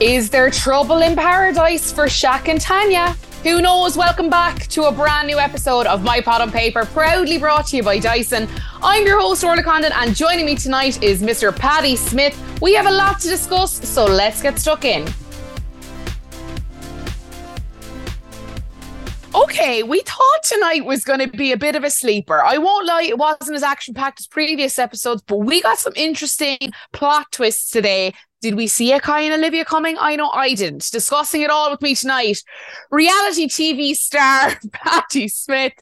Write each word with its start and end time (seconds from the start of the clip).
Is 0.00 0.30
there 0.30 0.48
trouble 0.48 1.02
in 1.02 1.16
paradise 1.16 1.90
for 1.90 2.04
Shaq 2.04 2.46
and 2.46 2.60
Tanyel? 2.60 3.16
Who 3.42 3.60
knows? 3.60 3.96
Welcome 3.96 4.30
back 4.30 4.68
to 4.68 4.84
a 4.84 4.92
brand 4.92 5.26
new 5.26 5.40
episode 5.40 5.88
of 5.88 6.04
My 6.04 6.20
Type 6.20 6.40
on 6.40 6.52
Paper, 6.52 6.84
proudly 6.84 7.36
brought 7.36 7.66
to 7.68 7.78
you 7.78 7.82
by 7.82 7.98
Dyson. 7.98 8.48
I'm 8.80 9.04
your 9.04 9.18
host, 9.18 9.42
Orla 9.42 9.64
Condon, 9.64 9.90
and 9.92 10.14
joining 10.14 10.46
me 10.46 10.54
tonight 10.54 11.02
is 11.02 11.20
Mr. 11.20 11.52
Paddy 11.54 11.96
Smith. 11.96 12.40
We 12.62 12.74
have 12.74 12.86
a 12.86 12.92
lot 12.92 13.18
to 13.22 13.28
discuss, 13.28 13.72
so 13.88 14.04
let's 14.04 14.40
get 14.40 14.60
stuck 14.60 14.84
in. 14.84 15.04
Okay, 19.34 19.82
we 19.82 20.00
thought 20.00 20.42
tonight 20.44 20.84
was 20.84 21.04
going 21.04 21.20
to 21.20 21.28
be 21.28 21.50
a 21.50 21.56
bit 21.56 21.74
of 21.74 21.82
a 21.82 21.90
sleeper. 21.90 22.40
I 22.40 22.58
won't 22.58 22.86
lie, 22.86 23.02
it 23.02 23.18
wasn't 23.18 23.56
as 23.56 23.64
action 23.64 23.94
packed 23.94 24.20
as 24.20 24.28
previous 24.28 24.78
episodes, 24.78 25.22
but 25.26 25.38
we 25.38 25.60
got 25.60 25.78
some 25.78 25.92
interesting 25.96 26.72
plot 26.92 27.26
twists 27.32 27.70
today. 27.70 28.14
Did 28.40 28.54
we 28.54 28.68
see 28.68 28.92
a 28.92 29.00
Kai 29.00 29.22
and 29.22 29.34
Olivia 29.34 29.64
coming? 29.64 29.96
I 29.98 30.14
know 30.14 30.30
I 30.30 30.54
didn't. 30.54 30.90
Discussing 30.92 31.42
it 31.42 31.50
all 31.50 31.70
with 31.70 31.82
me 31.82 31.94
tonight, 31.94 32.38
reality 32.90 33.48
TV 33.48 33.94
star 33.94 34.56
Paddy 34.72 35.26
Smith. 35.28 35.72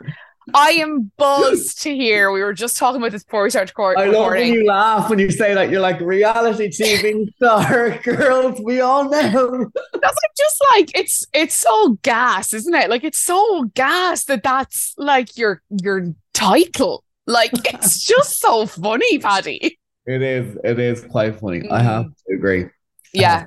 I 0.55 0.71
am 0.71 1.11
buzzed 1.19 1.83
to 1.83 1.95
hear. 1.95 2.31
We 2.31 2.43
were 2.43 2.55
just 2.55 2.77
talking 2.77 3.01
about 3.01 3.11
this 3.11 3.25
before 3.25 3.43
we 3.43 3.51
started 3.51 3.71
recording. 3.71 4.05
I 4.05 4.07
love 4.07 4.31
when 4.31 4.53
you 4.53 4.65
laugh 4.65 5.11
when 5.11 5.19
you 5.19 5.31
say 5.31 5.53
that. 5.55 5.71
You're 5.71 5.81
like 5.81 6.01
reality 6.01 6.69
TV 6.69 7.35
star 7.35 7.99
girls. 8.05 8.61
We 8.63 8.81
all 8.81 9.05
know. 9.11 9.11
That's 9.93 10.03
like 10.03 10.37
just 10.39 10.65
like 10.73 10.91
it's 10.95 11.27
it's 11.35 11.57
so 11.57 11.99
gas, 12.03 12.55
isn't 12.55 12.75
it? 12.75 12.89
Like 12.89 13.05
it's 13.05 13.19
so 13.19 13.65
gas 13.75 14.25
that 14.25 14.45
that's 14.45 14.95
like 14.97 15.37
your 15.37 15.63
your 15.83 16.15
title. 16.33 17.03
Like 17.27 17.51
it's 17.75 18.05
just 18.05 18.41
so 18.41 18.67
funny, 18.67 19.19
Paddy. 19.19 19.79
It 20.07 20.23
is. 20.23 20.57
It 20.65 20.79
is 20.79 21.03
quite 21.03 21.41
funny. 21.41 21.61
Mm. 21.61 21.71
I 21.73 21.83
have 21.83 22.05
to 22.05 22.35
agree. 22.35 22.67
Yeah. 23.13 23.47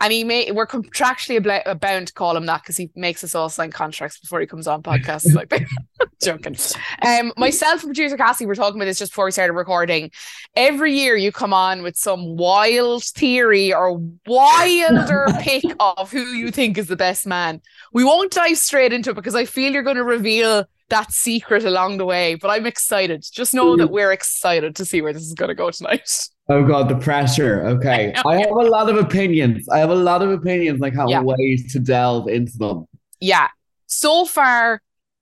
And 0.00 0.12
he 0.12 0.24
may 0.24 0.50
we're 0.50 0.66
contractually 0.66 1.80
bound 1.80 2.08
to 2.08 2.12
call 2.12 2.36
him 2.36 2.46
that 2.46 2.62
because 2.62 2.76
he 2.76 2.90
makes 2.96 3.22
us 3.22 3.34
all 3.34 3.48
sign 3.48 3.70
contracts 3.70 4.18
before 4.18 4.40
he 4.40 4.46
comes 4.46 4.66
on 4.66 4.82
podcasts. 4.82 5.32
like 5.34 5.66
joking. 6.22 6.56
Um, 7.02 7.32
myself 7.36 7.82
and 7.82 7.88
producer 7.88 8.16
Cassie 8.16 8.46
were 8.46 8.54
talking 8.54 8.76
about 8.76 8.86
this 8.86 8.98
just 8.98 9.12
before 9.12 9.26
we 9.26 9.30
started 9.30 9.52
recording. 9.52 10.10
Every 10.56 10.94
year 10.94 11.16
you 11.16 11.30
come 11.30 11.52
on 11.52 11.82
with 11.82 11.96
some 11.96 12.36
wild 12.36 13.04
theory 13.04 13.72
or 13.72 14.00
wilder 14.26 15.26
pick 15.40 15.64
of 15.78 16.10
who 16.10 16.24
you 16.24 16.50
think 16.50 16.76
is 16.76 16.88
the 16.88 16.96
best 16.96 17.26
man. 17.26 17.60
We 17.92 18.04
won't 18.04 18.32
dive 18.32 18.58
straight 18.58 18.92
into 18.92 19.10
it 19.10 19.16
because 19.16 19.36
I 19.36 19.44
feel 19.44 19.72
you're 19.72 19.82
going 19.82 19.96
to 19.96 20.04
reveal 20.04 20.66
that 20.90 21.12
secret 21.12 21.64
along 21.64 21.98
the 21.98 22.04
way. 22.04 22.34
But 22.34 22.48
I'm 22.48 22.66
excited. 22.66 23.24
Just 23.30 23.54
know 23.54 23.76
that 23.76 23.86
hmm. 23.86 23.92
we're 23.92 24.12
excited 24.12 24.76
to 24.76 24.84
see 24.84 25.02
where 25.02 25.12
this 25.12 25.22
is 25.22 25.34
going 25.34 25.48
to 25.48 25.54
go 25.54 25.70
tonight. 25.70 26.28
Oh 26.50 26.64
god, 26.66 26.88
the 26.88 26.96
pressure. 26.96 27.66
Okay. 27.66 28.14
I 28.24 28.36
have 28.36 28.50
a 28.50 28.54
lot 28.54 28.88
of 28.88 28.96
opinions. 28.96 29.68
I 29.68 29.78
have 29.78 29.90
a 29.90 29.94
lot 29.94 30.22
of 30.22 30.30
opinions. 30.30 30.80
I 30.80 30.90
can't 30.90 31.10
yeah. 31.10 31.20
wait 31.20 31.68
to 31.70 31.78
delve 31.78 32.28
into 32.28 32.56
them. 32.56 32.86
Yeah. 33.20 33.48
So 33.86 34.24
far, 34.24 34.80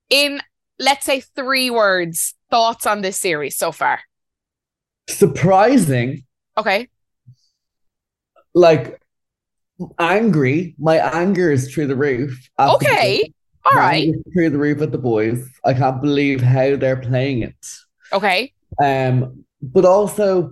in 0.09 0.41
let's 0.79 1.05
say 1.05 1.19
three 1.19 1.69
words, 1.69 2.33
thoughts 2.49 2.85
on 2.85 3.01
this 3.01 3.17
series 3.17 3.57
so 3.57 3.71
far. 3.71 3.99
Surprising. 5.09 6.23
Okay. 6.57 6.87
Like 8.53 9.01
angry. 9.99 10.75
My 10.79 10.97
anger 10.97 11.51
is 11.51 11.73
through 11.73 11.87
the 11.87 11.95
roof. 11.95 12.49
Okay. 12.57 13.33
All 13.71 13.77
right. 13.77 14.13
Through 14.33 14.51
the 14.51 14.57
roof 14.57 14.81
at 14.81 14.91
the 14.91 14.97
boys. 14.97 15.47
I 15.63 15.73
can't 15.73 16.01
believe 16.01 16.41
how 16.41 16.75
they're 16.75 17.01
playing 17.01 17.43
it. 17.43 17.67
Okay. 18.13 18.53
Um, 18.81 19.45
but 19.61 19.85
also 19.85 20.51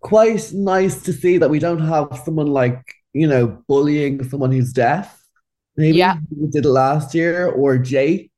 quite 0.00 0.52
nice 0.52 1.02
to 1.02 1.12
see 1.12 1.38
that 1.38 1.50
we 1.50 1.58
don't 1.58 1.80
have 1.80 2.20
someone 2.24 2.46
like, 2.46 2.94
you 3.12 3.26
know, 3.26 3.62
bullying 3.66 4.22
someone 4.28 4.52
who's 4.52 4.72
deaf. 4.72 5.20
Maybe 5.76 5.98
yeah. 5.98 6.16
we 6.34 6.48
did 6.48 6.64
it 6.64 6.68
last 6.68 7.14
year, 7.14 7.48
or 7.48 7.76
Jake. 7.78 8.30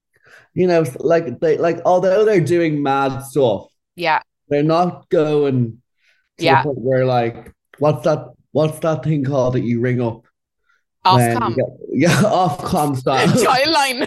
You 0.55 0.67
know, 0.67 0.85
like 0.99 1.39
they 1.39 1.57
like 1.57 1.81
although 1.85 2.25
they're 2.25 2.41
doing 2.41 2.83
mad 2.83 3.21
stuff, 3.21 3.69
yeah, 3.95 4.23
they're 4.49 4.65
not 4.65 5.09
going 5.09 5.81
yeah. 6.39 6.65
where 6.65 7.05
like 7.05 7.53
what's 7.79 8.05
that 8.05 8.29
what's 8.53 8.79
that 8.81 9.05
thing 9.05 9.25
called 9.25 9.55
that 9.55 9.63
you 9.63 9.81
ring 9.81 10.01
up? 10.01 10.25
Ofcom. 11.05 11.57
Get, 11.57 11.65
yeah, 11.93 12.23
Ofcom 12.23 12.97
style. 12.97 13.27
Child 13.45 13.69
line. 13.69 14.07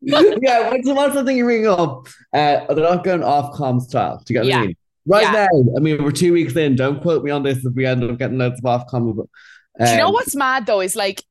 yeah, 0.42 0.70
what's, 0.70 0.88
what's 0.88 1.14
the 1.14 1.24
thing 1.24 1.36
you 1.36 1.46
ring 1.46 1.66
up? 1.66 2.06
Uh, 2.32 2.72
they're 2.72 2.84
not 2.84 3.04
going 3.04 3.20
Ofcom 3.20 3.80
style. 3.80 4.22
Do 4.24 4.32
you 4.32 4.40
get 4.40 4.46
yeah. 4.46 4.56
what 4.56 4.62
I 4.62 4.66
mean? 4.66 4.76
Right 5.06 5.22
yeah. 5.22 5.48
now, 5.52 5.64
I 5.76 5.80
mean, 5.80 6.04
we're 6.04 6.10
two 6.10 6.32
weeks 6.32 6.54
in. 6.56 6.76
Don't 6.76 7.00
quote 7.00 7.24
me 7.24 7.30
on 7.30 7.42
this 7.42 7.64
if 7.64 7.74
we 7.74 7.86
end 7.86 8.04
up 8.04 8.18
getting 8.18 8.38
loads 8.38 8.60
of 8.62 8.64
Ofcom. 8.64 9.16
But, 9.16 9.26
um, 9.80 9.86
Do 9.86 9.90
you 9.92 9.96
know 9.98 10.08
um, 10.08 10.12
what's 10.12 10.36
mad 10.36 10.66
though? 10.66 10.80
Is 10.80 10.94
like 10.94 11.24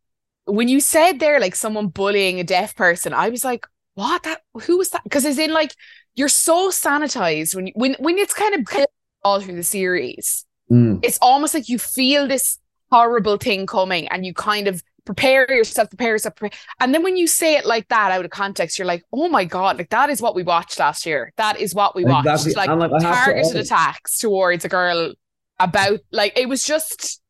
when 0.46 0.68
you 0.68 0.80
said 0.80 1.20
there, 1.20 1.40
like 1.40 1.56
someone 1.56 1.88
bullying 1.88 2.40
a 2.40 2.44
deaf 2.44 2.76
person, 2.76 3.14
I 3.14 3.30
was 3.30 3.44
like, 3.44 3.68
what? 3.94 4.24
That 4.24 4.42
who 4.64 4.78
was 4.78 4.90
that? 4.90 5.04
Because 5.04 5.26
it's 5.26 5.38
in 5.38 5.54
like 5.54 5.76
you're 6.16 6.28
so 6.28 6.70
sanitized 6.70 7.56
when 7.56 7.68
you, 7.68 7.74
when 7.76 7.96
when 8.00 8.18
it's 8.18 8.34
kind 8.34 8.56
of 8.56 8.86
all 9.24 9.42
through 9.42 9.56
the 9.56 9.64
series. 9.64 10.46
Mm. 10.72 11.00
It's 11.04 11.20
almost 11.22 11.54
like 11.54 11.70
you 11.70 11.80
feel 11.80 12.28
this 12.28 12.60
horrible 12.92 13.38
thing 13.38 13.66
coming, 13.66 14.08
and 14.08 14.26
you 14.26 14.34
kind 14.34 14.68
of 14.68 14.84
prepare 15.08 15.50
yourself, 15.50 15.90
prepare 15.90 16.12
yourself, 16.12 16.36
prepare. 16.36 16.60
and 16.80 16.94
then 16.94 17.02
when 17.02 17.18
you 17.18 17.26
say 17.26 17.56
it 17.56 17.66
like 17.66 17.88
that 17.88 18.12
out 18.12 18.26
of 18.26 18.32
context, 18.32 18.78
you're 18.78 18.86
like, 18.86 19.04
oh 19.12 19.30
my 19.30 19.46
god, 19.46 19.78
like 19.78 19.90
that 19.90 20.10
is 20.10 20.22
what 20.22 20.36
we 20.36 20.44
watched 20.44 20.78
last 20.80 21.06
year. 21.06 21.34
That 21.38 21.60
is 21.60 21.74
what 21.74 21.96
we 21.96 22.06
watched, 22.06 22.46
exactly. 22.46 22.54
like, 22.54 22.92
like 22.92 23.02
targeted 23.02 23.52
to 23.54 23.60
attacks 23.60 24.20
towards 24.20 24.66
a 24.66 24.70
girl 24.70 25.14
about 25.60 26.00
like 26.12 26.38
it 26.38 26.48
was 26.48 26.64
just 26.64 27.22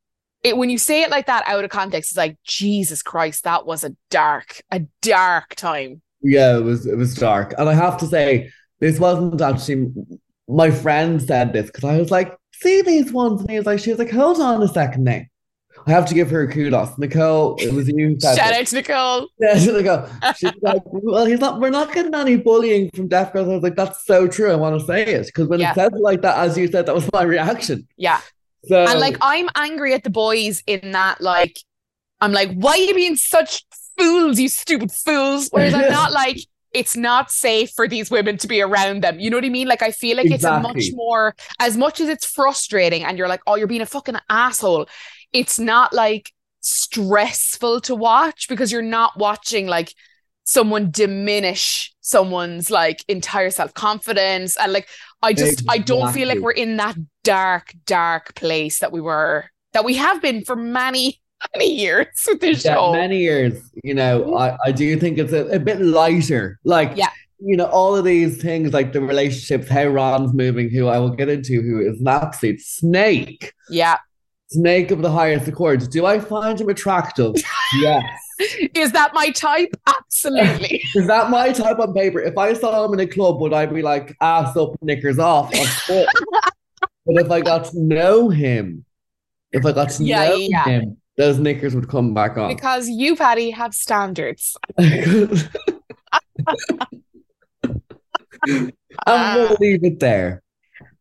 it 0.44 0.57
when 0.57 0.69
you 0.69 0.78
say 0.78 1.03
it 1.03 1.09
like 1.09 1.28
that 1.28 1.44
out 1.47 1.63
of 1.63 1.69
context, 1.69 2.12
it's 2.12 2.18
like 2.18 2.38
Jesus 2.44 3.01
Christ, 3.01 3.44
that 3.45 3.66
was 3.66 3.84
a 3.84 3.95
dark, 4.09 4.62
a 4.72 4.81
dark 5.01 5.56
time. 5.56 6.01
Yeah, 6.22 6.57
it 6.57 6.63
was 6.63 6.88
it 6.88 6.97
was 6.97 7.13
dark, 7.13 7.53
and 7.57 7.69
I 7.69 7.74
have 7.74 7.97
to 8.00 8.07
say, 8.07 8.51
this 8.79 9.00
wasn't 9.00 9.39
actually 9.39 9.94
my 10.50 10.72
friend 10.72 11.22
said 11.22 11.53
this 11.53 11.68
because 11.68 11.84
I 11.84 12.00
was 12.00 12.09
like, 12.09 12.35
see 12.53 12.81
these 12.81 13.12
ones, 13.12 13.41
and 13.41 13.50
he 13.51 13.57
was 13.57 13.68
like, 13.68 13.79
she 13.79 13.91
was 13.91 14.00
like, 14.00 14.12
hold 14.12 14.41
on 14.41 14.63
a 14.63 14.68
second 14.68 15.03
now 15.03 15.22
I 15.85 15.91
have 15.91 16.05
to 16.07 16.13
give 16.13 16.29
her 16.31 16.41
a 16.41 16.51
kudos. 16.51 16.97
Nicole, 16.97 17.55
it 17.57 17.73
was 17.73 17.88
you. 17.88 18.17
Shout 18.19 18.39
out 18.39 18.65
to 18.67 18.75
Nicole. 18.75 19.27
Yeah, 19.39 19.53
Nicole. 19.53 20.07
She's 20.35 20.51
like, 20.61 20.81
well, 20.85 21.25
he's 21.25 21.39
not, 21.39 21.59
we're 21.59 21.69
not 21.69 21.93
getting 21.93 22.13
any 22.13 22.38
bullying 22.38 22.89
from 22.93 23.07
deaf 23.07 23.33
girls. 23.33 23.47
I 23.47 23.53
was 23.53 23.63
like, 23.63 23.75
that's 23.75 24.05
so 24.05 24.27
true. 24.27 24.51
I 24.51 24.55
want 24.55 24.79
to 24.79 24.85
say 24.85 25.05
it. 25.05 25.27
Because 25.27 25.47
when 25.47 25.59
yeah. 25.59 25.71
it 25.71 25.75
says 25.75 25.91
it 25.93 26.01
like 26.01 26.21
that, 26.21 26.38
as 26.38 26.57
you 26.57 26.67
said, 26.67 26.85
that 26.88 26.95
was 26.95 27.09
my 27.13 27.23
reaction. 27.23 27.88
Yeah. 27.97 28.21
So, 28.65 28.83
and 28.83 28.99
like, 28.99 29.17
I'm 29.21 29.49
angry 29.55 29.93
at 29.93 30.03
the 30.03 30.09
boys 30.09 30.63
in 30.67 30.91
that, 30.91 31.21
like, 31.21 31.57
I'm 32.19 32.33
like, 32.33 32.51
why 32.53 32.71
are 32.71 32.77
you 32.77 32.95
being 32.95 33.15
such 33.15 33.65
fools, 33.97 34.39
you 34.39 34.49
stupid 34.49 34.91
fools? 34.91 35.49
Whereas 35.51 35.73
I'm 35.73 35.89
not 35.91 36.11
like, 36.11 36.38
it's 36.73 36.95
not 36.95 37.31
safe 37.31 37.71
for 37.71 37.88
these 37.88 38.11
women 38.11 38.38
to 38.38 38.47
be 38.47 38.61
around 38.61 39.03
them. 39.03 39.19
You 39.19 39.29
know 39.29 39.38
what 39.38 39.45
I 39.45 39.49
mean? 39.49 39.67
Like 39.67 39.81
I 39.81 39.91
feel 39.91 40.17
like 40.17 40.27
exactly. 40.27 40.71
it's 40.71 40.89
a 40.89 40.91
much 40.91 40.95
more 40.95 41.35
as 41.59 41.77
much 41.77 41.99
as 41.99 42.09
it's 42.09 42.25
frustrating 42.25 43.03
and 43.03 43.17
you're 43.17 43.27
like, 43.27 43.41
oh, 43.47 43.55
you're 43.55 43.67
being 43.67 43.81
a 43.81 43.85
fucking 43.85 44.17
asshole 44.29 44.88
it's 45.38 45.59
not 45.59 45.94
like 45.94 46.34
stressful 46.62 47.80
to 47.81 47.94
watch 47.94 48.48
because 48.50 48.72
you're 48.72 48.81
not 48.81 49.16
watching 49.18 49.68
like 49.68 49.94
someone 50.44 50.90
diminish 50.90 51.94
someone's 52.02 52.72
like 52.72 53.03
entire 53.08 53.52
self-confidence. 53.52 54.58
And 54.58 54.74
like 54.74 54.88
I 55.22 55.34
just 55.34 55.62
exactly. 55.62 55.80
I 55.80 55.84
don't 55.84 56.12
feel 56.12 56.28
like 56.28 56.40
we're 56.40 56.52
in 56.52 56.78
that 56.78 56.96
dark 57.24 57.75
dark 57.86 58.34
place 58.34 58.80
that 58.80 58.92
we 58.92 59.00
were 59.00 59.46
that 59.74 59.86
we 59.86 59.96
have 59.96 60.22
been 60.22 60.44
for 60.44 60.56
many 60.56 61.22
many 61.54 61.72
years 61.72 62.08
with 62.28 62.40
this 62.40 62.66
yeah, 62.66 62.74
show. 62.74 62.94
many 62.94 63.19
years 63.19 63.62
you 63.84 63.94
know 63.94 64.36
I, 64.36 64.58
I 64.66 64.72
do 64.72 64.98
think 64.98 65.19
it's 65.19 65.34
a, 65.34 65.46
a 65.50 65.59
bit 65.59 65.81
lighter. 65.81 66.59
Like 66.64 66.94
yeah. 66.96 67.12
you 67.40 67.56
know 67.58 67.66
all 67.66 67.96
of 67.96 68.06
these 68.06 68.42
things 68.42 68.74
like 68.74 68.92
the 68.92 69.02
relationships 69.02 69.69
how 69.69 69.86
Ron's 69.86 70.34
moving 70.34 70.72
who 70.72 70.88
I 70.88 70.98
will 70.98 71.12
get 71.12 71.30
into 71.30 71.62
who 71.62 71.88
is 71.88 72.00
an 72.00 72.07
absolute 72.07 72.62
snake. 72.62 73.54
Yeah 73.69 73.98
Snake 74.49 74.91
of 74.91 75.01
the 75.01 75.11
highest 75.11 75.47
accord. 75.47 75.89
Do 75.89 76.05
I 76.05 76.19
find 76.19 76.59
him 76.59 76.69
attractive? 76.69 77.35
yes. 77.79 78.03
Is 78.73 78.91
that 78.94 79.13
my 79.13 79.29
type? 79.31 79.75
Absolutely. 79.88 80.81
Is 80.95 81.07
that 81.07 81.29
my 81.29 81.51
type 81.51 81.79
on 81.79 81.94
paper? 81.94 82.21
If 82.21 82.38
I 82.38 82.53
saw 82.53 82.85
him 82.85 82.94
in 82.94 83.01
a 83.01 83.07
club, 83.07 83.41
would 83.41 83.53
I 83.53 83.65
be 83.65 83.81
like 83.81 84.15
ass 84.21 84.55
up, 84.55 84.81
knickers 84.81 85.19
off? 85.19 85.51
but 85.88 86.07
if 87.07 87.29
I 87.29 87.41
got 87.41 87.65
to 87.71 87.79
know 87.79 88.29
him, 88.29 88.85
if 89.51 89.65
I 89.65 89.73
got 89.73 89.89
to 89.91 90.03
yeah, 90.03 90.29
know 90.29 90.35
yeah. 90.35 90.63
him, 90.65 90.97
those 91.17 91.39
knickers 91.39 91.75
would 91.75 91.89
come 91.89 92.13
back 92.13 92.38
on. 92.38 92.53
Because 92.53 92.88
you, 92.88 93.15
Paddy, 93.15 93.49
have 93.49 93.73
standards. 93.73 94.55
and 94.77 95.49
we'll 98.47 98.71
uh, 99.05 99.55
leave 99.59 99.83
it 99.83 99.99
there. 99.99 100.41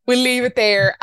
We'll 0.07 0.21
leave 0.21 0.45
it 0.45 0.57
there. 0.57 0.97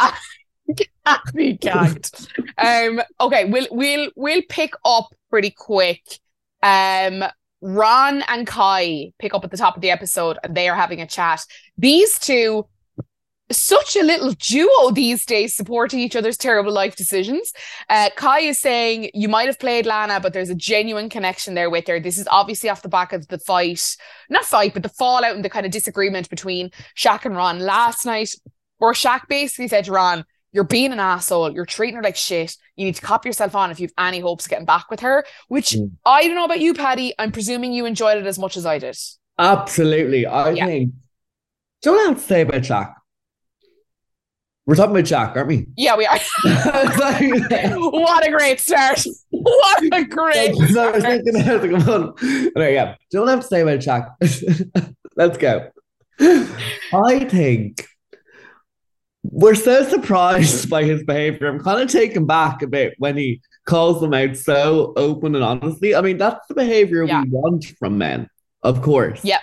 Happy 1.06 1.54
gagged. 1.54 2.28
um, 2.58 3.02
okay, 3.20 3.46
we'll 3.46 3.68
we'll 3.72 4.10
we'll 4.16 4.42
pick 4.50 4.74
up 4.86 5.14
pretty 5.30 5.52
quick. 5.52 6.02
Um, 6.62 7.24
Ron 7.62 8.24
and 8.28 8.46
Kai 8.46 9.14
pick 9.20 9.34
up 9.34 9.44
at 9.44 9.52
the 9.52 9.58
top 9.58 9.76
of 9.76 9.82
the 9.82 9.92
episode 9.92 10.38
and 10.44 10.56
they 10.56 10.68
are 10.68 10.76
having 10.76 11.02
a 11.02 11.08
chat. 11.08 11.46
These 11.78 12.20
two, 12.20 12.68
such 13.52 13.96
a 13.96 14.04
little 14.04 14.32
duo 14.32 14.92
these 14.92 15.26
days 15.26 15.56
supporting 15.56 16.00
each 16.00 16.16
other's 16.16 16.38
terrible 16.38 16.74
life 16.74 16.96
decisions. 16.96 17.54
Uh, 17.90 18.10
Kai 18.18 18.42
is 18.42 18.60
saying 18.60 19.12
you 19.14 19.30
might 19.30 19.48
have 19.48 19.60
played 19.60 19.86
Lana, 19.86 20.20
but 20.20 20.34
there's 20.34 20.50
a 20.50 20.56
genuine 20.56 21.10
connection 21.10 21.54
there 21.54 21.70
with 21.70 21.88
her. 21.88 22.00
This 22.00 22.18
is 22.18 22.28
obviously 22.30 22.70
off 22.70 22.82
the 22.82 22.90
back 22.90 23.14
of 23.14 23.28
the 23.30 23.40
fight, 23.40 23.96
not 24.30 24.46
fight, 24.46 24.74
but 24.74 24.84
the 24.84 24.90
fallout 24.90 25.36
and 25.36 25.46
the 25.46 25.50
kind 25.50 25.66
of 25.66 25.72
disagreement 25.72 26.30
between 26.30 26.70
Shaq 26.98 27.26
and 27.26 27.36
Ron 27.36 27.60
last 27.60 28.06
night, 28.06 28.36
where 28.78 28.94
Shaq 28.94 29.28
basically 29.30 29.70
said 29.70 29.86
to 29.86 29.94
Ron, 29.94 30.26
You're 30.54 30.64
being 30.64 30.94
an 30.94 31.00
asshole, 31.00 31.52
you're 31.52 31.66
treating 31.66 31.96
her 31.96 32.04
like 32.04 32.16
shit. 32.16 32.56
You 32.76 32.86
need 32.86 32.96
to 32.96 33.02
cop 33.02 33.26
yourself 33.26 33.56
on 33.56 33.72
if 33.72 33.80
you've 33.80 33.92
any 33.98 34.20
hopes 34.20 34.46
of 34.46 34.52
getting 34.52 34.66
back 34.66 34.90
with 34.90 35.02
her. 35.02 35.26
Which 35.48 35.72
Mm. 35.72 35.92
I 36.06 36.26
don't 36.28 36.36
know 36.36 36.46
about 36.46 36.60
you, 36.62 36.74
Paddy. 36.74 37.14
I'm 37.20 37.32
presuming 37.32 37.74
you 37.74 37.86
enjoyed 37.86 38.18
it 38.18 38.26
as 38.28 38.38
much 38.40 38.56
as 38.56 38.66
I 38.66 38.78
did. 38.80 38.96
Absolutely. 39.38 40.26
I 40.28 40.52
Yeah. 40.52 40.66
think. 40.68 40.92
Do 41.82 41.90
you 41.90 41.96
know 41.96 42.02
what 42.02 42.06
I 42.06 42.10
have 42.12 42.22
to 42.22 42.28
say 42.28 42.42
about 42.42 42.62
Shaq? 42.62 42.94
We're 44.66 44.76
talking 44.76 44.92
about 44.96 45.04
Shaq, 45.04 45.36
aren't 45.36 45.48
we? 45.50 45.66
Yeah, 45.76 45.98
we 45.98 46.06
are. 46.06 46.18
what 46.44 48.26
a 48.26 48.32
great 48.32 48.60
start. 48.62 49.04
What 49.32 49.84
a 49.92 50.04
great 50.06 50.56
So 50.56 50.88
I 50.88 50.92
was 50.92 51.04
thinking, 51.04 51.36
I 51.36 51.56
was 51.56 51.64
like, 51.64 51.84
come 51.84 51.90
on. 51.90 52.10
Okay, 52.56 52.74
yeah. 52.76 52.96
Do 53.10 53.18
you 53.18 53.20
know 53.20 53.22
what 53.24 53.30
I 53.30 53.32
have 53.32 53.42
to 53.42 53.48
say 53.48 53.62
about 53.62 53.80
Shaq? 53.80 54.94
Let's 55.18 55.38
go. 55.38 55.70
I 56.94 57.26
think 57.26 57.86
we're 59.24 59.56
so 59.56 59.84
surprised 59.88 60.70
by 60.70 60.84
his 60.84 61.04
behavior. 61.04 61.48
I'm 61.48 61.60
kind 61.60 61.82
of 61.82 61.90
taken 61.90 62.26
back 62.26 62.62
a 62.62 62.68
bit 62.68 62.94
when 62.98 63.18
he 63.18 63.42
calls 63.66 64.02
them 64.02 64.14
out 64.14 64.36
so 64.38 64.94
open 64.98 65.36
and 65.36 65.44
honestly. 65.44 65.96
I 65.96 66.02
mean, 66.02 66.18
that's 66.18 66.46
the 66.48 66.54
behavior 66.56 67.04
Yeah. 67.04 67.24
we 67.24 67.30
want 67.30 67.66
from 67.80 67.98
men, 67.98 68.28
of 68.62 68.82
course. 68.82 69.22
Yeah. 69.24 69.40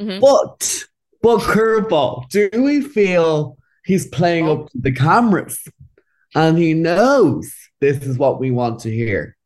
Mhm. 0.00 0.20
But, 0.20 0.84
but 1.22 1.38
curveball, 1.40 2.28
do 2.28 2.50
we 2.54 2.80
feel 2.82 3.56
he's 3.84 4.06
playing 4.08 4.48
Oh. 4.48 4.62
up 4.64 4.70
to 4.70 4.78
the 4.78 4.92
cameras 4.92 5.60
and 6.34 6.58
he 6.58 6.74
knows 6.74 7.52
this 7.80 8.02
is 8.02 8.18
what 8.18 8.40
we 8.40 8.50
want 8.50 8.80
to 8.80 8.90
hear? 8.90 9.36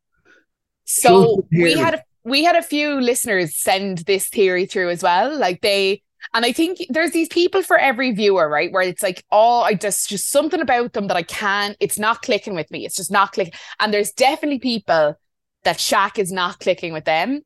So 0.85 1.45
we 1.51 1.73
had 1.77 1.93
a, 1.95 2.03
we 2.23 2.43
had 2.43 2.55
a 2.55 2.61
few 2.63 2.99
listeners 2.99 3.55
send 3.55 3.99
this 3.99 4.27
theory 4.27 4.65
through 4.65 4.89
as 4.89 5.01
well. 5.03 5.37
Like 5.37 5.61
they 5.61 6.01
and 6.33 6.45
I 6.45 6.51
think 6.51 6.79
there's 6.89 7.11
these 7.11 7.27
people 7.27 7.61
for 7.61 7.77
every 7.77 8.11
viewer, 8.11 8.47
right? 8.47 8.71
Where 8.71 8.81
it's 8.81 9.03
like, 9.03 9.23
oh, 9.31 9.61
I 9.61 9.73
just 9.73 10.09
just 10.09 10.29
something 10.29 10.61
about 10.61 10.93
them 10.93 11.07
that 11.07 11.17
I 11.17 11.23
can't, 11.23 11.75
it's 11.79 11.99
not 11.99 12.21
clicking 12.21 12.55
with 12.55 12.69
me. 12.71 12.85
It's 12.85 12.95
just 12.95 13.11
not 13.11 13.33
clicking. 13.33 13.53
And 13.79 13.93
there's 13.93 14.11
definitely 14.11 14.59
people 14.59 15.17
that 15.63 15.77
Shaq 15.77 16.17
is 16.17 16.31
not 16.31 16.59
clicking 16.59 16.93
with 16.93 17.05
them. 17.05 17.41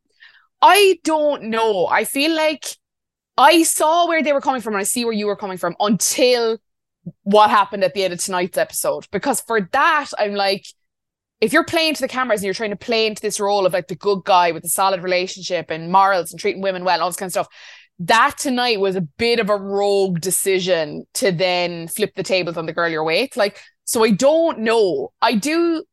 I 0.62 1.00
don't 1.04 1.44
know. 1.44 1.88
I 1.88 2.06
feel 2.06 2.36
like 2.36 2.66
I 3.38 3.64
saw 3.64 4.08
where 4.08 4.24
they 4.24 4.34
were 4.34 4.42
coming 4.42 4.62
from 4.62 4.74
and 4.74 4.82
I 4.82 4.86
see 4.86 5.04
where 5.04 5.14
you 5.14 5.28
were 5.28 5.36
coming 5.36 5.58
from 5.58 5.76
until 5.80 6.58
what 7.24 7.50
happened 7.50 7.84
at 7.84 7.94
the 7.94 8.04
end 8.04 8.14
of 8.14 8.20
tonight's 8.20 8.58
episode. 8.58 9.08
Because 9.12 9.42
for 9.42 9.62
that, 9.74 10.08
I'm 10.18 10.34
like, 10.34 10.66
if 11.42 11.52
you're 11.54 11.66
playing 11.66 11.96
to 11.96 12.02
the 12.02 12.08
cameras 12.08 12.40
and 12.40 12.46
you're 12.46 12.54
trying 12.54 12.70
to 12.70 12.76
play 12.76 13.06
into 13.06 13.22
this 13.22 13.40
role 13.40 13.66
of 13.66 13.74
like 13.74 13.88
the 13.88 13.96
good 13.96 14.24
guy 14.24 14.52
with 14.52 14.64
a 14.64 14.70
solid 14.70 15.04
relationship 15.04 15.70
and 15.70 15.92
morals 15.92 16.32
and 16.32 16.40
treating 16.40 16.62
women 16.62 16.86
well, 16.86 17.02
all 17.02 17.10
this 17.10 17.18
kind 17.18 17.28
of 17.28 17.34
stuff, 17.34 17.48
that 18.00 18.36
tonight 18.38 18.80
was 18.80 18.96
a 18.96 19.02
bit 19.02 19.40
of 19.40 19.50
a 19.50 19.56
rogue 19.56 20.20
decision 20.20 21.06
to 21.16 21.32
then 21.32 21.88
flip 21.88 22.14
the 22.16 22.24
tables 22.24 22.58
on 22.58 22.66
the 22.66 22.74
girl 22.74 22.90
you're 22.90 23.04
with. 23.04 23.38
Like, 23.38 23.60
so 23.86 24.04
I 24.04 24.12
don't 24.12 24.60
know. 24.60 25.12
I 25.22 25.36
do. 25.36 25.84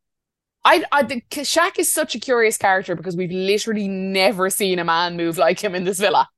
I, 0.64 0.84
I 0.92 1.02
think 1.04 1.28
Shaq 1.30 1.78
is 1.78 1.92
such 1.92 2.14
a 2.14 2.20
curious 2.20 2.56
character 2.56 2.94
because 2.94 3.16
we've 3.16 3.30
literally 3.32 3.88
never 3.88 4.48
seen 4.50 4.78
a 4.78 4.84
man 4.84 5.16
move 5.16 5.38
like 5.38 5.62
him 5.62 5.74
in 5.74 5.84
this 5.84 5.98
villa. 5.98 6.28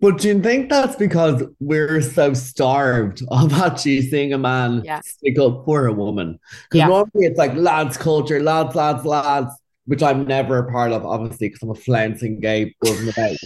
But 0.00 0.18
do 0.18 0.28
you 0.28 0.40
think 0.40 0.70
that's 0.70 0.94
because 0.94 1.42
we're 1.58 2.00
so 2.00 2.32
starved 2.32 3.22
of 3.28 3.52
actually 3.54 4.02
seeing 4.02 4.32
a 4.32 4.38
man 4.38 4.82
Yeah. 4.84 5.00
stick 5.04 5.38
up 5.38 5.64
for 5.64 5.86
a 5.86 5.92
woman? 5.92 6.38
Because 6.64 6.78
Yeah. 6.78 6.86
normally 6.86 7.26
it's 7.26 7.38
like 7.38 7.54
lads 7.56 7.96
culture, 7.96 8.40
lads, 8.40 8.74
lads, 8.74 9.04
lads, 9.04 9.52
which 9.86 10.02
I'm 10.02 10.26
never 10.26 10.58
a 10.58 10.70
part 10.70 10.92
of, 10.92 11.04
obviously, 11.04 11.48
because 11.48 11.62
I'm 11.62 11.70
a 11.70 11.74
flouncing 11.74 12.40
gay 12.40 12.74
buzzing 12.80 13.08
about. 13.08 13.36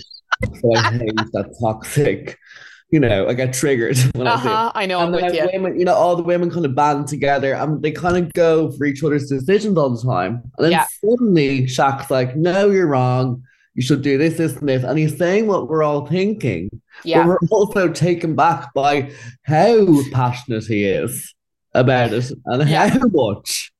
So 0.60 0.74
I 0.74 0.90
hate 0.92 1.14
that 1.32 1.54
toxic, 1.60 2.38
you 2.90 3.00
know, 3.00 3.26
I 3.28 3.34
get 3.34 3.52
triggered 3.52 3.98
when 4.14 4.26
I. 4.26 4.32
Uh-huh, 4.34 4.72
I 4.74 4.86
know, 4.86 5.00
I'm 5.00 5.12
And 5.14 5.22
with 5.24 5.34
you. 5.34 5.48
women, 5.52 5.78
you 5.78 5.84
know, 5.84 5.94
all 5.94 6.16
the 6.16 6.22
women 6.22 6.50
kind 6.50 6.64
of 6.64 6.74
band 6.74 7.08
together 7.08 7.54
and 7.54 7.82
they 7.82 7.90
kind 7.90 8.16
of 8.16 8.32
go 8.32 8.70
for 8.72 8.84
each 8.84 9.02
other's 9.02 9.28
decisions 9.28 9.76
all 9.76 9.90
the 9.90 10.02
time. 10.02 10.42
And 10.58 10.64
then 10.64 10.70
Yeah. 10.72 10.86
suddenly 11.04 11.62
Shaq's 11.64 12.10
like, 12.10 12.36
no, 12.36 12.70
you're 12.70 12.86
wrong. 12.86 13.42
You 13.74 13.82
should 13.82 14.02
do 14.02 14.18
this, 14.18 14.36
this, 14.36 14.56
and 14.56 14.68
this. 14.68 14.82
And 14.84 14.98
he's 14.98 15.16
saying 15.16 15.46
what 15.46 15.68
we're 15.68 15.82
all 15.84 16.06
thinking. 16.06 16.68
Yeah. 17.04 17.18
But 17.18 17.28
we're 17.28 17.38
also 17.50 17.88
taken 17.92 18.34
back 18.34 18.72
by 18.74 19.10
how 19.42 20.02
passionate 20.12 20.64
he 20.64 20.84
is 20.84 21.34
about 21.74 22.12
it 22.12 22.30
and 22.46 22.68
Yeah. 22.68 22.88
how 22.88 23.06
much 23.12 23.70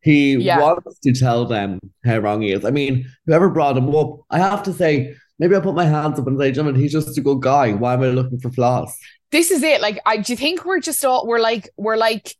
he 0.00 0.36
Yeah. 0.36 0.60
wants 0.60 0.98
to 1.00 1.12
tell 1.12 1.44
them 1.46 1.78
how 2.04 2.18
wrong 2.18 2.40
he 2.42 2.52
is. 2.52 2.64
I 2.64 2.70
mean, 2.70 3.06
whoever 3.26 3.50
brought 3.50 3.76
him 3.76 3.94
up, 3.94 4.20
I 4.30 4.38
have 4.38 4.62
to 4.64 4.72
say, 4.72 5.14
maybe 5.38 5.56
I 5.56 5.60
put 5.60 5.74
my 5.74 5.84
hands 5.84 6.18
up 6.18 6.26
and 6.26 6.38
say, 6.38 6.52
John, 6.52 6.74
he's 6.74 6.92
just 6.92 7.16
a 7.18 7.20
good 7.20 7.40
guy. 7.42 7.72
Why 7.72 7.94
am 7.94 8.02
I 8.02 8.08
looking 8.08 8.38
for 8.40 8.50
flaws? 8.50 8.96
this 9.32 9.50
is 9.50 9.64
it. 9.64 9.80
Like, 9.80 9.98
I 10.06 10.18
do 10.18 10.32
you 10.32 10.36
think 10.36 10.64
we're 10.64 10.78
just 10.80 11.04
all 11.04 11.26
we're 11.26 11.40
like 11.40 11.68
we're 11.76 11.96
like, 11.96 12.36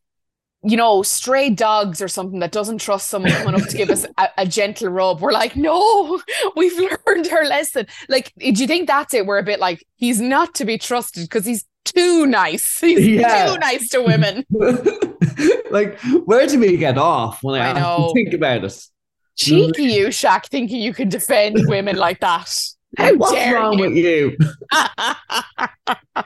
you 0.62 0.76
know, 0.76 1.02
stray 1.02 1.50
dogs 1.50 2.00
or 2.00 2.06
something 2.08 2.38
that 2.38 2.52
doesn't 2.52 2.78
trust 2.78 3.10
someone 3.10 3.32
coming 3.32 3.60
up 3.60 3.68
to 3.68 3.76
give 3.76 3.90
us 3.90 4.06
a, 4.18 4.28
a 4.38 4.46
gentle 4.46 4.88
rub. 4.90 5.20
We're 5.20 5.32
like, 5.32 5.56
no, 5.56 6.20
we've 6.56 6.78
learned 6.78 7.28
our 7.32 7.44
lesson. 7.44 7.86
Like, 8.08 8.32
do 8.38 8.46
you 8.52 8.66
think 8.68 8.86
that's 8.86 9.12
it? 9.12 9.26
We're 9.26 9.38
a 9.38 9.42
bit 9.42 9.58
like 9.60 9.84
he's 9.96 10.20
not 10.20 10.54
to 10.56 10.64
be 10.64 10.78
trusted 10.78 11.24
because 11.24 11.44
he's 11.44 11.64
too 11.84 12.24
nice. 12.26 12.78
He's 12.80 13.06
Yeah. 13.06 13.52
too 13.52 13.58
nice 13.58 13.88
to 13.90 14.00
women. 14.00 14.44
like, 15.70 16.00
where 16.24 16.46
do 16.46 16.58
we 16.58 16.76
get 16.76 16.96
off 16.96 17.42
when 17.42 17.60
I, 17.60 17.72
I 17.72 18.08
think 18.14 18.32
about 18.32 18.64
it? 18.64 18.86
Cheeky 19.36 19.82
you, 19.84 20.06
Shaq, 20.06 20.46
thinking 20.46 20.80
you 20.80 20.94
can 20.94 21.08
defend 21.08 21.56
women 21.68 21.96
like 21.96 22.20
that. 22.20 22.54
How 22.96 23.14
What's 23.14 23.52
wrong 23.52 23.78
you? 23.78 23.80
with 23.80 23.96
you? 23.96 24.36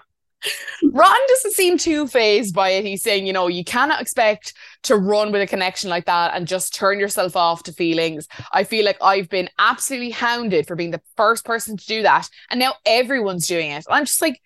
Ron 0.82 1.16
doesn't 1.28 1.54
seem 1.54 1.78
too 1.78 2.06
phased 2.06 2.54
by 2.54 2.70
it. 2.70 2.84
He's 2.84 3.02
saying, 3.02 3.26
you 3.26 3.32
know, 3.32 3.48
you 3.48 3.64
cannot 3.64 4.00
expect 4.00 4.54
to 4.84 4.96
run 4.96 5.32
with 5.32 5.42
a 5.42 5.46
connection 5.46 5.90
like 5.90 6.06
that 6.06 6.32
and 6.34 6.46
just 6.46 6.74
turn 6.74 7.00
yourself 7.00 7.36
off 7.36 7.64
to 7.64 7.72
feelings. 7.72 8.28
I 8.52 8.64
feel 8.64 8.84
like 8.84 8.98
I've 9.02 9.28
been 9.28 9.50
absolutely 9.58 10.10
hounded 10.10 10.66
for 10.66 10.76
being 10.76 10.92
the 10.92 11.02
first 11.16 11.44
person 11.44 11.76
to 11.76 11.86
do 11.86 12.02
that. 12.02 12.28
And 12.50 12.60
now 12.60 12.74
everyone's 12.86 13.48
doing 13.48 13.72
it. 13.72 13.84
I'm 13.90 14.04
just 14.04 14.22
like, 14.22 14.40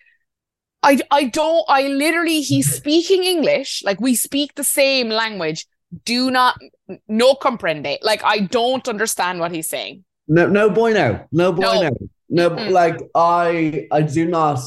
I, 0.83 0.99
I 1.11 1.25
don't, 1.25 1.65
I 1.69 1.89
literally, 1.89 2.41
he's 2.41 2.73
speaking 2.77 3.25
English. 3.25 3.83
Like 3.85 4.01
we 4.01 4.15
speak 4.15 4.55
the 4.55 4.65
same 4.65 5.11
language. 5.11 5.67
Do 6.07 6.31
not, 6.31 6.59
no 7.07 7.35
comprende. 7.35 7.99
Like 8.03 8.25
I 8.25 8.39
don't 8.39 8.89
understand 8.89 9.41
what 9.41 9.53
he's 9.53 9.69
saying. 9.69 10.05
No, 10.29 10.47
no 10.49 10.71
boy, 10.71 10.93
no, 10.93 11.25
no 11.33 11.53
boy, 11.53 11.91
No. 12.29 12.49
no. 12.49 12.69
Like 12.71 12.99
I, 13.15 13.87
I 13.91 14.03
do 14.03 14.27
not. 14.27 14.61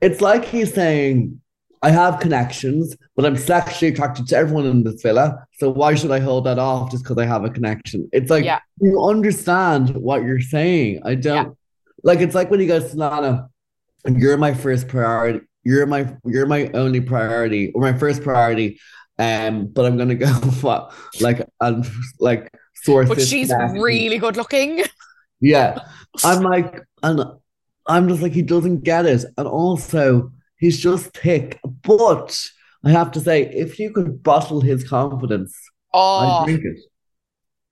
It's 0.00 0.20
like 0.20 0.44
he's 0.44 0.72
saying, 0.74 1.40
I 1.84 1.90
have 1.90 2.20
connections, 2.20 2.96
but 3.16 3.24
I'm 3.24 3.36
sexually 3.36 3.92
attracted 3.92 4.28
to 4.28 4.36
everyone 4.36 4.66
in 4.66 4.84
this 4.84 5.02
villa. 5.02 5.46
So 5.58 5.70
why 5.70 5.94
should 5.94 6.12
I 6.12 6.20
hold 6.20 6.44
that 6.46 6.58
off 6.58 6.90
just 6.92 7.02
because 7.02 7.18
I 7.18 7.26
have 7.26 7.44
a 7.44 7.50
connection? 7.50 8.08
It's 8.12 8.30
like 8.30 8.44
Yeah. 8.44 8.60
you 8.80 9.02
understand 9.02 9.96
what 9.96 10.22
you're 10.22 10.40
saying. 10.40 11.00
I 11.04 11.16
don't 11.16 11.56
like. 12.04 12.20
It's 12.20 12.34
like 12.34 12.50
when 12.50 12.60
he 12.60 12.66
goes 12.66 12.90
to 12.92 12.96
Lana, 12.96 13.48
you're 14.08 14.36
my 14.36 14.54
first 14.54 14.86
priority. 14.88 15.40
You're 15.64 15.86
my 15.86 16.14
you're 16.24 16.46
my 16.46 16.70
only 16.74 17.00
priority 17.00 17.72
or 17.72 17.80
my 17.82 17.96
first 17.96 18.22
priority. 18.22 18.80
Um, 19.18 19.66
but 19.66 19.84
I'm 19.84 19.96
gonna 19.96 20.14
go 20.26 20.26
what 20.60 20.92
like 21.20 21.46
and 21.60 21.84
like 22.20 22.52
source. 22.82 23.08
But 23.08 23.20
she's 23.20 23.50
really 23.72 24.18
good 24.18 24.36
looking. 24.36 24.82
Yeah. 25.40 25.78
I'm 26.24 26.42
like, 26.42 26.74
and 27.02 27.24
I'm 27.86 28.08
just 28.08 28.22
like, 28.22 28.32
he 28.32 28.42
doesn't 28.42 28.82
get 28.84 29.06
it. 29.06 29.24
And 29.36 29.48
also, 29.48 30.30
he's 30.58 30.78
just 30.80 31.16
thick. 31.16 31.58
But 31.82 32.48
I 32.84 32.90
have 32.90 33.10
to 33.12 33.20
say, 33.20 33.42
if 33.42 33.78
you 33.78 33.92
could 33.92 34.22
bottle 34.22 34.60
his 34.60 34.86
confidence, 34.88 35.56
Oh, 35.94 36.42
I'd 36.42 36.44
drink 36.46 36.64
it. 36.64 36.80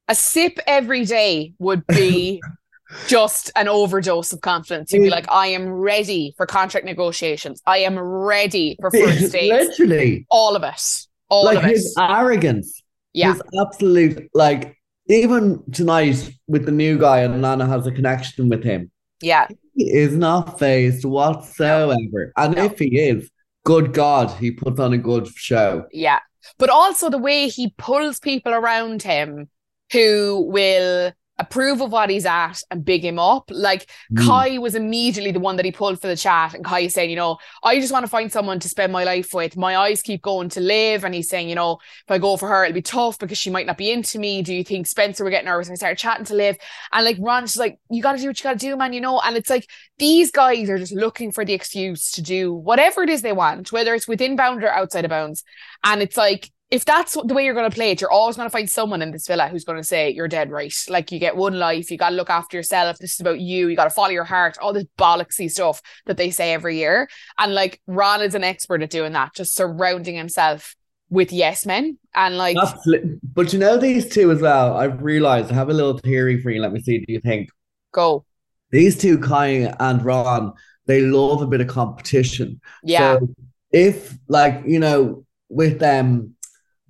a 0.08 0.14
sip 0.14 0.58
every 0.66 1.04
day 1.04 1.54
would 1.58 1.86
be 1.86 2.42
just 3.06 3.50
an 3.56 3.68
overdose 3.68 4.32
of 4.32 4.40
confidence. 4.40 4.92
You'd 4.92 5.02
be 5.04 5.10
like, 5.10 5.30
I 5.30 5.46
am 5.48 5.68
ready 5.70 6.34
for 6.36 6.44
contract 6.46 6.84
negotiations. 6.84 7.62
I 7.66 7.78
am 7.78 7.98
ready 7.98 8.76
for 8.80 8.90
first 8.90 9.32
dates. 9.32 9.78
Literally. 9.78 10.26
All 10.30 10.56
of 10.56 10.62
it. 10.64 11.06
All 11.28 11.44
like 11.44 11.58
of 11.58 11.64
it. 11.64 11.70
his 11.70 11.94
arrogance. 11.98 12.82
Yeah. 13.12 13.32
His 13.34 13.42
absolute, 13.60 14.28
like, 14.34 14.76
even 15.10 15.62
tonight 15.72 16.30
with 16.46 16.66
the 16.66 16.72
new 16.72 16.98
guy 16.98 17.20
and 17.20 17.42
Lana 17.42 17.66
has 17.66 17.86
a 17.86 17.92
connection 17.92 18.48
with 18.48 18.62
him, 18.64 18.90
Yeah. 19.20 19.48
he 19.74 19.90
is 19.90 20.16
not 20.16 20.58
phased 20.58 21.04
whatsoever. 21.04 22.32
And 22.36 22.54
No. 22.56 22.64
if 22.64 22.78
he 22.78 22.98
is, 22.98 23.30
good 23.64 23.92
God, 23.92 24.30
he 24.38 24.50
puts 24.50 24.80
on 24.80 24.92
a 24.92 24.98
good 24.98 25.26
show. 25.28 25.84
Yeah. 25.92 26.20
But 26.58 26.70
also 26.70 27.10
the 27.10 27.18
way 27.18 27.48
he 27.48 27.74
pulls 27.76 28.18
people 28.18 28.52
around 28.52 29.02
him 29.02 29.48
who 29.92 30.46
will 30.48 31.12
approve 31.40 31.80
of 31.80 31.90
what 31.90 32.10
he's 32.10 32.26
at 32.26 32.60
and 32.70 32.84
big 32.84 33.02
him 33.02 33.18
up. 33.18 33.50
Like 33.50 33.90
mm. 34.12 34.24
Kai 34.26 34.58
was 34.58 34.74
immediately 34.74 35.32
the 35.32 35.40
one 35.40 35.56
that 35.56 35.64
he 35.64 35.72
pulled 35.72 36.00
for 36.00 36.06
the 36.06 36.16
chat, 36.16 36.54
and 36.54 36.64
Kai 36.64 36.80
is 36.80 36.94
saying, 36.94 37.10
you 37.10 37.16
know, 37.16 37.38
I 37.64 37.80
just 37.80 37.92
want 37.92 38.04
to 38.04 38.10
find 38.10 38.30
someone 38.30 38.60
to 38.60 38.68
spend 38.68 38.92
my 38.92 39.04
life 39.04 39.32
with. 39.32 39.56
My 39.56 39.76
eyes 39.76 40.02
keep 40.02 40.22
going 40.22 40.50
to 40.50 40.60
live, 40.60 41.02
and 41.02 41.14
he's 41.14 41.28
saying, 41.28 41.48
you 41.48 41.54
know, 41.54 41.78
if 42.06 42.10
I 42.10 42.18
go 42.18 42.36
for 42.36 42.48
her, 42.48 42.64
it'll 42.64 42.74
be 42.74 42.82
tough 42.82 43.18
because 43.18 43.38
she 43.38 43.50
might 43.50 43.66
not 43.66 43.78
be 43.78 43.90
into 43.90 44.18
me. 44.18 44.42
Do 44.42 44.54
you 44.54 44.62
think 44.62 44.86
Spencer 44.86 45.24
would 45.24 45.30
get 45.30 45.44
nervous? 45.44 45.68
And 45.68 45.74
I 45.74 45.76
started 45.76 45.98
chatting 45.98 46.26
to 46.26 46.34
live, 46.34 46.56
and 46.92 47.04
like 47.04 47.16
Ron's 47.18 47.56
like, 47.56 47.78
you 47.90 48.02
got 48.02 48.12
to 48.12 48.18
do 48.18 48.28
what 48.28 48.38
you 48.38 48.44
got 48.44 48.58
to 48.58 48.58
do, 48.58 48.76
man. 48.76 48.92
You 48.92 49.00
know, 49.00 49.20
and 49.20 49.36
it's 49.36 49.50
like 49.50 49.66
these 49.98 50.30
guys 50.30 50.68
are 50.68 50.78
just 50.78 50.94
looking 50.94 51.32
for 51.32 51.44
the 51.44 51.54
excuse 51.54 52.10
to 52.12 52.22
do 52.22 52.52
whatever 52.52 53.02
it 53.02 53.08
is 53.08 53.22
they 53.22 53.32
want, 53.32 53.72
whether 53.72 53.94
it's 53.94 54.06
within 54.06 54.36
bounds 54.36 54.62
or 54.62 54.68
outside 54.68 55.04
of 55.04 55.10
bounds, 55.10 55.42
and 55.84 56.02
it's 56.02 56.16
like 56.16 56.50
if 56.70 56.84
that's 56.84 57.14
the 57.14 57.34
way 57.34 57.44
you're 57.44 57.54
going 57.54 57.68
to 57.68 57.74
play 57.74 57.90
it, 57.90 58.00
you're 58.00 58.12
always 58.12 58.36
going 58.36 58.46
to 58.46 58.52
find 58.52 58.70
someone 58.70 59.02
in 59.02 59.10
this 59.10 59.26
villa 59.26 59.48
who's 59.48 59.64
going 59.64 59.78
to 59.78 59.84
say 59.84 60.10
you're 60.10 60.28
dead 60.28 60.52
right. 60.52 60.72
Like 60.88 61.10
you 61.10 61.18
get 61.18 61.34
one 61.34 61.58
life, 61.58 61.90
you 61.90 61.98
got 61.98 62.10
to 62.10 62.16
look 62.16 62.30
after 62.30 62.56
yourself. 62.56 62.98
This 62.98 63.14
is 63.14 63.20
about 63.20 63.40
you. 63.40 63.66
You 63.66 63.74
got 63.74 63.84
to 63.84 63.90
follow 63.90 64.10
your 64.10 64.24
heart. 64.24 64.56
All 64.60 64.72
this 64.72 64.84
bollocksy 64.96 65.50
stuff 65.50 65.82
that 66.06 66.16
they 66.16 66.30
say 66.30 66.52
every 66.52 66.78
year. 66.78 67.08
And 67.38 67.54
like 67.54 67.80
Ron 67.88 68.22
is 68.22 68.36
an 68.36 68.44
expert 68.44 68.82
at 68.82 68.90
doing 68.90 69.12
that, 69.14 69.34
just 69.34 69.56
surrounding 69.56 70.14
himself 70.14 70.76
with 71.08 71.32
yes 71.32 71.66
men 71.66 71.98
and 72.14 72.38
like. 72.38 72.56
Absolutely. 72.56 73.18
But 73.34 73.52
you 73.52 73.58
know 73.58 73.76
these 73.76 74.08
two 74.08 74.30
as 74.30 74.40
well. 74.40 74.76
I've 74.76 75.02
realized 75.02 75.50
I 75.50 75.54
have 75.54 75.70
a 75.70 75.74
little 75.74 75.98
theory 75.98 76.40
for 76.40 76.50
you. 76.50 76.60
Let 76.60 76.72
me 76.72 76.80
see. 76.80 76.98
Do 76.98 77.12
you 77.12 77.20
think? 77.20 77.50
Go. 77.90 78.24
These 78.70 78.96
two, 78.96 79.18
Kai 79.18 79.74
and 79.80 80.04
Ron, 80.04 80.52
they 80.86 81.00
love 81.00 81.42
a 81.42 81.48
bit 81.48 81.60
of 81.60 81.66
competition. 81.66 82.60
Yeah. 82.84 83.18
So 83.18 83.28
if 83.72 84.16
like 84.28 84.62
you 84.64 84.78
know 84.78 85.24
with 85.48 85.80
them 85.80 86.36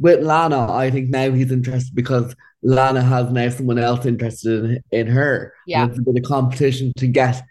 with 0.01 0.25
Lana, 0.25 0.73
I 0.73 0.91
think 0.91 1.11
now 1.11 1.31
he's 1.31 1.53
interested 1.53 1.95
because 1.95 2.35
Lana 2.63 3.03
has 3.03 3.31
now 3.31 3.49
someone 3.51 3.79
else 3.79 4.07
interested 4.07 4.65
in, 4.65 4.83
in 4.91 5.07
her. 5.07 5.53
Yeah. 5.67 5.83
And 5.83 5.91
it's 5.91 6.01
a 6.01 6.03
bit 6.03 6.23
of 6.23 6.29
competition 6.29 6.93
to 6.97 7.07
get 7.07 7.43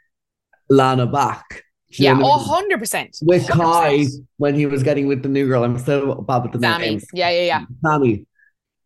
Lana 0.69 1.07
back. 1.07 1.63
yeah, 1.89 2.19
oh, 2.21 2.63
100%. 2.71 3.19
With 3.21 3.47
100%. 3.47 3.51
Kai, 3.51 4.05
when 4.37 4.55
he 4.55 4.65
was 4.65 4.83
getting 4.83 5.07
with 5.07 5.23
the 5.23 5.29
new 5.29 5.47
girl, 5.47 5.63
I'm 5.63 5.77
so 5.77 6.15
bad 6.15 6.43
with 6.43 6.53
the 6.53 6.59
Sammy. 6.59 6.85
names. 6.85 7.05
Yeah, 7.13 7.29
yeah, 7.29 7.41
yeah. 7.41 7.65
Sammy. 7.85 8.25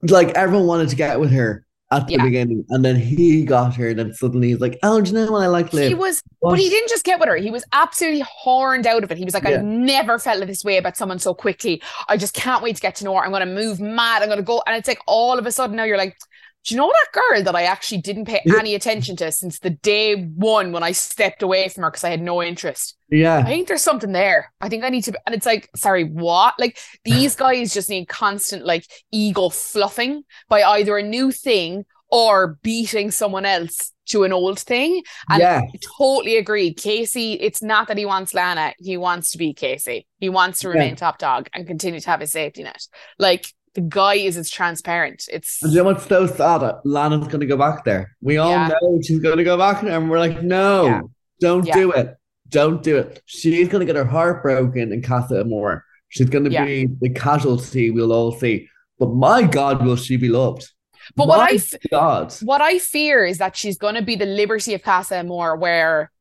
Like 0.01 0.29
everyone 0.29 0.67
wanted 0.67 0.89
to 0.89 0.95
get 0.95 1.19
with 1.19 1.31
her 1.31 1.65
at 1.93 2.07
the 2.07 2.13
yeah. 2.13 2.23
beginning, 2.23 2.65
and 2.69 2.83
then 2.83 2.95
he 2.95 3.45
got 3.45 3.75
her, 3.75 3.89
and 3.89 3.99
then 3.99 4.13
suddenly 4.13 4.49
he's 4.49 4.59
like, 4.59 4.77
"Oh, 4.83 5.01
do 5.01 5.11
you 5.11 5.15
know 5.15 5.31
what 5.31 5.43
I 5.43 5.47
like?" 5.47 5.71
Liv? 5.73 5.87
He 5.87 5.95
was, 5.95 6.21
what? 6.39 6.51
but 6.51 6.59
he 6.59 6.69
didn't 6.69 6.89
just 6.89 7.05
get 7.05 7.19
with 7.19 7.29
her. 7.29 7.35
He 7.35 7.51
was 7.51 7.63
absolutely 7.71 8.25
horned 8.27 8.87
out 8.87 9.03
of 9.03 9.11
it. 9.11 9.17
He 9.17 9.25
was 9.25 9.33
like, 9.33 9.43
yeah. 9.43 9.51
"I've 9.51 9.63
never 9.63 10.19
felt 10.19 10.45
this 10.45 10.63
way 10.63 10.77
about 10.77 10.97
someone 10.97 11.19
so 11.19 11.33
quickly. 11.33 11.81
I 12.07 12.17
just 12.17 12.33
can't 12.33 12.63
wait 12.63 12.75
to 12.75 12.81
get 12.81 12.95
to 12.95 13.05
know 13.05 13.15
her. 13.15 13.23
I'm 13.23 13.31
going 13.31 13.47
to 13.47 13.53
move 13.53 13.79
mad. 13.79 14.21
I'm 14.21 14.29
going 14.29 14.37
to 14.37 14.43
go." 14.43 14.63
And 14.65 14.75
it's 14.75 14.87
like 14.87 15.01
all 15.07 15.37
of 15.37 15.45
a 15.45 15.51
sudden 15.51 15.75
now 15.75 15.83
you're 15.83 15.97
like, 15.97 16.17
do 16.65 16.73
you 16.73 16.79
know 16.79 16.91
that 16.91 17.21
girl 17.21 17.43
that 17.43 17.55
I 17.55 17.63
actually 17.63 17.99
didn't 17.99 18.25
pay 18.25 18.41
any 18.57 18.73
attention 18.73 19.15
to 19.17 19.31
since 19.31 19.59
the 19.59 19.71
day 19.71 20.23
one 20.23 20.71
when 20.71 20.83
I 20.83 20.93
stepped 20.93 21.43
away 21.43 21.67
from 21.67 21.83
her 21.83 21.91
because 21.91 22.05
I 22.05 22.09
had 22.09 22.21
no 22.21 22.41
interest? 22.41 22.97
Yeah. 23.09 23.37
I 23.37 23.43
think 23.43 23.67
there's 23.67 23.81
something 23.81 24.13
there. 24.13 24.53
I 24.61 24.69
think 24.69 24.83
I 24.83 24.89
need 24.89 25.03
to, 25.03 25.19
and 25.25 25.35
it's 25.35 25.45
like, 25.45 25.69
sorry, 25.75 26.05
what? 26.05 26.53
Like 26.57 26.79
these 27.03 27.35
guys 27.37 27.73
just 27.73 27.89
need 27.89 28.07
constant 28.07 28.65
like 28.65 28.85
ego 29.11 29.49
fluffing 29.49 30.23
by 30.47 30.63
either 30.63 30.97
a 30.97 31.03
new 31.03 31.31
thing 31.31 31.85
or 32.09 32.59
beating 32.61 33.11
someone 33.11 33.45
else 33.45 33.91
to 34.05 34.23
an 34.23 34.31
old 34.31 34.59
thing. 34.59 35.01
And 35.29 35.41
yeah. 35.41 35.61
I 35.63 35.77
totally 35.97 36.37
agree. 36.37 36.73
Casey, 36.73 37.33
it's 37.33 37.61
not 37.61 37.87
that 37.87 37.97
he 37.97 38.05
wants 38.05 38.33
Lana, 38.33 38.73
he 38.77 38.97
wants 38.97 39.31
to 39.31 39.37
be 39.37 39.53
Casey. 39.53 40.07
He 40.19 40.29
wants 40.29 40.59
to 40.59 40.69
remain 40.69 40.89
yeah. 40.89 40.95
top 40.95 41.17
dog 41.17 41.49
and 41.53 41.67
continue 41.67 41.99
to 41.99 42.09
have 42.09 42.19
his 42.19 42.31
safety 42.31 42.63
net. 42.63 42.87
Like 43.17 43.47
the 43.73 43.81
guy 43.81 44.15
is 44.15 44.37
as 44.37 44.49
transparent. 44.49 45.27
It's 45.31 45.61
and 45.63 45.71
you 45.71 45.79
know 45.79 45.85
what's 45.85 46.05
so 46.05 46.27
sad? 46.27 46.75
Lana's 46.83 47.27
gonna 47.27 47.45
go 47.45 47.57
back 47.57 47.83
there. 47.85 48.15
We 48.21 48.37
all 48.37 48.51
yeah. 48.51 48.69
know 48.69 48.99
she's 49.01 49.19
gonna 49.19 49.43
go 49.43 49.57
back 49.57 49.81
there, 49.81 49.97
and 49.97 50.09
we're 50.09 50.19
like, 50.19 50.43
no, 50.43 50.85
yeah. 50.85 51.01
don't 51.39 51.65
yeah. 51.65 51.75
do 51.75 51.91
it. 51.91 52.15
Don't 52.49 52.83
do 52.83 52.97
it. 52.97 53.21
She's 53.25 53.67
gonna 53.67 53.85
get 53.85 53.95
her 53.95 54.05
heart 54.05 54.43
broken 54.43 54.93
in 54.93 55.01
Casa 55.01 55.41
Amor. 55.41 55.83
She's 56.09 56.29
gonna 56.29 56.49
be 56.49 56.87
the 57.01 57.09
casualty 57.09 57.89
we'll 57.89 58.13
all 58.13 58.31
see. 58.31 58.69
But 58.99 59.09
my 59.09 59.43
God, 59.43 59.83
will 59.83 59.95
she 59.95 60.17
be 60.17 60.29
loved? 60.29 60.69
But 61.15 61.27
my 61.27 61.37
what 61.37 61.51
I 61.51 61.55
f- 61.55 61.73
God. 61.89 62.33
what 62.43 62.61
I 62.61 62.77
fear 62.77 63.25
is 63.25 63.39
that 63.39 63.57
she's 63.57 63.77
gonna 63.77 64.03
be 64.03 64.15
the 64.15 64.27
liberty 64.27 64.75
of 64.75 64.83
Casa 64.83 65.17
Amor, 65.17 65.55
where 65.55 66.11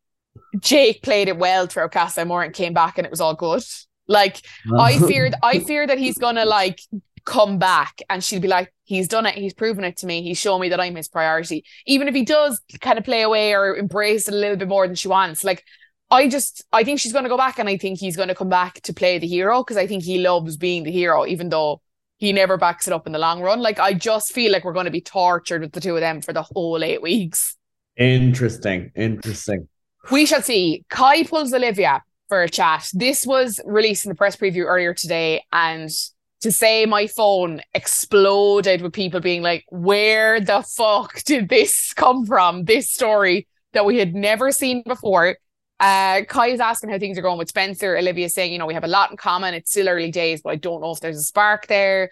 Jake 0.58 1.02
played 1.02 1.28
it 1.28 1.36
well 1.36 1.66
throughout 1.66 1.92
Casa 1.92 2.22
Amor 2.22 2.42
and 2.42 2.54
came 2.54 2.72
back 2.72 2.96
and 2.96 3.06
it 3.06 3.10
was 3.10 3.20
all 3.20 3.34
good. 3.34 3.62
Like 4.08 4.40
I 4.74 4.98
feared, 5.06 5.34
I 5.42 5.58
fear 5.58 5.86
that 5.86 5.98
he's 5.98 6.16
gonna 6.18 6.46
like 6.46 6.80
come 7.24 7.58
back 7.58 8.00
and 8.08 8.22
she'll 8.22 8.40
be 8.40 8.48
like, 8.48 8.72
he's 8.84 9.08
done 9.08 9.26
it, 9.26 9.34
he's 9.34 9.54
proven 9.54 9.84
it 9.84 9.96
to 9.98 10.06
me, 10.06 10.22
he's 10.22 10.38
shown 10.38 10.60
me 10.60 10.68
that 10.70 10.80
I'm 10.80 10.94
his 10.94 11.08
priority. 11.08 11.64
Even 11.86 12.08
if 12.08 12.14
he 12.14 12.24
does 12.24 12.60
kind 12.80 12.98
of 12.98 13.04
play 13.04 13.22
away 13.22 13.54
or 13.54 13.76
embrace 13.76 14.28
it 14.28 14.34
a 14.34 14.36
little 14.36 14.56
bit 14.56 14.68
more 14.68 14.86
than 14.86 14.96
she 14.96 15.08
wants. 15.08 15.44
Like, 15.44 15.64
I 16.10 16.28
just, 16.28 16.64
I 16.72 16.84
think 16.84 17.00
she's 17.00 17.12
going 17.12 17.24
to 17.24 17.30
go 17.30 17.38
back 17.38 17.58
and 17.58 17.68
I 17.68 17.78
think 17.78 17.98
he's 17.98 18.16
going 18.16 18.28
to 18.28 18.34
come 18.34 18.50
back 18.50 18.80
to 18.82 18.92
play 18.92 19.18
the 19.18 19.26
hero 19.26 19.62
because 19.62 19.78
I 19.78 19.86
think 19.86 20.02
he 20.02 20.18
loves 20.18 20.56
being 20.56 20.82
the 20.82 20.92
hero, 20.92 21.24
even 21.24 21.48
though 21.48 21.80
he 22.18 22.32
never 22.32 22.56
backs 22.56 22.86
it 22.86 22.92
up 22.92 23.06
in 23.06 23.12
the 23.12 23.18
long 23.18 23.40
run. 23.40 23.60
Like, 23.60 23.78
I 23.78 23.94
just 23.94 24.32
feel 24.32 24.52
like 24.52 24.64
we're 24.64 24.74
going 24.74 24.84
to 24.84 24.90
be 24.90 25.00
tortured 25.00 25.62
with 25.62 25.72
the 25.72 25.80
two 25.80 25.94
of 25.94 26.00
them 26.00 26.20
for 26.20 26.32
the 26.32 26.42
whole 26.42 26.84
eight 26.84 27.02
weeks. 27.02 27.56
Interesting. 27.96 28.92
Interesting. 28.94 29.68
We 30.10 30.26
shall 30.26 30.42
see. 30.42 30.84
Kai 30.88 31.24
pulls 31.24 31.52
Olivia 31.52 32.02
for 32.28 32.42
a 32.42 32.48
chat. 32.48 32.88
This 32.92 33.26
was 33.26 33.60
released 33.64 34.04
in 34.04 34.08
the 34.08 34.14
press 34.14 34.36
preview 34.36 34.64
earlier 34.64 34.94
today, 34.94 35.44
and 35.52 35.90
to 36.42 36.52
say 36.52 36.86
my 36.86 37.06
phone 37.06 37.60
exploded 37.74 38.82
with 38.82 38.92
people 38.92 39.20
being 39.20 39.42
like, 39.42 39.64
where 39.70 40.40
the 40.40 40.62
fuck 40.62 41.22
did 41.24 41.48
this 41.48 41.92
come 41.94 42.26
from? 42.26 42.64
This 42.64 42.90
story 42.90 43.48
that 43.72 43.84
we 43.84 43.98
had 43.98 44.14
never 44.14 44.52
seen 44.52 44.82
before. 44.86 45.36
Uh, 45.80 46.22
Kai 46.28 46.48
is 46.48 46.60
asking 46.60 46.90
how 46.90 46.98
things 46.98 47.18
are 47.18 47.22
going 47.22 47.38
with 47.38 47.48
Spencer. 47.48 47.96
Olivia 47.96 48.28
saying, 48.28 48.52
you 48.52 48.58
know, 48.58 48.66
we 48.66 48.74
have 48.74 48.84
a 48.84 48.88
lot 48.88 49.10
in 49.10 49.16
common. 49.16 49.54
It's 49.54 49.70
still 49.70 49.88
early 49.88 50.10
days, 50.10 50.42
but 50.42 50.50
I 50.50 50.56
don't 50.56 50.80
know 50.80 50.92
if 50.92 51.00
there's 51.00 51.18
a 51.18 51.22
spark 51.22 51.66
there. 51.66 52.10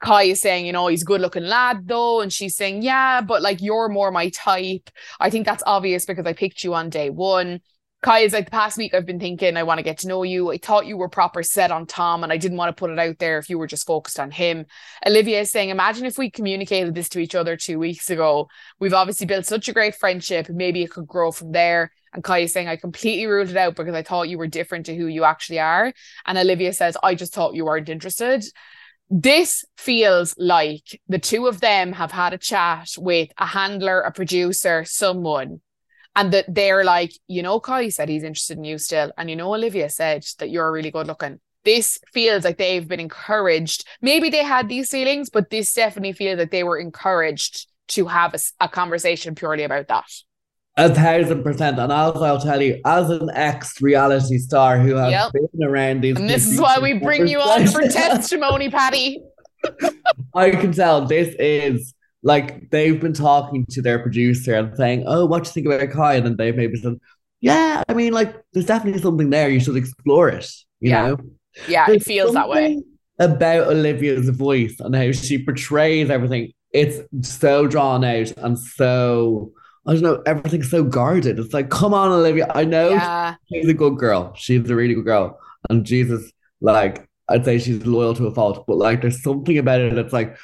Kai 0.00 0.24
is 0.24 0.40
saying, 0.40 0.66
you 0.66 0.72
know, 0.72 0.88
he's 0.88 1.02
a 1.02 1.04
good 1.04 1.20
looking 1.20 1.44
lad 1.44 1.86
though. 1.86 2.20
And 2.20 2.32
she's 2.32 2.56
saying, 2.56 2.82
yeah, 2.82 3.20
but 3.20 3.42
like 3.42 3.62
you're 3.62 3.88
more 3.88 4.10
my 4.10 4.30
type. 4.30 4.90
I 5.20 5.30
think 5.30 5.46
that's 5.46 5.62
obvious 5.66 6.04
because 6.04 6.26
I 6.26 6.32
picked 6.32 6.64
you 6.64 6.74
on 6.74 6.90
day 6.90 7.10
one. 7.10 7.60
Kai 8.02 8.20
is 8.20 8.32
like 8.32 8.46
the 8.46 8.50
past 8.50 8.76
week 8.76 8.94
I've 8.94 9.06
been 9.06 9.20
thinking 9.20 9.56
I 9.56 9.62
want 9.62 9.78
to 9.78 9.84
get 9.84 9.98
to 9.98 10.08
know 10.08 10.24
you. 10.24 10.50
I 10.50 10.58
thought 10.58 10.86
you 10.86 10.96
were 10.96 11.08
proper 11.08 11.44
set 11.44 11.70
on 11.70 11.86
Tom 11.86 12.24
and 12.24 12.32
I 12.32 12.36
didn't 12.36 12.58
want 12.58 12.76
to 12.76 12.78
put 12.78 12.90
it 12.90 12.98
out 12.98 13.20
there 13.20 13.38
if 13.38 13.48
you 13.48 13.58
were 13.58 13.68
just 13.68 13.86
focused 13.86 14.18
on 14.18 14.32
him. 14.32 14.66
Olivia 15.06 15.42
is 15.42 15.52
saying, 15.52 15.70
imagine 15.70 16.04
if 16.04 16.18
we 16.18 16.28
communicated 16.28 16.96
this 16.96 17.08
to 17.10 17.20
each 17.20 17.36
other 17.36 17.56
two 17.56 17.78
weeks 17.78 18.10
ago. 18.10 18.48
We've 18.80 18.92
obviously 18.92 19.26
built 19.26 19.46
such 19.46 19.68
a 19.68 19.72
great 19.72 19.94
friendship. 19.94 20.48
Maybe 20.48 20.82
it 20.82 20.90
could 20.90 21.06
grow 21.06 21.30
from 21.30 21.52
there. 21.52 21.92
And 22.12 22.24
Kai 22.24 22.40
is 22.40 22.52
saying, 22.52 22.66
I 22.66 22.74
completely 22.74 23.26
ruled 23.26 23.50
it 23.50 23.56
out 23.56 23.76
because 23.76 23.94
I 23.94 24.02
thought 24.02 24.28
you 24.28 24.36
were 24.36 24.48
different 24.48 24.86
to 24.86 24.96
who 24.96 25.06
you 25.06 25.22
actually 25.22 25.60
are. 25.60 25.92
And 26.26 26.36
Olivia 26.36 26.72
says, 26.72 26.96
I 27.04 27.14
just 27.14 27.32
thought 27.32 27.54
you 27.54 27.66
weren't 27.66 27.88
interested. 27.88 28.44
This 29.10 29.64
feels 29.76 30.34
like 30.36 31.00
the 31.08 31.20
two 31.20 31.46
of 31.46 31.60
them 31.60 31.92
have 31.92 32.10
had 32.10 32.32
a 32.32 32.38
chat 32.38 32.88
with 32.98 33.30
a 33.38 33.46
handler, 33.46 34.00
a 34.00 34.10
producer, 34.10 34.84
someone 34.84 35.60
and 36.14 36.32
that 36.32 36.44
they're 36.48 36.84
like, 36.84 37.12
you 37.28 37.42
know, 37.42 37.60
Kai 37.60 37.88
said 37.88 38.08
he's 38.08 38.22
interested 38.22 38.58
in 38.58 38.64
you 38.64 38.78
still, 38.78 39.12
and 39.16 39.30
you 39.30 39.36
know, 39.36 39.54
Olivia 39.54 39.88
said 39.88 40.24
that 40.38 40.50
you're 40.50 40.70
really 40.70 40.90
good 40.90 41.06
looking. 41.06 41.40
This 41.64 41.98
feels 42.12 42.44
like 42.44 42.58
they've 42.58 42.86
been 42.86 43.00
encouraged. 43.00 43.86
Maybe 44.00 44.30
they 44.30 44.42
had 44.42 44.68
these 44.68 44.90
feelings, 44.90 45.30
but 45.30 45.50
this 45.50 45.72
definitely 45.72 46.12
feels 46.12 46.38
that 46.38 46.50
they 46.50 46.64
were 46.64 46.78
encouraged 46.78 47.68
to 47.88 48.06
have 48.06 48.34
a, 48.34 48.38
a 48.60 48.68
conversation 48.68 49.34
purely 49.34 49.62
about 49.62 49.88
that. 49.88 50.04
A 50.76 50.92
thousand 50.92 51.42
percent. 51.42 51.78
And 51.78 51.92
also, 51.92 52.22
I'll 52.22 52.40
tell 52.40 52.62
you, 52.62 52.80
as 52.84 53.10
an 53.10 53.30
ex 53.34 53.80
reality 53.82 54.38
star 54.38 54.78
who 54.78 54.94
has 54.94 55.10
yep. 55.10 55.32
been 55.32 55.68
around 55.68 56.00
these. 56.00 56.16
And 56.16 56.28
this 56.28 56.50
is 56.50 56.58
why 56.58 56.78
we 56.80 56.94
bring 56.94 57.28
you 57.28 57.40
on 57.40 57.66
for 57.66 57.82
testimony, 57.88 58.70
Paddy. 58.70 59.22
I 60.34 60.50
can 60.50 60.72
tell 60.72 61.04
this 61.04 61.34
is 61.38 61.94
like 62.22 62.70
they've 62.70 63.00
been 63.00 63.12
talking 63.12 63.66
to 63.70 63.82
their 63.82 63.98
producer 63.98 64.54
and 64.54 64.76
saying, 64.76 65.04
"Oh, 65.06 65.26
what 65.26 65.44
do 65.44 65.48
you 65.48 65.52
think 65.52 65.66
about 65.66 65.90
Kai?" 65.90 66.14
And 66.14 66.26
then 66.26 66.36
they've 66.36 66.56
maybe 66.56 66.78
said, 66.78 66.98
"Yeah, 67.40 67.82
I 67.88 67.94
mean, 67.94 68.12
like 68.12 68.34
there's 68.52 68.66
definitely 68.66 69.00
something 69.00 69.30
there. 69.30 69.48
You 69.48 69.60
should 69.60 69.76
explore 69.76 70.28
it." 70.28 70.50
You 70.80 70.90
yeah. 70.90 71.06
know? 71.06 71.16
Yeah, 71.68 71.86
there's 71.86 72.02
it 72.02 72.04
feels 72.04 72.34
that 72.34 72.48
way. 72.48 72.82
About 73.18 73.68
Olivia's 73.68 74.28
voice 74.30 74.76
and 74.80 74.94
how 74.94 75.12
she 75.12 75.44
portrays 75.44 76.10
everything, 76.10 76.52
it's 76.72 77.00
so 77.28 77.66
drawn 77.66 78.04
out 78.04 78.32
and 78.38 78.58
so 78.58 79.52
I 79.86 79.92
don't 79.94 80.02
know, 80.02 80.22
everything's 80.26 80.70
so 80.70 80.84
guarded. 80.84 81.38
It's 81.38 81.52
like, 81.52 81.68
come 81.68 81.92
on, 81.92 82.12
Olivia. 82.12 82.50
I 82.54 82.64
know 82.64 82.90
yeah. 82.90 83.34
she's 83.52 83.68
a 83.68 83.74
good 83.74 83.98
girl. 83.98 84.32
She's 84.36 84.68
a 84.70 84.76
really 84.76 84.94
good 84.94 85.04
girl. 85.04 85.38
And 85.68 85.84
Jesus, 85.84 86.30
like, 86.60 87.08
I'd 87.28 87.44
say 87.44 87.58
she's 87.58 87.84
loyal 87.84 88.14
to 88.14 88.26
a 88.26 88.34
fault, 88.34 88.64
but 88.66 88.76
like 88.76 89.00
there's 89.00 89.22
something 89.22 89.58
about 89.58 89.80
it 89.80 89.94
that's 89.94 90.12
like, 90.12 90.36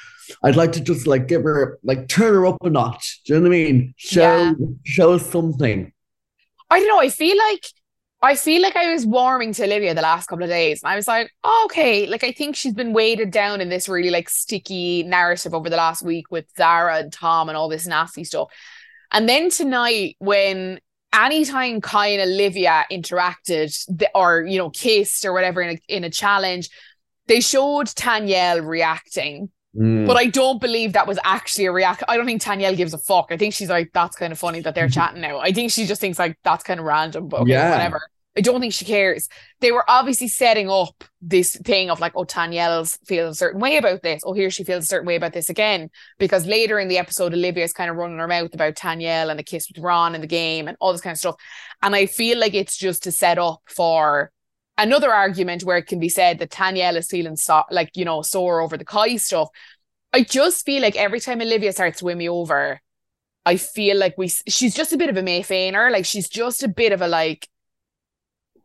I'd 0.43 0.57
like 0.57 0.73
to 0.73 0.81
just 0.81 1.07
like 1.07 1.29
give 1.29 1.43
her 1.43 1.79
like 1.83 2.09
turn 2.09 2.35
her 2.35 2.47
up 2.47 2.59
a 2.63 2.71
notch. 2.71 3.21
Do 3.25 3.35
you 3.35 3.41
know 3.41 3.49
what 3.49 3.55
I 3.55 3.59
mean? 3.59 3.95
Show 3.97 4.21
yeah. 4.21 4.53
show 4.85 5.19
something. 5.19 5.93
I 6.71 6.79
don't 6.81 6.89
know. 6.89 7.01
I 7.01 7.09
feel 7.09 7.37
like 7.37 7.65
I 8.21 8.35
feel 8.35 8.63
like 8.63 8.75
I 8.75 8.93
was 8.93 9.07
warming 9.07 9.53
to 9.55 9.65
Olivia 9.65 9.95
the 9.95 10.03
last 10.03 10.27
couple 10.27 10.43
of 10.43 10.51
days. 10.51 10.83
And 10.83 10.91
I 10.91 10.97
was 10.97 11.07
like, 11.07 11.33
oh, 11.45 11.63
okay, 11.67 12.07
like 12.07 12.25
I 12.25 12.33
think 12.33 12.57
she's 12.57 12.75
been 12.75 12.93
weighted 12.93 13.31
down 13.31 13.61
in 13.61 13.69
this 13.69 13.89
really 13.89 14.11
like 14.11 14.29
sticky 14.29 15.05
narrative 15.05 15.55
over 15.55 15.71
the 15.71 15.77
last 15.77 16.03
week 16.03 16.31
with 16.31 16.47
Zara 16.57 16.99
and 16.99 17.13
Tom 17.13 17.49
and 17.49 17.57
all 17.57 17.69
this 17.69 17.87
nasty 17.87 18.25
stuff. 18.25 18.49
And 19.13 19.29
then 19.29 19.51
tonight, 19.51 20.17
when 20.19 20.81
anytime 21.15 21.81
Kai 21.81 22.09
and 22.09 22.31
Olivia 22.31 22.85
interacted 22.91 24.05
or, 24.15 24.43
you 24.43 24.59
know, 24.59 24.71
kissed 24.71 25.25
or 25.25 25.33
whatever 25.33 25.63
in 25.63 25.77
a, 25.77 25.95
in 25.97 26.05
a 26.05 26.11
challenge, 26.11 26.71
they 27.29 27.41
showed 27.41 27.87
Tanyel 27.87 28.67
reacting. 28.67 29.51
Mm. 29.79 30.07
But 30.07 30.17
I 30.17 30.27
don't 30.27 30.61
believe 30.61 30.95
that 30.95 31.07
was 31.07 31.19
actually 31.25 31.67
a 31.67 31.73
react. 31.73 32.03
I 32.09 32.17
don't 32.17 32.27
think 32.27 32.43
Tanyel 32.43 32.77
gives 32.77 32.95
a 32.95 32.99
fuck. 32.99 33.29
I 33.31 33.37
think 33.37 33.55
she's 33.55 33.69
like, 33.69 33.91
that's 33.95 34.17
kind 34.17 34.33
of 34.33 34.39
funny 34.39 34.61
that 34.61 34.75
they're 34.75 34.89
chatting 34.99 35.21
now. 35.21 35.39
I 35.39 35.53
think 35.53 35.71
she 35.71 35.87
just 35.87 36.01
thinks 36.01 36.19
like 36.19 36.37
that's 36.43 36.65
kind 36.65 36.81
of 36.81 36.87
random, 36.87 37.29
but 37.29 37.41
okay, 37.41 37.53
Yeah. 37.53 37.71
whatever. 37.71 38.01
I 38.37 38.41
don't 38.41 38.61
think 38.61 38.73
she 38.73 38.85
cares. 38.85 39.29
They 39.61 39.73
were 39.73 39.85
obviously 39.89 40.29
setting 40.29 40.71
up 40.71 41.03
this 41.21 41.57
thing 41.57 41.91
of 41.91 41.99
like, 41.99 42.13
oh, 42.15 42.25
Tanyel's 42.25 42.97
feels 43.05 43.35
a 43.35 43.39
certain 43.39 43.61
way 43.61 43.79
about 43.79 44.03
this. 44.03 44.23
Oh, 44.25 44.33
here 44.33 44.49
she 44.51 44.63
feels 44.63 44.85
a 44.85 44.87
certain 44.87 45.09
way 45.09 45.17
about 45.17 45.33
this 45.33 45.51
again. 45.51 45.91
Because 46.21 46.47
later 46.47 46.79
in 46.79 46.87
the 46.87 46.99
episode, 46.99 47.35
Olivia's 47.35 47.73
kind 47.73 47.91
of 47.91 47.97
running 47.97 48.19
her 48.19 48.29
mouth 48.29 48.55
about 48.55 48.77
Tanyel 48.77 49.29
and 49.31 49.41
the 49.41 49.43
kiss 49.43 49.69
with 49.69 49.83
Ron 49.83 50.15
in 50.15 50.21
the 50.21 50.29
game 50.29 50.69
and 50.69 50.77
all 50.79 50.93
this 50.93 51.01
kind 51.01 51.15
of 51.15 51.19
stuff. 51.19 51.35
And 51.83 51.97
I 51.97 52.07
feel 52.07 52.39
like 52.39 52.55
it's 52.55 52.77
just 52.77 53.03
to 53.05 53.13
set 53.13 53.39
up 53.39 53.61
for 53.67 54.31
another 54.79 55.13
argument 55.13 55.65
where 55.65 55.77
it 55.77 55.87
can 55.87 55.99
be 55.99 56.09
said 56.09 56.39
that 56.39 56.51
Tanyel 56.51 56.97
is 56.97 57.09
feeling 57.09 57.37
so, 57.37 57.65
like, 57.71 57.91
you 57.95 58.05
know, 58.05 58.23
sore 58.23 58.61
over 58.61 58.77
the 58.77 58.85
Kai 58.85 59.17
stuff. 59.17 59.49
I 60.13 60.23
just 60.23 60.65
feel 60.65 60.81
like 60.81 60.97
every 60.97 61.21
time 61.21 61.43
Olivia 61.43 61.73
starts 61.73 61.99
to 61.99 62.07
win 62.07 62.17
me 62.17 62.29
over, 62.29 62.81
I 63.45 63.57
feel 63.57 63.99
like 63.99 64.15
we 64.17 64.29
she's 64.29 64.75
just 64.75 64.93
a 64.93 64.97
bit 64.97 65.11
of 65.11 65.17
a 65.17 65.23
May 65.23 65.43
Feiner. 65.43 65.91
Like 65.91 66.07
she's 66.07 66.29
just 66.29 66.63
a 66.63 66.69
bit 66.69 66.93
of 66.93 67.03
a 67.03 67.09
like, 67.09 67.49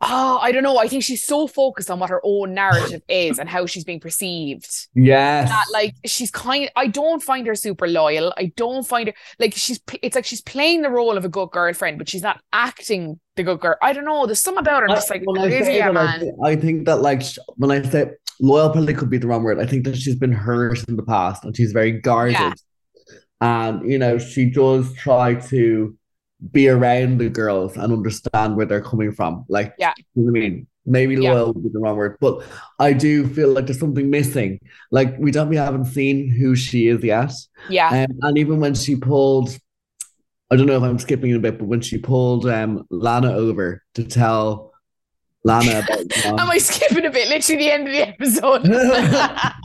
oh, 0.06 0.40
I 0.42 0.52
don't 0.52 0.64
know. 0.64 0.78
I 0.78 0.88
think 0.88 1.04
she's 1.04 1.26
so 1.26 1.48
focused 1.48 1.90
on 1.90 2.00
what 2.00 2.10
her 2.10 2.22
own 2.24 2.54
narrative 2.54 3.02
is 3.10 3.40
and 3.40 3.50
how 3.50 3.66
she's 3.66 3.84
being 3.84 4.00
perceived. 4.00 4.70
yes. 4.94 5.50
That 5.50 5.66
like 5.72 5.96
she's 6.06 6.32
kind 6.32 6.70
I 6.76 6.88
don't 6.88 7.22
find 7.22 7.48
her 7.48 7.56
super 7.56 7.88
loyal. 7.88 8.34
I 8.38 8.52
don't 8.56 8.88
find 8.88 9.10
her 9.10 9.14
like 9.40 9.54
she's 9.54 9.80
it's 10.02 10.16
like 10.16 10.26
she's 10.26 10.42
playing 10.42 10.82
the 10.82 10.90
role 10.90 11.18
of 11.18 11.26
a 11.26 11.30
good 11.30 11.52
girlfriend, 11.52 11.98
but 11.98 12.10
she's 12.10 12.24
not 12.24 12.42
acting 12.52 13.20
the 13.36 13.44
good 13.44 13.60
girl. 13.60 13.76
I 13.82 13.94
don't 13.94 14.06
know. 14.06 14.26
There's 14.26 14.42
some 14.42 14.58
about 14.58 14.84
her. 14.84 14.90
I'm 14.90 14.96
just 14.96 15.10
like 15.10 15.22
I 15.22 15.24
say 15.24 15.42
Olivia, 15.42 15.80
that, 15.80 15.90
I 15.90 15.92
man. 15.92 16.32
I 16.44 16.56
think 16.56 16.86
that 16.86 17.02
like 17.02 17.24
when 17.56 17.72
I 17.72 17.82
say 17.82 18.12
loyal 18.40 18.70
probably 18.70 18.94
could 18.94 19.10
be 19.10 19.18
the 19.18 19.28
wrong 19.28 19.44
word. 19.44 19.60
I 19.60 19.66
think 19.66 19.86
that 19.86 19.98
she's 19.98 20.16
been 20.16 20.32
hurt 20.32 20.84
in 20.88 20.96
the 20.96 21.04
past 21.04 21.44
and 21.44 21.56
she's 21.56 21.72
very 21.72 21.92
guarded. 21.92 22.34
Yeah. 22.34 22.54
And 23.42 23.90
you 23.90 23.98
know, 23.98 24.18
she 24.18 24.50
does 24.50 24.94
try 24.94 25.36
to 25.36 25.98
be 26.52 26.68
around 26.68 27.20
the 27.20 27.30
girls 27.30 27.78
and 27.78 27.94
understand 27.94 28.56
where 28.58 28.66
they're 28.66 28.82
coming 28.82 29.12
from. 29.14 29.46
Like, 29.48 29.74
Yeah. 29.80 29.94
you 29.98 30.24
know 30.24 30.32
what 30.32 30.38
I 30.40 30.42
mean? 30.42 30.68
Maybe 30.86 31.16
Yeah. 31.16 31.34
loyal 31.34 31.54
would 31.54 31.64
be 31.64 31.70
the 31.70 31.80
wrong 31.80 31.96
word, 31.96 32.18
but 32.20 32.44
I 32.80 32.92
do 32.92 33.26
feel 33.28 33.50
like 33.54 33.68
there's 33.68 33.80
something 33.80 34.10
missing. 34.10 34.60
Like 34.92 35.16
we 35.18 35.32
don't 35.32 35.48
we 35.48 35.56
haven't 35.56 35.86
seen 35.86 36.30
who 36.30 36.56
she 36.56 36.88
is 36.88 37.02
yet. 37.04 37.32
Yeah. 37.70 38.06
Um, 38.10 38.18
and 38.22 38.38
even 38.38 38.60
when 38.60 38.74
she 38.76 38.98
pulled, 38.98 39.58
I 40.52 40.58
don't 40.58 40.66
know 40.68 40.76
if 40.76 40.84
I'm 40.84 41.00
skipping 41.00 41.34
a 41.34 41.40
bit, 41.40 41.58
but 41.58 41.68
when 41.68 41.80
she 41.80 41.98
pulled 41.98 42.46
um 42.48 42.86
Lana 42.90 43.32
over 43.32 43.82
to 43.96 44.04
tell 44.04 44.73
Lana 45.46 45.80
about 45.80 46.00
you 46.00 46.24
know- 46.32 46.38
Am 46.40 46.50
I 46.50 46.58
skipping 46.58 47.06
a 47.06 47.10
bit? 47.12 47.28
Literally 47.28 47.64
the 47.64 47.72
end 47.72 47.88
of 47.88 47.94
the 47.94 48.08
episode. 48.08 48.62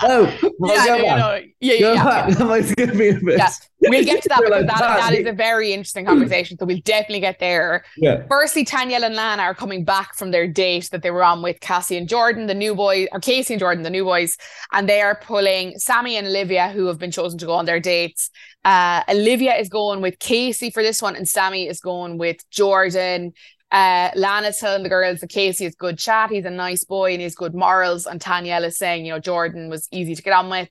oh, 0.02 0.38
well, 0.58 0.75
yeah, 0.75 0.87
go 0.87 0.97
no, 0.97 1.04
back. 1.04 1.18
no, 1.18 1.49
yeah, 1.61 1.78
Go 1.80 1.92
yeah, 1.92 2.28
yeah. 2.28 2.40
Am 2.40 2.50
I 2.50 2.61
skipping 2.62 3.16
a 3.16 3.20
bit? 3.20 3.38
Yeah. 3.38 3.50
We'll 3.80 4.04
get 4.04 4.23
to 4.25 4.28
that 4.30 4.40
because 4.40 4.50
like, 4.64 4.66
that, 4.66 4.78
that 4.80 5.14
is 5.14 5.26
a 5.26 5.32
very 5.32 5.73
interesting 5.73 6.04
conversation. 6.04 6.58
So 6.58 6.66
we'll 6.66 6.80
definitely 6.85 7.20
get 7.20 7.38
there. 7.38 7.85
Yeah. 7.97 8.25
Firstly, 8.28 8.64
Tanyel 8.64 9.04
and 9.04 9.14
Lana 9.14 9.42
are 9.42 9.54
coming 9.54 9.85
back 9.85 10.16
from 10.16 10.32
their 10.32 10.49
date 10.49 10.88
that 10.90 11.02
they 11.02 11.12
were 11.12 11.23
on 11.23 11.42
with 11.42 11.61
Cassie 11.61 11.97
and 11.97 12.08
Jordan, 12.08 12.47
the 12.49 12.54
new 12.54 12.75
boys, 12.75 13.06
or 13.12 13.20
Casey 13.20 13.54
and 13.54 13.61
Jordan, 13.61 13.85
the 13.85 13.90
new 13.90 14.02
boys, 14.02 14.37
and 14.73 14.88
they 14.88 15.00
are 15.00 15.14
pulling 15.14 15.78
Sammy 15.78 16.16
and 16.16 16.26
Olivia, 16.26 16.70
who 16.70 16.87
have 16.87 16.99
been 16.99 17.12
chosen 17.12 17.38
to 17.38 17.47
go 17.47 17.52
on 17.52 17.66
their 17.66 17.78
dates. 17.78 18.30
Uh, 18.64 19.02
Olivia 19.08 19.54
is 19.54 19.68
going 19.68 20.00
with 20.00 20.18
Casey 20.18 20.70
for 20.70 20.82
this 20.82 21.00
one, 21.00 21.14
and 21.14 21.28
Sammy 21.28 21.68
is 21.68 21.80
going 21.80 22.18
with 22.18 22.38
Jordan. 22.50 23.32
Uh, 23.71 24.11
Lana's 24.17 24.59
telling 24.59 24.83
the 24.83 24.89
girls 24.89 25.21
that 25.21 25.29
Casey 25.29 25.67
is 25.67 25.75
good 25.75 25.99
chat, 25.99 26.31
he's 26.31 26.45
a 26.47 26.51
nice 26.51 26.85
boy 26.85 27.13
and 27.13 27.21
he's 27.21 27.35
good 27.35 27.55
morals, 27.55 28.07
and 28.07 28.21
Tanyel 28.21 28.65
is 28.65 28.79
saying, 28.79 29.05
you 29.05 29.13
know, 29.13 29.19
Jordan 29.19 29.69
was 29.69 29.87
easy 29.93 30.15
to 30.15 30.23
get 30.23 30.33
on 30.33 30.49
with. 30.49 30.71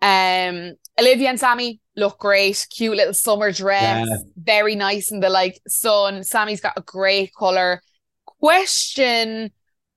Um, 0.00 0.74
Olivia 0.98 1.28
and 1.28 1.38
Sammy 1.38 1.80
look 1.94 2.18
great, 2.18 2.66
cute 2.74 2.96
little 2.96 3.14
summer 3.14 3.52
dress, 3.52 4.08
Yeah. 4.08 4.16
very 4.36 4.74
nice 4.74 5.10
in 5.12 5.20
the 5.20 5.28
like 5.28 5.60
sun. 5.68 6.24
Sammy's 6.24 6.60
got 6.60 6.72
a 6.76 6.82
great 6.82 7.34
color. 7.34 7.82
Question, 8.40 9.52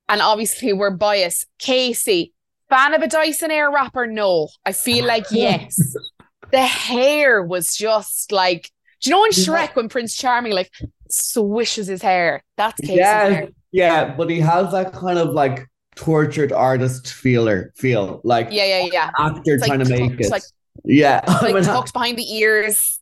and 0.09 0.21
obviously 0.21 0.71
we're 0.73 0.91
biased. 0.91 1.47
Casey, 1.57 2.33
fan 2.69 2.93
of 2.93 3.01
a 3.01 3.07
Dyson 3.07 3.49
Airwrapper? 3.49 4.07
No, 4.11 4.49
I 4.65 4.71
feel 4.73 5.05
like 5.13 5.25
yes. 5.31 5.75
the 6.51 6.61
hair 6.61 7.41
was 7.41 7.75
just 7.75 8.31
like, 8.31 8.69
do 9.05 9.09
you 9.11 9.15
know 9.15 9.23
in 9.25 9.31
Yeah. 9.33 9.45
Shrek 9.45 9.75
when 9.75 9.87
Prince 9.89 10.15
Charming 10.15 10.53
like 10.53 10.71
swishes 11.09 11.87
his 11.87 12.01
hair? 12.01 12.43
That's 12.57 12.79
Casey's 12.81 12.97
Yeah, 12.97 13.29
hair. 13.29 13.49
yeah, 13.71 14.15
but 14.15 14.29
he 14.29 14.39
has 14.39 14.71
that 14.71 14.93
kind 14.93 15.19
of 15.19 15.29
like 15.33 15.67
tortured 15.95 16.51
artist 16.51 17.13
feeler 17.13 17.71
feel, 17.77 18.21
like 18.23 18.47
Yeah, 18.51 18.65
yeah, 18.65 18.89
yeah. 18.91 19.11
actor 19.17 19.55
It's 19.55 19.65
trying 19.67 19.79
like 19.79 19.87
to 19.87 19.93
make 19.93 20.19
it. 20.19 20.31
like- 20.31 20.43
yeah, 20.83 21.21
Like 21.41 21.63
tucked 21.63 21.93
behind 21.93 22.17
the 22.17 22.29
ears. 22.35 22.99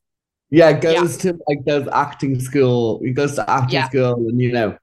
yeah, 0.52 0.74
goes 0.74 1.18
to 1.18 1.38
like 1.48 1.66
those 1.66 1.88
acting 1.92 2.39
school. 2.39 3.02
He 3.04 3.12
goes 3.12 3.36
to 3.36 3.50
acting 3.50 3.80
Yeah. 3.80 3.89
school, 3.89 4.16
and 4.30 4.39
you 4.39 4.52
know, 4.52 4.78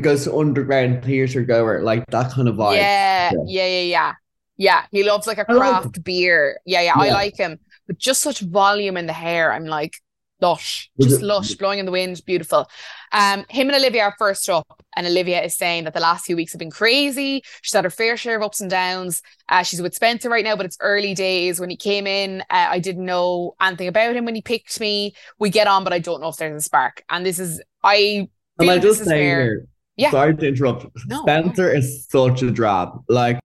goes 0.00 0.24
to 0.24 0.34
underground 0.34 1.04
theater 1.04 1.42
goer, 1.42 1.82
like 1.82 2.06
that 2.06 2.32
kind 2.32 2.48
of 2.48 2.56
vibe. 2.56 2.76
Yeah, 2.76 3.32
Yeah. 3.32 3.38
yeah, 3.46 3.66
yeah, 3.66 3.80
yeah. 3.82 4.12
Yeah, 4.58 4.82
he 4.90 5.04
loves 5.04 5.26
like 5.26 5.36
a 5.36 5.44
I 5.46 5.52
like 5.52 5.82
craft 5.82 6.02
beer. 6.04 6.58
Yeah, 6.64 6.80
yeah, 6.80 6.94
I 6.96 7.10
like 7.10 7.36
him. 7.36 7.58
But 7.86 7.98
just 7.98 8.22
such 8.22 8.40
volume 8.40 8.96
in 8.96 9.06
the 9.06 9.12
hair. 9.12 9.52
I'm 9.52 9.66
like, 9.66 9.92
lush. 10.40 10.90
Just 11.00 11.22
lush, 11.22 11.54
blowing 11.54 11.78
in 11.78 11.86
the 11.86 11.92
wind, 11.92 12.20
beautiful. 12.26 12.68
Um, 13.12 13.44
him 13.48 13.68
and 13.68 13.76
Olivia 13.76 14.02
are 14.04 14.14
first 14.18 14.48
up, 14.50 14.82
and 14.96 15.06
Olivia 15.06 15.42
is 15.42 15.56
saying 15.56 15.84
that 15.84 15.94
the 15.94 16.00
last 16.00 16.26
few 16.26 16.36
weeks 16.36 16.52
have 16.52 16.58
been 16.58 16.70
crazy. 16.70 17.42
She's 17.62 17.72
had 17.72 17.84
her 17.84 17.90
fair 17.90 18.16
share 18.16 18.36
of 18.36 18.42
ups 18.42 18.60
and 18.60 18.70
downs. 18.70 19.22
Uh, 19.48 19.62
she's 19.62 19.80
with 19.80 19.94
Spencer 19.94 20.28
right 20.28 20.44
now, 20.44 20.56
but 20.56 20.66
it's 20.66 20.76
early 20.80 21.14
days. 21.14 21.58
When 21.60 21.70
he 21.70 21.76
came 21.76 22.06
in, 22.06 22.42
uh, 22.42 22.66
I 22.70 22.78
didn't 22.78 23.04
know 23.04 23.54
anything 23.60 23.88
about 23.88 24.14
him 24.16 24.24
when 24.24 24.34
he 24.34 24.42
picked 24.42 24.78
me. 24.80 25.14
We 25.38 25.50
get 25.50 25.66
on, 25.66 25.84
but 25.84 25.92
I 25.92 25.98
don't 25.98 26.20
know 26.20 26.28
if 26.28 26.36
there's 26.36 26.60
a 26.60 26.64
spark. 26.64 27.02
And 27.08 27.24
this 27.24 27.38
is 27.38 27.62
I 27.82 28.28
And 28.58 28.70
I 28.70 28.78
just 28.78 29.00
is 29.02 29.06
say 29.08 29.26
where- 29.26 29.44
here, 29.44 29.66
Yeah. 29.96 30.10
sorry 30.10 30.36
to 30.36 30.48
interrupt. 30.48 30.86
No, 31.06 31.22
Spencer 31.22 31.72
is 31.72 32.06
such 32.08 32.42
a 32.42 32.50
drab. 32.50 32.90
Like, 33.08 33.38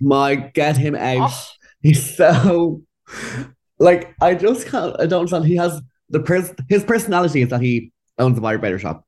my 0.00 0.34
get 0.34 0.76
him 0.76 0.94
out. 0.94 1.30
Oh, 1.32 1.48
He's 1.80 2.16
so 2.16 2.82
like 3.78 4.14
I 4.20 4.34
just 4.34 4.66
can't. 4.66 4.94
I 5.00 5.06
don't 5.06 5.20
understand. 5.20 5.46
He 5.46 5.56
has 5.56 5.80
the 6.10 6.20
pers- 6.20 6.54
his 6.68 6.84
personality 6.84 7.42
is 7.42 7.48
that 7.50 7.60
he 7.60 7.92
owns 8.18 8.38
a 8.38 8.40
vibrator 8.40 8.78
shop. 8.78 9.04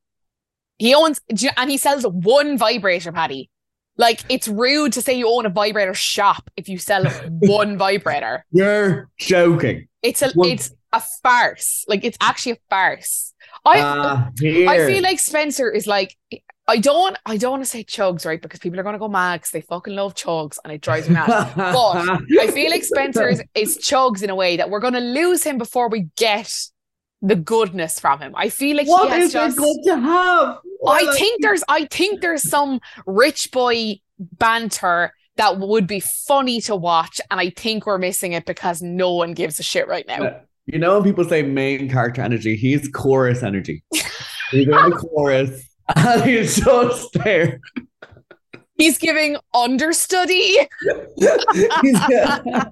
He 0.78 0.94
owns 0.94 1.20
and 1.56 1.70
he 1.70 1.76
sells 1.76 2.04
one 2.04 2.56
vibrator, 2.56 3.12
Paddy. 3.12 3.50
Like 3.96 4.20
it's 4.28 4.48
rude 4.48 4.92
to 4.94 5.02
say 5.02 5.14
you 5.18 5.28
own 5.28 5.44
a 5.44 5.50
vibrator 5.50 5.94
shop 5.94 6.48
if 6.56 6.68
you 6.68 6.78
sell 6.78 7.04
one 7.28 7.76
vibrator. 7.76 8.44
You're 8.50 9.10
joking. 9.18 9.88
It's 10.02 10.22
a 10.22 10.30
One- 10.32 10.50
it's 10.50 10.72
a 10.92 11.02
farce. 11.22 11.84
Like 11.88 12.04
it's 12.04 12.16
actually 12.20 12.52
a 12.52 12.58
farce. 12.70 13.34
I 13.64 14.30
here. 14.40 14.68
I 14.68 14.86
feel 14.86 15.02
like 15.02 15.18
Spencer 15.18 15.70
is 15.70 15.86
like 15.86 16.16
I 16.70 16.76
don't 16.78 17.16
I 17.26 17.36
don't 17.36 17.50
want 17.50 17.64
to 17.64 17.68
say 17.68 17.82
chugs, 17.82 18.24
right? 18.24 18.40
Because 18.40 18.60
people 18.60 18.78
are 18.78 18.84
gonna 18.84 18.98
go 18.98 19.08
mad 19.08 19.40
because 19.40 19.50
they 19.50 19.60
fucking 19.60 19.94
love 19.94 20.14
chugs 20.14 20.56
and 20.62 20.72
it 20.72 20.80
drives 20.80 21.08
me 21.08 21.14
mad. 21.14 21.52
but 21.56 22.20
I 22.40 22.46
feel 22.52 22.70
like 22.70 22.84
Spencer 22.84 23.28
is, 23.28 23.42
is 23.56 23.76
chugs 23.78 24.22
in 24.22 24.30
a 24.30 24.36
way 24.36 24.56
that 24.56 24.70
we're 24.70 24.78
gonna 24.80 25.00
lose 25.00 25.42
him 25.42 25.58
before 25.58 25.88
we 25.88 26.08
get 26.16 26.52
the 27.22 27.34
goodness 27.34 27.98
from 27.98 28.20
him. 28.20 28.34
I 28.36 28.48
feel 28.50 28.76
like 28.76 28.86
What 28.88 29.08
he 29.08 29.14
has 29.16 29.24
is 29.26 29.32
just 29.32 29.58
good 29.58 29.76
to 29.86 29.96
have? 29.98 30.58
I 30.86 31.02
Like- 31.02 31.16
think 31.18 31.42
there's 31.42 31.64
I 31.68 31.86
think 31.86 32.20
there's 32.20 32.48
some 32.48 32.80
rich 33.04 33.50
boy 33.50 33.96
banter 34.18 35.12
that 35.36 35.58
would 35.58 35.86
be 35.88 36.00
funny 36.00 36.60
to 36.62 36.76
watch, 36.76 37.20
and 37.30 37.40
I 37.40 37.50
think 37.50 37.86
we're 37.86 37.98
missing 37.98 38.32
it 38.32 38.44
because 38.44 38.80
no 38.80 39.12
one 39.14 39.32
gives 39.32 39.58
a 39.58 39.62
shit 39.62 39.88
right 39.88 40.06
now. 40.06 40.22
Uh, 40.22 40.40
you 40.66 40.78
know 40.78 40.94
when 40.94 41.02
people 41.04 41.24
say 41.24 41.42
main 41.42 41.88
character 41.90 42.22
energy, 42.22 42.54
he's 42.56 42.88
chorus 42.88 43.42
energy. 43.42 43.82
he's 44.50 44.68
in 44.68 44.70
the 44.70 44.96
chorus 45.12 45.66
and 45.96 46.22
he's 46.24 46.56
just 46.56 47.12
there. 47.12 47.60
He's 48.76 48.98
giving 48.98 49.36
understudy. 49.54 50.56
He's- 51.16 52.70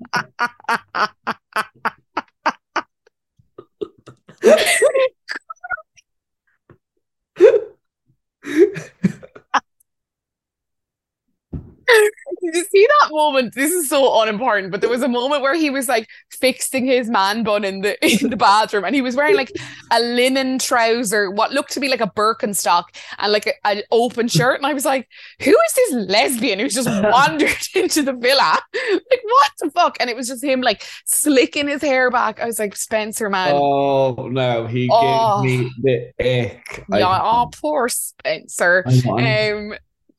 Did 12.53 12.59
you 12.59 12.65
see 12.71 12.87
that 13.03 13.11
moment, 13.13 13.55
this 13.55 13.71
is 13.73 13.89
so 13.89 14.21
unimportant, 14.23 14.71
but 14.71 14.81
there 14.81 14.91
was 14.91 15.03
a 15.03 15.09
moment 15.09 15.43
where 15.43 15.55
he 15.55 15.71
was 15.71 15.89
like 15.89 16.09
fixing 16.31 16.87
his 16.87 17.09
man 17.11 17.43
bun 17.43 17.65
in 17.65 17.81
the 17.83 17.97
in 18.25 18.31
the 18.31 18.37
bathroom, 18.37 18.85
and 18.85 18.95
he 18.95 19.03
was 19.03 19.15
wearing 19.17 19.37
like 19.37 19.53
a 19.91 20.01
linen 20.01 20.59
trouser, 20.59 21.31
what 21.31 21.53
looked 21.53 21.73
to 21.73 21.81
be 21.81 21.89
like 21.89 22.01
a 22.01 22.07
Birkenstock, 22.07 22.85
and 23.19 23.33
like 23.33 23.53
an 23.65 23.83
open 23.91 24.29
shirt. 24.29 24.57
And 24.59 24.67
I 24.67 24.73
was 24.73 24.85
like, 24.85 25.09
"Who 25.43 25.51
is 25.51 25.73
this 25.75 25.93
lesbian 26.09 26.59
who's 26.59 26.75
just 26.75 26.89
wandered 27.03 27.57
into 27.75 28.03
the 28.03 28.13
villa? 28.15 28.59
Like, 28.93 29.21
what 29.25 29.51
the 29.61 29.71
fuck?" 29.71 29.97
And 30.01 30.09
it 30.09 30.17
was 30.17 30.29
just 30.29 30.43
him 30.43 30.61
like 30.63 30.85
slicking 31.05 31.69
his 31.69 31.83
hair 31.83 32.11
back. 32.11 32.41
I 32.41 32.47
was 32.47 32.59
like, 32.59 32.75
"Spencer, 32.77 33.29
man." 33.29 33.53
Oh 33.55 34.29
no, 34.31 34.67
he 34.67 34.89
Oh. 34.91 35.43
gave 35.43 35.61
me 35.61 35.73
the 35.83 36.13
ick. 36.21 36.85
I- 36.93 36.99
yeah, 37.01 37.21
oh, 37.23 37.51
poor 37.61 37.89
Spencer. 37.89 38.85
I. 39.09 39.51
Um, 39.51 39.75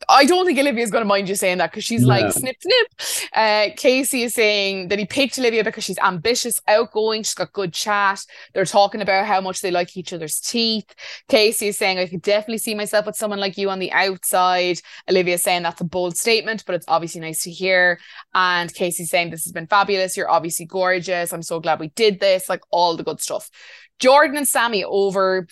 I 0.07 0.25
don't 0.25 0.45
think 0.45 0.57
Olivia's 0.57 0.91
going 0.91 1.03
to 1.03 1.07
mind 1.07 1.27
you 1.27 1.35
saying 1.35 1.57
that 1.57 1.71
because 1.71 1.83
she's 1.83 2.03
No. 2.03 2.07
like 2.07 2.31
snip 2.31 2.55
snip. 2.62 3.29
Uh, 3.35 3.67
Casey 3.75 4.23
is 4.23 4.33
saying 4.33 4.88
that 4.88 4.99
he 4.99 5.05
picked 5.05 5.38
Olivia 5.38 5.63
because 5.63 5.83
she's 5.83 5.99
ambitious, 5.99 6.62
outgoing, 6.67 7.23
she's 7.23 7.33
got 7.33 7.51
good 7.51 7.73
chat. 7.73 8.21
They're 8.53 8.65
talking 8.65 9.01
about 9.01 9.25
how 9.25 9.41
much 9.41 9.62
they 9.62 9.71
like 9.71 9.97
each 9.97 10.13
other's 10.13 10.39
teeth. 10.39 10.93
Casey 11.27 11.67
is 11.67 11.77
saying 11.77 11.99
I 11.99 12.07
could 12.07 12.21
definitely 12.21 12.59
see 12.59 12.75
myself 12.75 13.05
with 13.05 13.15
someone 13.17 13.39
like 13.39 13.57
you 13.57 13.69
on 13.69 13.79
the 13.79 13.91
outside. 13.91 14.79
Olivia 15.09 15.35
is 15.35 15.43
saying 15.43 15.63
that's 15.63 15.81
a 15.81 15.85
bold 15.85 16.15
statement, 16.17 16.63
but 16.65 16.75
it's 16.75 16.85
obviously 16.88 17.21
nice 17.21 17.43
to 17.43 17.51
hear. 17.51 17.99
And 18.33 18.73
Casey's 18.73 19.09
saying 19.09 19.31
this 19.31 19.43
has 19.43 19.51
been 19.51 19.67
fabulous. 19.67 20.15
You're 20.15 20.29
obviously 20.31 20.65
gorgeous. 20.65 21.33
I'm 21.33 21.43
so 21.43 21.59
glad 21.59 21.79
we 21.79 21.89
did 21.89 22.19
this. 22.19 22.47
Like 22.47 22.62
all 22.71 22.95
the 22.95 23.03
good 23.03 23.21
stuff. 23.21 23.49
Jordan 23.99 24.38
and 24.38 24.47
Sammy 24.47 24.83
over 24.83 25.45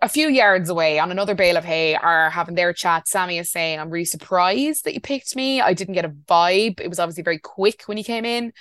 a 0.00 0.08
few 0.08 0.28
yards 0.28 0.68
away 0.68 0.98
on 0.98 1.10
another 1.10 1.34
bale 1.34 1.56
of 1.56 1.64
hay 1.64 1.94
are 1.94 2.30
having 2.30 2.56
their 2.56 2.72
chat. 2.72 3.06
Sammy 3.06 3.38
is 3.38 3.50
saying, 3.50 3.78
I'm 3.78 3.90
really 3.90 4.04
surprised 4.04 4.84
that 4.84 4.94
you 4.94 5.00
picked 5.00 5.36
me. 5.36 5.60
I 5.60 5.72
didn't 5.72 5.94
get 5.94 6.04
a 6.04 6.08
vibe. 6.08 6.80
It 6.80 6.88
was 6.88 6.98
obviously 6.98 7.22
very 7.22 7.38
quick 7.38 7.84
when 7.86 7.96
he 7.96 8.02
came 8.04 8.24
in. 8.24 8.52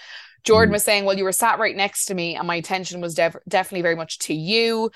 Jordan 0.44 0.70
Mm. 0.72 0.74
was 0.74 0.84
saying, 0.84 1.06
Well, 1.06 1.18
you 1.18 1.24
were 1.24 1.32
sat 1.32 1.60
right 1.60 1.76
next 1.76 2.06
to 2.06 2.14
me, 2.14 2.36
and 2.36 2.48
my 2.48 2.56
attention 2.56 3.02
was 3.02 3.14
def- 3.14 3.36
definitely 3.48 3.82
very 3.84 3.96
much 3.96 4.20
to 4.20 4.34
you. 4.34 4.92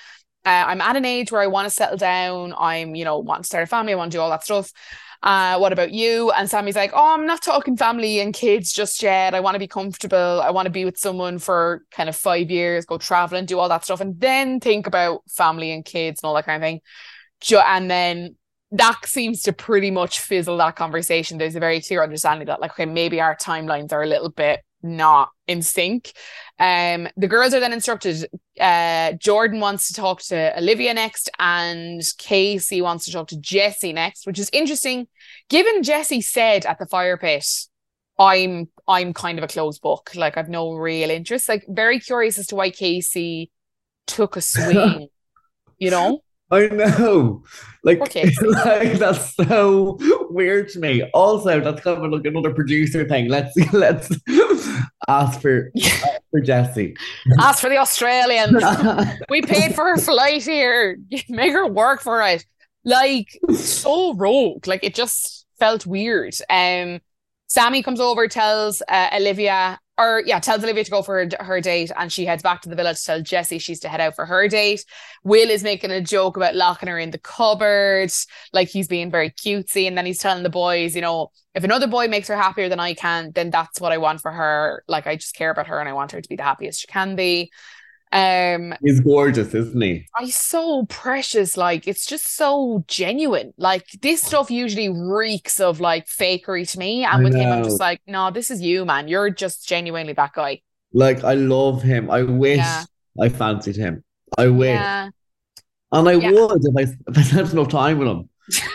Uh, 0.45 0.65
I'm 0.67 0.81
at 0.81 0.95
an 0.95 1.05
age 1.05 1.31
where 1.31 1.41
I 1.41 1.47
want 1.47 1.65
to 1.65 1.73
settle 1.73 1.97
down. 1.97 2.53
I'm, 2.57 2.95
you 2.95 3.03
know, 3.03 3.17
want 3.17 3.43
to 3.43 3.47
start 3.47 3.63
a 3.63 3.67
family. 3.67 3.93
I 3.93 3.95
want 3.95 4.11
to 4.11 4.17
do 4.17 4.21
all 4.21 4.29
that 4.29 4.43
stuff. 4.43 4.71
Uh, 5.23 5.57
what 5.57 5.73
about 5.73 5.91
you? 5.91 6.29
And 6.31 6.47
Sammy's 6.47 6.75
like, 6.75 6.91
Oh, 6.93 7.13
I'm 7.15 7.25
not 7.25 7.41
talking 7.41 7.75
family 7.75 8.19
and 8.19 8.31
kids 8.33 8.71
just 8.71 9.01
yet. 9.01 9.33
I 9.33 9.39
want 9.39 9.55
to 9.55 9.59
be 9.59 9.67
comfortable. 9.67 10.41
I 10.43 10.51
want 10.51 10.67
to 10.67 10.71
be 10.71 10.85
with 10.85 10.99
someone 10.99 11.39
for 11.39 11.83
kind 11.89 12.09
of 12.09 12.15
five 12.15 12.51
years, 12.51 12.85
go 12.85 12.99
travel 12.99 13.37
and 13.37 13.47
do 13.47 13.57
all 13.57 13.69
that 13.69 13.83
stuff, 13.83 14.01
and 14.01 14.19
then 14.19 14.59
think 14.59 14.85
about 14.85 15.21
family 15.29 15.71
and 15.71 15.83
kids 15.83 16.19
and 16.21 16.27
all 16.27 16.35
that 16.35 16.45
kind 16.45 16.63
of 16.63 16.67
thing. 16.67 16.81
And 17.51 17.89
then 17.89 18.35
that 18.71 19.05
seems 19.05 19.43
to 19.43 19.53
pretty 19.53 19.91
much 19.91 20.19
fizzle 20.19 20.57
that 20.57 20.75
conversation. 20.75 21.37
There's 21.37 21.55
a 21.55 21.59
very 21.59 21.81
clear 21.81 22.03
understanding 22.03 22.47
that, 22.47 22.59
like, 22.59 22.71
okay, 22.71 22.85
maybe 22.85 23.21
our 23.21 23.35
timelines 23.35 23.93
are 23.93 24.03
a 24.03 24.07
little 24.07 24.31
bit 24.31 24.61
not 24.85 25.29
in 25.47 25.61
sync. 25.61 26.13
Um, 26.59 27.07
the 27.17 27.27
girls 27.27 27.53
are 27.53 27.59
then 27.59 27.73
instructed. 27.73 28.27
Uh, 28.59 29.13
Jordan 29.13 29.59
wants 29.59 29.87
to 29.89 29.93
talk 29.93 30.21
to 30.23 30.57
Olivia 30.57 30.93
next, 30.93 31.29
and 31.39 32.01
Casey 32.17 32.81
wants 32.81 33.05
to 33.05 33.11
talk 33.11 33.27
to 33.29 33.37
Jesse 33.39 33.93
next, 33.93 34.25
which 34.25 34.39
is 34.39 34.49
interesting. 34.53 35.07
Given 35.49 35.83
Jesse 35.83 36.21
said 36.21 36.65
at 36.65 36.79
the 36.79 36.85
fire 36.85 37.17
pit, 37.17 37.45
"I'm 38.17 38.69
I'm 38.87 39.13
kind 39.13 39.37
of 39.37 39.43
a 39.43 39.47
closed 39.47 39.81
book. 39.81 40.11
Like 40.15 40.37
I've 40.37 40.49
no 40.49 40.73
real 40.73 41.09
interest." 41.09 41.49
Like 41.49 41.65
very 41.67 41.99
curious 41.99 42.37
as 42.37 42.47
to 42.47 42.55
why 42.55 42.69
Casey 42.69 43.51
took 44.07 44.37
a 44.37 44.41
swing. 44.53 45.09
you 45.77 45.91
know, 45.91 46.21
I 46.51 46.67
know. 46.67 47.43
Like, 47.83 48.01
Okay. 48.01 48.31
like 48.41 48.93
that's 48.93 49.35
so 49.35 49.97
weird 50.29 50.69
to 50.69 50.79
me. 50.79 51.03
Also, 51.13 51.59
that's 51.59 51.81
kind 51.81 52.03
of 52.05 52.11
like 52.11 52.25
another 52.25 52.53
producer 52.53 53.07
thing. 53.07 53.29
Let's 53.29 53.55
let's 53.73 54.09
ask 55.07 55.41
for 55.41 55.71
ask 55.83 56.21
for 56.31 56.41
Jesse. 56.41 56.95
ask 57.39 57.61
for 57.61 57.69
the 57.69 57.77
Australian, 57.77 58.57
we 59.29 59.41
paid 59.41 59.75
for 59.75 59.85
her 59.85 59.97
flight 59.97 60.43
here. 60.43 60.97
Make 61.29 61.51
her 61.53 61.67
work 61.67 62.01
for 62.01 62.21
it. 62.21 62.45
Like 62.83 63.27
so 63.53 64.13
rogue. 64.13 64.67
Like 64.67 64.83
it 64.83 64.93
just 64.93 65.45
felt 65.59 65.85
weird. 65.85 66.35
Um, 66.49 66.99
Sammy 67.47 67.83
comes 67.83 67.99
over, 67.99 68.27
tells 68.27 68.81
uh, 68.87 69.09
Olivia, 69.13 69.79
or 69.97 70.23
yeah, 70.25 70.39
tells 70.39 70.63
Olivia 70.63 70.83
to 70.83 70.91
go 70.91 71.01
for 71.01 71.23
her, 71.23 71.29
her 71.43 71.61
date, 71.61 71.91
and 71.95 72.11
she 72.11 72.25
heads 72.25 72.43
back 72.43 72.61
to 72.61 72.69
the 72.69 72.75
village 72.75 72.99
to 72.99 73.05
tell 73.05 73.21
Jessie 73.21 73.59
she's 73.59 73.79
to 73.81 73.87
head 73.87 74.01
out 74.01 74.15
for 74.15 74.25
her 74.25 74.47
date. 74.47 74.83
Will 75.23 75.49
is 75.49 75.63
making 75.63 75.91
a 75.91 76.01
joke 76.01 76.37
about 76.37 76.55
locking 76.55 76.89
her 76.89 76.99
in 76.99 77.11
the 77.11 77.17
cupboard, 77.17 78.11
like 78.51 78.67
he's 78.67 78.87
being 78.87 79.11
very 79.11 79.29
cutesy, 79.29 79.87
and 79.87 79.97
then 79.97 80.05
he's 80.05 80.19
telling 80.19 80.43
the 80.43 80.49
boys, 80.49 80.95
you 80.95 81.01
know, 81.01 81.31
if 81.53 81.63
another 81.63 81.87
boy 81.87 82.07
makes 82.07 82.27
her 82.27 82.35
happier 82.35 82.67
than 82.67 82.79
I 82.79 82.93
can, 82.93 83.31
then 83.33 83.51
that's 83.51 83.79
what 83.79 83.91
I 83.91 83.97
want 83.99 84.21
for 84.21 84.31
her. 84.31 84.83
Like 84.87 85.07
I 85.07 85.15
just 85.15 85.35
care 85.35 85.51
about 85.51 85.67
her, 85.67 85.79
and 85.79 85.87
I 85.87 85.93
want 85.93 86.11
her 86.11 86.21
to 86.21 86.29
be 86.29 86.35
the 86.35 86.43
happiest 86.43 86.81
she 86.81 86.87
can 86.87 87.15
be. 87.15 87.51
Um, 88.11 88.73
He's 88.81 89.01
gorgeous, 89.01 89.53
isn't 89.53 89.81
he? 89.81 90.07
he's 90.19 90.35
so 90.37 90.85
precious. 90.85 91.57
Like 91.57 91.87
it's 91.87 92.05
just 92.05 92.35
so 92.35 92.83
genuine. 92.87 93.53
Like 93.57 93.85
this 94.01 94.21
stuff 94.21 94.49
usually 94.49 94.89
reeks 94.89 95.59
of 95.59 95.79
like 95.79 96.07
fakery 96.07 96.69
to 96.71 96.79
me. 96.79 97.03
And 97.03 97.21
I 97.21 97.23
with 97.23 97.33
him, 97.35 97.51
I'm 97.51 97.63
just 97.63 97.79
like, 97.79 98.01
no, 98.07 98.31
this 98.31 98.49
is 98.51 98.61
you, 98.61 98.85
man. 98.85 99.07
You're 99.07 99.29
just 99.31 99.67
genuinely 99.67 100.13
that 100.13 100.33
guy. 100.33 100.61
Like, 100.93 101.23
I 101.25 101.33
love 101.33 101.81
him. 101.81 102.09
I 102.09 102.21
wish 102.23 102.57
Yeah. 102.57 102.83
I 103.19 103.29
fancied 103.29 103.75
him. 103.75 104.03
I 104.37 104.47
wish. 104.47 104.69
Yeah. 104.69 105.09
And 105.91 106.07
I 106.09 106.13
Yeah. 106.13 106.31
would 106.31 106.61
if 106.63 106.75
I, 106.77 106.81
if 107.11 107.17
I 107.17 107.21
spent 107.21 107.51
enough 107.53 107.69
time 107.69 107.97
with 107.99 108.07
him. 108.07 108.29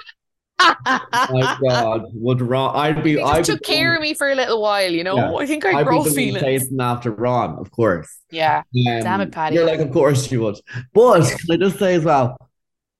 My 0.84 1.58
God, 1.68 2.02
would 2.14 2.40
Ron? 2.40 2.76
I'd 2.76 3.02
be. 3.02 3.20
I'd 3.20 3.44
just 3.44 3.48
be 3.50 3.54
took 3.56 3.62
care 3.64 3.94
of 3.94 4.00
me 4.02 4.14
for 4.14 4.30
a 4.30 4.34
little 4.34 4.60
while, 4.60 4.90
you 4.90 5.04
know. 5.04 5.16
Yeah. 5.16 5.34
I 5.34 5.46
think 5.46 5.64
I 5.64 5.80
I'd 5.80 5.86
grow 5.86 6.04
be 6.04 6.10
feelings. 6.10 6.42
chasing 6.42 6.80
after 6.80 7.10
Ron, 7.10 7.58
of 7.58 7.70
course. 7.70 8.08
Yeah. 8.30 8.58
Um, 8.58 8.64
Damn 9.02 9.20
it, 9.22 9.32
Paddy. 9.32 9.56
You're 9.56 9.66
like, 9.66 9.80
of 9.80 9.90
course 9.92 10.30
you 10.30 10.40
would. 10.42 10.56
But 10.94 11.22
can 11.46 11.50
I 11.52 11.56
just 11.56 11.78
say 11.78 11.94
as 11.94 12.04
well, 12.04 12.36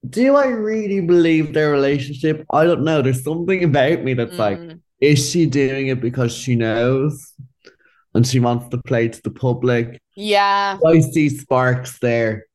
do 0.08 0.36
I 0.36 0.46
really 0.46 1.00
believe 1.00 1.52
their 1.52 1.70
relationship? 1.70 2.44
I 2.52 2.64
don't 2.64 2.84
know. 2.84 3.02
There's 3.02 3.22
something 3.24 3.64
about 3.64 4.02
me 4.02 4.14
that's 4.14 4.38
like, 4.38 4.58
Mm. 4.58 4.80
is 5.00 5.30
she 5.30 5.46
doing 5.46 5.88
it 5.88 6.00
because 6.00 6.32
she 6.34 6.56
knows 6.56 7.32
and 8.14 8.26
she 8.26 8.40
wants 8.40 8.68
to 8.70 8.78
play 8.78 9.08
to 9.08 9.22
the 9.22 9.30
public? 9.30 10.00
yeah. 10.16 10.78
I 10.86 11.00
see 11.00 11.28
sparks 11.28 11.98
there. 12.00 12.46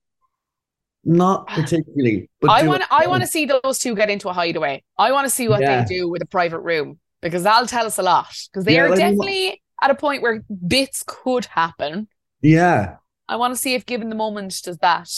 Not 1.06 1.46
ah. 1.48 1.56
particularly, 1.56 2.30
but 2.41 2.50
I 2.50 2.68
want 2.68 2.84
I 2.89 3.06
want 3.06 3.22
to 3.22 3.28
see 3.28 3.46
those 3.46 3.78
two 3.78 3.96
get 3.96 4.10
into 4.10 4.28
a 4.28 4.34
hideaway. 4.34 4.84
I 4.98 5.12
want 5.12 5.26
to 5.26 5.30
see 5.30 5.48
what 5.48 5.62
Yeah. 5.62 5.84
they 5.84 5.96
do 5.96 6.10
with 6.10 6.24
a 6.24 6.26
private 6.26 6.60
room 6.60 7.00
because 7.22 7.44
that'll 7.44 7.68
tell 7.68 7.86
us 7.86 8.00
a 8.00 8.04
lot. 8.04 8.36
Because 8.52 8.65
they 8.65 8.74
Yeah, 8.74 8.86
are 8.86 8.89
like, 8.89 8.98
definitely 8.98 9.62
at 9.82 9.91
a 9.91 9.96
point 9.96 10.24
where 10.24 10.44
bits 10.68 11.04
could 11.06 11.46
happen. 11.46 12.08
Yeah, 12.41 12.96
I 13.30 13.36
want 13.36 13.54
to 13.54 13.58
see 13.58 13.76
if 13.76 13.86
given 13.86 14.10
the 14.10 14.15
moment 14.15 14.60
does 14.63 14.80
that 14.80 15.10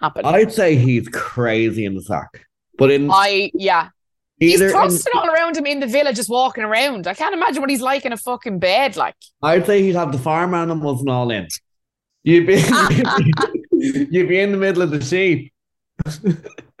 happen. 0.00 0.26
I'd 0.26 0.52
say 0.52 0.76
he's 0.76 1.08
crazy 1.08 1.86
in 1.86 1.94
the 1.94 2.02
sack, 2.02 2.46
but 2.76 2.90
in 2.90 3.10
I 3.10 3.50
yeah. 3.54 3.88
He's 4.38 4.60
either 4.60 4.68
in, 4.68 4.74
all 5.14 5.30
around 5.30 5.56
him 5.56 5.64
in 5.64 5.80
the 5.80 5.86
villa, 5.86 6.12
just 6.12 6.28
walking 6.28 6.62
around. 6.62 7.06
I 7.06 7.14
can't 7.14 7.32
imagine 7.32 7.62
what 7.62 7.70
he's 7.70 7.80
like 7.80 8.04
in 8.04 8.12
a 8.12 8.18
fucking 8.18 8.58
bed. 8.58 8.94
Like, 8.94 9.14
I'd 9.42 9.64
say 9.64 9.82
he'd 9.82 9.94
have 9.94 10.12
the 10.12 10.18
farm 10.18 10.52
animals 10.52 11.00
and 11.00 11.08
all 11.08 11.30
in. 11.30 11.48
You'd 12.26 12.46
be 12.48 12.54
you'd 14.10 14.28
be 14.28 14.40
in 14.40 14.50
the 14.50 14.58
middle 14.58 14.82
of 14.82 14.90
the 14.90 15.00
sheep. 15.00 15.52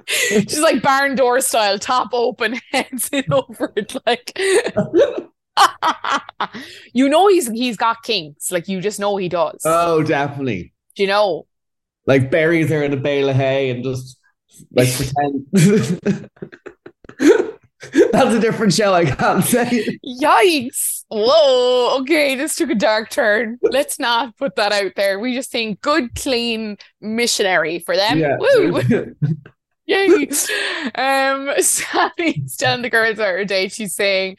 She's 0.08 0.58
like 0.58 0.82
barn 0.82 1.14
door 1.14 1.40
style, 1.40 1.78
top 1.78 2.08
open, 2.12 2.58
heads 2.72 3.08
in 3.12 3.32
over 3.32 3.72
it. 3.76 3.94
Like, 4.04 4.36
you 6.92 7.08
know, 7.08 7.28
he's 7.28 7.48
he's 7.48 7.76
got 7.76 8.02
kinks. 8.02 8.50
Like, 8.50 8.66
you 8.66 8.80
just 8.80 8.98
know 8.98 9.16
he 9.16 9.28
does. 9.28 9.62
Oh, 9.64 10.02
definitely. 10.02 10.72
Do 10.96 11.04
you 11.04 11.08
know? 11.08 11.46
Like 12.06 12.28
buries 12.28 12.68
her 12.70 12.82
in 12.82 12.92
a 12.92 12.96
bale 12.96 13.28
of 13.28 13.36
hay 13.36 13.70
and 13.70 13.84
just 13.84 14.18
like 14.72 14.88
pretend. 14.92 16.28
That's 18.12 18.34
a 18.34 18.40
different 18.40 18.72
show. 18.72 18.94
I 18.94 19.04
can't 19.04 19.44
say. 19.44 19.98
Yikes! 20.04 21.04
Whoa. 21.08 21.98
Okay, 22.00 22.34
this 22.34 22.56
took 22.56 22.70
a 22.70 22.74
dark 22.74 23.10
turn. 23.10 23.58
Let's 23.62 23.98
not 23.98 24.36
put 24.36 24.56
that 24.56 24.72
out 24.72 24.92
there. 24.96 25.18
We 25.18 25.34
just 25.34 25.50
think 25.50 25.80
good, 25.80 26.14
clean 26.14 26.78
missionary 27.00 27.78
for 27.78 27.96
them. 27.96 28.18
Yeah. 28.18 28.36
Woo! 28.38 29.14
Yay! 29.86 30.28
Um, 30.96 31.50
Sally's 31.60 32.56
telling 32.56 32.82
the 32.82 32.90
girls 32.90 33.14
about 33.14 33.28
her 33.28 33.44
date. 33.44 33.72
She's 33.72 33.94
saying, 33.94 34.36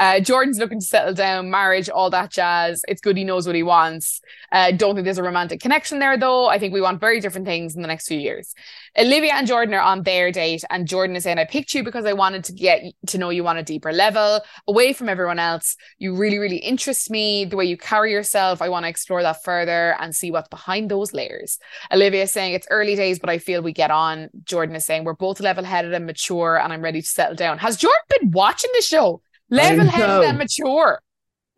uh, 0.00 0.18
Jordan's 0.18 0.58
looking 0.58 0.80
to 0.80 0.86
settle 0.86 1.12
down, 1.12 1.50
marriage, 1.50 1.90
all 1.90 2.08
that 2.08 2.30
jazz. 2.30 2.82
It's 2.88 3.02
good 3.02 3.18
he 3.18 3.24
knows 3.24 3.46
what 3.46 3.54
he 3.54 3.62
wants. 3.62 4.22
Uh, 4.50 4.70
don't 4.70 4.94
think 4.94 5.04
there's 5.04 5.18
a 5.18 5.22
romantic 5.22 5.60
connection 5.60 5.98
there, 5.98 6.16
though. 6.16 6.46
I 6.46 6.58
think 6.58 6.72
we 6.72 6.80
want 6.80 7.02
very 7.02 7.20
different 7.20 7.46
things 7.46 7.76
in 7.76 7.82
the 7.82 7.86
next 7.86 8.08
few 8.08 8.18
years. 8.18 8.54
Olivia 8.96 9.34
and 9.34 9.46
Jordan 9.46 9.74
are 9.74 9.82
on 9.82 10.02
their 10.02 10.32
date, 10.32 10.64
and 10.70 10.88
Jordan 10.88 11.16
is 11.16 11.24
saying, 11.24 11.38
I 11.38 11.44
picked 11.44 11.74
you 11.74 11.84
because 11.84 12.06
I 12.06 12.14
wanted 12.14 12.44
to 12.44 12.54
get 12.54 12.82
to 13.08 13.18
know 13.18 13.28
you 13.28 13.46
on 13.46 13.58
a 13.58 13.62
deeper 13.62 13.92
level, 13.92 14.40
away 14.66 14.94
from 14.94 15.10
everyone 15.10 15.38
else. 15.38 15.76
You 15.98 16.16
really, 16.16 16.38
really 16.38 16.56
interest 16.56 17.10
me. 17.10 17.44
The 17.44 17.58
way 17.58 17.66
you 17.66 17.76
carry 17.76 18.10
yourself, 18.10 18.62
I 18.62 18.70
want 18.70 18.84
to 18.84 18.88
explore 18.88 19.22
that 19.22 19.44
further 19.44 19.96
and 20.00 20.16
see 20.16 20.30
what's 20.30 20.48
behind 20.48 20.90
those 20.90 21.12
layers. 21.12 21.58
Olivia 21.92 22.22
is 22.22 22.30
saying, 22.30 22.54
It's 22.54 22.66
early 22.70 22.96
days, 22.96 23.18
but 23.18 23.28
I 23.28 23.36
feel 23.36 23.60
we 23.60 23.74
get 23.74 23.90
on. 23.90 24.30
Jordan 24.44 24.76
is 24.76 24.86
saying, 24.86 25.04
We're 25.04 25.12
both 25.12 25.40
level 25.40 25.62
headed 25.62 25.92
and 25.92 26.06
mature, 26.06 26.58
and 26.58 26.72
I'm 26.72 26.80
ready 26.80 27.02
to 27.02 27.06
settle 27.06 27.36
down. 27.36 27.58
Has 27.58 27.76
Jordan 27.76 28.00
been 28.18 28.30
watching 28.30 28.70
the 28.74 28.80
show? 28.80 29.20
Level 29.50 29.86
headed 29.86 30.24
and 30.28 30.38
mature. 30.38 31.00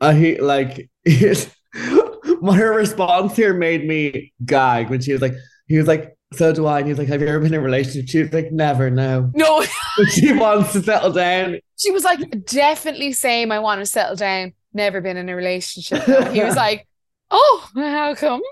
Uh, 0.00 0.12
he 0.12 0.40
like 0.40 0.90
my 2.40 2.60
response 2.60 3.36
here 3.36 3.54
made 3.54 3.86
me 3.86 4.32
gag 4.44 4.90
when 4.90 5.00
she 5.00 5.12
was 5.12 5.22
like, 5.22 5.34
he 5.66 5.78
was 5.78 5.86
like, 5.86 6.16
so 6.32 6.52
do 6.52 6.66
I. 6.66 6.78
And 6.78 6.86
he 6.86 6.92
was 6.92 6.98
like, 6.98 7.08
Have 7.08 7.20
you 7.20 7.28
ever 7.28 7.40
been 7.40 7.54
in 7.54 7.60
a 7.60 7.62
relationship? 7.62 8.08
She 8.08 8.22
was 8.22 8.32
like, 8.32 8.50
Never, 8.50 8.90
no. 8.90 9.30
No, 9.34 9.64
she 10.10 10.32
wants 10.32 10.72
to 10.72 10.82
settle 10.82 11.12
down. 11.12 11.58
she 11.78 11.90
was 11.90 12.04
like, 12.04 12.44
definitely 12.46 13.12
same. 13.12 13.52
I 13.52 13.58
want 13.58 13.80
to 13.80 13.86
settle 13.86 14.16
down. 14.16 14.54
Never 14.72 15.00
been 15.00 15.16
in 15.16 15.28
a 15.28 15.36
relationship. 15.36 16.04
though." 16.06 16.30
He 16.32 16.42
was 16.42 16.56
like, 16.56 16.86
oh, 17.30 17.68
how 17.74 18.14
come? 18.14 18.42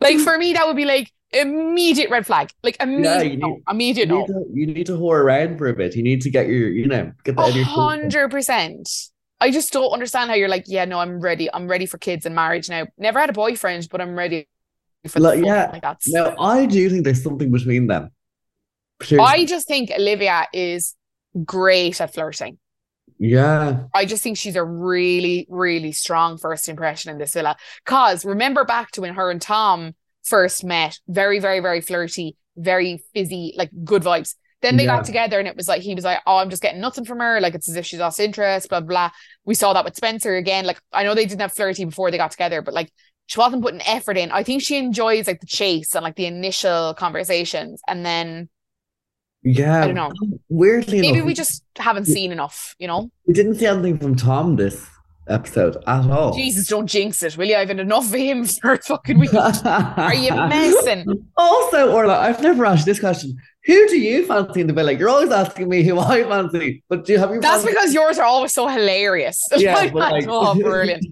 Like 0.00 0.18
for 0.18 0.36
me, 0.36 0.54
that 0.54 0.66
would 0.66 0.76
be 0.76 0.84
like 0.84 1.12
immediate 1.32 2.10
red 2.10 2.26
flag. 2.26 2.50
Like 2.62 2.76
immediate, 2.80 3.32
you 3.32 3.36
no, 3.38 3.48
need- 3.48 3.62
immediate 3.70 4.08
You 4.08 4.14
no. 4.14 4.20
need, 4.20 4.26
to, 4.26 4.44
you 4.52 4.66
need 4.66 4.86
to 4.86 4.92
whore 4.98 5.20
around 5.20 5.58
for 5.58 5.68
a 5.68 5.74
bit. 5.74 5.94
You 5.94 6.02
need 6.02 6.22
to 6.22 6.30
get 6.30 6.46
your, 6.48 6.68
you 6.70 6.86
know, 6.86 7.12
get 7.24 7.36
the 7.36 7.42
A 7.42 7.44
out 7.44 7.50
of 7.50 7.56
your 7.56 7.64
system. 7.64 7.82
hundred 7.82 8.30
percent. 8.30 8.88
I 9.40 9.50
just 9.50 9.72
don't 9.72 9.90
understand 9.90 10.28
how 10.30 10.36
you're 10.36 10.48
like, 10.48 10.64
yeah, 10.66 10.84
no, 10.84 10.98
I'm 10.98 11.18
ready. 11.20 11.48
I'm 11.52 11.66
ready 11.66 11.86
for 11.86 11.96
kids 11.98 12.26
and 12.26 12.34
marriage 12.34 12.68
now. 12.68 12.86
Never 12.98 13.18
had 13.18 13.30
a 13.30 13.32
boyfriend, 13.32 13.88
but 13.90 14.00
I'm 14.00 14.14
ready 14.14 14.46
for 15.08 15.18
Like, 15.20 15.42
yeah. 15.42 15.70
Like 15.72 15.82
that's. 15.82 16.08
Now, 16.12 16.34
I 16.38 16.66
do 16.66 16.90
think 16.90 17.04
there's 17.04 17.22
something 17.22 17.50
between 17.50 17.86
them. 17.86 18.10
Seriously. 19.02 19.34
I 19.42 19.46
just 19.46 19.66
think 19.66 19.90
Olivia 19.90 20.46
is 20.52 20.94
great 21.46 21.98
at 22.02 22.12
flirting. 22.12 22.58
yeah. 23.18 23.84
I 23.94 24.04
just 24.04 24.22
think 24.22 24.36
she's 24.36 24.56
a 24.56 24.64
really, 24.64 25.46
really 25.48 25.92
strong 25.92 26.36
first 26.36 26.68
impression 26.68 27.10
in 27.10 27.16
this 27.16 27.32
villa. 27.32 27.56
Cause 27.86 28.26
remember 28.26 28.64
back 28.66 28.90
to 28.92 29.00
when 29.00 29.14
her 29.14 29.30
and 29.30 29.40
Tom 29.40 29.94
first 30.30 30.64
met, 30.64 30.98
very, 31.08 31.38
very, 31.40 31.60
very 31.60 31.80
flirty, 31.82 32.36
very 32.56 33.04
fizzy, 33.14 33.52
like 33.56 33.70
good 33.84 34.02
vibes. 34.02 34.34
Then 34.62 34.76
they 34.76 34.84
Yeah. 34.84 34.96
got 34.96 35.04
together 35.06 35.38
and 35.38 35.48
it 35.48 35.56
was 35.56 35.68
like 35.68 35.82
he 35.82 35.94
was 35.94 36.04
like, 36.04 36.20
Oh, 36.26 36.36
I'm 36.38 36.50
just 36.50 36.62
getting 36.62 36.80
nothing 36.80 37.04
from 37.04 37.18
her. 37.18 37.40
Like 37.40 37.54
it's 37.54 37.68
as 37.68 37.76
if 37.76 37.86
she's 37.86 37.98
lost 38.00 38.20
interest, 38.20 38.68
blah, 38.68 38.80
blah. 38.80 39.10
We 39.44 39.54
saw 39.54 39.72
that 39.72 39.84
with 39.84 39.96
Spencer 39.96 40.36
again. 40.36 40.64
Like 40.66 40.80
I 40.92 41.02
know 41.04 41.14
they 41.14 41.26
didn't 41.26 41.40
have 41.40 41.52
flirty 41.52 41.84
before 41.84 42.10
they 42.10 42.18
got 42.18 42.30
together, 42.30 42.60
but 42.62 42.74
like 42.74 42.90
she 43.26 43.38
wasn't 43.38 43.62
putting 43.62 43.80
effort 43.82 44.18
in. 44.18 44.30
I 44.32 44.42
think 44.42 44.62
she 44.62 44.76
enjoys 44.76 45.26
like 45.26 45.40
the 45.40 45.46
chase 45.46 45.94
and 45.94 46.04
like 46.04 46.16
the 46.16 46.26
initial 46.26 46.94
conversations. 46.94 47.80
And 47.88 48.04
then 48.04 48.50
Yeah. 49.42 49.82
I 49.82 49.86
don't 49.86 49.94
know. 49.94 50.12
Weirdly 50.50 51.00
maybe 51.00 51.18
enough, 51.18 51.26
we 51.26 51.34
just 51.34 51.64
haven't 51.78 52.04
seen 52.06 52.30
enough, 52.30 52.74
you 52.78 52.86
know? 52.86 53.10
we 53.26 53.32
didn't 53.32 53.54
see 53.54 53.66
anything 53.66 53.98
from 53.98 54.14
Tom 54.16 54.56
this 54.56 54.86
episode 55.30 55.76
at 55.86 56.10
all. 56.10 56.32
Jesus, 56.34 56.66
don't 56.68 56.86
jinx 56.86 57.22
it, 57.22 57.36
will 57.36 57.46
you? 57.46 57.56
I've 57.56 57.68
had 57.68 57.80
enough 57.80 58.06
of 58.06 58.14
him 58.14 58.44
for 58.62 58.72
a 58.72 58.78
fucking 58.82 59.18
week. 59.18 59.32
Are 59.34 60.14
you 60.14 60.30
messing? 60.34 61.26
Also, 61.36 61.92
Orla, 61.92 62.18
I've 62.18 62.42
never 62.42 62.66
asked 62.66 62.84
this 62.86 63.00
question. 63.00 63.36
Who 63.66 63.88
do 63.88 63.98
you 63.98 64.26
fancy 64.26 64.62
in 64.62 64.66
the 64.66 64.72
villa? 64.72 64.92
You're 64.92 65.08
always 65.10 65.30
asking 65.30 65.68
me 65.68 65.82
who 65.82 65.98
I 65.98 66.24
fancy, 66.24 66.82
but 66.88 67.04
do 67.04 67.12
you 67.12 67.18
have 67.18 67.30
your 67.30 67.40
That's 67.40 67.62
fancy- 67.62 67.74
because 67.74 67.94
yours 67.94 68.18
are 68.18 68.24
always 68.24 68.52
so 68.52 68.66
hilarious. 68.68 69.38
yeah, 69.56 69.74
Like, 69.74 69.92
like, 69.92 70.24
oh, 70.28 70.54
brilliant. 70.54 71.06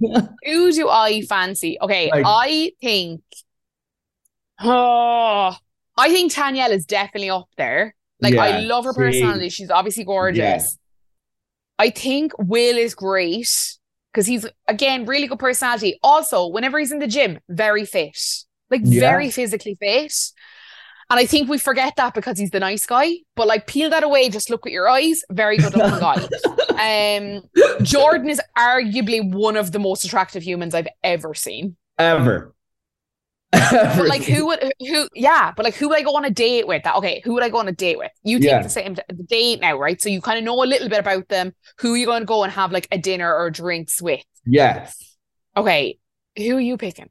Who 0.44 0.72
do 0.72 0.88
I 0.88 1.22
fancy? 1.22 1.78
Okay, 1.80 2.10
Like- 2.10 2.24
I 2.26 2.72
think. 2.80 3.22
Oh, 4.60 5.54
I 5.96 6.08
think 6.10 6.32
Tanyel 6.32 6.70
is 6.70 6.84
definitely 6.86 7.30
up 7.30 7.48
there. 7.56 7.94
Like, 8.20 8.34
I 8.34 8.60
love 8.60 8.84
her 8.84 8.92
she- 8.92 8.96
personality. 8.98 9.48
She's 9.50 9.70
obviously 9.70 10.04
gorgeous. 10.04 10.38
Yeah. 10.38 10.60
I 11.80 11.90
think 11.90 12.32
Will 12.38 12.76
is 12.76 12.94
great 12.96 13.77
because 14.12 14.26
he's, 14.26 14.46
again, 14.66 15.06
really 15.06 15.26
good 15.26 15.38
personality. 15.38 15.98
Also, 16.02 16.46
whenever 16.48 16.78
he's 16.78 16.92
in 16.92 16.98
the 16.98 17.06
gym, 17.06 17.38
very 17.48 17.84
fit, 17.84 18.18
like 18.70 18.80
Yeah. 18.84 19.00
very 19.00 19.30
physically 19.30 19.74
fit. 19.74 20.12
And 21.10 21.18
I 21.18 21.24
think 21.24 21.48
we 21.48 21.56
forget 21.56 21.94
that 21.96 22.12
because 22.12 22.38
he's 22.38 22.50
the 22.50 22.60
nice 22.60 22.84
guy. 22.84 23.12
But 23.34 23.46
like, 23.46 23.66
peel 23.66 23.88
that 23.90 24.02
away, 24.02 24.28
just 24.28 24.50
look 24.50 24.64
with 24.64 24.74
your 24.74 24.88
eyes. 24.88 25.22
Very 25.30 25.56
good 25.56 25.74
looking 25.76 26.00
guy. 26.00 26.28
Um, 26.78 27.42
Jordan 27.82 28.28
is 28.30 28.40
arguably 28.56 29.34
one 29.34 29.56
of 29.56 29.72
the 29.72 29.80
most 29.80 30.04
attractive 30.04 30.44
humans 30.44 30.76
I've 30.76 30.86
ever 31.02 31.34
seen. 31.34 31.76
Ever. 31.98 32.54
But 33.70 34.08
like, 34.08 34.22
who 34.24 34.46
would 34.46 34.72
who? 34.78 35.08
Yeah, 35.14 35.52
but 35.56 35.64
like, 35.64 35.74
who 35.74 35.88
would 35.88 35.98
I 35.98 36.02
go 36.02 36.16
on 36.16 36.24
a 36.24 36.30
date 36.30 36.66
with? 36.66 36.82
That 36.84 36.96
okay? 36.96 37.20
Who 37.24 37.34
would 37.34 37.42
I 37.42 37.48
go 37.48 37.58
on 37.58 37.68
a 37.68 37.72
date 37.72 37.98
with? 37.98 38.12
You 38.22 38.38
take 38.38 38.48
Yeah. 38.48 38.62
the 38.62 38.68
same 38.68 38.94
the 38.94 39.22
date 39.24 39.60
now, 39.60 39.78
right? 39.78 40.00
So 40.00 40.08
you 40.10 40.20
kind 40.20 40.38
of 40.38 40.44
know 40.44 40.62
a 40.62 40.66
little 40.66 40.88
bit 40.88 40.98
about 41.00 41.28
them. 41.28 41.54
Who 41.80 41.94
are 41.94 41.96
you 41.96 42.06
going 42.06 42.22
to 42.22 42.26
go 42.26 42.44
and 42.44 42.52
have 42.52 42.72
like 42.72 42.86
a 42.92 42.98
dinner 42.98 43.34
or 43.34 43.50
drinks 43.50 44.00
with? 44.02 44.22
Yes. 44.44 45.16
Okay, 45.56 45.98
who 46.36 46.56
are 46.56 46.60
you 46.60 46.76
picking? 46.76 47.08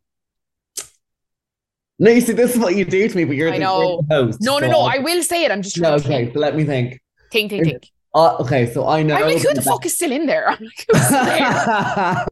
No, 1.99 2.11
you 2.11 2.21
see, 2.21 2.33
this 2.33 2.53
is 2.53 2.59
what 2.59 2.75
you 2.75 2.85
do 2.85 3.09
to 3.09 3.17
me, 3.17 3.25
but 3.25 3.35
you're, 3.35 3.49
I 3.49 3.53
the, 3.53 3.59
know. 3.59 4.03
host. 4.09 4.39
No, 4.41 4.59
no, 4.59 4.67
so 4.67 4.71
no. 4.71 4.79
I 4.81 4.99
will 4.99 5.23
say 5.23 5.45
it. 5.45 5.51
I'm 5.51 5.63
just 5.63 5.79
No, 5.79 5.89
trying 5.97 6.01
to 6.01 6.05
okay, 6.05 6.23
think. 6.25 6.33
so 6.35 6.39
let 6.39 6.55
me 6.55 6.63
think. 6.63 7.01
Think, 7.31 7.49
think, 7.49 7.65
think. 7.65 7.87
Uh, 8.13 8.35
okay, 8.39 8.71
so 8.71 8.87
I 8.87 9.01
know. 9.01 9.15
I'm 9.15 9.23
like, 9.25 9.41
who 9.41 9.51
the 9.53 9.63
fuck 9.63 9.83
is 9.85 9.95
still 9.95 10.11
in 10.11 10.27
there? 10.27 10.47
I'm 10.47 10.63
like, 10.63 10.85
who's 10.91 11.09
there? 11.09 12.25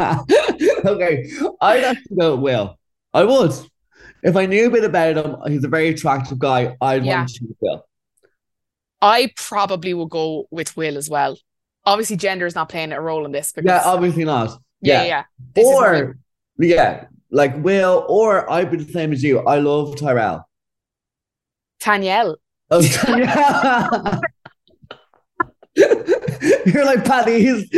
okay, 0.94 1.26
I'd 1.62 1.84
have 1.84 2.04
to 2.04 2.16
go 2.16 2.36
Will. 2.36 2.78
I 3.14 3.24
would. 3.24 3.52
If 4.26 4.36
I 4.36 4.48
knew 4.48 4.68
a 4.68 4.70
bit 4.72 4.84
about 4.84 5.18
him, 5.18 5.36
he's 5.48 5.64
a 5.64 5.68
very 5.68 5.90
attractive 5.90 6.40
guy. 6.40 6.76
I'd 6.82 7.06
Yeah. 7.06 7.18
want 7.18 7.30
to 7.30 7.40
choose 7.40 7.54
Will. 7.62 7.86
I 9.02 9.32
probably 9.36 9.94
will 9.94 10.08
go 10.08 10.48
with 10.50 10.76
Will 10.76 10.98
as 10.98 11.10
well. 11.10 11.38
Obviously, 11.86 12.18
gender 12.18 12.48
is 12.48 12.56
not 12.56 12.68
playing 12.70 12.92
a 12.92 13.00
role 13.00 13.26
in 13.26 13.32
this 13.32 13.52
because 13.52 13.70
Yeah, 13.70 13.82
obviously 13.86 14.26
not. 14.26 14.60
yeah, 14.82 15.04
yeah. 15.04 15.24
yeah. 15.56 15.64
Or, 15.64 16.18
yeah, 16.58 17.06
like 17.30 17.56
Will, 17.64 18.04
or 18.10 18.52
I'd 18.52 18.72
be 18.72 18.78
the 18.78 18.92
same 18.92 19.14
as 19.14 19.24
you. 19.24 19.42
I 19.42 19.60
love 19.60 19.96
Tyrell. 19.96 20.50
Tanyel. 21.80 22.38
Oh. 22.72 22.82
You're 26.74 26.86
like 26.86 27.06
Paddy. 27.06 27.40
He's, 27.46 27.70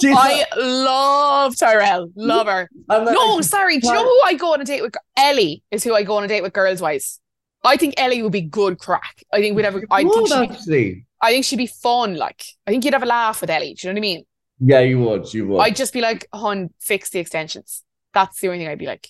she's 0.00 0.16
I 0.16 0.44
love 0.56 1.56
Tyrell. 1.56 2.10
Love 2.16 2.46
her. 2.46 2.68
I'm 2.88 3.04
like, 3.04 3.14
No, 3.14 3.40
sorry. 3.40 3.78
Do 3.78 3.86
you 3.88 3.94
know 3.94 4.04
who 4.04 4.20
I 4.24 4.34
go 4.34 4.52
on 4.52 4.60
a 4.60 4.64
date 4.64 4.82
with? 4.82 4.94
Ellie 5.16 5.62
is 5.70 5.84
who 5.84 5.94
I 5.94 6.02
go 6.02 6.16
on 6.16 6.24
a 6.24 6.28
date 6.28 6.42
with 6.42 6.52
girls 6.52 6.80
wise. 6.80 7.20
I 7.64 7.76
think 7.76 7.94
Ellie 7.96 8.22
would 8.22 8.32
be 8.32 8.42
good 8.42 8.78
crack. 8.78 9.22
I 9.32 9.40
think 9.40 9.56
we'd 9.56 9.64
have. 9.64 9.76
a- 9.76 9.82
I 9.90 10.02
think 10.02 10.30
actually. 10.30 11.06
I 11.22 11.30
think 11.30 11.44
she'd 11.46 11.56
be 11.56 11.66
fun. 11.66 12.16
Like 12.16 12.44
I 12.66 12.70
think 12.70 12.84
you'd 12.84 12.92
have 12.94 13.02
a 13.02 13.06
laugh 13.06 13.40
with 13.40 13.50
Ellie. 13.50 13.74
Do 13.74 13.86
you 13.86 13.92
know 13.92 13.96
what 13.96 14.00
I 14.00 14.08
mean? 14.08 14.24
Yeah, 14.60 14.80
you 14.80 14.98
would. 15.00 15.32
You 15.32 15.46
would. 15.48 15.60
I'd 15.60 15.76
just 15.76 15.92
be 15.92 16.00
like, 16.00 16.26
"Hon, 16.32 16.70
fix 16.80 17.10
the 17.10 17.18
extensions." 17.20 17.82
That's 18.12 18.38
the 18.40 18.48
only 18.48 18.58
thing 18.60 18.68
I'd 18.68 18.78
be 18.78 18.86
like. 18.86 19.08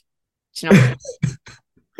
Do 0.56 0.66
you 0.68 0.72
know? 0.72 0.94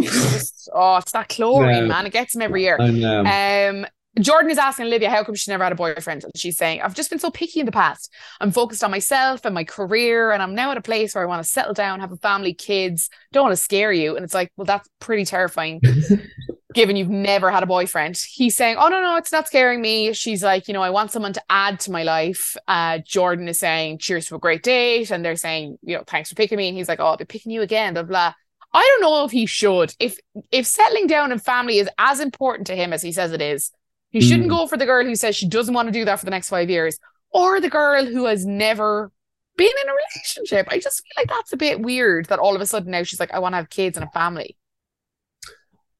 Just- 0.00 0.68
oh, 0.74 0.96
it's 0.96 1.12
that 1.12 1.28
chlorine, 1.28 1.82
No. 1.82 1.86
man. 1.88 2.06
It 2.06 2.12
gets 2.12 2.34
him 2.34 2.42
every 2.42 2.62
year. 2.62 2.76
I 2.80 2.90
know. 2.90 3.20
Um, 3.20 3.86
Jordan 4.20 4.50
is 4.50 4.58
asking 4.58 4.86
Olivia 4.86 5.10
how 5.10 5.24
come 5.24 5.34
she 5.34 5.50
never 5.50 5.64
had 5.64 5.72
a 5.72 5.76
boyfriend, 5.76 6.24
and 6.24 6.32
she's 6.36 6.56
saying, 6.56 6.80
"I've 6.80 6.94
just 6.94 7.10
been 7.10 7.18
so 7.18 7.30
picky 7.30 7.60
in 7.60 7.66
the 7.66 7.72
past. 7.72 8.12
I'm 8.40 8.52
focused 8.52 8.84
on 8.84 8.90
myself 8.90 9.44
and 9.44 9.54
my 9.54 9.64
career, 9.64 10.30
and 10.30 10.42
I'm 10.42 10.54
now 10.54 10.70
at 10.70 10.76
a 10.76 10.82
place 10.82 11.14
where 11.14 11.24
I 11.24 11.26
want 11.26 11.42
to 11.42 11.48
settle 11.48 11.74
down, 11.74 12.00
have 12.00 12.12
a 12.12 12.16
family, 12.16 12.54
kids. 12.54 13.10
Don't 13.32 13.44
want 13.44 13.56
to 13.56 13.62
scare 13.62 13.92
you." 13.92 14.14
And 14.14 14.24
it's 14.24 14.34
like, 14.34 14.52
well, 14.56 14.66
that's 14.66 14.88
pretty 15.00 15.24
terrifying, 15.24 15.80
given 16.74 16.94
you've 16.94 17.08
never 17.08 17.50
had 17.50 17.64
a 17.64 17.66
boyfriend. 17.66 18.16
He's 18.16 18.56
saying, 18.56 18.76
"Oh 18.78 18.88
no, 18.88 19.00
no, 19.00 19.16
it's 19.16 19.32
not 19.32 19.48
scaring 19.48 19.80
me." 19.80 20.12
She's 20.12 20.44
like, 20.44 20.68
"You 20.68 20.74
know, 20.74 20.82
I 20.82 20.90
want 20.90 21.10
someone 21.10 21.32
to 21.32 21.42
add 21.50 21.80
to 21.80 21.90
my 21.90 22.04
life." 22.04 22.56
Uh, 22.68 22.98
Jordan 23.04 23.48
is 23.48 23.58
saying, 23.58 23.98
"Cheers 23.98 24.26
to 24.26 24.36
a 24.36 24.38
great 24.38 24.62
date," 24.62 25.10
and 25.10 25.24
they're 25.24 25.36
saying, 25.36 25.78
"You 25.82 25.96
know, 25.96 26.04
thanks 26.06 26.28
for 26.28 26.36
picking 26.36 26.58
me." 26.58 26.68
And 26.68 26.76
he's 26.76 26.88
like, 26.88 27.00
"Oh, 27.00 27.06
I'll 27.06 27.16
be 27.16 27.24
picking 27.24 27.50
you 27.50 27.62
again." 27.62 27.94
Blah 27.94 28.04
blah. 28.04 28.34
I 28.72 28.82
don't 28.82 29.02
know 29.02 29.24
if 29.24 29.30
he 29.30 29.46
should. 29.46 29.94
If 29.98 30.18
if 30.52 30.66
settling 30.66 31.06
down 31.06 31.32
and 31.32 31.42
family 31.42 31.78
is 31.78 31.88
as 31.98 32.20
important 32.20 32.66
to 32.68 32.76
him 32.76 32.92
as 32.92 33.02
he 33.02 33.12
says 33.12 33.32
it 33.32 33.40
is, 33.40 33.70
he 34.14 34.20
shouldn't 34.20 34.46
Mm. 34.46 34.56
go 34.56 34.66
for 34.66 34.76
the 34.76 34.86
girl 34.86 35.04
who 35.04 35.14
says 35.16 35.34
she 35.36 35.48
doesn't 35.48 35.74
want 35.74 35.88
to 35.88 35.92
do 35.92 36.04
that 36.04 36.20
for 36.20 36.24
the 36.24 36.30
next 36.30 36.48
five 36.48 36.70
years, 36.70 36.98
or 37.32 37.60
the 37.60 37.68
girl 37.68 38.04
who 38.06 38.26
has 38.26 38.46
never 38.46 39.10
been 39.56 39.66
in 39.82 39.88
a 39.88 39.92
relationship. 39.92 40.68
I 40.70 40.78
just 40.78 41.02
feel 41.02 41.12
like 41.22 41.28
that's 41.28 41.52
a 41.52 41.56
bit 41.56 41.80
weird 41.80 42.26
that 42.26 42.38
all 42.38 42.54
of 42.54 42.60
a 42.60 42.66
sudden 42.66 42.92
now 42.92 43.02
she's 43.02 43.20
like, 43.20 43.32
I 43.34 43.40
want 43.40 43.52
to 43.52 43.56
have 43.56 43.70
kids 43.70 43.96
and 43.96 44.06
a 44.06 44.10
family. 44.10 44.56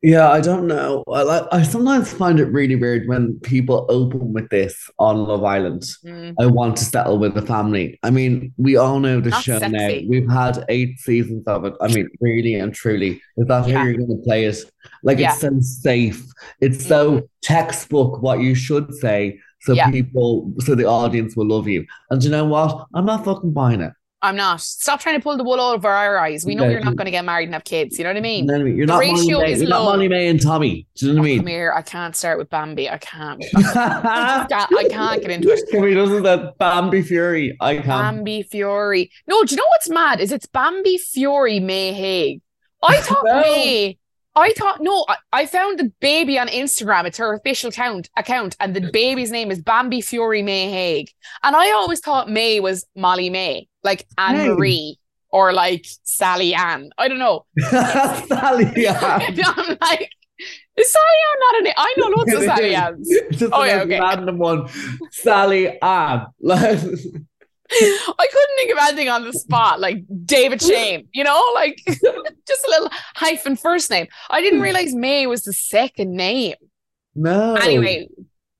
Yeah, 0.05 0.29
I 0.31 0.43
don't 0.43 0.67
know. 0.67 1.03
I 1.11 1.23
like. 1.23 1.45
I 1.51 1.63
sometimes 1.63 2.13
find 2.13 2.39
it 2.39 2.53
really 2.53 2.77
weird 2.77 3.09
when 3.09 3.41
people 3.41 3.87
open 3.89 4.35
with 4.35 4.51
this 4.51 4.91
on 4.99 5.25
Love 5.25 5.45
Island. 5.45 5.81
Mm. 6.05 6.35
I 6.39 6.45
want 6.45 6.77
to 6.77 6.85
settle 6.85 7.19
with 7.19 7.35
a 7.39 7.41
family. 7.41 7.99
I 8.03 8.11
mean, 8.11 8.53
we 8.59 8.77
all 8.77 9.01
know 9.01 9.23
the 9.23 9.31
show 9.41 9.57
now. 9.59 9.89
We've 10.07 10.29
had 10.29 10.63
eight 10.69 11.01
seasons 11.01 11.45
of 11.47 11.65
it. 11.65 11.73
I 11.81 11.89
mean, 11.89 12.11
really 12.21 12.55
and 12.57 12.75
truly, 12.75 13.13
is 13.39 13.47
that 13.47 13.67
Yeah. 13.67 13.79
how 13.79 13.85
you're 13.85 13.97
going 13.97 14.19
to 14.19 14.23
play 14.23 14.45
it? 14.45 14.59
Like, 15.03 15.19
Yeah. 15.19 15.33
it's 15.33 15.41
so 15.41 15.59
safe. 15.61 16.23
It's 16.61 16.85
so 16.85 17.23
textbook 17.41 18.21
what 18.21 18.41
you 18.41 18.55
should 18.55 18.93
say, 18.97 19.39
so 19.63 19.73
Yeah. 19.73 19.91
people, 19.91 20.53
so 20.59 20.75
the 20.75 20.85
audience 20.85 21.35
will 21.35 21.49
love 21.49 21.67
you. 21.67 21.87
And 22.11 22.23
you 22.23 22.29
know 22.31 22.45
what? 22.45 22.85
I'm 22.93 23.07
not 23.07 23.25
fucking 23.25 23.53
buying 23.55 23.81
it. 23.81 23.95
I'm 24.25 24.37
not. 24.37 24.61
Stop 24.61 25.01
trying 25.01 25.17
to 25.17 25.23
pull 25.23 25.37
the 25.37 25.45
wool 25.45 25.61
over 25.61 25.89
our 25.89 26.19
eyes. 26.19 26.45
We 26.45 26.55
know 26.55 26.65
Yeah. 26.65 26.71
you're 26.71 26.81
not 26.85 26.97
going 26.97 27.05
to 27.05 27.11
get 27.11 27.25
married 27.25 27.45
and 27.45 27.55
have 27.55 27.65
kids. 27.65 27.99
You 27.99 28.05
know 28.05 28.11
what 28.11 28.17
I 28.17 28.21
mean? 28.21 28.45
You 28.45 28.47
know 28.49 28.55
what 28.55 28.61
I 28.61 28.65
mean? 28.65 28.77
You're 28.77 28.87
The 28.87 28.93
not 28.93 29.05
Molly 29.05 29.21
ratio 29.21 29.39
May. 29.41 29.53
is 29.53 29.61
You're 29.61 29.71
not 29.71 29.83
low. 29.83 29.91
Molly 29.93 30.09
May 30.09 30.29
and 30.29 30.41
Tommy. 30.43 30.87
Do 30.97 31.07
you 31.07 31.13
know 31.13 31.21
what 31.21 31.27
I 31.31 31.37
Come 31.37 31.45
mean? 31.45 31.55
here. 31.55 31.73
I 31.77 31.83
can't 31.83 32.17
start 32.17 32.39
with 32.39 32.51
Bambi. 32.51 32.89
I 32.91 32.99
can't. 32.99 33.45
I, 33.55 34.47
can't, 34.49 34.73
I 34.79 34.89
can't 34.89 35.21
get 35.23 35.31
into 35.31 35.51
it. 35.51 35.69
Can 35.71 35.83
we 35.83 35.95
just 35.95 36.23
that 36.25 36.59
Bambi 36.59 37.03
Fury? 37.03 37.57
I 37.61 37.75
can't. 37.77 37.87
Bambi 37.87 38.43
Fury. 38.43 39.11
No, 39.27 39.43
do 39.45 39.55
you 39.55 39.57
know 39.59 39.67
what's 39.71 39.89
mad? 39.91 40.21
Is 40.21 40.33
it's 40.33 40.47
Bambi 40.47 40.99
Fury 40.99 41.61
May 41.61 41.93
Hague. 41.93 42.41
I 42.83 42.97
thought 43.01 43.25
No. 43.25 43.41
May. 43.43 43.99
I 44.37 44.53
thought 44.55 44.79
no. 44.81 45.05
I, 45.09 45.17
I 45.33 45.47
found 45.47 45.79
the 45.79 45.93
baby 46.01 46.39
on 46.41 46.49
Instagram. 46.49 47.05
It's 47.05 47.19
her 47.19 47.35
official 47.35 47.69
account 47.69 48.09
account, 48.17 48.57
and 48.59 48.75
the 48.75 48.91
baby's 48.91 49.31
name 49.31 49.53
is 49.53 49.63
Bambi 49.63 50.01
Fury 50.01 50.43
May 50.43 50.71
Hague. 50.73 51.11
And 51.45 51.55
I 51.55 51.71
always 51.73 52.01
thought 52.01 52.29
May 52.29 52.59
was 52.59 52.85
Molly 52.97 53.31
May. 53.31 53.69
Like 53.85 54.07
Anne 54.19 54.37
Hey. 54.37 54.49
Marie 54.49 54.99
or 55.31 55.53
like 55.53 55.87
Sally 56.05 56.55
Ann. 56.55 56.91
I 56.99 57.09
don't 57.09 57.19
know. 57.19 57.45
Sally 57.59 58.65
Ann. 58.87 59.41
I'm 59.45 59.79
like, 59.81 60.11
is 60.77 60.93
Sally 60.93 61.19
Ann 61.29 61.39
not 61.41 61.61
a 61.61 61.63
name? 61.63 61.75
I 61.77 61.95
know 61.97 62.07
lots 62.09 62.35
of 62.35 62.43
Sally. 62.45 62.75
Anns. 62.75 63.09
Just 63.33 63.53
Oh, 63.53 63.65
yeah, 63.65 63.83
okay. 63.83 64.01
random 64.01 64.39
one. 64.39 64.69
Sally 65.11 65.69
Ann. 65.81 66.27
I 66.43 68.27
couldn't 68.31 68.57
think 68.57 68.73
of 68.73 68.79
anything 68.83 69.09
on 69.09 69.25
the 69.25 69.33
spot, 69.33 69.81
like 69.81 70.05
David 70.25 70.63
Shane, 70.63 71.09
you 71.13 71.25
know, 71.25 71.43
like 71.55 71.81
just 71.87 72.05
a 72.67 72.71
little 72.71 72.91
hyphen 73.17 73.57
first 73.57 73.91
name. 73.91 74.07
I 74.31 74.41
didn't 74.41 74.59
hmm. 74.61 74.65
realize 74.65 74.95
May 74.95 75.27
was 75.27 75.43
the 75.43 75.53
second 75.53 76.13
name. 76.13 76.55
no. 77.15 77.55
Anyway, 77.55 78.09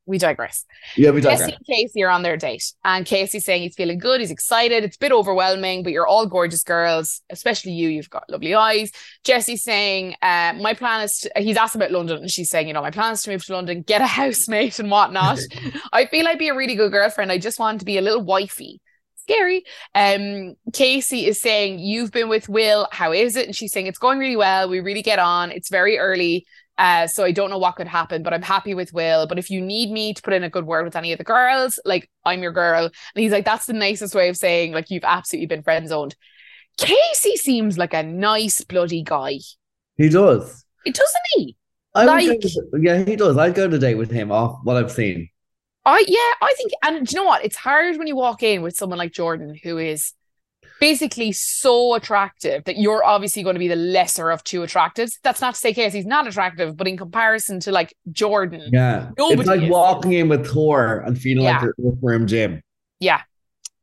we 0.07 0.19
digress. 0.19 0.65
Yeah, 0.97 1.11
we 1.11 1.21
digress. 1.21 1.41
Jesse 1.41 1.55
and 1.55 1.67
Casey 1.67 2.03
are 2.03 2.11
on 2.11 2.23
their 2.23 2.37
date, 2.37 2.73
and 2.85 3.07
Casey's 3.07 3.45
saying 3.45 3.63
he's 3.63 3.75
feeling 3.75 3.99
good, 3.99 4.21
he's 4.21 4.31
excited. 4.31 4.85
It's 4.85 4.97
a 4.97 4.99
bit 4.99 5.13
overwhelming, 5.13 5.83
but 5.83 5.93
you're 5.93 6.07
all 6.07 6.27
gorgeous 6.27 6.63
girls, 6.63 7.23
especially 7.31 7.73
you. 7.73 7.89
You've 7.89 8.11
got 8.11 8.29
lovely 8.29 8.55
eyes. 8.55 8.91
Jesse's 9.25 9.63
saying, 9.63 10.17
uh, 10.23 10.55
"My 10.61 10.75
plan 10.75 11.03
is." 11.03 11.19
To, 11.21 11.33
he's 11.37 11.57
asked 11.57 11.77
about 11.77 11.91
London, 11.91 12.19
and 12.19 12.31
she's 12.31 12.51
saying, 12.51 12.69
"You 12.69 12.75
know, 12.75 12.83
my 12.83 12.91
plan 12.91 13.13
is 13.13 13.23
to 13.23 13.31
move 13.31 13.45
to 13.47 13.55
London, 13.55 13.83
get 13.83 14.01
a 14.01 14.07
housemate, 14.21 14.79
and 14.79 14.91
whatnot." 14.91 15.39
I 15.93 16.07
feel 16.07 16.29
I'd 16.29 16.39
be 16.39 16.49
a 16.49 16.55
really 16.55 16.75
good 16.75 16.93
girlfriend. 16.93 17.33
I 17.33 17.39
just 17.39 17.59
want 17.59 17.81
to 17.81 17.87
be 17.87 17.99
a 17.99 18.03
little 18.03 18.23
wifey. 18.23 18.81
Scary. 19.25 19.65
Um, 19.95 20.55
Casey 20.75 21.27
is 21.27 21.41
saying, 21.41 21.79
You've 21.79 22.11
been 22.11 22.29
with 22.29 22.47
Will. 22.47 22.87
How 22.93 23.13
is 23.13 23.37
it? 23.37 23.47
And 23.47 23.57
she's 23.57 23.73
saying, 23.73 23.87
It's 23.87 23.99
going 23.99 24.19
really 24.19 24.37
well. 24.37 24.69
We 24.69 24.81
really 24.81 25.01
get 25.01 25.19
on. 25.19 25.51
It's 25.51 25.71
very 25.71 25.97
early. 25.97 26.47
Uh, 26.77 27.07
so 27.07 27.25
I 27.25 27.31
don't 27.31 27.51
know 27.51 27.59
what 27.59 27.77
could 27.77 27.87
happen, 27.87 28.23
but 28.23 28.35
I'm 28.35 28.43
happy 28.43 28.75
with 28.75 28.93
Will. 28.93 29.27
But 29.27 29.39
if 29.39 29.49
you 29.51 29.61
need 29.61 29.91
me 29.93 30.13
to 30.13 30.23
put 30.23 30.33
in 30.33 30.43
a 30.43 30.51
good 30.51 30.67
word 30.67 30.85
with 30.85 30.97
any 30.97 31.13
of 31.13 31.19
the 31.19 31.25
girls, 31.25 31.79
like 31.85 32.11
I'm 32.25 32.43
your 32.43 32.53
girl. 32.53 32.85
And 32.85 33.23
he's 33.23 33.33
like, 33.33 33.45
That's 33.45 33.67
the 33.67 33.73
nicest 33.73 34.15
way 34.15 34.29
of 34.29 34.37
saying, 34.37 34.73
like, 34.73 34.91
you've 34.91 35.05
absolutely 35.05 35.47
been 35.47 35.63
friend 35.63 35.89
zoned. 35.89 36.17
Casey 36.77 37.37
seems 37.37 37.79
like 37.79 37.95
a 37.95 38.03
nice 38.03 38.65
bloody 38.65 39.03
guy. 39.03 39.39
He 39.97 40.09
does. 40.09 40.65
It 40.85 40.95
doesn't 40.95 41.23
he? 41.35 41.57
I 41.95 42.05
Like- 42.05 42.41
to- 42.41 42.69
yeah, 42.81 43.05
he 43.05 43.15
does. 43.15 43.39
I'd 43.39 43.55
go 43.55 43.69
to 43.69 43.79
date 43.79 43.95
with 43.95 44.11
him 44.11 44.33
off 44.33 44.59
what 44.65 44.77
I've 44.77 44.91
seen. 44.91 45.29
I 45.87 46.05
yeah, 46.09 46.47
I 46.47 46.55
think, 46.57 46.73
and 46.83 47.07
do 47.07 47.15
you 47.15 47.23
know 47.23 47.29
what? 47.29 47.45
It's 47.45 47.57
hard 47.57 47.99
when 47.99 48.07
you 48.07 48.17
walk 48.17 48.43
in 48.43 48.63
with 48.63 48.75
someone 48.75 48.99
like 48.99 49.13
Jordan, 49.13 49.55
who 49.63 49.79
is 49.79 50.13
basically 50.81 51.33
so 51.33 51.95
attractive 51.95 52.65
that 52.65 52.77
you're 52.79 53.05
obviously 53.05 53.43
going 53.43 53.55
to 53.55 53.61
be 53.61 53.69
the 53.69 53.77
lesser 53.77 54.31
of 54.31 54.43
two 54.45 54.61
attractives. 54.61 55.19
That's 55.23 55.41
not 55.41 55.55
to 55.55 55.61
say 55.61 55.73
Casey's 55.73 56.07
not 56.07 56.27
attractive, 56.27 56.77
but 56.77 56.87
in 56.89 56.97
comparison 56.97 57.61
to 57.61 57.73
like 57.73 57.95
Jordan, 58.13 58.71
Yeah. 58.73 59.11
Nobody 59.17 59.41
it's 59.41 59.49
like 59.49 59.63
is. 59.63 59.71
walking 59.71 60.13
in 60.13 60.29
with 60.29 60.47
Thor 60.47 61.03
and 61.07 61.19
feeling 61.19 61.45
like 61.45 61.63
Yeah. 61.63 61.69
you're 61.79 61.93
in 61.93 61.99
room 62.03 62.27
gym. 62.27 62.63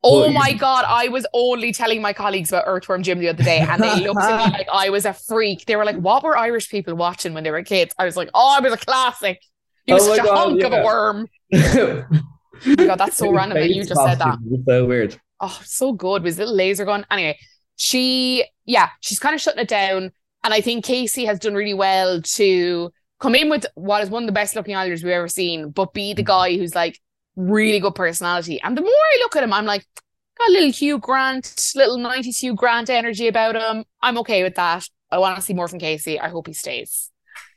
Oh 0.04 0.32
my 0.32 0.54
god, 0.54 0.84
I 0.88 1.10
was 1.10 1.28
only 1.32 1.72
telling 1.72 2.02
my 2.02 2.12
colleagues 2.12 2.50
about 2.50 2.64
Earthworm 2.66 3.04
Jim 3.04 3.20
the 3.20 3.30
other 3.30 3.44
day, 3.44 3.60
and 3.60 3.82
they 3.84 4.00
looked 4.08 4.20
at 4.20 4.48
me 4.48 4.52
like 4.58 4.68
I 4.74 4.90
was 4.90 5.06
a 5.06 5.14
freak. 5.14 5.66
They 5.66 5.76
were 5.76 5.86
like, 5.86 5.98
"What 5.98 6.24
were 6.24 6.36
Irish 6.36 6.70
people 6.72 6.96
watching 6.96 7.36
when 7.36 7.44
they 7.44 7.52
were 7.52 7.62
kids?" 7.62 7.94
I 8.00 8.06
was 8.06 8.18
like, 8.18 8.30
"Oh, 8.34 8.58
it 8.58 8.64
was 8.64 8.74
a 8.74 8.78
classic. 8.78 9.40
He 9.86 9.94
oh 9.94 9.96
was 9.98 10.08
Oh 10.08 10.16
such 10.16 10.20
a 10.26 10.28
God, 10.28 10.38
hunk 10.38 10.64
of 10.64 10.74
a 10.74 10.84
worm." 10.84 11.28
oh 11.54 12.06
my 12.66 12.76
God, 12.88 12.96
that's 12.96 13.18
so 13.18 13.32
random 13.32 13.60
that 13.60 13.70
you 13.70 13.84
just 13.84 14.02
said 14.04 14.18
that. 14.18 14.40
So 14.68 14.86
weird. 14.88 15.22
Oh, 15.42 15.60
so 15.66 15.92
good. 15.92 16.24
Was 16.24 16.38
little 16.38 16.56
laser 16.56 16.86
gun. 16.86 17.06
Anyway, 17.10 17.38
she, 17.76 18.46
yeah, 18.66 18.90
she's 19.02 19.20
kind 19.20 19.36
of 19.36 19.42
shutting 19.42 19.62
it 19.62 19.68
down. 19.68 20.12
And 20.44 20.54
I 20.54 20.62
think 20.62 20.86
Casey 20.86 21.26
has 21.26 21.40
done 21.40 21.56
really 21.56 21.74
well 21.74 22.22
to 22.22 22.92
come 23.20 23.36
in 23.36 23.50
with 23.50 23.66
what 23.76 24.04
is 24.04 24.10
one 24.10 24.24
of 24.24 24.28
the 24.28 24.34
best 24.34 24.56
looking 24.56 24.76
Islanders 24.76 25.04
we've 25.04 25.14
ever 25.14 25.28
seen, 25.28 25.70
but 25.70 25.94
be 25.94 26.14
the 26.14 26.24
guy 26.24 26.58
who's 26.58 26.76
like 26.76 27.00
really 27.36 27.80
good 27.80 27.96
personality. 27.96 28.62
And 28.62 28.78
the 28.78 28.82
more 28.82 28.92
I 28.92 29.18
look 29.20 29.36
at 29.36 29.44
him, 29.44 29.54
I'm 29.54 29.66
like, 29.66 29.86
got 30.38 30.50
a 30.50 30.52
little 30.52 30.72
Hugh 30.72 31.00
Grant, 31.00 31.72
little 31.76 31.98
90s 31.98 32.40
Hugh 32.40 32.56
Grant 32.56 32.90
energy 32.90 33.28
about 33.28 33.56
him. 33.56 33.86
I'm 34.02 34.18
okay 34.20 34.44
with 34.44 34.56
that. 34.56 34.88
I 35.12 35.18
want 35.18 35.36
to 35.36 35.42
see 35.42 35.54
more 35.54 35.68
from 35.68 35.80
Casey. 35.80 36.20
I 36.20 36.30
hope 36.30 36.48
he 36.48 36.54
stays. 36.54 37.10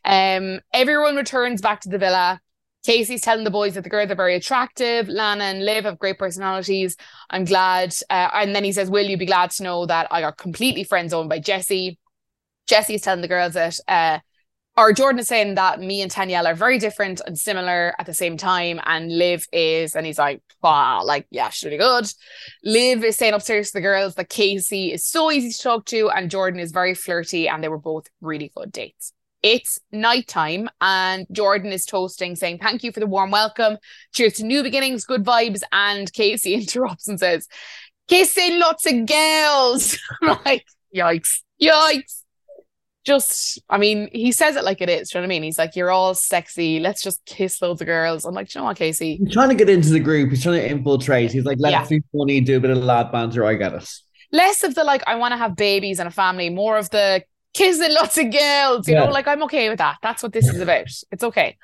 Um, 0.05 0.61
everyone 0.73 1.17
returns 1.17 1.61
back 1.61 1.81
to 1.83 1.89
the 1.89 1.99
villa. 1.99 2.41
Casey's 2.85 3.23
telling 3.23 3.45
the 3.45 3.51
boys 3.51 3.75
that 3.75 3.83
the 3.83 3.91
girls 3.91 4.11
are 4.11 4.15
very 4.15 4.37
attractive. 4.37 5.09
Lana 5.09 5.45
and 5.45 5.65
Liv 5.65 5.85
have 5.85 5.99
great 5.99 6.19
personalities. 6.19 6.97
I'm 7.31 7.47
glad. 7.47 7.95
Uh, 8.11 8.29
and 8.35 8.55
then 8.55 8.63
he 8.63 8.73
says, 8.73 8.91
Will 8.91 9.07
you 9.07 9.17
be 9.17 9.27
glad 9.27 9.51
to 9.53 9.63
know 9.63 9.87
that 9.87 10.07
I 10.11 10.21
got 10.21 10.37
completely 10.37 10.85
friend 10.85 11.11
zoned 11.11 11.31
by 11.31 11.39
Jesse? 11.39 11.99
Jesse 12.67 12.95
is 12.95 13.03
telling 13.03 13.23
the 13.23 13.29
girls 13.29 13.55
that, 13.55 13.79
uh, 13.89 14.19
or 14.77 14.93
Jordan 14.93 15.21
is 15.21 15.29
saying 15.29 15.55
that 15.55 15.81
me 15.81 16.03
and 16.03 16.11
Danielle 16.11 16.47
are 16.47 16.55
very 16.55 16.79
different 16.79 17.23
and 17.27 17.39
similar 17.39 17.95
at 17.99 18.07
the 18.07 18.15
same 18.15 18.37
time. 18.37 18.81
And 18.85 19.17
Liv 19.17 19.47
is, 19.51 19.95
and 19.95 20.05
he's 20.05 20.19
like, 20.19 20.43
wow, 20.63 21.05
like, 21.05 21.27
yeah, 21.31 21.49
she's 21.49 21.65
really 21.65 21.79
good. 21.79 22.07
Liv 22.65 23.03
is 23.03 23.17
saying 23.17 23.33
upstairs 23.33 23.69
to 23.69 23.75
the 23.75 23.83
girls 23.83 24.15
that 24.17 24.29
Casey 24.29 24.93
is 24.93 25.07
so 25.07 25.31
easy 25.31 25.53
to 25.53 25.59
talk 25.59 25.87
to 25.87 26.11
and 26.11 26.31
Jordan 26.31 26.61
is 26.61 26.73
very 26.73 26.95
flirty 26.95 27.49
and 27.49 27.65
they 27.65 27.69
were 27.69 27.79
both 27.79 28.09
really 28.21 28.53
good 28.55 28.73
dates. 28.73 29.14
It's 29.45 29.79
nighttime 29.93 30.71
and 30.81 31.27
Jordan 31.31 31.71
is 31.71 31.85
toasting, 31.85 32.35
saying, 32.35 32.59
Thank 32.61 32.83
you 32.83 32.93
for 32.93 33.01
the 33.01 33.07
warm 33.07 33.31
welcome. 33.31 33.77
Cheers 34.15 34.33
to 34.35 34.45
new 34.45 34.63
beginnings, 34.63 35.05
good 35.05 35.23
vibes. 35.23 35.61
And 35.71 36.11
Casey 36.11 36.55
interrupts 36.61 37.07
and 37.09 37.21
says, 37.21 37.47
Kissing 38.09 38.59
lots 38.59 38.87
of 38.87 39.05
girls. 39.05 39.99
I'm 40.23 40.39
like, 40.47 40.65
yikes, 40.97 41.43
yikes. 41.63 42.23
Just, 43.05 43.61
I 43.69 43.77
mean, 43.77 44.09
he 44.13 44.33
says 44.33 44.57
it 44.57 44.65
like 44.65 44.81
it 44.81 44.89
is. 44.89 45.11
Do 45.11 45.19
you 45.19 45.21
know 45.21 45.25
what 45.25 45.35
I 45.35 45.37
mean? 45.37 45.43
He's 45.43 45.59
like, 45.59 45.77
You're 45.77 45.91
all 45.91 46.15
sexy. 46.15 46.81
Let's 46.81 47.03
just 47.03 47.23
kiss 47.27 47.61
loads 47.61 47.83
of 47.83 47.87
girls. 47.87 48.25
I'm 48.25 48.35
like, 48.35 48.49
Do 48.49 48.59
you 48.59 48.63
know 48.63 48.69
what, 48.69 48.79
Casey? 48.79 49.17
He's 49.17 49.35
trying 49.35 49.51
to 49.51 49.55
get 49.55 49.69
into 49.69 49.91
the 49.91 50.01
group. 50.01 50.31
He's 50.31 50.43
trying 50.43 50.61
to 50.63 50.71
infiltrate. 50.71 51.33
He's 51.33 51.45
like, 51.45 51.59
let's 51.61 51.91
Yeah. 51.91 51.99
be 51.99 52.03
funny, 52.17 52.41
do 52.41 52.57
a 52.57 52.61
bit 52.61 52.71
of 52.71 52.79
lad 52.79 53.13
banter. 53.13 53.45
I 53.45 53.57
get 53.57 53.75
it. 53.75 53.87
Less 54.33 54.65
of 54.65 54.75
the 54.75 54.85
like, 54.85 55.03
I 55.07 55.17
want 55.17 55.33
to 55.33 55.37
have 55.37 55.55
babies 55.55 55.99
and 55.99 56.09
a 56.09 56.11
family, 56.11 56.49
more 56.49 56.79
of 56.79 56.89
the 56.89 57.23
kissing 57.55 57.93
lots 57.93 58.19
of 58.19 58.31
girls. 58.31 58.89
You 58.89 58.95
Yeah. 58.95 59.07
know, 59.07 59.11
like 59.11 59.27
I'm 59.29 59.43
okay 59.45 59.69
with 59.69 59.79
that. 59.79 59.97
That's 60.03 60.23
what 60.23 60.33
this 60.33 60.47
is 60.49 60.61
about. 60.61 60.87
It's 61.11 61.25
okay. 61.25 61.57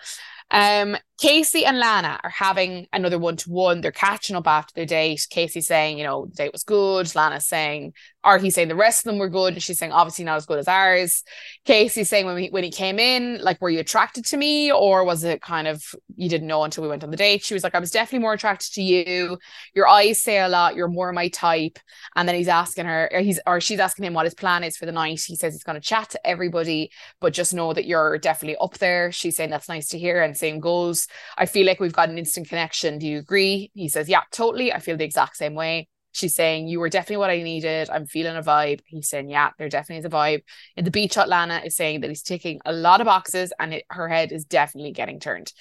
Um, 0.50 0.96
Casey 1.20 1.66
and 1.66 1.78
Lana 1.78 2.18
are 2.24 2.30
having 2.30 2.86
another 2.94 3.18
one 3.18 3.36
to 3.36 3.50
one. 3.50 3.82
They're 3.82 3.92
catching 3.92 4.36
up 4.36 4.46
after 4.46 4.72
their 4.74 4.86
date. 4.86 5.26
Casey's 5.28 5.66
saying, 5.66 5.98
you 5.98 6.04
know, 6.04 6.24
the 6.24 6.34
date 6.34 6.52
was 6.52 6.64
good. 6.64 7.14
Lana's 7.14 7.46
saying, 7.46 7.92
or 8.24 8.38
he's 8.38 8.54
saying 8.54 8.68
the 8.68 8.74
rest 8.74 9.00
of 9.00 9.10
them 9.10 9.18
were 9.18 9.28
good. 9.28 9.52
And 9.52 9.62
she's 9.62 9.78
saying, 9.78 9.92
obviously 9.92 10.24
not 10.24 10.36
as 10.36 10.46
good 10.46 10.58
as 10.58 10.66
ours. 10.66 11.22
Casey's 11.66 12.08
saying 12.08 12.24
when 12.24 12.36
we 12.36 12.48
when 12.48 12.64
he 12.64 12.70
came 12.70 12.98
in, 12.98 13.38
like, 13.42 13.60
were 13.60 13.68
you 13.68 13.80
attracted 13.80 14.24
to 14.26 14.36
me, 14.38 14.72
or 14.72 15.04
was 15.04 15.22
it 15.22 15.42
kind 15.42 15.68
of 15.68 15.84
you 16.16 16.30
didn't 16.30 16.48
know 16.48 16.64
until 16.64 16.82
we 16.82 16.88
went 16.88 17.04
on 17.04 17.10
the 17.10 17.18
date? 17.18 17.44
She 17.44 17.52
was 17.52 17.64
like, 17.64 17.74
I 17.74 17.80
was 17.80 17.90
definitely 17.90 18.22
more 18.22 18.32
attracted 18.32 18.72
to 18.74 18.82
you. 18.82 19.38
Your 19.74 19.88
eyes 19.88 20.22
say 20.22 20.38
a 20.38 20.48
lot. 20.48 20.74
You're 20.74 20.88
more 20.88 21.12
my 21.12 21.28
type. 21.28 21.78
And 22.16 22.26
then 22.26 22.34
he's 22.34 22.48
asking 22.48 22.86
her, 22.86 23.10
or 23.12 23.20
he's 23.20 23.38
or 23.46 23.60
she's 23.60 23.78
asking 23.78 24.06
him 24.06 24.14
what 24.14 24.24
his 24.24 24.34
plan 24.34 24.64
is 24.64 24.78
for 24.78 24.86
the 24.86 24.92
night. 24.92 25.20
He 25.20 25.36
says 25.36 25.52
he's 25.52 25.64
going 25.64 25.80
to 25.80 25.86
chat 25.86 26.08
to 26.10 26.26
everybody, 26.26 26.90
but 27.20 27.34
just 27.34 27.52
know 27.52 27.74
that 27.74 27.86
you're 27.86 28.16
definitely 28.16 28.56
up 28.58 28.78
there. 28.78 29.12
She's 29.12 29.36
saying 29.36 29.50
that's 29.50 29.68
nice 29.68 29.88
to 29.88 29.98
hear, 29.98 30.22
and 30.22 30.34
same 30.34 30.60
goes. 30.60 31.08
I 31.36 31.46
feel 31.46 31.66
like 31.66 31.80
we've 31.80 31.92
got 31.92 32.08
an 32.08 32.18
instant 32.18 32.48
connection. 32.48 32.98
Do 32.98 33.06
you 33.06 33.18
agree? 33.18 33.70
He 33.74 33.88
says, 33.88 34.08
Yeah, 34.08 34.22
totally. 34.30 34.72
I 34.72 34.80
feel 34.80 34.96
the 34.96 35.04
exact 35.04 35.36
same 35.36 35.54
way. 35.54 35.88
She's 36.12 36.34
saying, 36.34 36.68
You 36.68 36.80
were 36.80 36.88
definitely 36.88 37.18
what 37.18 37.30
I 37.30 37.42
needed. 37.42 37.90
I'm 37.90 38.06
feeling 38.06 38.36
a 38.36 38.42
vibe. 38.42 38.80
He's 38.86 39.08
saying, 39.08 39.30
Yeah, 39.30 39.50
there 39.58 39.68
definitely 39.68 40.00
is 40.00 40.04
a 40.04 40.10
vibe. 40.10 40.42
In 40.76 40.84
the 40.84 40.90
beach 40.90 41.16
Lana 41.16 41.62
is 41.64 41.76
saying 41.76 42.00
that 42.00 42.08
he's 42.08 42.22
ticking 42.22 42.60
a 42.64 42.72
lot 42.72 43.00
of 43.00 43.06
boxes 43.06 43.52
and 43.58 43.74
it, 43.74 43.84
her 43.90 44.08
head 44.08 44.32
is 44.32 44.44
definitely 44.44 44.92
getting 44.92 45.20
turned. 45.20 45.52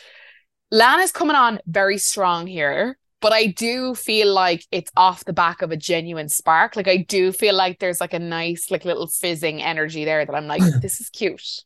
Lana's 0.71 1.11
coming 1.11 1.35
on 1.35 1.59
very 1.65 1.97
strong 1.97 2.45
here, 2.45 2.97
but 3.21 3.33
I 3.33 3.47
do 3.47 3.95
feel 3.95 4.31
like 4.31 4.65
it's 4.71 4.91
off 4.95 5.25
the 5.25 5.33
back 5.33 5.61
of 5.61 5.71
a 5.71 5.77
genuine 5.77 6.29
spark. 6.29 6.75
Like 6.75 6.87
I 6.87 6.97
do 6.97 7.31
feel 7.31 7.55
like 7.55 7.79
there's 7.79 7.99
like 7.99 8.13
a 8.13 8.19
nice, 8.19 8.69
like 8.69 8.85
little 8.85 9.07
fizzing 9.07 9.61
energy 9.61 10.05
there 10.05 10.25
that 10.25 10.35
I'm 10.35 10.47
like, 10.47 10.61
this 10.81 11.01
is 11.01 11.09
cute. 11.09 11.63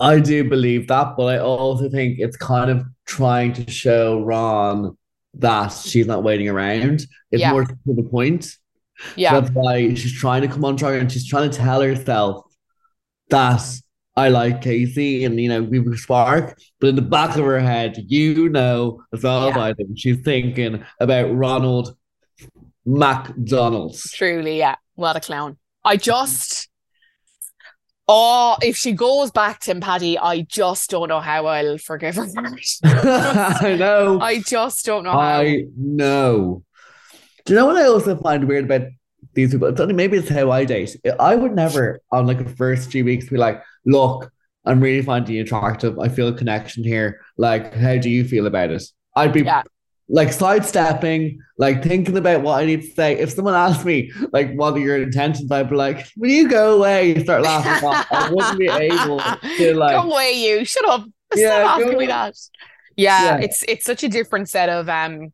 I 0.00 0.20
do 0.20 0.48
believe 0.48 0.88
that, 0.88 1.16
but 1.16 1.24
I 1.26 1.38
also 1.38 1.88
think 1.88 2.18
it's 2.18 2.36
kind 2.36 2.70
of 2.70 2.84
trying 3.06 3.52
to 3.54 3.70
show 3.70 4.22
Ron 4.22 4.96
that 5.34 5.68
she's 5.72 6.06
not 6.06 6.22
waiting 6.22 6.48
around. 6.48 7.02
It's 7.30 7.40
Yeah. 7.40 7.52
more 7.52 7.64
to 7.64 7.76
the 7.86 8.02
point. 8.02 8.48
Yeah. 9.16 9.40
That's 9.40 9.52
why 9.52 9.94
she's 9.94 10.12
trying 10.12 10.42
to 10.42 10.48
come 10.48 10.64
on 10.64 10.76
strong 10.78 10.94
and 10.96 11.10
she's 11.10 11.26
trying 11.26 11.50
to 11.50 11.56
tell 11.56 11.80
herself 11.80 12.44
that 13.30 13.62
I 14.16 14.28
like 14.28 14.62
Casey 14.62 15.24
and 15.24 15.40
you 15.40 15.48
know 15.48 15.62
we 15.62 15.80
were 15.80 15.96
spark, 15.96 16.56
but 16.80 16.88
in 16.88 16.94
the 16.96 17.02
back 17.02 17.36
of 17.36 17.44
her 17.44 17.58
head, 17.58 17.96
you 18.06 18.48
know, 18.48 19.02
as 19.12 19.22
well 19.24 19.48
as 19.48 19.56
Yeah. 19.56 19.62
I 19.62 19.72
think, 19.74 19.90
she's 19.96 20.20
thinking 20.20 20.84
about 21.00 21.34
Ronald 21.34 21.96
McDonald's. 22.86 24.10
Truly, 24.12 24.58
yeah. 24.58 24.76
What 24.94 25.16
a 25.16 25.20
clown. 25.20 25.58
I 25.84 25.96
just 25.96 26.63
Oh, 28.06 28.56
if 28.60 28.76
she 28.76 28.92
goes 28.92 29.30
back 29.30 29.60
to 29.60 29.70
him, 29.70 29.80
Paddy, 29.80 30.18
I 30.18 30.42
just 30.42 30.90
don't 30.90 31.08
know 31.08 31.20
how 31.20 31.46
I'll 31.46 31.78
forgive 31.78 32.16
her. 32.16 32.26
I 32.84 33.76
know. 33.78 34.20
I 34.20 34.40
just 34.40 34.84
don't 34.84 35.04
know 35.04 35.12
how. 35.12 35.40
I 35.40 35.64
know. 35.76 36.62
Do 37.46 37.52
you 37.52 37.58
know 37.58 37.66
what 37.66 37.76
I 37.76 37.86
also 37.86 38.16
find 38.16 38.46
weird 38.46 38.64
about 38.64 38.88
these 39.32 39.52
people? 39.52 39.68
It's 39.68 39.80
only 39.80 39.94
maybe 39.94 40.18
it's 40.18 40.28
how 40.28 40.50
I 40.50 40.64
date. 40.66 40.96
I 41.18 41.34
would 41.34 41.54
never, 41.54 42.00
on 42.12 42.26
like 42.26 42.44
the 42.44 42.54
first 42.56 42.90
few 42.90 43.04
weeks, 43.06 43.28
be 43.28 43.38
like, 43.38 43.62
"Look, 43.86 44.30
I'm 44.66 44.80
really 44.80 45.02
finding 45.02 45.36
you 45.36 45.42
attractive. 45.42 45.98
I 45.98 46.08
feel 46.08 46.28
a 46.28 46.34
connection 46.34 46.84
here. 46.84 47.20
Like, 47.38 47.72
how 47.72 47.96
do 47.96 48.10
you 48.10 48.24
feel 48.24 48.46
about 48.46 48.70
it?" 48.70 48.82
I'd 49.16 49.32
be 49.32 49.42
Yeah. 49.42 49.62
Like 50.08 50.32
sidestepping, 50.32 51.40
like 51.58 51.82
thinking 51.82 52.16
about 52.16 52.42
what 52.42 52.62
I 52.62 52.66
need 52.66 52.82
to 52.82 52.90
say. 52.94 53.18
If 53.18 53.30
someone 53.30 53.54
asked 53.54 53.84
me 53.84 54.12
like 54.32 54.52
what 54.54 54.74
are 54.74 54.78
your 54.78 55.02
intentions, 55.02 55.50
I'd 55.50 55.70
be 55.70 55.76
like, 55.76 56.06
"Will 56.16 56.30
you 56.30 56.48
go 56.48 56.76
away?" 56.76 57.14
You 57.14 57.20
start 57.22 57.42
laughing. 57.42 57.88
I 58.10 58.30
wouldn't 58.30 58.58
be 58.58 58.68
able 58.68 59.18
to 59.20 59.74
like. 59.74 59.96
Go 60.02 60.10
away, 60.12 60.32
you. 60.32 60.64
Shut 60.64 60.86
up. 60.88 61.04
Yeah, 61.34 61.62
Stop 61.64 61.80
asking 61.80 61.98
me 61.98 62.06
that. 62.06 62.34
Yeah, 62.96 63.24
Yeah. 63.38 63.44
it's 63.44 63.64
it's 63.66 63.84
such 63.84 64.02
a 64.04 64.08
different 64.08 64.48
set 64.48 64.68
of 64.68 64.88
um 64.88 65.32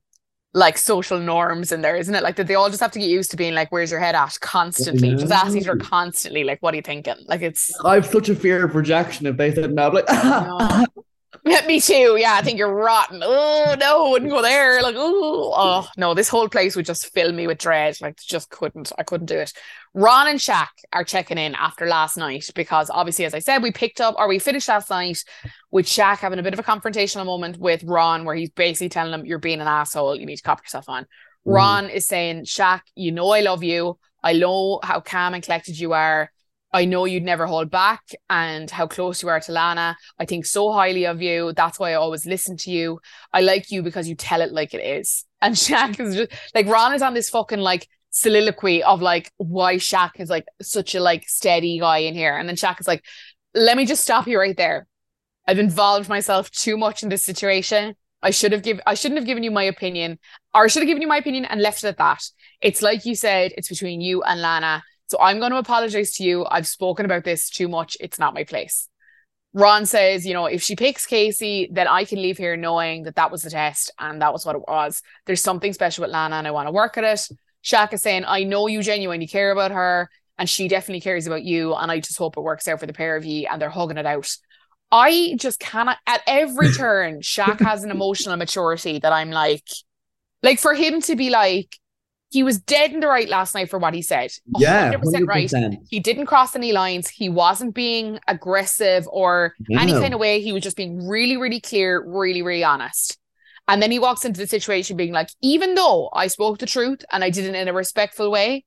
like 0.53 0.77
social 0.79 1.18
norms 1.21 1.71
in 1.73 1.81
there, 1.81 1.95
isn't 1.95 2.14
it? 2.14 2.23
Like 2.25 2.35
that 2.37 2.47
they 2.49 2.55
all 2.57 2.68
just 2.68 2.81
have 2.81 2.91
to 2.93 2.99
get 2.99 3.09
used 3.09 3.31
to 3.33 3.37
being 3.37 3.55
like, 3.55 3.71
"Where's 3.71 3.91
your 3.91 4.01
head 4.01 4.14
at?" 4.14 4.39
constantly, 4.41 5.14
just 5.14 5.31
asking 5.33 5.62
each 5.62 5.68
other 5.68 5.79
constantly, 5.79 6.43
like, 6.45 6.61
"What 6.61 6.75
are 6.75 6.77
you 6.77 6.83
thinking?" 6.83 7.14
Like 7.27 7.43
it's 7.43 7.71
I 7.85 7.95
have 7.97 8.07
such 8.07 8.29
a 8.29 8.35
fear 8.35 8.64
of 8.64 8.75
rejection. 8.75 9.27
If 9.27 9.37
they 9.37 9.55
said 9.55 9.73
no, 9.73 9.89
I'm 9.89 9.95
like, 9.95 10.09
No. 10.09 10.59
Yeah, 10.61 10.85
me 11.66 11.81
too. 11.81 12.16
Yeah, 12.18 12.35
I 12.35 12.43
think 12.43 12.59
you're 12.59 12.74
rotten. 12.74 13.22
Oh 13.24 13.76
no, 13.78 14.11
wouldn't 14.11 14.31
go 14.31 14.43
there. 14.43 14.83
Like, 14.83 14.97
oh, 14.99 15.53
oh 15.57 15.89
no, 15.97 16.12
this 16.12 16.28
whole 16.28 16.49
place 16.49 16.74
would 16.74 16.87
just 16.87 17.12
fill 17.12 17.33
me 17.33 17.47
with 17.47 17.59
dread. 17.59 17.97
Like, 18.01 18.16
just 18.16 18.51
couldn't. 18.51 18.93
I 18.99 19.05
couldn't 19.05 19.26
do 19.26 19.39
it. 19.39 19.53
Ron 19.95 20.26
and 20.26 20.41
Shaq 20.41 20.68
are 20.93 21.05
checking 21.05 21.39
in 21.39 21.55
after 21.55 21.87
last 21.87 22.16
night 22.16 22.51
because 22.55 22.91
obviously, 22.91 23.24
as 23.24 23.35
I 23.35 23.39
said, 23.39 23.62
we 23.62 23.70
picked 23.70 24.01
up 24.01 24.16
or 24.18 24.28
we 24.28 24.39
finished 24.39 24.68
last 24.68 24.91
night 24.91 25.18
with 25.70 25.87
Shaq 25.87 26.18
having 26.18 26.39
a 26.39 26.43
bit 26.43 26.53
of 26.53 26.59
a 26.59 26.64
confrontational 26.64 27.26
moment 27.26 27.59
with 27.59 27.85
Ron, 27.85 28.24
where 28.24 28.35
he's 28.35 28.51
basically 28.51 28.89
telling 28.89 29.12
him, 29.12 29.24
"You're 29.24 29.39
being 29.39 29.61
an 29.61 29.68
asshole. 29.68 30.16
You 30.16 30.26
need 30.26 30.37
to 30.37 30.43
cop 30.43 30.61
yourself 30.61 30.89
on." 30.89 31.05
Mm. 31.05 31.07
Ron 31.45 31.91
is 31.91 32.09
saying, 32.09 32.45
"Shaq, 32.45 32.81
you 32.97 33.12
know 33.12 33.31
I 33.31 33.41
love 33.41 33.62
you. 33.62 33.99
I 34.22 34.33
know 34.33 34.81
how 34.83 35.01
calm 35.01 35.35
and 35.35 35.45
collected 35.45 35.78
you 35.78 35.93
are." 35.93 36.33
I 36.73 36.85
know 36.85 37.05
you'd 37.05 37.25
never 37.25 37.47
hold 37.47 37.71
back 37.71 38.03
and 38.29 38.71
how 38.71 38.87
close 38.87 39.23
you 39.23 39.29
are 39.29 39.41
to 39.41 39.53
Lana. 39.53 39.97
I 40.18 40.25
think 40.25 40.47
so 40.47 40.73
highly 40.73 41.05
of 41.05 41.21
you. 41.21 41.53
That's 41.57 41.81
why 41.81 41.93
I 41.93 41.95
always 41.95 42.27
listen 42.27 42.57
to 42.59 42.71
you. 42.71 43.01
I 43.33 43.41
like 43.41 43.71
you 43.71 43.83
because 43.83 44.09
you 44.09 44.14
tell 44.14 44.41
it 44.41 44.53
like 44.53 44.75
it 44.75 44.85
is. 44.85 45.25
And 45.43 45.55
Shaq 45.55 45.99
is 45.99 46.16
just 46.16 46.33
like 46.55 46.66
Ron 46.66 46.93
is 46.93 47.01
on 47.01 47.14
this 47.14 47.31
fucking 47.31 47.61
like 47.61 47.89
soliloquy 48.11 48.83
of 48.83 49.01
like 49.01 49.33
why 49.39 49.77
Shaq 49.77 50.11
is 50.21 50.29
like 50.29 50.45
such 50.61 50.95
a 50.95 51.01
like 51.01 51.27
steady 51.29 51.81
guy 51.81 51.99
in 51.99 52.12
here. 52.12 52.37
And 52.37 52.47
then 52.47 52.57
Shaq 52.57 52.79
is 52.79 52.87
like, 52.87 53.03
let 53.55 53.79
me 53.79 53.87
just 53.87 54.03
stop 54.03 54.27
you 54.27 54.39
right 54.39 54.55
there. 54.55 54.87
I've 55.49 55.59
involved 55.59 56.11
myself 56.11 56.51
too 56.51 56.77
much 56.77 57.03
in 57.03 57.09
this 57.09 57.25
situation. 57.25 57.95
I 58.23 58.33
should 58.33 58.53
have 58.53 58.62
give 58.62 58.81
I 58.87 58.95
shouldn't 58.95 59.18
have 59.18 59.27
given 59.27 59.43
you 59.43 59.51
my 59.51 59.62
opinion, 59.62 60.18
or 60.55 60.64
I 60.64 60.66
should 60.66 60.83
have 60.83 60.89
given 60.89 61.03
you 61.03 61.09
my 61.09 61.16
opinion 61.16 61.47
and 61.47 61.62
left 61.62 61.85
it 61.85 61.89
at 61.89 61.99
that. 61.99 62.23
It's 62.61 62.83
like 62.83 63.07
you 63.07 63.14
said, 63.14 63.53
it's 63.57 63.68
between 63.68 64.01
you 64.01 64.23
and 64.23 64.43
Lana. 64.43 64.83
So 65.11 65.18
I'm 65.20 65.40
going 65.40 65.50
to 65.50 65.58
apologize 65.58 66.12
to 66.14 66.22
you. 66.22 66.46
I've 66.48 66.68
spoken 66.68 67.04
about 67.04 67.24
this 67.24 67.50
too 67.50 67.66
much. 67.66 67.96
It's 67.98 68.20
not 68.20 68.32
my 68.32 68.44
place. 68.44 68.88
Ron 69.52 69.84
says, 69.84 70.24
you 70.24 70.32
know, 70.32 70.46
if 70.46 70.62
she 70.62 70.76
picks 70.76 71.04
Casey, 71.04 71.68
then 71.72 71.88
I 71.88 72.04
can 72.04 72.22
leave 72.22 72.38
here 72.38 72.56
knowing 72.56 73.02
that 73.02 73.16
that 73.16 73.32
was 73.32 73.42
the 73.42 73.50
test 73.50 73.92
and 73.98 74.22
that 74.22 74.32
was 74.32 74.46
what 74.46 74.54
it 74.54 74.62
was. 74.68 75.02
There's 75.26 75.40
something 75.40 75.72
special 75.72 76.02
with 76.02 76.12
Lana 76.12 76.36
and 76.36 76.46
I 76.46 76.52
want 76.52 76.68
to 76.68 76.72
work 76.72 76.96
at 76.96 77.02
it. 77.02 77.28
Shaq 77.64 77.92
is 77.92 78.02
saying, 78.02 78.24
I 78.24 78.44
know 78.44 78.68
you 78.68 78.84
genuinely 78.84 79.26
care 79.26 79.50
about 79.50 79.72
her 79.72 80.08
and 80.38 80.48
she 80.48 80.68
definitely 80.68 81.00
cares 81.00 81.26
about 81.26 81.42
you. 81.42 81.74
And 81.74 81.90
I 81.90 81.98
just 81.98 82.16
hope 82.16 82.36
it 82.36 82.42
works 82.42 82.68
out 82.68 82.78
for 82.78 82.86
the 82.86 82.92
pair 82.92 83.16
of 83.16 83.24
you 83.24 83.48
and 83.50 83.61
they're 83.61 83.68
hugging 83.68 83.98
it 83.98 84.06
out. 84.06 84.30
I 84.92 85.34
just 85.36 85.58
cannot, 85.58 85.98
at 86.06 86.22
every 86.28 86.70
turn, 86.76 87.20
Shaq 87.20 87.58
has 87.58 87.82
an 87.82 87.90
emotional 87.90 88.36
maturity 88.36 89.00
that 89.00 89.12
I'm 89.12 89.32
like, 89.32 89.66
like 90.44 90.61
for 90.61 90.72
him 90.72 91.00
to 91.02 91.16
be 91.16 91.30
like, 91.30 91.76
he 92.31 92.45
was 92.45 92.59
dead 92.59 92.93
in 92.93 93.01
the 93.01 93.09
right 93.09 93.28
last 93.28 93.55
night 93.55 93.68
for 93.68 93.78
what 93.78 93.93
he 93.93 94.03
said. 94.03 94.31
yeah, 94.59 94.93
100% 94.93 95.26
right. 95.26 95.49
100%. 95.49 95.78
He 95.91 95.99
didn't 95.99 96.26
cross 96.26 96.55
any 96.55 96.72
lines. 96.72 97.09
He 97.09 97.28
wasn't 97.28 97.74
being 97.74 98.20
aggressive 98.28 99.07
or 99.11 99.55
any 99.72 99.93
kind 99.93 100.14
of 100.14 100.20
way. 100.20 100.41
He 100.41 100.53
was 100.53 100.62
just 100.62 100.76
being 100.76 101.07
really, 101.09 101.37
really 101.37 101.61
clear, 101.61 102.03
really, 102.07 102.43
really 102.43 102.64
honest. 102.64 103.18
And 103.66 103.83
then 103.83 103.91
he 103.91 103.99
walks 103.99 104.24
into 104.24 104.41
the 104.41 104.47
situation 104.47 104.97
being 104.97 105.12
like, 105.12 105.31
even 105.43 105.74
though 105.74 106.09
I 106.12 106.28
spoke 106.28 106.59
the 106.59 106.66
truth 106.66 107.05
and 107.12 107.22
I 107.24 107.31
did 107.31 107.47
it 107.47 107.55
in 107.55 107.68
a 107.68 107.72
respectful 107.72 108.31
way, 108.31 108.64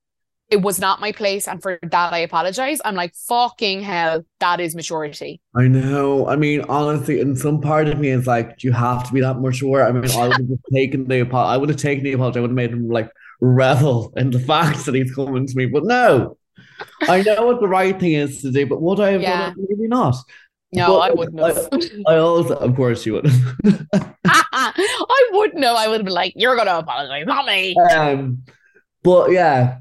it 0.49 0.61
was 0.61 0.78
not 0.78 0.99
my 0.99 1.11
place. 1.11 1.47
And 1.47 1.61
for 1.61 1.80
that, 1.82 2.14
I 2.14 2.20
apologize. 2.20 2.80
I'm 2.84 2.95
like, 2.95 3.16
fucking 3.16 3.82
hell, 3.82 4.26
that 4.39 4.59
is 4.59 4.76
maturity. 4.76 5.41
I 5.55 5.68
know. 5.68 6.28
I 6.28 6.36
mean, 6.36 6.61
honestly, 6.70 7.22
and 7.22 7.38
some 7.38 7.59
part 7.59 7.88
of 7.88 7.97
me 7.97 8.09
is 8.09 8.28
like, 8.28 8.64
you 8.64 8.72
have 8.74 9.05
to 9.07 9.14
be 9.14 9.22
that 9.22 9.39
mature. 9.39 9.84
I 9.84 9.91
mean, 9.91 10.09
I 10.11 10.28
would 10.28 10.38
have 10.38 10.59
taken 10.74 11.07
the 11.07 11.22
apology. 11.22 11.53
I 11.53 11.57
would 11.57 11.70
have 11.70 11.80
taken 11.80 12.03
the 12.03 12.14
apology. 12.14 12.39
I 12.39 12.41
would 12.41 12.51
have 12.51 12.55
made 12.55 12.72
him 12.72 12.89
like 12.89 13.09
revel 13.45 14.13
in 14.15 14.31
the 14.31 14.39
fact 14.39 14.85
that 14.85 14.95
he's 14.95 15.13
coming 15.13 15.45
to 15.45 15.55
me. 15.57 15.65
But 15.65 15.83
no, 15.83 16.37
I 17.01 17.21
know 17.21 17.45
what 17.47 17.59
the 17.59 17.67
right 17.67 17.99
thing 17.99 18.13
is 18.13 18.41
to 18.41 18.51
do. 18.51 18.65
But 18.65 18.81
would 18.81 18.99
I 19.01 19.11
have 19.11 19.21
Yeah. 19.21 19.49
done 19.49 19.59
it? 19.59 19.65
Maybe 19.69 19.87
not. 19.87 20.15
No, 20.71 20.87
But 20.87 20.99
I 20.99 21.11
wouldn't 21.11 21.39
have. 21.39 21.69
I 22.07 22.15
also, 22.17 22.55
of 22.55 22.75
course, 22.75 23.05
you 23.05 23.13
would. 23.13 23.27
I 24.25 25.29
would 25.33 25.53
know. 25.55 25.75
I 25.75 25.87
would 25.87 25.97
have 25.99 26.05
been 26.05 26.13
like, 26.13 26.33
you're 26.35 26.55
going 26.55 26.67
to 26.67 26.79
apologize, 26.79 27.25
not 27.27 27.45
me. 27.45 27.75
um, 27.91 28.43
but 29.03 29.31
yeah, 29.31 29.79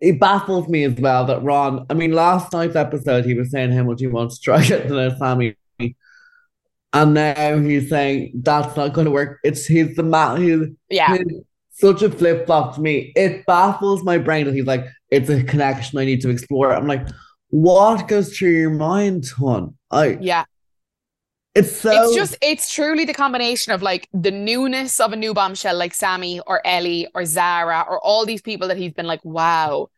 it 0.00 0.20
baffles 0.20 0.68
me 0.68 0.84
as 0.84 0.94
well 0.94 1.24
that 1.24 1.42
Ron. 1.42 1.86
I 1.90 1.94
mean, 1.94 2.12
last 2.12 2.52
night's 2.52 2.76
episode, 2.76 3.24
he 3.24 3.34
was 3.34 3.50
saying 3.50 3.72
how 3.72 3.82
much 3.84 4.00
he 4.00 4.06
wants 4.06 4.36
to 4.38 4.42
try 4.44 4.62
get 4.62 4.86
to 4.88 4.94
know 4.94 5.16
Sammy, 5.18 5.56
and 6.92 7.14
now 7.14 7.58
he's 7.58 7.88
saying 7.88 8.32
that's 8.42 8.76
not 8.76 8.92
going 8.92 9.06
to 9.06 9.10
work. 9.10 9.38
It's 9.42 9.66
he's 9.66 9.96
the 9.96 10.02
man. 10.02 10.42
He's, 10.42 10.68
Yeah. 10.90 11.16
he's 11.16 11.40
such 11.78 12.02
a 12.02 12.10
flip 12.10 12.46
flop 12.46 12.74
to 12.74 12.80
me. 12.80 13.12
It 13.16 13.44
baffles 13.46 14.02
my 14.02 14.18
brain 14.18 14.46
that 14.46 14.54
he's 14.54 14.66
like, 14.66 14.86
it's 15.10 15.28
a 15.30 15.42
connection 15.42 15.98
I 15.98 16.04
need 16.04 16.20
to 16.22 16.30
explore. 16.30 16.72
I'm 16.72 16.86
like, 16.86 17.06
what 17.50 18.08
goes 18.08 18.36
through 18.36 18.50
your 18.50 18.70
mind, 18.70 19.26
hon? 19.38 19.76
I. 19.90 20.18
Yeah. 20.20 20.44
It's 21.54 21.72
so. 21.74 21.90
it's 21.90 22.14
just 22.14 22.36
it's 22.42 22.70
truly 22.74 23.06
the 23.06 23.14
combination 23.14 23.72
of 23.72 23.80
like 23.80 24.08
the 24.12 24.30
newness 24.30 25.00
of 25.00 25.12
a 25.14 25.16
new 25.16 25.32
bombshell 25.32 25.74
like 25.76 25.94
Sammy 25.94 26.38
or 26.46 26.60
Ellie 26.66 27.08
or 27.14 27.24
Zara 27.24 27.82
or 27.88 27.98
all 28.04 28.26
these 28.26 28.42
people 28.42 28.68
that 28.68 28.76
he's 28.76 28.92
been 28.92 29.06
like 29.06 29.24
wow 29.24 29.88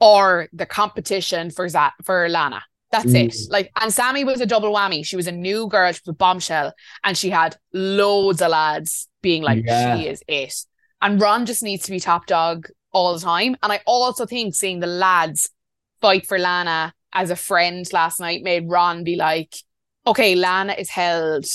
or 0.00 0.48
the 0.52 0.66
competition 0.66 1.50
for 1.50 1.68
Za- 1.68 1.92
for 2.02 2.28
Lana 2.28 2.64
that's 2.90 3.14
it 3.14 3.30
Mm. 3.30 3.50
like 3.52 3.70
and 3.80 3.94
Sammy 3.94 4.24
was 4.24 4.40
a 4.40 4.46
double 4.46 4.72
whammy 4.74 5.06
she 5.06 5.14
was 5.14 5.28
a 5.28 5.32
new 5.32 5.68
girl 5.68 5.92
she 5.92 6.00
was 6.04 6.14
a 6.14 6.16
bombshell 6.16 6.72
and 7.04 7.16
she 7.16 7.30
had 7.30 7.56
loads 7.72 8.42
of 8.42 8.50
lads 8.50 9.06
being 9.22 9.44
like 9.44 9.64
Yeah. 9.64 9.96
she 9.96 10.08
is 10.08 10.24
it 10.26 10.52
and 11.02 11.20
Ron 11.20 11.44
just 11.44 11.62
needs 11.62 11.84
to 11.84 11.90
be 11.90 12.00
top 12.00 12.26
dog 12.26 12.68
all 12.92 13.12
the 13.12 13.20
time 13.20 13.56
and 13.62 13.72
I 13.72 13.80
also 13.86 14.24
think 14.24 14.54
seeing 14.54 14.80
the 14.80 14.86
lads 14.86 15.50
fight 16.00 16.26
for 16.26 16.38
Lana 16.38 16.94
as 17.12 17.28
a 17.30 17.36
friend 17.36 17.86
last 17.92 18.20
night 18.20 18.42
made 18.42 18.70
Ron 18.70 19.04
be 19.04 19.16
like 19.16 19.54
okay, 20.06 20.34
Lana 20.34 20.74
is 20.74 20.90
held 20.90 21.46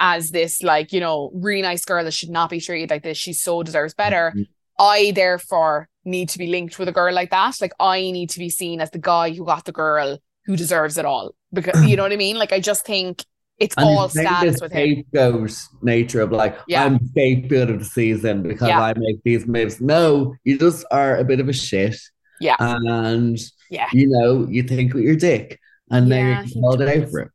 as 0.00 0.30
this, 0.30 0.62
like, 0.62 0.92
you 0.92 1.00
know, 1.00 1.30
really 1.34 1.62
nice 1.62 1.84
girl 1.84 2.04
that 2.04 2.12
should 2.12 2.30
not 2.30 2.50
be 2.50 2.60
treated 2.60 2.90
like 2.90 3.02
this. 3.02 3.16
She 3.16 3.32
so 3.32 3.62
deserves 3.62 3.94
better. 3.94 4.32
Mhm. 4.34 4.48
I 4.78 5.12
therefore 5.14 5.88
need 6.04 6.28
to 6.30 6.38
be 6.38 6.48
linked 6.48 6.78
with 6.78 6.88
a 6.88 6.92
girl 6.92 7.14
like 7.14 7.30
that. 7.30 7.60
Like, 7.60 7.72
I 7.78 8.00
need 8.10 8.30
to 8.30 8.40
be 8.40 8.50
seen 8.50 8.80
as 8.80 8.90
the 8.90 8.98
guy 8.98 9.30
who 9.30 9.44
got 9.44 9.64
the 9.64 9.72
girl 9.72 10.18
who 10.46 10.56
deserves 10.56 10.98
it 10.98 11.04
all. 11.04 11.34
Because 11.52 11.84
you 11.86 11.96
know 11.96 12.02
what 12.02 12.12
I 12.12 12.16
mean? 12.16 12.36
Like, 12.36 12.52
I 12.52 12.58
just 12.58 12.84
think 12.84 13.24
it's 13.62 13.74
And 13.76 13.86
all 13.86 14.02
he's 14.08 14.12
playing 14.12 14.28
status 14.28 14.52
this 14.54 14.60
with 14.62 14.72
him. 14.72 15.04
scapegoat 15.10 15.58
nature 15.82 16.20
of 16.20 16.32
like 16.32 16.58
Yeah. 16.66 16.84
I'm 16.84 16.98
scapegoat 17.08 17.70
of 17.70 17.78
the 17.78 17.84
season 17.84 18.42
because 18.42 18.68
Yeah. 18.68 18.80
I 18.80 18.94
make 18.96 19.22
these 19.24 19.46
moves. 19.46 19.80
No, 19.80 20.34
you 20.44 20.58
just 20.58 20.84
are 20.90 21.16
a 21.16 21.24
bit 21.24 21.40
of 21.40 21.48
a 21.48 21.52
shit. 21.52 21.96
Yeah. 22.40 22.56
And 22.58 23.38
Yeah. 23.70 23.86
you 23.92 24.08
know, 24.08 24.46
you 24.50 24.62
think 24.64 24.94
with 24.94 25.04
your 25.04 25.16
dick. 25.16 25.58
And 25.90 26.08
Yeah, 26.08 26.14
then 26.14 26.48
you're 26.48 26.62
called 26.62 26.82
out 26.82 27.10
for 27.10 27.20
it. 27.20 27.28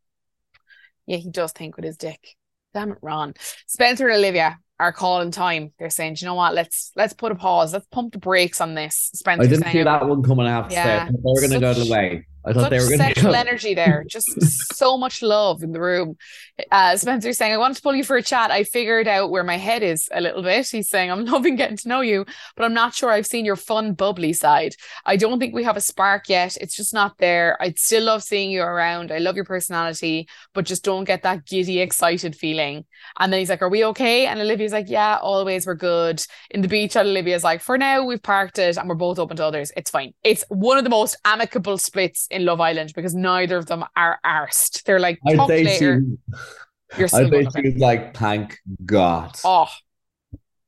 Yeah, 1.06 1.18
he 1.18 1.30
does 1.30 1.52
think 1.54 1.76
with 1.78 1.86
his 1.86 1.98
dick. 1.98 2.36
Damn 2.74 2.92
it, 2.92 2.98
Ron. 3.02 3.34
Spencer 3.68 4.08
and 4.08 4.18
Olivia 4.18 4.58
are 4.80 4.92
calling 4.92 5.32
time. 5.32 5.74
They're 5.80 5.90
saying, 5.90 6.16
"Do 6.16 6.26
you 6.26 6.28
know 6.28 6.36
what? 6.36 6.54
Let's 6.54 6.92
let's 6.96 7.14
put 7.14 7.32
a 7.32 7.36
pause. 7.36 7.74
Let's 7.74 7.88
pump 7.92 8.14
the 8.14 8.20
brakes 8.20 8.60
on 8.62 8.76
this. 8.76 9.10
Spencer 9.16 9.44
I 9.44 9.48
didn't 9.48 9.64
saying, 9.64 9.74
see 9.74 9.84
that 9.84 10.08
one 10.08 10.22
coming, 10.22 10.46
I 10.46 10.52
have 10.52 10.68
to 10.68 10.76
say. 10.76 10.84
Yeah. 10.84 11.06
thought 11.06 11.14
they 11.14 11.20
were 11.24 11.42
gonna 11.48 11.60
go 11.60 11.74
the 11.74 11.92
way. 11.92 12.26
I 12.48 12.54
thought 12.54 12.64
Such 12.64 12.70
they 12.72 12.80
were 12.80 12.90
gonna 12.90 12.98
sexual 12.98 13.32
go. 13.34 13.38
energy 13.38 13.74
there. 13.74 14.06
Just 14.10 14.76
so 14.76 14.98
much 14.98 15.22
love 15.22 15.64
in 15.64 15.72
the 15.72 15.82
room. 15.82 16.18
Uh, 16.72 16.96
Spencer's 16.96 17.38
saying, 17.38 17.54
I 17.54 17.58
wanted 17.58 17.76
to 17.76 17.82
pull 17.82 17.94
you 17.96 18.04
for 18.04 18.16
a 18.18 18.24
chat. 18.24 18.52
I 18.52 18.64
figured 18.64 19.08
out 19.08 19.30
where 19.30 19.44
my 19.44 19.58
head 19.58 19.84
is 19.84 20.08
a 20.12 20.22
little 20.22 20.42
bit. 20.42 20.68
He's 20.68 20.90
saying, 20.90 21.12
I'm 21.12 21.26
loving 21.34 21.56
getting 21.56 21.78
to 21.78 21.88
know 21.88 22.02
you, 22.02 22.26
but 22.56 22.64
I'm 22.66 22.74
not 22.74 22.96
sure 22.96 23.12
I've 23.12 23.28
seen 23.28 23.46
your 23.46 23.56
fun, 23.56 23.94
bubbly 23.94 24.34
side. 24.34 24.76
I 25.06 25.18
don't 25.18 25.40
think 25.40 25.54
we 25.54 25.64
have 25.64 25.78
a 25.78 25.82
spark 25.82 26.30
yet. 26.30 26.58
It's 26.62 26.76
just 26.76 26.94
not 26.94 27.18
there. 27.18 27.58
I'd 27.62 27.78
still 27.78 28.04
love 28.04 28.24
seeing 28.24 28.50
you 28.52 28.62
around. 28.62 29.12
I 29.12 29.18
love 29.20 29.36
your 29.36 29.46
personality, 29.46 30.28
but 30.54 30.66
just 30.66 30.84
don't 30.84 31.04
get 31.04 31.24
that 31.24 31.46
giddy, 31.46 31.80
excited 31.80 32.36
feeling. 32.36 32.86
And 33.20 33.32
then 33.32 33.40
he's 33.40 33.50
like, 33.50 33.62
Are 33.62 33.70
we 33.70 33.84
okay? 33.86 34.26
And 34.26 34.40
Olivia's 34.40 34.72
like, 34.74 34.90
Yeah, 34.90 35.18
always 35.22 35.66
we're 35.66 35.76
good. 35.76 36.24
In 36.52 36.62
the 36.62 36.68
beach, 36.68 36.96
Olivia's 36.96 37.44
like, 37.44 37.62
For 37.62 37.78
now, 37.78 38.06
we've 38.06 38.24
parked 38.24 38.58
it 38.60 38.78
and 38.78 38.88
we're 38.88 38.96
both 38.96 39.20
open 39.20 39.38
to 39.38 39.46
others. 39.46 39.72
It's 39.76 39.92
fine. 39.92 40.14
It's 40.24 40.44
one 40.50 40.78
of 40.78 40.84
the 40.84 40.90
most 40.90 41.18
amicable 41.26 41.78
splits 41.78 42.28
in 42.32 42.37
Love 42.46 42.62
Island 42.62 42.92
because 42.96 43.14
neither 43.16 43.58
of 43.58 43.66
them 43.68 43.84
are 43.96 44.20
arsed. 44.26 44.84
They're 44.84 45.00
like, 45.00 45.20
Talk 45.36 45.50
say 45.50 45.64
later. 45.64 46.04
You're 46.98 47.06
I'd 47.06 47.10
say 47.10 47.30
good. 47.30 47.42
she 47.54 47.60
Okay. 47.60 47.70
was 47.70 47.78
like, 47.82 48.16
thank 48.16 48.58
God. 48.86 49.38
Oh, 49.44 49.68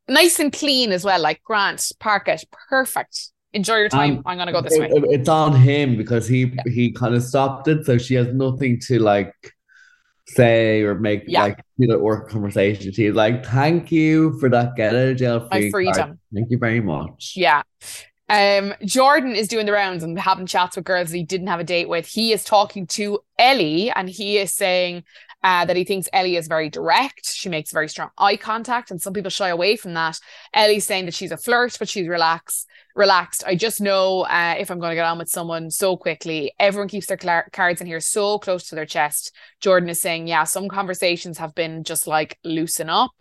nice 0.07 0.39
and 0.39 0.51
clean 0.51 0.91
as 0.91 1.03
well. 1.05 1.21
Like, 1.21 1.41
Grant, 1.43 1.91
park 1.99 2.27
it. 2.27 2.43
Perfect. 2.69 3.29
Enjoy 3.53 3.77
your 3.77 3.89
time. 3.89 4.17
Um, 4.17 4.23
I'm 4.25 4.37
going 4.37 4.47
to 4.47 4.53
go 4.53 4.61
this 4.61 4.73
It- 4.73 4.81
way. 4.91 5.01
it's 5.09 5.29
on 5.29 5.55
him 5.55 5.97
because 5.97 6.27
he 6.27 6.53
he 6.67 6.91
kind 6.91 7.15
of 7.15 7.23
stopped 7.23 7.67
it, 7.67 7.85
so 7.85 7.97
she 7.97 8.13
has 8.15 8.27
nothing 8.27 8.79
to 8.81 8.99
like 8.99 9.33
say 10.27 10.81
or 10.83 10.93
make 10.93 11.23
Yeah. 11.25 11.41
like 11.43 11.59
you 11.77 11.87
know 11.87 11.97
work 11.97 12.29
conversation. 12.29 12.91
She's 12.93 13.13
like, 13.15 13.43
"Thank 13.43 13.91
you 13.91 14.37
for 14.39 14.49
that 14.49 14.75
get 14.75 14.93
out 14.93 15.07
of 15.07 15.17
jail 15.17 15.47
My 15.49 15.71
free 15.71 15.91
card. 15.91 16.19
Thank 16.31 16.51
you 16.51 16.59
very 16.59 16.79
much." 16.81 17.33
Yeah. 17.35 17.63
Um, 18.29 18.75
Jordan 18.85 19.35
is 19.35 19.47
doing 19.47 19.65
the 19.65 19.71
rounds 19.71 20.03
and 20.03 20.17
having 20.19 20.45
chats 20.45 20.75
with 20.75 20.85
girls 20.85 21.09
he 21.09 21.23
didn't 21.23 21.47
have 21.47 21.59
a 21.59 21.63
date 21.63 21.89
with. 21.89 22.05
He 22.05 22.31
is 22.31 22.43
talking 22.43 22.85
to 22.87 23.19
Ellie 23.37 23.89
and 23.89 24.07
he 24.07 24.37
is 24.37 24.53
saying 24.53 25.03
uh, 25.43 25.65
that 25.65 25.75
he 25.75 25.83
thinks 25.83 26.09
Ellie 26.11 26.35
is 26.35 26.47
very 26.47 26.69
direct. 26.69 27.25
She 27.25 27.49
makes 27.49 27.71
very 27.71 27.87
strong 27.87 28.09
eye 28.17 28.35
contact, 28.35 28.91
and 28.91 29.01
some 29.01 29.13
people 29.13 29.29
shy 29.29 29.49
away 29.49 29.77
from 29.77 29.93
that. 29.93 30.19
Ellie's 30.53 30.85
saying 30.85 31.05
that 31.05 31.13
she's 31.13 31.31
a 31.31 31.37
flirt, 31.37 31.77
but 31.79 31.87
she's 31.87 32.07
relaxed. 32.07 32.67
Relaxed. 32.95 33.43
I 33.47 33.55
just 33.55 33.79
know 33.79 34.21
uh, 34.21 34.55
if 34.59 34.69
I'm 34.69 34.79
going 34.79 34.91
to 34.91 34.95
get 34.95 35.05
on 35.05 35.17
with 35.17 35.29
someone 35.29 35.71
so 35.71 35.95
quickly. 35.95 36.51
Everyone 36.59 36.89
keeps 36.89 37.07
their 37.07 37.45
cards 37.53 37.79
in 37.79 37.87
here 37.87 38.01
so 38.01 38.37
close 38.39 38.67
to 38.67 38.75
their 38.75 38.85
chest. 38.85 39.33
Jordan 39.61 39.87
is 39.87 40.01
saying, 40.01 40.27
yeah, 40.27 40.43
some 40.43 40.67
conversations 40.67 41.37
have 41.37 41.55
been 41.55 41.85
just 41.85 42.07
like 42.07 42.37
loosen 42.43 42.89
up. 42.89 43.11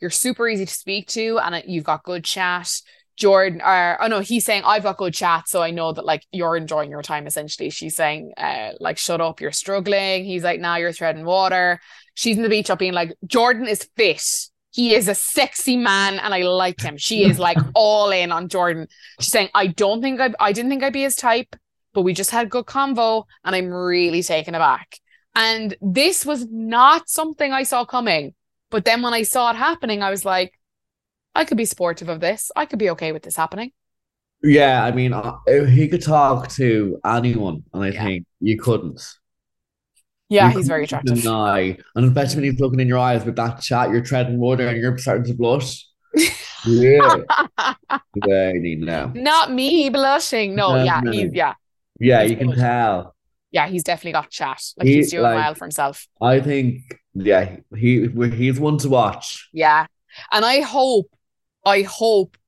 You're 0.00 0.10
super 0.10 0.48
easy 0.48 0.64
to 0.64 0.72
speak 0.72 1.08
to, 1.08 1.38
and 1.38 1.56
uh, 1.56 1.62
you've 1.66 1.84
got 1.84 2.04
good 2.04 2.24
chat. 2.24 2.70
Jordan, 3.16 3.62
or 3.62 4.02
oh 4.02 4.08
no, 4.08 4.20
he's 4.20 4.44
saying 4.44 4.62
I've 4.64 4.82
got 4.82 4.98
good 4.98 5.14
chat, 5.14 5.48
so 5.48 5.62
I 5.62 5.70
know 5.70 5.92
that 5.92 6.04
like 6.04 6.24
you're 6.32 6.56
enjoying 6.56 6.90
your 6.90 7.02
time. 7.02 7.26
Essentially, 7.26 7.70
she's 7.70 7.96
saying, 7.96 8.32
uh, 8.36 8.72
like 8.78 8.98
shut 8.98 9.20
up, 9.20 9.40
you're 9.40 9.52
struggling. 9.52 10.24
He's 10.24 10.44
like, 10.44 10.60
now 10.60 10.76
you're 10.76 10.92
treading 10.92 11.24
water. 11.24 11.80
She's 12.14 12.36
in 12.36 12.42
the 12.42 12.48
beach 12.48 12.70
up 12.70 12.78
being 12.78 12.92
like, 12.92 13.14
Jordan 13.26 13.66
is 13.66 13.88
fit. 13.96 14.22
He 14.70 14.94
is 14.94 15.08
a 15.08 15.14
sexy 15.14 15.76
man, 15.76 16.18
and 16.18 16.34
I 16.34 16.42
like 16.42 16.80
him. 16.80 16.98
She 16.98 17.24
is 17.24 17.38
like 17.38 17.56
all 17.74 18.10
in 18.10 18.32
on 18.32 18.48
Jordan. 18.48 18.86
She's 19.20 19.32
saying, 19.32 19.48
I 19.54 19.68
don't 19.68 20.02
think 20.02 20.20
I, 20.20 20.34
I 20.38 20.52
didn't 20.52 20.70
think 20.70 20.82
I'd 20.82 20.92
be 20.92 21.02
his 21.02 21.16
type, 21.16 21.56
but 21.94 22.02
we 22.02 22.12
just 22.12 22.30
had 22.30 22.50
good 22.50 22.66
convo, 22.66 23.24
and 23.44 23.56
I'm 23.56 23.70
really 23.70 24.22
taken 24.22 24.54
aback. 24.54 24.98
And 25.34 25.76
this 25.80 26.26
was 26.26 26.46
not 26.50 27.08
something 27.08 27.52
I 27.52 27.62
saw 27.62 27.84
coming. 27.84 28.34
But 28.70 28.84
then 28.84 29.02
when 29.02 29.14
I 29.14 29.22
saw 29.22 29.50
it 29.50 29.56
happening, 29.56 30.02
I 30.02 30.10
was 30.10 30.24
like, 30.24 30.52
I 31.36 31.44
could 31.44 31.56
be 31.56 31.64
supportive 31.64 32.08
of 32.08 32.20
this. 32.20 32.50
I 32.56 32.66
could 32.66 32.78
be 32.78 32.90
okay 32.90 33.12
with 33.12 33.22
this 33.22 33.36
happening. 33.36 33.72
Yeah, 34.42 34.84
I 34.84 34.90
mean, 34.92 35.12
uh, 35.12 35.36
he 35.46 35.88
could 35.88 36.02
talk 36.02 36.48
to 36.52 36.98
anyone, 37.04 37.64
and 37.72 37.84
I 37.84 37.88
Yeah. 37.90 38.04
think 38.04 38.26
you 38.40 38.58
couldn't. 38.58 39.00
Yeah, 40.28 40.50
You 40.50 40.58
he's 40.58 40.68
very 40.68 40.84
attractive. 40.84 41.22
Deny, 41.22 41.78
and 41.94 42.04
especially 42.06 42.36
when 42.42 42.50
he's 42.50 42.60
looking 42.60 42.80
in 42.80 42.88
your 42.88 42.98
eyes 42.98 43.24
with 43.24 43.36
that 43.36 43.60
chat, 43.60 43.90
you're 43.90 44.02
treading 44.02 44.38
water 44.38 44.66
and 44.68 44.76
you're 44.78 44.96
starting 44.98 45.24
to 45.26 45.34
blush. 45.34 45.86
Yeah, 46.66 47.16
need 48.54 48.80
now. 48.80 49.12
Not 49.14 49.52
me 49.52 49.88
blushing. 49.88 50.54
No, 50.56 50.74
No, 50.76 50.82
yeah, 50.84 51.00
no. 51.02 51.12
he's 51.12 51.30
yeah, 51.32 51.54
Yeah, 52.00 52.22
He's 52.22 52.32
you 52.32 52.36
can 52.38 52.52
tell. 52.56 53.14
yeah, 53.52 53.68
he's 53.68 53.84
definitely 53.84 54.12
got 54.12 54.30
chat. 54.30 54.60
Like 54.76 54.88
He, 54.88 54.94
he's 54.96 55.10
doing 55.12 55.22
like- 55.22 55.36
well 55.36 55.54
for 55.54 55.64
himself. 55.64 56.08
I 56.20 56.40
think, 56.40 56.80
yeah, 57.14 57.56
he 57.76 58.08
he's 58.34 58.58
one 58.58 58.78
to 58.78 58.88
watch. 58.88 59.48
Yeah. 59.52 59.86
And 60.32 60.44
I 60.44 60.60
hope, 60.62 61.06
I 61.66 61.82
hope, 61.82 62.38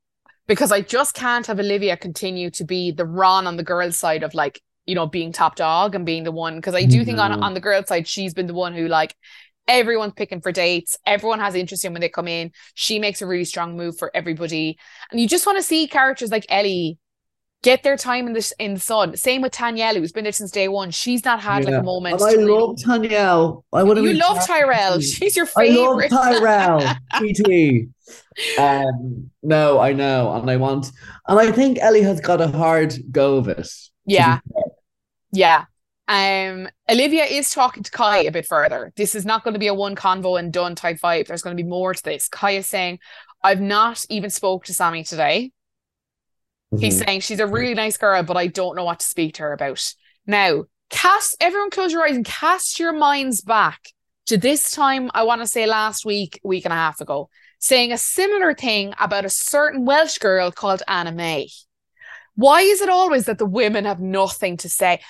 because 0.46 0.72
I 0.72 0.80
just 0.80 1.12
can't 1.12 1.46
have 1.46 1.58
Olivia 1.60 1.96
continue 1.96 2.50
to 2.52 2.64
be 2.64 2.92
the 2.92 3.04
Ron 3.04 3.46
on 3.46 3.56
the 3.56 3.62
girls' 3.62 3.98
side 3.98 4.22
of 4.22 4.32
like, 4.32 4.62
you 4.86 4.94
know, 4.94 5.06
being 5.06 5.32
top 5.32 5.56
dog 5.56 5.94
and 5.94 6.06
being 6.06 6.24
the 6.24 6.32
one. 6.32 6.56
Because 6.56 6.74
I 6.74 6.84
do 6.84 7.04
think 7.04 7.18
on, 7.18 7.32
mm-hmm. 7.32 7.42
on 7.42 7.52
the 7.52 7.60
girls' 7.60 7.88
side, 7.88 8.08
she's 8.08 8.32
been 8.32 8.46
the 8.46 8.54
one 8.54 8.74
who 8.74 8.88
like 8.88 9.14
everyone's 9.66 10.14
picking 10.14 10.40
for 10.40 10.52
dates. 10.52 10.96
Everyone 11.04 11.40
has 11.40 11.54
interest 11.54 11.84
in 11.84 11.92
when 11.92 12.00
they 12.00 12.08
come 12.08 12.28
in. 12.28 12.52
She 12.74 12.98
makes 12.98 13.20
a 13.20 13.26
really 13.26 13.44
strong 13.44 13.76
move 13.76 13.98
for 13.98 14.10
everybody. 14.14 14.78
And 15.10 15.20
you 15.20 15.28
just 15.28 15.44
want 15.44 15.58
to 15.58 15.62
see 15.62 15.88
characters 15.88 16.30
like 16.30 16.46
Ellie 16.48 16.96
get 17.62 17.82
their 17.82 17.96
time 17.96 18.26
in 18.26 18.32
the 18.32 18.52
in 18.58 18.74
the 18.74 18.80
sun. 18.80 19.16
Same 19.16 19.42
with 19.42 19.52
Tanyel, 19.52 19.96
who's 19.96 20.12
been 20.12 20.24
there 20.24 20.32
since 20.32 20.50
day 20.50 20.68
one. 20.68 20.90
She's 20.90 21.24
not 21.24 21.40
had 21.40 21.64
like 21.64 21.74
a 21.74 21.82
moment. 21.82 22.20
I 22.22 22.32
love 22.32 22.76
Tanyel. 22.76 23.64
I 23.72 23.82
would 23.82 23.98
you 23.98 24.14
love 24.14 24.46
Tyrell. 24.46 25.00
She's 25.00 25.36
your 25.36 25.46
favorite. 25.46 26.12
I 26.12 26.38
love 26.38 26.40
Tyrell. 26.40 26.94
TT. 27.14 27.88
Um, 28.58 29.30
no, 29.42 29.78
I 29.78 29.92
know, 29.92 30.32
and 30.32 30.50
I 30.50 30.56
want, 30.56 30.90
and 31.26 31.38
I 31.38 31.52
think 31.52 31.78
Ellie 31.78 32.02
has 32.02 32.20
got 32.20 32.40
a 32.40 32.48
hard 32.48 32.94
go 33.10 33.36
of 33.36 33.48
it. 33.48 33.68
Yeah. 34.06 34.40
Yeah. 35.32 35.64
Um, 36.08 36.68
Olivia 36.88 37.24
is 37.24 37.50
talking 37.50 37.82
to 37.82 37.90
Kai 37.90 38.20
a 38.20 38.32
bit 38.32 38.46
further. 38.46 38.92
This 38.96 39.14
is 39.14 39.26
not 39.26 39.44
going 39.44 39.52
to 39.52 39.60
be 39.60 39.66
a 39.66 39.74
one 39.74 39.94
convo 39.94 40.38
and 40.38 40.50
done 40.50 40.74
type 40.74 40.98
vibe. 41.00 41.26
There's 41.26 41.42
going 41.42 41.54
to 41.54 41.62
be 41.62 41.68
more 41.68 41.92
to 41.92 42.02
this. 42.02 42.28
Kai 42.28 42.52
is 42.52 42.66
saying, 42.66 42.98
I've 43.44 43.60
not 43.60 44.06
even 44.08 44.30
spoke 44.30 44.64
to 44.64 44.74
Sammy 44.74 45.04
today. 45.04 45.52
He's 46.76 47.00
Mhm. 47.00 47.04
saying 47.06 47.20
she's 47.20 47.40
a 47.40 47.46
really 47.46 47.74
nice 47.74 47.96
girl, 47.96 48.22
but 48.22 48.36
I 48.36 48.46
don't 48.46 48.76
know 48.76 48.84
what 48.84 49.00
to 49.00 49.06
speak 49.06 49.34
to 49.34 49.42
her 49.42 49.52
about. 49.52 49.82
Now, 50.26 50.64
cast 50.90 51.36
everyone 51.40 51.70
close 51.70 51.92
your 51.92 52.06
eyes 52.06 52.16
and 52.16 52.24
cast 52.24 52.78
your 52.78 52.92
minds 52.92 53.40
back 53.40 53.80
to 54.26 54.36
this 54.36 54.70
time, 54.70 55.10
I 55.14 55.22
want 55.22 55.40
to 55.40 55.46
say 55.46 55.64
last 55.66 56.04
week, 56.04 56.38
week 56.44 56.66
and 56.66 56.72
a 56.72 56.76
half 56.76 57.00
ago, 57.00 57.30
saying 57.58 57.92
a 57.92 57.98
similar 57.98 58.52
thing 58.54 58.92
about 59.00 59.24
a 59.24 59.30
certain 59.30 59.86
Welsh 59.86 60.18
girl 60.18 60.50
called 60.50 60.82
Anna 60.86 61.12
May. 61.12 61.48
Why 62.34 62.60
is 62.60 62.82
it 62.82 62.90
always 62.90 63.24
that 63.24 63.38
the 63.38 63.46
women 63.46 63.86
have 63.86 64.00
nothing 64.00 64.58
to 64.58 64.68
say? 64.68 65.00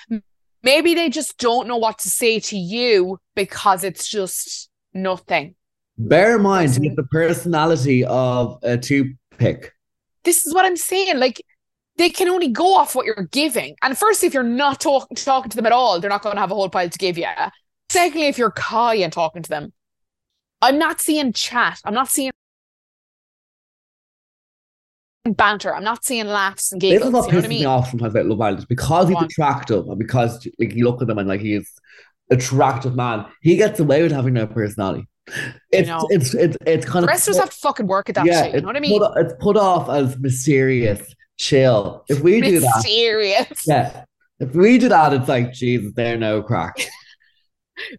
Maybe 0.63 0.93
they 0.95 1.09
just 1.09 1.37
don't 1.37 1.67
know 1.67 1.77
what 1.77 1.99
to 1.99 2.09
say 2.09 2.39
to 2.39 2.57
you 2.57 3.19
because 3.35 3.83
it's 3.83 4.07
just 4.07 4.69
nothing. 4.93 5.55
Bear 5.97 6.37
in 6.37 6.41
mind, 6.41 6.73
the 6.73 7.07
personality 7.11 8.05
of 8.05 8.57
a 8.63 8.77
toothpick. 8.77 9.73
this 10.23 10.45
is 10.45 10.53
what 10.53 10.65
I'm 10.65 10.77
saying. 10.77 11.17
Like 11.17 11.41
they 11.99 12.09
can 12.09 12.29
only 12.29 12.47
go 12.47 12.75
off 12.75 12.95
what 12.95 13.05
you're 13.05 13.27
giving. 13.31 13.75
And 13.83 13.95
first, 13.97 14.23
if 14.23 14.33
you're 14.33 14.41
not 14.41 14.79
talk- 14.79 15.09
talking 15.15 15.49
to 15.49 15.55
them 15.57 15.65
at 15.65 15.73
all, 15.73 15.99
they're 15.99 16.09
not 16.09 16.21
going 16.21 16.35
to 16.35 16.39
have 16.39 16.49
a 16.49 16.55
whole 16.55 16.69
pile 16.69 16.89
to 16.89 16.97
give 16.97 17.17
you. 17.17 17.27
Secondly, 17.89 18.27
if 18.27 18.37
you're 18.37 18.51
coy 18.51 19.03
and 19.03 19.11
talking 19.11 19.43
to 19.43 19.49
them, 19.49 19.73
I'm 20.61 20.79
not 20.79 21.01
seeing 21.01 21.33
chat. 21.33 21.81
I'm 21.83 21.93
not 21.93 22.09
seeing 22.09 22.31
banter. 25.25 25.75
I'm 25.75 25.83
not 25.83 26.05
seeing 26.05 26.25
laughs 26.27 26.71
and 26.71 26.81
This 26.81 27.03
giggles. 27.03 27.09
is 27.09 27.13
what 27.13 27.25
you 27.27 27.31
know 27.33 27.37
what 27.37 27.45
I 27.45 27.47
pisses 27.47 27.49
me 27.49 27.55
mean? 27.57 27.65
off 27.65 27.89
sometimes 27.89 28.13
about 28.15 28.25
Love 28.27 28.41
Island. 28.41 28.65
Because 28.69 29.09
he's 29.09 29.21
attractive 29.21 29.87
and 29.87 29.99
because 29.99 30.47
like 30.57 30.73
you 30.73 30.85
look 30.85 31.01
at 31.01 31.09
him 31.09 31.17
and 31.17 31.27
like 31.27 31.41
he's 31.41 31.69
attractive 32.31 32.95
man, 32.95 33.25
he 33.41 33.57
gets 33.57 33.79
away 33.79 34.01
with 34.03 34.13
having 34.13 34.33
no 34.35 34.47
personality. 34.47 35.05
It's 35.71 35.87
know. 35.87 36.07
it's 36.09 36.33
it's 36.33 36.57
it's 36.65 36.85
kind 36.85 37.03
The 37.03 37.07
of 37.07 37.13
rest 37.13 37.27
of 37.27 37.33
us 37.35 37.39
have 37.39 37.49
to 37.51 37.57
fucking 37.57 37.85
work 37.87 38.09
at 38.09 38.15
that 38.15 38.25
yeah, 38.25 38.45
shit. 38.45 38.55
You 38.55 38.61
know 38.61 38.67
what 38.67 38.77
I 38.77 38.79
mean? 38.79 38.99
Put, 38.99 39.11
it's 39.17 39.33
put 39.39 39.57
off 39.57 39.87
as 39.89 40.17
mysterious, 40.17 41.13
chill. 41.39 42.03
If 42.07 42.19
we 42.19 42.41
do 42.41 42.59
that, 42.59 42.71
Mysterious. 42.75 43.63
yeah. 43.65 44.03
If 44.39 44.53
we 44.53 44.77
do 44.77 44.89
that, 44.89 45.13
it's 45.13 45.27
like 45.27 45.51
Jesus, 45.53 45.91
they're 45.95 46.17
no 46.17 46.43
crack. 46.43 46.75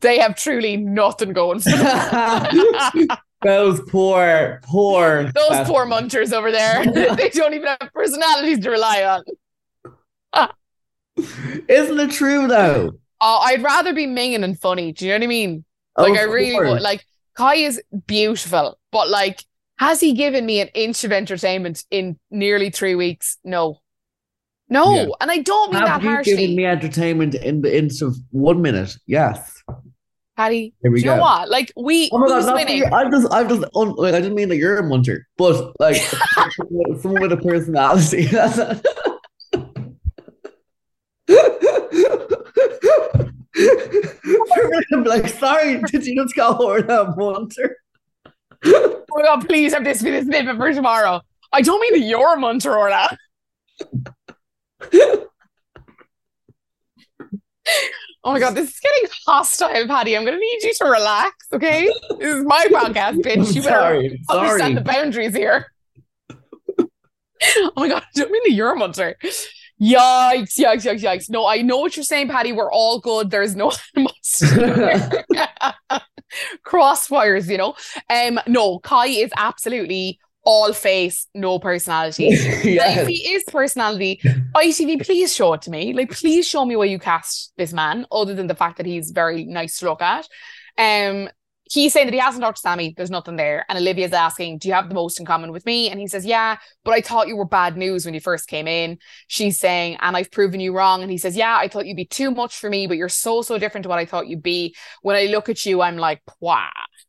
They 0.02 0.18
have 0.18 0.36
truly 0.36 0.76
nothing 0.76 1.32
going 1.32 1.60
for 1.60 1.70
them. 1.70 2.46
Those 3.42 3.80
poor, 3.88 4.60
poor, 4.64 5.32
Those 5.34 5.66
poor 5.66 5.86
munchers 5.86 6.34
over 6.34 6.52
there. 6.52 6.84
they 7.16 7.30
don't 7.30 7.54
even 7.54 7.66
have 7.80 7.90
personalities 7.94 8.58
to 8.60 8.68
rely 8.68 9.22
on. 10.34 10.48
Isn't 11.16 11.98
it 12.00 12.10
true 12.10 12.46
though? 12.46 12.92
Oh, 13.22 13.38
I'd 13.42 13.62
rather 13.62 13.94
be 13.94 14.06
minging 14.06 14.44
and 14.44 14.60
funny. 14.60 14.92
Do 14.92 15.06
you 15.06 15.12
know 15.12 15.16
what 15.16 15.24
I 15.24 15.28
mean? 15.28 15.64
Like 15.96 16.12
Of 16.12 16.18
I 16.18 16.22
really 16.24 16.52
course. 16.52 16.70
would. 16.72 16.82
Like 16.82 17.02
Kai 17.34 17.54
is 17.56 17.82
beautiful, 18.06 18.78
but 18.92 19.08
like, 19.08 19.42
has 19.80 19.98
he 19.98 20.12
given 20.12 20.44
me 20.44 20.60
an 20.60 20.68
inch 20.74 21.04
of 21.04 21.10
entertainment 21.10 21.84
in 21.90 22.18
nearly 22.30 22.68
three 22.68 22.94
weeks? 22.94 23.38
No, 23.44 23.80
no, 24.68 24.94
Yeah. 24.94 25.06
and 25.22 25.30
I 25.30 25.38
don't 25.38 25.72
mean 25.72 25.80
Have 25.80 26.02
that 26.02 26.04
you 26.04 26.10
harshly, 26.10 26.36
given 26.36 26.56
me 26.56 26.66
entertainment 26.66 27.34
in 27.34 27.62
the 27.62 27.74
inch 27.76 28.02
of 28.02 28.14
one 28.30 28.60
minute? 28.60 28.94
Yes. 29.06 29.62
Paddy. 30.36 30.74
Here 30.82 30.90
we 30.92 31.00
Do 31.00 31.06
you 31.08 31.14
know 31.14 31.22
what? 31.22 31.48
Like 31.48 31.72
we, 31.76 32.10
Oh 32.12 32.18
god, 32.28 32.36
who's 32.36 32.46
not 32.46 32.56
winning? 32.56 32.82
for- 32.82 32.94
I've 32.94 33.10
just, 33.10 33.32
I've 33.32 33.48
just, 33.48 33.64
un, 33.74 33.94
like, 33.96 34.12
I 34.14 34.20
didn't 34.20 34.34
mean 34.34 34.50
that 34.50 34.58
you're 34.58 34.78
a 34.78 34.82
muncher, 34.82 35.20
but 35.38 35.72
like 35.80 35.96
someone 37.00 37.22
with 37.22 37.32
a 37.32 37.38
personality. 37.38 38.28
I'm 44.92 45.04
like, 45.04 45.28
sorry, 45.28 45.80
did 45.82 46.06
you 46.06 46.22
just 46.22 46.34
call 46.34 46.68
her 46.70 46.78
a 46.78 47.14
muncher? 47.16 47.70
Oh 49.12 49.18
my 49.18 49.22
god, 49.24 49.46
please 49.46 49.72
have 49.74 49.84
this 49.84 50.02
be 50.02 50.10
the 50.10 50.22
snippet 50.22 50.56
for 50.56 50.72
tomorrow. 50.72 51.20
I 51.52 51.62
don't 51.62 51.80
mean 51.80 51.94
that 51.94 52.06
you're 52.06 52.34
a 52.34 52.38
munter 52.38 52.76
or 52.76 52.90
that. 52.90 53.18
Oh 58.22 58.32
my 58.32 58.38
god, 58.38 58.54
this 58.54 58.68
is 58.68 58.80
getting 58.80 59.08
hostile, 59.26 59.86
Paddy. 59.86 60.14
I'm 60.14 60.26
gonna 60.26 60.36
need 60.36 60.62
you 60.62 60.74
to 60.74 60.84
relax, 60.84 61.34
okay? 61.54 61.90
This 62.18 62.36
is 62.36 62.44
my 62.44 62.66
podcast, 62.70 63.16
bitch. 63.22 63.54
You 63.54 63.62
better 63.62 63.70
sorry, 63.70 64.20
understand 64.28 64.60
sorry. 64.60 64.74
the 64.74 64.80
boundaries 64.82 65.34
here. 65.34 65.72
oh 66.78 67.72
my 67.76 67.88
god, 67.88 68.02
I 68.02 68.06
don't 68.14 68.30
mean 68.30 68.42
the 68.44 68.52
you're 68.52 68.72
a 68.72 68.76
munter. 68.76 69.16
Yikes, 69.80 70.58
yikes, 70.58 70.84
yikes, 70.84 71.00
yikes. 71.00 71.30
No, 71.30 71.46
I 71.46 71.62
know 71.62 71.78
what 71.78 71.96
you're 71.96 72.04
saying, 72.04 72.28
Paddy. 72.28 72.52
We're 72.52 72.70
all 72.70 73.00
good. 73.00 73.30
There's 73.30 73.56
no 73.56 73.72
crossfires, 76.66 77.48
you 77.48 77.58
know. 77.58 77.74
Um, 78.08 78.40
no, 78.46 78.78
Kai 78.80 79.06
is 79.06 79.30
absolutely 79.36 80.18
all 80.42 80.72
face, 80.72 81.26
no 81.34 81.58
personality. 81.58 82.28
Like, 82.60 82.64
yes. 82.64 82.98
if 82.98 83.08
he 83.08 83.34
is 83.34 83.44
personality, 83.46 84.20
ITV, 84.54 85.04
please 85.04 85.34
show 85.34 85.52
it 85.54 85.62
to 85.62 85.70
me. 85.70 85.92
Like, 85.92 86.10
please 86.10 86.48
show 86.48 86.64
me 86.64 86.76
why 86.76 86.86
you 86.86 86.98
cast 86.98 87.52
this 87.56 87.72
man, 87.72 88.06
other 88.10 88.34
than 88.34 88.46
the 88.46 88.54
fact 88.54 88.78
that 88.78 88.86
he's 88.86 89.10
very 89.10 89.44
nice 89.44 89.78
to 89.78 89.86
look 89.86 90.02
at. 90.02 90.26
Um, 90.78 91.28
he's 91.70 91.92
saying 91.92 92.06
that 92.06 92.12
he 92.14 92.20
hasn't 92.20 92.42
talked 92.42 92.56
to 92.58 92.60
Sammy. 92.62 92.94
There's 92.96 93.10
nothing 93.10 93.36
there. 93.36 93.64
And 93.68 93.78
Olivia's 93.78 94.12
asking, 94.12 94.58
Do 94.58 94.68
you 94.68 94.74
have 94.74 94.88
the 94.88 94.94
most 94.94 95.20
in 95.20 95.26
common 95.26 95.52
with 95.52 95.64
me? 95.66 95.88
And 95.90 96.00
he 96.00 96.06
says, 96.08 96.24
Yeah, 96.26 96.58
but 96.84 96.92
I 96.94 97.00
thought 97.00 97.28
you 97.28 97.36
were 97.36 97.44
bad 97.44 97.76
news 97.76 98.04
when 98.04 98.14
you 98.14 98.20
first 98.20 98.48
came 98.48 98.66
in. 98.66 98.98
She's 99.28 99.58
saying, 99.58 99.96
And 100.00 100.16
I've 100.16 100.30
proven 100.30 100.60
you 100.60 100.76
wrong. 100.76 101.02
And 101.02 101.10
he 101.10 101.18
says, 101.18 101.36
Yeah, 101.36 101.56
I 101.56 101.68
thought 101.68 101.86
you'd 101.86 101.96
be 101.96 102.04
too 102.06 102.30
much 102.30 102.56
for 102.58 102.68
me, 102.68 102.86
but 102.86 102.96
you're 102.96 103.08
so, 103.08 103.42
so 103.42 103.58
different 103.58 103.84
to 103.84 103.88
what 103.88 103.98
I 103.98 104.04
thought 104.04 104.26
you'd 104.26 104.42
be. 104.42 104.74
When 105.02 105.16
I 105.16 105.26
look 105.26 105.48
at 105.48 105.64
you, 105.64 105.80
I'm 105.82 105.96
like, 105.96 106.22
Pwah. 106.42 106.68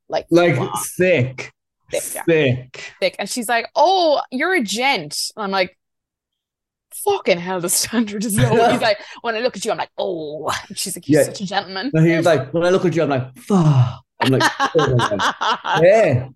Like, 0.10 0.28
Like 0.30 0.56
pwah. 0.56 0.76
sick. 0.78 1.52
Sick, 1.92 2.16
yeah. 2.16 2.24
Sick. 2.26 2.94
Thick. 3.00 3.16
And 3.20 3.30
she's 3.30 3.50
like, 3.50 3.68
Oh, 3.76 4.22
you're 4.32 4.54
a 4.56 4.62
gent. 4.64 5.32
And 5.36 5.44
I'm 5.46 5.52
like, 5.52 5.78
Fucking 7.06 7.38
hell, 7.40 7.62
the 7.62 7.70
standard 7.82 8.24
is 8.26 8.38
low. 8.38 8.70
He's 8.70 8.82
like, 8.82 8.98
when 9.22 9.34
I 9.36 9.40
look 9.40 9.56
at 9.56 9.64
you, 9.64 9.72
I'm 9.72 9.78
like, 9.78 9.90
oh. 9.98 10.52
And 10.68 10.78
she's 10.78 10.96
like, 10.96 11.08
you're 11.08 11.22
Yeah. 11.22 11.26
such 11.28 11.42
a 11.42 11.46
gentleman. 11.46 11.90
No, 11.94 12.02
he 12.04 12.16
was 12.18 12.26
like, 12.26 12.54
when 12.54 12.64
I 12.64 12.70
look 12.70 12.84
at 12.86 12.96
you, 12.96 13.04
I'm 13.04 13.10
like, 13.10 13.36
fuck. 13.40 14.04
I'm 14.22 14.32
like, 14.32 14.52
oh, 14.76 15.80
yeah. 15.82 16.30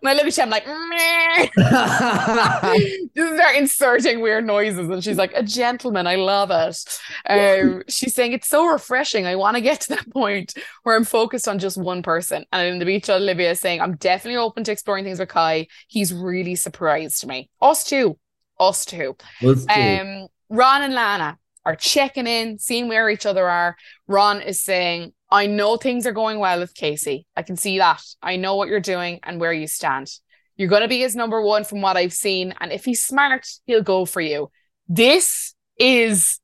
when 0.00 0.12
I 0.12 0.14
look 0.14 0.26
at 0.26 0.36
you, 0.36 0.42
I'm 0.42 0.50
like, 0.50 0.66
meh. 0.66 1.48
just 3.16 3.34
start 3.34 3.56
inserting 3.56 4.20
weird 4.20 4.46
noises. 4.46 4.88
And 4.88 5.04
she's 5.04 5.16
like, 5.16 5.32
a 5.34 5.42
gentleman. 5.42 6.06
I 6.06 6.16
love 6.16 6.50
it. 6.50 7.00
Um, 7.28 7.82
she's 7.88 8.14
saying, 8.14 8.32
it's 8.32 8.48
so 8.48 8.66
refreshing. 8.66 9.26
I 9.26 9.36
want 9.36 9.56
to 9.56 9.60
get 9.60 9.82
to 9.82 9.88
that 9.90 10.10
point 10.10 10.54
where 10.82 10.96
I'm 10.96 11.04
focused 11.04 11.46
on 11.46 11.58
just 11.58 11.76
one 11.76 12.02
person. 12.02 12.44
And 12.52 12.68
in 12.68 12.78
the 12.78 12.86
beach, 12.86 13.10
Olivia 13.10 13.50
is 13.50 13.60
saying, 13.60 13.80
I'm 13.80 13.96
definitely 13.96 14.38
open 14.38 14.64
to 14.64 14.72
exploring 14.72 15.04
things 15.04 15.18
with 15.18 15.28
Kai. 15.28 15.66
He's 15.88 16.12
really 16.12 16.54
surprised 16.54 17.26
me. 17.26 17.50
Us 17.60 17.84
too. 17.84 18.18
Us 18.58 18.84
too. 18.84 19.16
Let's 19.42 19.66
do. 19.66 19.74
Um, 19.74 20.28
Ron 20.48 20.82
and 20.82 20.94
Lana 20.94 21.38
are 21.64 21.76
checking 21.76 22.26
in, 22.26 22.58
seeing 22.58 22.88
where 22.88 23.10
each 23.10 23.26
other 23.26 23.46
are. 23.48 23.76
Ron 24.08 24.40
is 24.40 24.62
saying, 24.62 25.12
I 25.30 25.46
know 25.46 25.76
things 25.76 26.06
are 26.06 26.12
going 26.12 26.38
well 26.38 26.58
with 26.60 26.74
Casey. 26.74 27.26
I 27.36 27.42
can 27.42 27.56
see 27.56 27.78
that. 27.78 28.02
I 28.22 28.36
know 28.36 28.56
what 28.56 28.68
you're 28.68 28.80
doing 28.80 29.20
and 29.22 29.38
where 29.40 29.52
you 29.52 29.66
stand. 29.66 30.10
You're 30.56 30.68
going 30.68 30.82
to 30.82 30.88
be 30.88 31.00
his 31.00 31.14
number 31.16 31.40
one 31.40 31.64
from 31.64 31.80
what 31.82 31.96
I've 31.96 32.12
seen. 32.12 32.54
And 32.60 32.72
if 32.72 32.84
he's 32.84 33.02
smart, 33.02 33.46
he'll 33.66 33.82
go 33.82 34.04
for 34.04 34.20
you. 34.20 34.50
This 34.88 35.54
is 35.78 36.40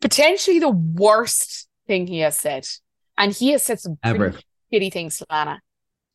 potentially 0.00 0.58
the 0.60 0.70
worst 0.70 1.68
thing 1.86 2.06
he 2.06 2.20
has 2.20 2.38
said. 2.38 2.66
And 3.16 3.32
he 3.32 3.50
has 3.50 3.64
said 3.64 3.80
some 3.80 3.98
Ever. 4.04 4.30
pretty 4.30 4.44
shitty 4.72 4.92
things 4.92 5.18
to 5.18 5.26
Lana. 5.30 5.60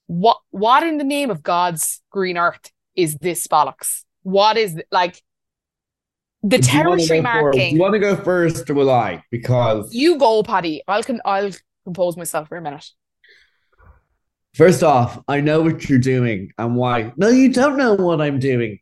What, 0.08 0.38
what 0.52 0.84
in 0.84 0.98
the 0.98 1.04
name 1.04 1.30
of 1.30 1.44
God's 1.44 2.02
green 2.10 2.38
earth 2.38 2.72
is 2.96 3.16
this 3.18 3.46
bollocks? 3.48 4.04
What 4.24 4.58
is 4.58 4.82
like 4.92 5.22
the 6.42 6.58
Do 6.60 6.72
you 6.72 6.78
wanna 6.90 7.06
territory 7.06 7.22
go 7.22 7.24
first? 7.24 7.44
marking? 7.44 7.70
Do 7.72 7.76
you 7.76 7.82
want 7.82 7.94
to 7.94 8.00
go 8.00 8.16
first 8.16 8.70
or 8.70 8.74
will 8.74 8.90
I? 8.90 9.24
Because 9.32 9.94
You 9.94 10.18
go, 10.18 10.42
Paddy. 10.44 10.82
I'll 10.88 11.04
con- 11.04 11.22
I'll 11.26 11.52
compose 11.84 12.18
myself 12.18 12.48
for 12.50 12.58
a 12.58 12.62
minute. 12.62 12.86
First 14.56 14.84
off, 14.84 15.20
I 15.28 15.42
know 15.42 15.62
what 15.62 15.90
you're 15.90 16.00
doing 16.00 16.52
and 16.58 16.76
why. 16.76 17.12
No, 17.18 17.30
you 17.30 17.52
don't 17.52 17.78
know 17.78 17.96
what 17.96 18.22
I'm 18.22 18.40
doing. 18.40 18.80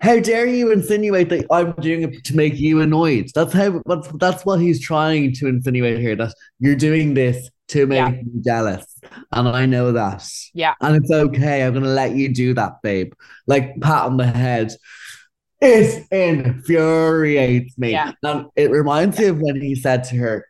How 0.00 0.20
dare 0.20 0.46
you 0.46 0.70
insinuate 0.72 1.28
that 1.30 1.46
I'm 1.50 1.72
doing 1.72 2.02
it 2.02 2.24
to 2.24 2.36
make 2.36 2.56
you 2.58 2.80
annoyed? 2.82 3.30
That's 3.34 3.52
how 3.52 3.82
that's, 3.86 4.08
that's 4.18 4.44
what 4.44 4.60
he's 4.60 4.80
trying 4.80 5.32
to 5.34 5.48
insinuate 5.48 5.98
here. 6.00 6.16
That 6.16 6.34
you're 6.58 6.76
doing 6.76 7.14
this 7.14 7.50
to 7.68 7.86
make 7.86 7.96
Yeah. 7.96 8.10
me 8.10 8.24
jealous. 8.44 8.84
And 9.32 9.48
I 9.48 9.66
know 9.66 9.92
that. 9.92 10.28
Yeah. 10.54 10.74
And 10.80 10.96
it's 10.96 11.10
okay. 11.10 11.64
I'm 11.64 11.74
gonna 11.74 11.86
let 11.88 12.14
you 12.14 12.32
do 12.32 12.54
that, 12.54 12.82
babe. 12.82 13.12
Like 13.46 13.80
pat 13.80 14.04
on 14.04 14.18
the 14.18 14.26
head. 14.26 14.72
It 15.60 16.06
infuriates 16.12 17.76
me. 17.78 17.92
Yeah. 17.92 18.12
And 18.22 18.46
it 18.54 18.70
reminds 18.70 19.18
me 19.18 19.26
of 19.26 19.40
when 19.40 19.60
he 19.60 19.74
said 19.74 20.04
to 20.04 20.16
her, 20.16 20.46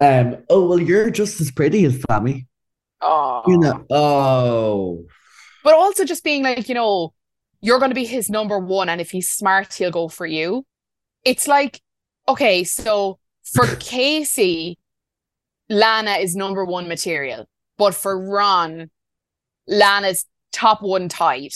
um, 0.00 0.38
oh 0.50 0.66
well, 0.66 0.80
you're 0.80 1.10
just 1.10 1.40
as 1.40 1.50
pretty 1.50 1.84
as 1.84 2.02
Sammy. 2.08 2.46
Oh, 3.00 3.42
You 3.46 3.58
know, 3.58 3.84
oh, 3.90 5.04
but 5.64 5.74
also 5.74 6.04
just 6.04 6.24
being 6.24 6.42
like, 6.42 6.68
you 6.68 6.74
know, 6.74 7.12
you're 7.60 7.78
going 7.78 7.90
to 7.90 7.94
be 7.94 8.04
his 8.04 8.30
number 8.30 8.58
one, 8.58 8.88
and 8.88 9.00
if 9.00 9.10
he's 9.10 9.28
smart, 9.28 9.72
he'll 9.74 9.90
go 9.90 10.08
for 10.08 10.26
you. 10.26 10.64
It's 11.24 11.48
like, 11.48 11.80
okay, 12.28 12.64
so 12.64 13.18
for 13.44 13.66
Casey, 13.80 14.78
Lana 15.68 16.12
is 16.12 16.36
number 16.36 16.64
one 16.64 16.88
material, 16.88 17.46
but 17.76 17.94
for 17.94 18.18
Ron, 18.18 18.90
Lana's 19.66 20.26
top 20.52 20.82
one 20.82 21.08
tight. 21.08 21.54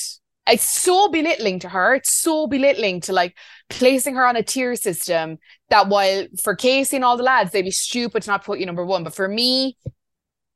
It's 0.51 0.69
so 0.69 1.09
belittling 1.09 1.61
to 1.61 1.69
her. 1.69 1.95
It's 1.95 2.13
so 2.13 2.47
belittling 2.47 3.01
to 3.03 3.13
like 3.13 3.37
placing 3.69 4.15
her 4.17 4.27
on 4.27 4.37
a 4.37 4.43
tier 4.43 4.75
system 4.77 5.39
that 5.69 5.89
while 5.89 6.27
for 6.43 6.55
Casey 6.55 6.97
and 6.97 7.05
all 7.05 7.17
the 7.17 7.23
lads, 7.23 7.53
they'd 7.53 7.63
be 7.63 7.71
stupid 7.71 8.23
to 8.25 8.31
not 8.31 8.45
put 8.45 8.59
you 8.59 8.67
number 8.67 8.85
one. 8.85 9.05
But 9.05 9.15
for 9.15 9.29
me, 9.29 9.77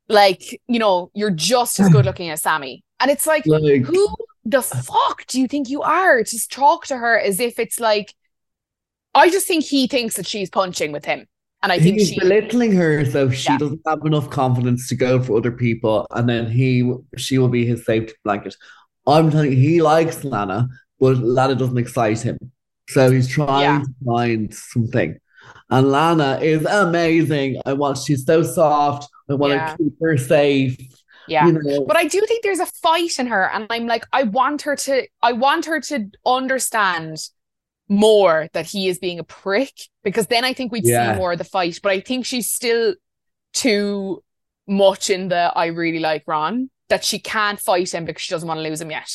like, 0.07 0.59
you 0.67 0.79
know, 0.79 1.11
you're 1.13 1.31
just 1.31 1.79
as 1.79 1.89
good 1.89 2.05
looking 2.09 2.29
as 2.29 2.41
Sammy. 2.41 2.83
And 2.99 3.09
it's 3.11 3.25
like, 3.27 3.45
like 3.45 3.85
who 3.85 4.07
the 4.45 4.61
fuck 4.61 5.25
do 5.27 5.41
you 5.41 5.47
think 5.47 5.69
you 5.69 5.81
are 5.81 6.23
to 6.23 6.49
talk 6.49 6.85
to 6.87 6.97
her 6.97 7.17
as 7.19 7.39
if 7.39 7.59
it's 7.59 7.79
like 7.79 8.13
I 9.13 9.29
just 9.29 9.47
think 9.47 9.63
he 9.63 9.87
thinks 9.87 10.17
that 10.17 10.27
she's 10.27 10.49
punching 10.49 10.91
with 10.91 11.05
him. 11.05 11.25
And 11.63 11.71
I 11.71 11.79
think 11.79 11.97
he's 11.97 12.09
she 12.09 12.19
belittling 12.19 12.73
her 12.73 13.05
so 13.05 13.29
she 13.31 13.51
Yeah. 13.51 13.57
doesn't 13.57 13.81
have 13.87 14.05
enough 14.05 14.29
confidence 14.29 14.87
to 14.89 14.95
go 14.95 15.21
for 15.21 15.37
other 15.37 15.51
people, 15.51 16.05
and 16.11 16.29
then 16.29 16.51
he 16.51 16.93
she 17.17 17.37
will 17.39 17.47
be 17.47 17.65
his 17.65 17.85
safety 17.85 18.13
blanket. 18.23 18.55
I'm 19.07 19.29
telling 19.31 19.51
you, 19.51 19.57
he 19.57 19.81
likes 19.81 20.23
Lana, 20.23 20.67
but 20.99 21.17
Lana 21.17 21.55
doesn't 21.55 21.77
excite 21.77 22.21
him. 22.21 22.37
So 22.89 23.11
he's 23.11 23.27
trying 23.27 23.61
Yeah. 23.61 23.79
to 23.79 23.93
find 24.05 24.53
something. 24.53 25.17
And 25.69 25.91
Lana 25.91 26.39
is 26.41 26.65
amazing. 26.65 27.61
I 27.65 27.73
want 27.73 27.97
she's 27.97 28.25
so 28.25 28.43
soft. 28.43 29.09
I 29.29 29.33
want 29.35 29.53
Yeah. 29.53 29.71
to 29.75 29.77
keep 29.83 29.93
her 30.01 30.17
safe. 30.17 30.77
yeah. 31.27 31.47
You 31.47 31.53
know, 31.53 31.85
But 31.85 31.97
I 31.97 32.05
do 32.05 32.21
think 32.27 32.43
there's 32.43 32.59
a 32.59 32.67
fight 32.67 33.17
in 33.17 33.25
her, 33.27 33.49
and 33.51 33.65
I'm 33.71 33.87
like, 33.87 34.05
I 34.13 34.23
want 34.23 34.61
her 34.61 34.75
to, 34.75 35.07
I 35.23 35.31
want 35.33 35.65
her 35.65 35.79
to 35.81 36.05
understand 36.23 37.17
more 37.89 38.47
that 38.53 38.67
he 38.67 38.87
is 38.89 38.99
being 38.99 39.17
a 39.19 39.23
prick, 39.23 39.73
because 40.03 40.27
then 40.27 40.43
I 40.43 40.53
think 40.53 40.71
we'd 40.71 40.85
Yeah. 40.85 41.13
see 41.13 41.17
more 41.17 41.31
of 41.31 41.39
the 41.39 41.43
fight. 41.43 41.79
But 41.81 41.91
I 41.93 41.99
think 41.99 42.25
she's 42.27 42.49
still 42.51 42.93
too 43.53 44.23
much 44.67 45.09
in 45.09 45.29
the 45.29 45.51
I 45.55 45.67
really 45.67 45.99
like 45.99 46.23
Ron 46.27 46.69
that 46.89 47.03
she 47.03 47.19
can't 47.19 47.59
fight 47.59 47.93
him 47.93 48.05
because 48.05 48.21
she 48.21 48.33
doesn't 48.33 48.47
want 48.47 48.59
to 48.59 48.63
lose 48.63 48.81
him 48.81 48.91
yet. 48.91 49.11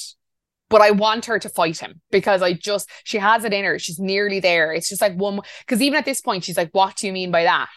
But 0.68 0.82
I 0.82 0.92
want 0.92 1.26
her 1.26 1.38
to 1.40 1.48
fight 1.48 1.78
him 1.78 2.00
because 2.12 2.42
I 2.42 2.52
just 2.52 2.88
she 3.02 3.18
has 3.18 3.44
it 3.44 3.52
in 3.52 3.64
her. 3.64 3.78
She's 3.78 3.98
nearly 3.98 4.38
there. 4.38 4.72
It's 4.72 4.88
just 4.88 5.00
like 5.00 5.14
one 5.14 5.40
because 5.60 5.82
even 5.82 5.98
at 5.98 6.04
this 6.04 6.20
point, 6.20 6.44
she's 6.44 6.56
like, 6.56 6.70
"What 6.72 6.96
do 6.96 7.08
you 7.08 7.12
mean 7.12 7.32
by 7.32 7.42
that?" 7.42 7.68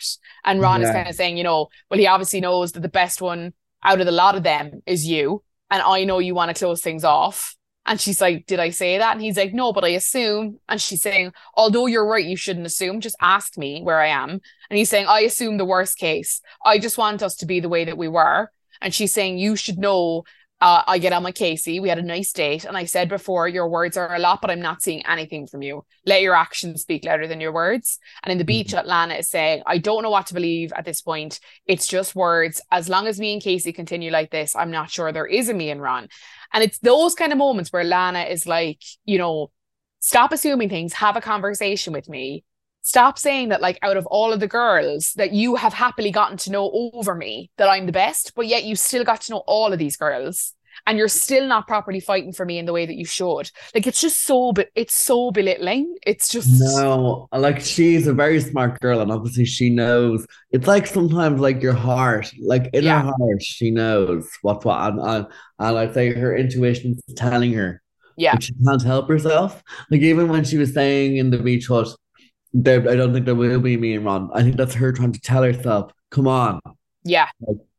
And 0.45 0.61
Ron 0.61 0.83
is 0.83 0.91
kind 0.91 1.07
of 1.07 1.15
saying, 1.15 1.37
you 1.37 1.43
know, 1.43 1.69
well, 1.89 1.99
he 1.99 2.07
obviously 2.07 2.41
knows 2.41 2.73
that 2.73 2.81
the 2.81 2.89
best 2.89 3.21
one 3.21 3.53
out 3.83 3.99
of 3.99 4.05
the 4.05 4.11
lot 4.11 4.35
of 4.35 4.43
them 4.43 4.81
is 4.85 5.05
you. 5.05 5.43
And 5.69 5.81
I 5.81 6.03
know 6.03 6.19
you 6.19 6.35
want 6.35 6.55
to 6.55 6.63
close 6.65 6.81
things 6.81 7.03
off. 7.03 7.55
And 7.85 7.99
she's 7.99 8.21
like, 8.21 8.45
Did 8.45 8.59
I 8.59 8.69
say 8.69 8.97
that? 8.97 9.13
And 9.13 9.21
he's 9.21 9.37
like, 9.37 9.53
No, 9.53 9.73
but 9.73 9.83
I 9.83 9.89
assume. 9.89 10.59
And 10.69 10.81
she's 10.81 11.01
saying, 11.01 11.33
Although 11.55 11.87
you're 11.87 12.07
right, 12.07 12.23
you 12.23 12.37
shouldn't 12.37 12.65
assume. 12.65 13.01
Just 13.01 13.17
ask 13.21 13.57
me 13.57 13.81
where 13.81 13.99
I 13.99 14.07
am. 14.07 14.29
And 14.29 14.77
he's 14.77 14.89
saying, 14.89 15.07
I 15.07 15.21
assume 15.21 15.57
the 15.57 15.65
worst 15.65 15.97
case. 15.97 16.41
I 16.63 16.79
just 16.79 16.97
want 16.97 17.23
us 17.23 17.35
to 17.37 17.45
be 17.45 17.59
the 17.59 17.69
way 17.69 17.85
that 17.85 17.97
we 17.97 18.07
were. 18.07 18.51
And 18.81 18.93
she's 18.93 19.13
saying, 19.13 19.37
You 19.37 19.55
should 19.55 19.77
know. 19.77 20.23
Uh, 20.61 20.81
I 20.87 20.97
get 20.97 21.11
on 21.11 21.25
with 21.25 21.35
Casey. 21.35 21.81
We 21.81 21.89
had 21.89 21.97
a 21.97 22.03
nice 22.03 22.31
date. 22.31 22.63
And 22.63 22.77
I 22.77 22.85
said 22.85 23.09
before, 23.09 23.49
your 23.49 23.67
words 23.67 23.97
are 23.97 24.15
a 24.15 24.19
lot, 24.19 24.39
but 24.39 24.49
I'm 24.49 24.61
not 24.61 24.81
seeing 24.81 25.05
anything 25.05 25.45
from 25.45 25.61
you. 25.61 25.83
Let 26.05 26.21
your 26.21 26.35
actions 26.35 26.83
speak 26.83 27.03
louder 27.03 27.27
than 27.27 27.41
your 27.41 27.51
words. 27.51 27.99
And 28.23 28.31
in 28.31 28.37
the 28.37 28.45
beach, 28.45 28.73
Atlanta 28.73 29.15
is 29.15 29.29
saying, 29.29 29.63
I 29.67 29.77
don't 29.77 30.03
know 30.03 30.09
what 30.09 30.27
to 30.27 30.33
believe 30.33 30.71
at 30.71 30.85
this 30.85 31.01
point. 31.01 31.41
It's 31.65 31.85
just 31.85 32.15
words. 32.15 32.61
As 32.71 32.87
long 32.87 33.07
as 33.07 33.19
me 33.19 33.33
and 33.33 33.41
Casey 33.41 33.73
continue 33.73 34.09
like 34.09 34.31
this, 34.31 34.55
I'm 34.55 34.71
not 34.71 34.89
sure 34.89 35.11
there 35.11 35.27
is 35.27 35.49
a 35.49 35.53
me 35.53 35.69
and 35.69 35.81
Ron. 35.81 36.07
And 36.53 36.63
it's 36.63 36.79
those 36.79 37.13
kind 37.13 37.33
of 37.33 37.37
moments 37.37 37.73
where 37.73 37.83
Lana 37.83 38.21
is 38.21 38.47
like, 38.47 38.79
you 39.03 39.17
know, 39.17 39.51
stop 39.99 40.31
assuming 40.31 40.69
things, 40.69 40.93
have 40.93 41.17
a 41.17 41.21
conversation 41.21 41.91
with 41.91 42.07
me. 42.07 42.45
Stop 42.85 43.17
saying 43.17 43.49
that, 43.49 43.61
like, 43.61 43.79
out 43.81 43.95
of 43.97 44.05
all 44.07 44.33
of 44.33 44.41
the 44.41 44.47
girls 44.47 45.13
that 45.13 45.31
you 45.31 45.55
have 45.55 45.73
happily 45.73 46.11
gotten 46.11 46.35
to 46.37 46.51
know 46.51 46.69
over 46.93 47.15
me, 47.15 47.49
that 47.57 47.69
I'm 47.69 47.85
the 47.85 47.93
best, 47.93 48.33
but 48.35 48.45
yet 48.45 48.65
you 48.65 48.75
still 48.75 49.05
got 49.05 49.21
to 49.21 49.31
know 49.31 49.43
all 49.47 49.71
of 49.71 49.79
these 49.79 49.95
girls 49.95 50.53
and 50.85 50.97
you're 50.97 51.07
still 51.07 51.47
not 51.47 51.65
properly 51.67 51.99
fighting 52.01 52.33
for 52.33 52.45
me 52.45 52.57
in 52.57 52.65
the 52.65 52.73
way 52.73 52.85
that 52.85 52.95
you 52.95 53.05
should. 53.05 53.49
Like, 53.73 53.87
it's 53.87 54.01
just 54.01 54.25
so, 54.25 54.51
but 54.51 54.67
it's 54.75 54.95
so 54.95 55.31
belittling. 55.31 55.95
It's 56.05 56.27
just, 56.27 56.49
No, 56.59 57.29
like 57.31 57.61
she's 57.61 58.05
a 58.07 58.13
very 58.13 58.41
smart 58.41 58.81
girl, 58.81 58.99
and 58.99 59.11
obviously 59.11 59.45
she 59.45 59.69
knows. 59.69 60.25
It's 60.51 60.67
like 60.67 60.85
sometimes 60.87 61.39
like 61.39 61.61
your 61.61 61.73
heart, 61.73 62.33
like 62.41 62.69
in 62.73 62.83
Yeah. 62.83 63.01
her 63.03 63.13
heart, 63.17 63.41
she 63.41 63.71
knows 63.71 64.27
what's 64.41 64.65
what, 64.65 64.91
and, 64.91 64.99
and 64.99 65.27
and 65.59 65.77
I 65.77 65.93
say 65.93 66.11
her 66.13 66.35
intuition 66.35 66.97
is 67.07 67.13
telling 67.15 67.53
her, 67.53 67.81
Yeah. 68.17 68.33
but 68.33 68.43
she 68.43 68.53
can't 68.65 68.83
help 68.83 69.07
herself. 69.07 69.63
Like 69.89 70.01
even 70.01 70.27
when 70.27 70.43
she 70.43 70.57
was 70.57 70.73
saying 70.73 71.15
in 71.17 71.29
the 71.29 71.37
beach 71.37 71.67
hut, 71.67 71.95
there, 72.53 72.79
I 72.89 72.95
don't 72.95 73.13
think 73.13 73.25
there 73.25 73.35
will 73.35 73.59
be 73.59 73.77
me 73.77 73.95
and 73.95 74.05
Ron. 74.05 74.29
I 74.33 74.43
think 74.43 74.55
that's 74.57 74.73
her 74.75 74.91
trying 74.91 75.11
to 75.13 75.21
tell 75.21 75.43
herself, 75.43 75.91
"Come 76.11 76.27
on, 76.27 76.59
yeah, 77.03 77.27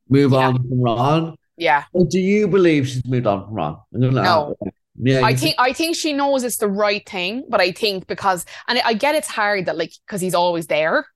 move 0.08 0.32
Yeah. 0.32 0.38
on 0.48 0.56
from 0.56 0.80
Ron." 0.80 1.36
yeah. 1.56 1.84
Or 1.92 2.04
do 2.04 2.18
you 2.18 2.48
believe 2.48 2.88
she's 2.88 3.06
moved 3.06 3.26
on 3.28 3.44
from 3.44 3.54
Ron? 3.54 3.76
No. 3.92 4.56
ask. 4.60 4.74
Yeah, 4.96 5.20
I 5.26 5.30
you 5.30 5.36
think 5.36 5.54
I 5.58 5.72
think 5.72 5.96
she 5.96 6.12
knows 6.12 6.44
it's 6.44 6.56
the 6.58 6.68
right 6.68 7.08
thing, 7.08 7.44
but 7.48 7.60
I 7.60 7.72
think 7.72 8.06
because 8.06 8.44
and 8.68 8.80
I 8.84 8.94
get 8.94 9.14
it's 9.14 9.28
hard 9.28 9.66
that 9.66 9.76
like 9.76 9.92
because 10.06 10.20
he's 10.20 10.34
always 10.34 10.66
there. 10.68 11.06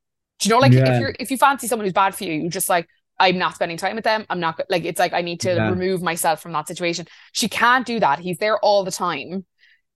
Do 0.40 0.48
you 0.48 0.54
know 0.54 0.60
like 0.60 0.72
Yeah. 0.72 0.94
if 0.94 1.00
you're 1.00 1.14
if 1.20 1.30
you 1.30 1.36
fancy 1.38 1.66
someone 1.68 1.86
who's 1.86 1.92
bad 1.92 2.14
for 2.14 2.24
you, 2.24 2.32
you're 2.32 2.50
just 2.50 2.68
like 2.68 2.88
I'm 3.20 3.38
not 3.38 3.54
spending 3.56 3.76
time 3.76 3.96
with 3.96 4.04
them. 4.04 4.24
I'm 4.30 4.38
not 4.40 4.60
like 4.68 4.84
it's 4.84 4.98
like 5.00 5.12
I 5.12 5.22
need 5.22 5.40
to 5.40 5.54
Yeah. 5.54 5.70
remove 5.70 6.02
myself 6.02 6.40
from 6.40 6.52
that 6.52 6.66
situation. 6.68 7.06
She 7.32 7.48
can't 7.48 7.84
do 7.86 7.98
that. 8.00 8.18
He's 8.20 8.38
there 8.38 8.58
all 8.60 8.84
the 8.84 8.90
time. 8.92 9.44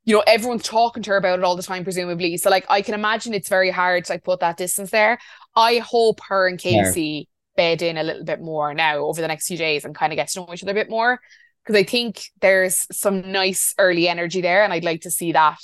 You 0.04 0.16
know, 0.16 0.24
everyone's 0.26 0.64
talking 0.64 1.02
to 1.04 1.10
her 1.10 1.16
about 1.16 1.38
it 1.38 1.44
all 1.44 1.56
the 1.56 1.62
time, 1.62 1.84
presumably. 1.84 2.36
So 2.36 2.50
like 2.50 2.66
I 2.68 2.82
can 2.82 2.94
imagine 2.94 3.34
it's 3.34 3.48
very 3.48 3.70
hard 3.70 4.04
to 4.06 4.12
like 4.14 4.24
put 4.24 4.40
that 4.40 4.56
distance 4.56 4.90
there. 4.90 5.18
I 5.54 5.78
hope 5.78 6.20
her 6.28 6.48
and. 6.48 6.58
Casey 6.58 7.28
bed 7.56 7.82
in 7.82 7.96
a 7.96 8.02
little 8.02 8.24
bit 8.24 8.40
more 8.40 8.74
now 8.74 8.98
over 8.98 9.20
the 9.20 9.28
next 9.28 9.46
few 9.46 9.58
days 9.58 9.84
and 9.84 9.94
kind 9.94 10.12
of 10.12 10.16
get 10.16 10.28
to 10.28 10.40
know 10.40 10.48
each 10.52 10.62
other 10.62 10.72
a 10.72 10.74
bit 10.74 10.90
more. 10.90 11.20
Because 11.64 11.78
I 11.78 11.84
think 11.84 12.24
there's 12.40 12.86
some 12.90 13.30
nice 13.30 13.74
early 13.78 14.08
energy 14.08 14.40
there, 14.40 14.64
and 14.64 14.72
I'd 14.72 14.84
like 14.84 15.02
to 15.02 15.12
see 15.12 15.32
that 15.32 15.60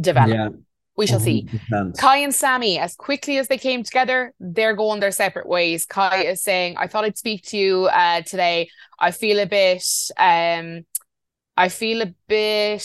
develop. 0.00 0.30
Yeah. 0.30 0.48
We 0.96 1.06
shall 1.06 1.20
see. 1.20 1.46
100%. 1.70 1.98
Kai 1.98 2.16
and 2.18 2.34
Sammy, 2.34 2.78
as 2.78 2.96
quickly 2.96 3.38
as 3.38 3.46
they 3.46 3.58
came 3.58 3.84
together, 3.84 4.32
they're 4.40 4.74
going 4.74 4.98
their 4.98 5.12
separate 5.12 5.46
ways. 5.46 5.86
Kai 5.86 6.24
is 6.24 6.42
saying, 6.42 6.76
I 6.76 6.88
thought 6.88 7.04
I'd 7.04 7.18
speak 7.18 7.44
to 7.48 7.56
you 7.56 7.84
uh, 7.86 8.22
today. 8.22 8.68
I 8.98 9.12
feel 9.12 9.38
a 9.38 9.46
bit, 9.46 9.84
um, 10.16 10.86
I 11.56 11.68
feel 11.68 12.02
a 12.02 12.12
bit 12.26 12.84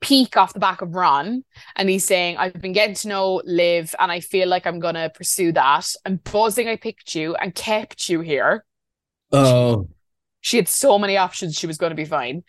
peak 0.00 0.36
off 0.36 0.52
the 0.52 0.60
back 0.60 0.82
of 0.82 0.94
Ron. 0.94 1.44
And 1.76 1.88
he's 1.88 2.04
saying, 2.04 2.36
I've 2.36 2.54
been 2.54 2.72
getting 2.72 2.94
to 2.96 3.08
know 3.08 3.42
Liv 3.44 3.94
and 3.98 4.10
I 4.10 4.20
feel 4.20 4.48
like 4.48 4.66
I'm 4.66 4.80
going 4.80 4.94
to 4.94 5.10
pursue 5.10 5.52
that. 5.52 5.86
I'm 6.04 6.16
buzzing 6.16 6.68
I 6.68 6.76
picked 6.76 7.14
you 7.14 7.34
and 7.36 7.54
kept 7.54 8.08
you 8.08 8.20
here. 8.20 8.64
Oh, 9.32 9.88
She 10.40 10.56
had 10.56 10.68
so 10.68 10.98
many 10.98 11.16
options. 11.16 11.56
She 11.56 11.66
was 11.66 11.78
going 11.78 11.90
to 11.90 11.96
be 11.96 12.04
fine. 12.04 12.44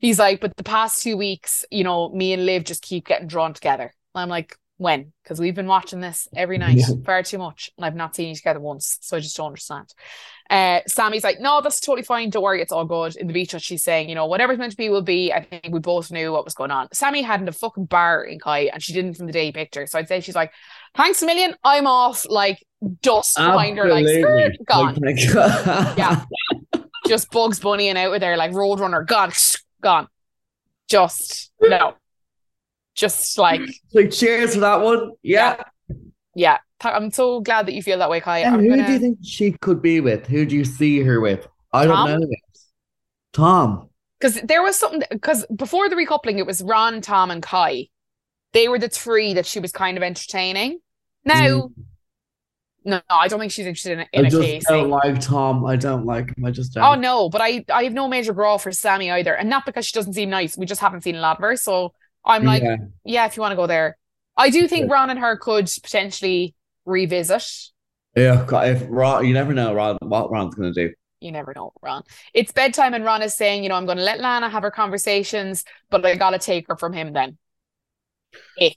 He's 0.00 0.18
like, 0.18 0.40
but 0.40 0.56
the 0.56 0.64
past 0.64 1.02
two 1.02 1.16
weeks, 1.16 1.64
you 1.70 1.84
know, 1.84 2.08
me 2.10 2.32
and 2.32 2.44
Liv 2.46 2.64
just 2.64 2.82
keep 2.82 3.06
getting 3.06 3.28
drawn 3.28 3.54
together. 3.54 3.92
And 4.14 4.22
I'm 4.22 4.28
like, 4.28 4.56
when? 4.76 5.12
Because 5.22 5.38
we've 5.40 5.54
been 5.54 5.66
watching 5.68 6.00
this 6.00 6.26
every 6.36 6.58
night 6.58 6.76
Yeah. 6.78 6.86
far 7.04 7.22
too 7.22 7.38
much, 7.38 7.70
and 7.76 7.84
I've 7.86 7.94
not 7.94 8.14
seen 8.16 8.28
you 8.30 8.34
together 8.34 8.60
once, 8.60 8.98
so 9.00 9.16
I 9.16 9.20
just 9.20 9.36
don't 9.36 9.46
understand. 9.46 9.94
Uh, 10.50 10.80
Sammy's 10.86 11.24
like, 11.24 11.40
no, 11.40 11.60
that's 11.62 11.80
totally 11.80 12.02
fine. 12.02 12.28
Don't 12.28 12.42
worry, 12.42 12.60
it's 12.60 12.72
all 12.72 12.84
good. 12.84 13.16
In 13.16 13.26
the 13.28 13.32
beach, 13.32 13.54
she's 13.60 13.82
saying, 13.82 14.08
you 14.08 14.14
know, 14.14 14.26
whatever's 14.26 14.58
meant 14.58 14.72
to 14.72 14.76
be 14.76 14.90
will 14.90 15.00
be. 15.00 15.32
I 15.32 15.42
think 15.42 15.68
we 15.70 15.78
both 15.80 16.10
knew 16.12 16.32
what 16.32 16.44
was 16.44 16.54
going 16.54 16.70
on. 16.70 16.88
Sammy 16.92 17.22
hadn't 17.22 17.48
a 17.48 17.52
fucking 17.52 17.86
bar 17.86 18.22
in 18.24 18.38
Kai, 18.38 18.68
and 18.72 18.82
she 18.82 18.92
didn't 18.92 19.14
from 19.14 19.26
the 19.26 19.32
day 19.32 19.46
he 19.46 19.52
picked 19.52 19.74
her. 19.76 19.86
So 19.86 19.98
I'd 19.98 20.08
say 20.08 20.20
she's 20.20 20.34
like, 20.34 20.52
thanks 20.96 21.22
a 21.22 21.26
million. 21.26 21.54
I'm 21.64 21.86
off. 21.86 22.26
Like 22.28 22.62
dust 23.00 23.36
behind 23.36 23.78
her, 23.78 23.86
like 23.88 24.06
skirt, 24.06 24.52
gone. 24.66 24.94
Like, 24.96 25.18
Yeah. 25.96 26.24
just 27.06 27.30
Bugs 27.30 27.58
Bunny 27.60 27.88
and 27.88 27.96
out 27.96 28.10
with 28.10 28.20
there 28.20 28.36
like 28.36 28.50
Roadrunner, 28.52 29.06
gone, 29.06 29.32
gone. 29.82 30.08
Just 30.88 31.52
no. 31.62 31.94
Just 32.94 33.38
like 33.38 33.60
like, 33.92 34.10
cheers 34.10 34.54
for 34.54 34.60
that 34.60 34.80
one. 34.80 35.12
Yeah. 35.22 35.62
yeah. 36.34 36.58
Th- 36.80 36.94
I'm 36.94 37.10
so 37.10 37.40
glad 37.40 37.66
that 37.66 37.72
you 37.74 37.82
feel 37.82 37.98
that 37.98 38.08
way, 38.10 38.20
Kai. 38.20 38.40
And 38.40 38.60
who 38.60 38.68
gonna- 38.68 38.86
do 38.86 38.92
you 38.92 38.98
think 38.98 39.18
she 39.22 39.52
could 39.52 39.82
be 39.82 40.00
with? 40.00 40.26
Who 40.26 40.44
do 40.46 40.54
you 40.56 40.64
see 40.64 41.00
her 41.00 41.20
with? 41.20 41.46
I 41.72 41.86
Tom? 41.86 42.08
don't 42.08 42.20
know. 42.20 42.26
Tom. 43.32 43.88
because 44.20 44.40
there 44.42 44.62
was 44.62 44.78
something 44.78 45.02
because 45.10 45.44
before 45.54 45.88
the 45.88 45.96
recoupling, 45.96 46.38
it 46.38 46.46
was 46.46 46.62
Ron, 46.62 47.00
Tom, 47.00 47.30
and 47.30 47.42
Kai. 47.42 47.88
They 48.52 48.68
were 48.68 48.78
the 48.78 48.88
three 48.88 49.34
that 49.34 49.46
she 49.46 49.58
was 49.58 49.72
kind 49.72 49.96
of 49.96 50.04
entertaining. 50.04 50.78
Now, 51.24 51.40
no, 51.40 51.70
no, 52.84 53.00
I 53.10 53.26
don't 53.28 53.40
think 53.40 53.50
she's 53.50 53.66
interested 53.66 53.98
in, 53.98 54.06
in 54.12 54.22
Mm. 54.22 54.26
I 54.26 54.30
just 54.30 54.42
case. 54.42 54.64
don't 54.68 54.90
like 54.90 55.20
Tom. 55.20 55.64
I 55.64 55.74
don't 55.74 56.06
like 56.06 56.36
him. 56.36 56.44
I 56.44 56.50
just 56.52 56.74
don't. 56.74 56.84
Oh 56.84 56.94
no, 56.94 57.28
but 57.28 57.40
I 57.40 57.64
I 57.72 57.82
have 57.84 57.92
no 57.92 58.06
major 58.06 58.32
grow 58.32 58.56
for 58.58 58.70
Sammy 58.70 59.10
either, 59.10 59.34
and 59.34 59.50
not 59.50 59.66
because 59.66 59.86
she 59.86 59.92
doesn't 59.94 60.12
seem 60.12 60.30
nice. 60.30 60.56
We 60.56 60.66
just 60.66 60.80
haven't 60.80 61.02
seen 61.02 61.16
a 61.16 61.20
lot 61.20 61.38
of 61.38 61.42
her, 61.42 61.56
so 61.56 61.92
I'm 62.24 62.44
like, 62.44 62.62
Yeah. 62.62 62.76
yeah, 63.04 63.26
if 63.26 63.36
you 63.36 63.40
want 63.40 63.52
to 63.52 63.56
go 63.56 63.66
there. 63.66 63.96
I 64.36 64.50
do 64.50 64.66
think 64.66 64.88
Yeah. 64.88 64.94
Ron 64.94 65.10
and 65.10 65.20
her 65.20 65.36
could 65.36 65.70
potentially 65.82 66.54
revisit. 66.84 67.50
Yeah, 68.16 68.46
if 68.64 68.84
Ron, 68.88 69.26
you 69.26 69.34
never 69.34 69.52
know 69.52 69.74
Ron, 69.74 69.98
what 70.00 70.30
Ron's 70.30 70.54
gonna 70.54 70.72
do. 70.72 70.92
You 71.20 71.32
never 71.32 71.52
know, 71.54 71.72
Ron. 71.80 72.02
It's 72.34 72.52
bedtime, 72.52 72.94
and 72.94 73.04
Ron 73.04 73.22
is 73.22 73.34
saying, 73.34 73.62
you 73.62 73.70
know, 73.70 73.76
I'm 73.76 73.86
going 73.86 73.96
to 73.96 74.04
let 74.04 74.20
Lana 74.20 74.50
have 74.50 74.62
her 74.62 74.70
conversations, 74.70 75.64
but 75.88 76.04
I 76.04 76.16
got 76.16 76.30
to 76.30 76.38
take 76.38 76.68
her 76.68 76.76
from 76.76 76.92
him 76.92 77.14
then. 77.14 77.38
Ick. 78.60 78.76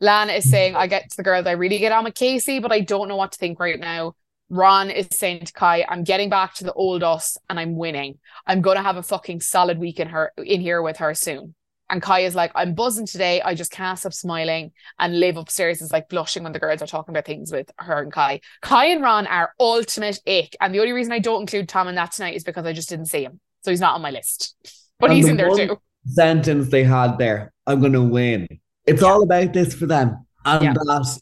Lana 0.00 0.34
is 0.34 0.48
saying, 0.48 0.76
I 0.76 0.86
get 0.86 1.10
to 1.10 1.16
the 1.16 1.24
girls, 1.24 1.46
I 1.46 1.52
really 1.52 1.78
get 1.78 1.90
on 1.90 2.04
with 2.04 2.14
Casey, 2.14 2.60
but 2.60 2.70
I 2.70 2.80
don't 2.80 3.08
know 3.08 3.16
what 3.16 3.32
to 3.32 3.38
think 3.38 3.58
right 3.58 3.80
now. 3.80 4.14
Ron 4.48 4.90
is 4.90 5.08
saying 5.10 5.46
to 5.46 5.52
Kai, 5.52 5.84
I'm 5.88 6.04
getting 6.04 6.30
back 6.30 6.54
to 6.54 6.64
the 6.64 6.72
old 6.72 7.02
us 7.02 7.36
and 7.50 7.58
I'm 7.58 7.76
winning. 7.76 8.18
I'm 8.46 8.60
going 8.60 8.76
to 8.76 8.82
have 8.82 8.96
a 8.96 9.02
fucking 9.02 9.40
solid 9.40 9.78
week 9.78 9.98
in 9.98 10.08
her 10.08 10.32
in 10.38 10.60
here 10.60 10.80
with 10.80 10.98
her 10.98 11.14
soon. 11.14 11.54
And 11.90 12.02
Kai 12.02 12.20
is 12.20 12.34
like, 12.34 12.52
I'm 12.54 12.74
buzzing 12.74 13.06
today. 13.06 13.40
I 13.40 13.54
just 13.54 13.70
can't 13.70 13.98
stop 13.98 14.12
smiling. 14.12 14.72
And 14.98 15.18
Liv 15.18 15.36
upstairs 15.36 15.80
is 15.80 15.90
like 15.90 16.08
blushing 16.08 16.42
when 16.42 16.52
the 16.52 16.58
girls 16.58 16.82
are 16.82 16.86
talking 16.86 17.14
about 17.14 17.24
things 17.24 17.50
with 17.50 17.70
her 17.78 18.02
and 18.02 18.12
Kai. 18.12 18.40
Kai 18.60 18.86
and 18.86 19.02
Ron 19.02 19.26
are 19.26 19.54
ultimate 19.58 20.20
ick. 20.26 20.54
And 20.60 20.74
the 20.74 20.80
only 20.80 20.92
reason 20.92 21.12
I 21.12 21.18
don't 21.18 21.40
include 21.42 21.68
Tom 21.68 21.88
in 21.88 21.94
that 21.94 22.12
tonight 22.12 22.34
is 22.36 22.44
because 22.44 22.66
I 22.66 22.72
just 22.72 22.88
didn't 22.90 23.06
see 23.06 23.22
him. 23.24 23.40
So 23.62 23.70
he's 23.70 23.80
not 23.80 23.94
on 23.94 24.02
my 24.02 24.10
list. 24.10 24.54
But 25.00 25.10
And 25.10 25.16
he's 25.16 25.24
the 25.26 25.30
in 25.32 25.36
there 25.38 25.50
too. 25.54 25.80
Sentence 26.06 26.68
they 26.68 26.84
had 26.84 27.18
there. 27.18 27.52
I'm 27.66 27.80
gonna 27.80 28.02
win. 28.04 28.48
It's 28.86 29.02
all 29.02 29.22
about 29.22 29.52
this 29.52 29.74
for 29.74 29.86
them, 29.86 30.26
and 30.44 30.64
Yeah. 30.64 30.72
that 30.72 31.20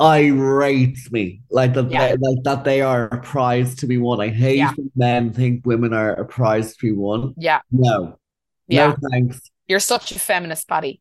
irates 0.00 1.10
me. 1.10 1.42
Like 1.50 1.74
that, 1.74 1.90
Yeah. 1.90 2.08
they, 2.08 2.16
like 2.16 2.42
that 2.44 2.64
they 2.64 2.80
are 2.80 3.04
a 3.06 3.20
prize 3.20 3.74
to 3.76 3.86
be 3.86 3.98
won. 3.98 4.20
I 4.20 4.28
hate 4.28 4.56
Yeah. 4.58 4.72
when 4.76 4.90
men 4.96 5.32
think 5.32 5.66
women 5.66 5.92
are 5.92 6.12
a 6.12 6.24
prize 6.24 6.76
to 6.76 6.86
be 6.86 6.92
won. 6.92 7.34
Yeah. 7.36 7.60
No, 7.70 8.18
Yeah. 8.68 8.88
no 8.88 8.96
thanks. 9.10 9.40
You're 9.68 9.80
such 9.80 10.12
a 10.12 10.18
feminist, 10.18 10.68
Paddy. 10.68 11.00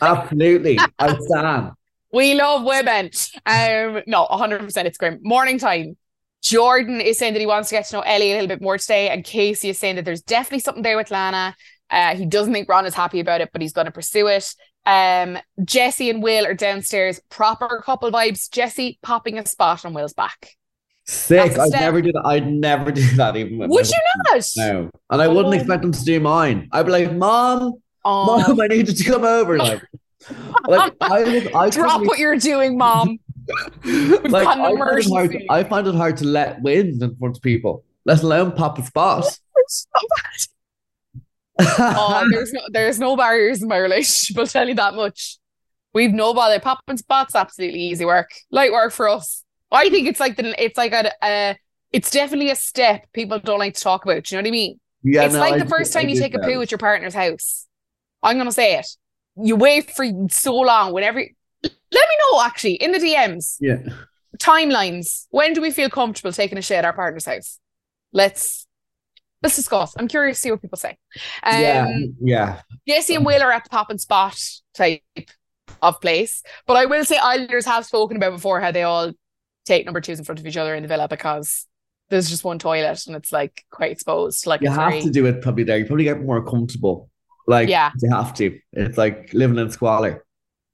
Absolutely, 0.00 0.78
I 0.98 1.16
stand. 1.18 1.72
We 2.12 2.34
love 2.34 2.64
women. 2.64 3.10
Um, 3.44 4.02
no, 4.06 4.26
100% 4.26 4.84
it's 4.86 4.96
grim. 4.98 5.20
Morning 5.22 5.58
time. 5.58 5.96
Jordan 6.42 7.00
is 7.00 7.18
saying 7.18 7.34
that 7.34 7.40
he 7.40 7.46
wants 7.46 7.68
to 7.68 7.74
get 7.74 7.86
to 7.86 7.96
know 7.96 8.00
Ellie 8.02 8.30
a 8.30 8.34
little 8.34 8.48
bit 8.48 8.62
more 8.62 8.78
today, 8.78 9.08
and 9.10 9.24
Casey 9.24 9.68
is 9.70 9.78
saying 9.78 9.96
that 9.96 10.04
there's 10.04 10.22
definitely 10.22 10.60
something 10.60 10.82
there 10.82 10.96
with 10.96 11.10
Lana. 11.10 11.54
Uh, 11.90 12.14
he 12.14 12.24
doesn't 12.26 12.52
think 12.52 12.68
Ron 12.68 12.86
is 12.86 12.94
happy 12.94 13.20
about 13.20 13.40
it, 13.40 13.50
but 13.52 13.60
he's 13.60 13.72
going 13.72 13.86
to 13.86 13.90
pursue 13.90 14.26
it. 14.28 14.54
Um, 14.86 15.36
Jesse 15.64 16.08
and 16.10 16.22
Will 16.22 16.46
are 16.46 16.54
downstairs, 16.54 17.20
proper 17.28 17.82
couple 17.84 18.10
vibes. 18.10 18.50
Jesse 18.50 18.98
popping 19.02 19.38
a 19.38 19.44
spot 19.46 19.84
on 19.84 19.92
Will's 19.92 20.14
back. 20.14 20.50
Sick. 21.06 21.58
I'd 21.58 21.70
never 21.72 22.00
do 22.00 22.12
that. 22.12 22.22
I'd 22.24 22.46
never 22.46 22.90
do 22.92 23.02
that 23.16 23.36
even 23.36 23.58
with 23.58 23.70
Would 23.70 23.88
you 23.88 23.98
not? 24.32 24.44
No, 24.56 24.90
and 25.10 25.20
I 25.22 25.28
wouldn't 25.28 25.54
Oh. 25.54 25.58
expect 25.58 25.82
them 25.82 25.92
to 25.92 26.04
do 26.04 26.20
mine. 26.20 26.68
I'd 26.72 26.86
be 26.86 26.92
like, 26.92 27.12
"Mom, 27.12 27.74
Oh, 28.08 28.24
mom, 28.24 28.52
um, 28.52 28.60
I 28.60 28.66
need 28.68 28.88
you 28.88 28.94
to 28.94 29.04
come 29.04 29.24
over." 29.24 29.58
Like, 29.58 29.82
like 30.66 30.94
I 31.00 31.50
I 31.54 31.70
drop 31.70 32.06
what 32.06 32.18
you're 32.18 32.36
doing, 32.36 32.78
mom. 32.78 33.18
like 33.84 34.46
I 34.46 34.56
find, 34.56 34.78
it 34.78 35.06
hard. 35.08 35.36
I 35.50 35.64
find 35.64 35.86
it 35.86 35.94
hard 35.94 36.16
to 36.18 36.24
let 36.24 36.62
wins 36.62 37.02
in 37.02 37.14
front 37.16 37.36
of 37.36 37.42
people, 37.42 37.84
let 38.06 38.22
alone 38.22 38.52
pop 38.52 38.78
a 38.78 38.84
spot. 38.84 39.24
oh, 41.60 42.28
there's 42.30 42.52
no 42.52 42.60
there's 42.70 42.98
no 42.98 43.16
barriers 43.16 43.62
in 43.62 43.68
my 43.68 43.76
relationship. 43.78 44.38
I'll 44.38 44.46
tell 44.46 44.68
you 44.68 44.74
that 44.74 44.94
much. 44.94 45.38
We've 45.92 46.12
no 46.12 46.32
bother. 46.32 46.60
Popping 46.60 46.96
spots, 46.96 47.34
absolutely 47.34 47.80
easy 47.80 48.04
work, 48.04 48.30
light 48.50 48.72
work 48.72 48.92
for 48.92 49.08
us. 49.08 49.44
I 49.70 49.90
think 49.90 50.08
it's 50.08 50.20
like 50.20 50.36
the 50.36 50.62
it's 50.62 50.78
like 50.78 50.92
a, 50.92 51.12
a 51.22 51.56
it's 51.92 52.10
definitely 52.10 52.50
a 52.50 52.56
step 52.56 53.06
people 53.12 53.38
don't 53.38 53.58
like 53.58 53.74
to 53.74 53.80
talk 53.80 54.04
about. 54.04 54.24
Do 54.24 54.34
you 54.34 54.40
know 54.40 54.46
what 54.46 54.48
I 54.48 54.52
mean? 54.52 54.80
yeah, 55.02 55.24
it's 55.24 55.34
no, 55.34 55.40
like 55.40 55.54
I 55.54 55.58
the 55.58 55.66
first 55.66 55.94
I 55.96 56.00
time 56.00 56.08
you 56.08 56.16
do 56.16 56.22
take 56.22 56.34
a 56.34 56.40
poo 56.40 56.60
at 56.60 56.70
your 56.70 56.78
partner's 56.78 57.14
house. 57.14 57.66
I'm 58.22 58.38
gonna 58.38 58.52
say 58.52 58.78
it. 58.78 58.86
You 59.36 59.56
wait 59.56 59.90
for 59.90 60.04
so 60.30 60.54
long. 60.56 60.92
Whenever, 60.92 61.20
let 61.20 61.72
me 61.92 62.16
know 62.32 62.42
actually 62.42 62.74
in 62.74 62.92
the 62.92 62.98
DMs 62.98 63.56
Yeah, 63.60 63.78
timelines. 64.38 65.26
When 65.30 65.52
do 65.52 65.60
we 65.60 65.70
feel 65.70 65.90
comfortable 65.90 66.32
taking 66.32 66.58
a 66.58 66.62
shit 66.62 66.78
at 66.78 66.84
our 66.84 66.92
partner's 66.92 67.26
house? 67.26 67.58
Let's 68.12 68.66
let's 69.42 69.56
discuss. 69.56 69.94
I'm 69.96 70.08
curious 70.08 70.38
to 70.38 70.40
see 70.40 70.50
what 70.50 70.62
people 70.62 70.78
say. 70.78 70.96
Um, 71.42 71.60
yeah, 71.60 71.86
yeah. 72.20 72.60
Jesse 72.88 73.14
and 73.14 73.24
Will 73.24 73.42
are 73.42 73.52
at 73.52 73.64
the 73.64 73.70
pop 73.70 73.90
and 73.90 74.00
spot 74.00 74.38
type 74.74 75.02
of 75.82 76.00
place. 76.00 76.42
But 76.66 76.76
I 76.76 76.86
will 76.86 77.04
say 77.04 77.18
Islanders 77.18 77.66
have 77.66 77.86
spoken 77.86 78.16
about 78.16 78.32
before 78.32 78.60
how 78.60 78.72
they 78.72 78.82
all 78.82 79.12
take 79.66 79.84
number 79.84 80.00
twos 80.00 80.18
in 80.18 80.24
front 80.24 80.40
of 80.40 80.46
each 80.46 80.56
other 80.56 80.74
in 80.74 80.82
the 80.82 80.88
villa 80.88 81.08
because 81.08 81.66
there's 82.08 82.30
just 82.30 82.44
one 82.44 82.58
toilet 82.58 83.06
and 83.06 83.16
it's 83.16 83.32
like 83.32 83.64
quite 83.70 83.92
exposed. 83.92 84.46
Like 84.46 84.62
You 84.62 84.70
have 84.70 84.92
very, 84.92 85.02
to 85.02 85.10
do 85.10 85.26
it 85.26 85.42
probably 85.42 85.64
there. 85.64 85.78
You 85.78 85.84
probably 85.84 86.04
get 86.04 86.22
more 86.22 86.44
comfortable. 86.44 87.10
Like, 87.48 87.68
Yeah. 87.68 87.90
you 88.02 88.10
have 88.10 88.32
to. 88.34 88.58
It's 88.74 88.98
like 88.98 89.32
living 89.32 89.58
in 89.58 89.70
squalor. 89.70 90.24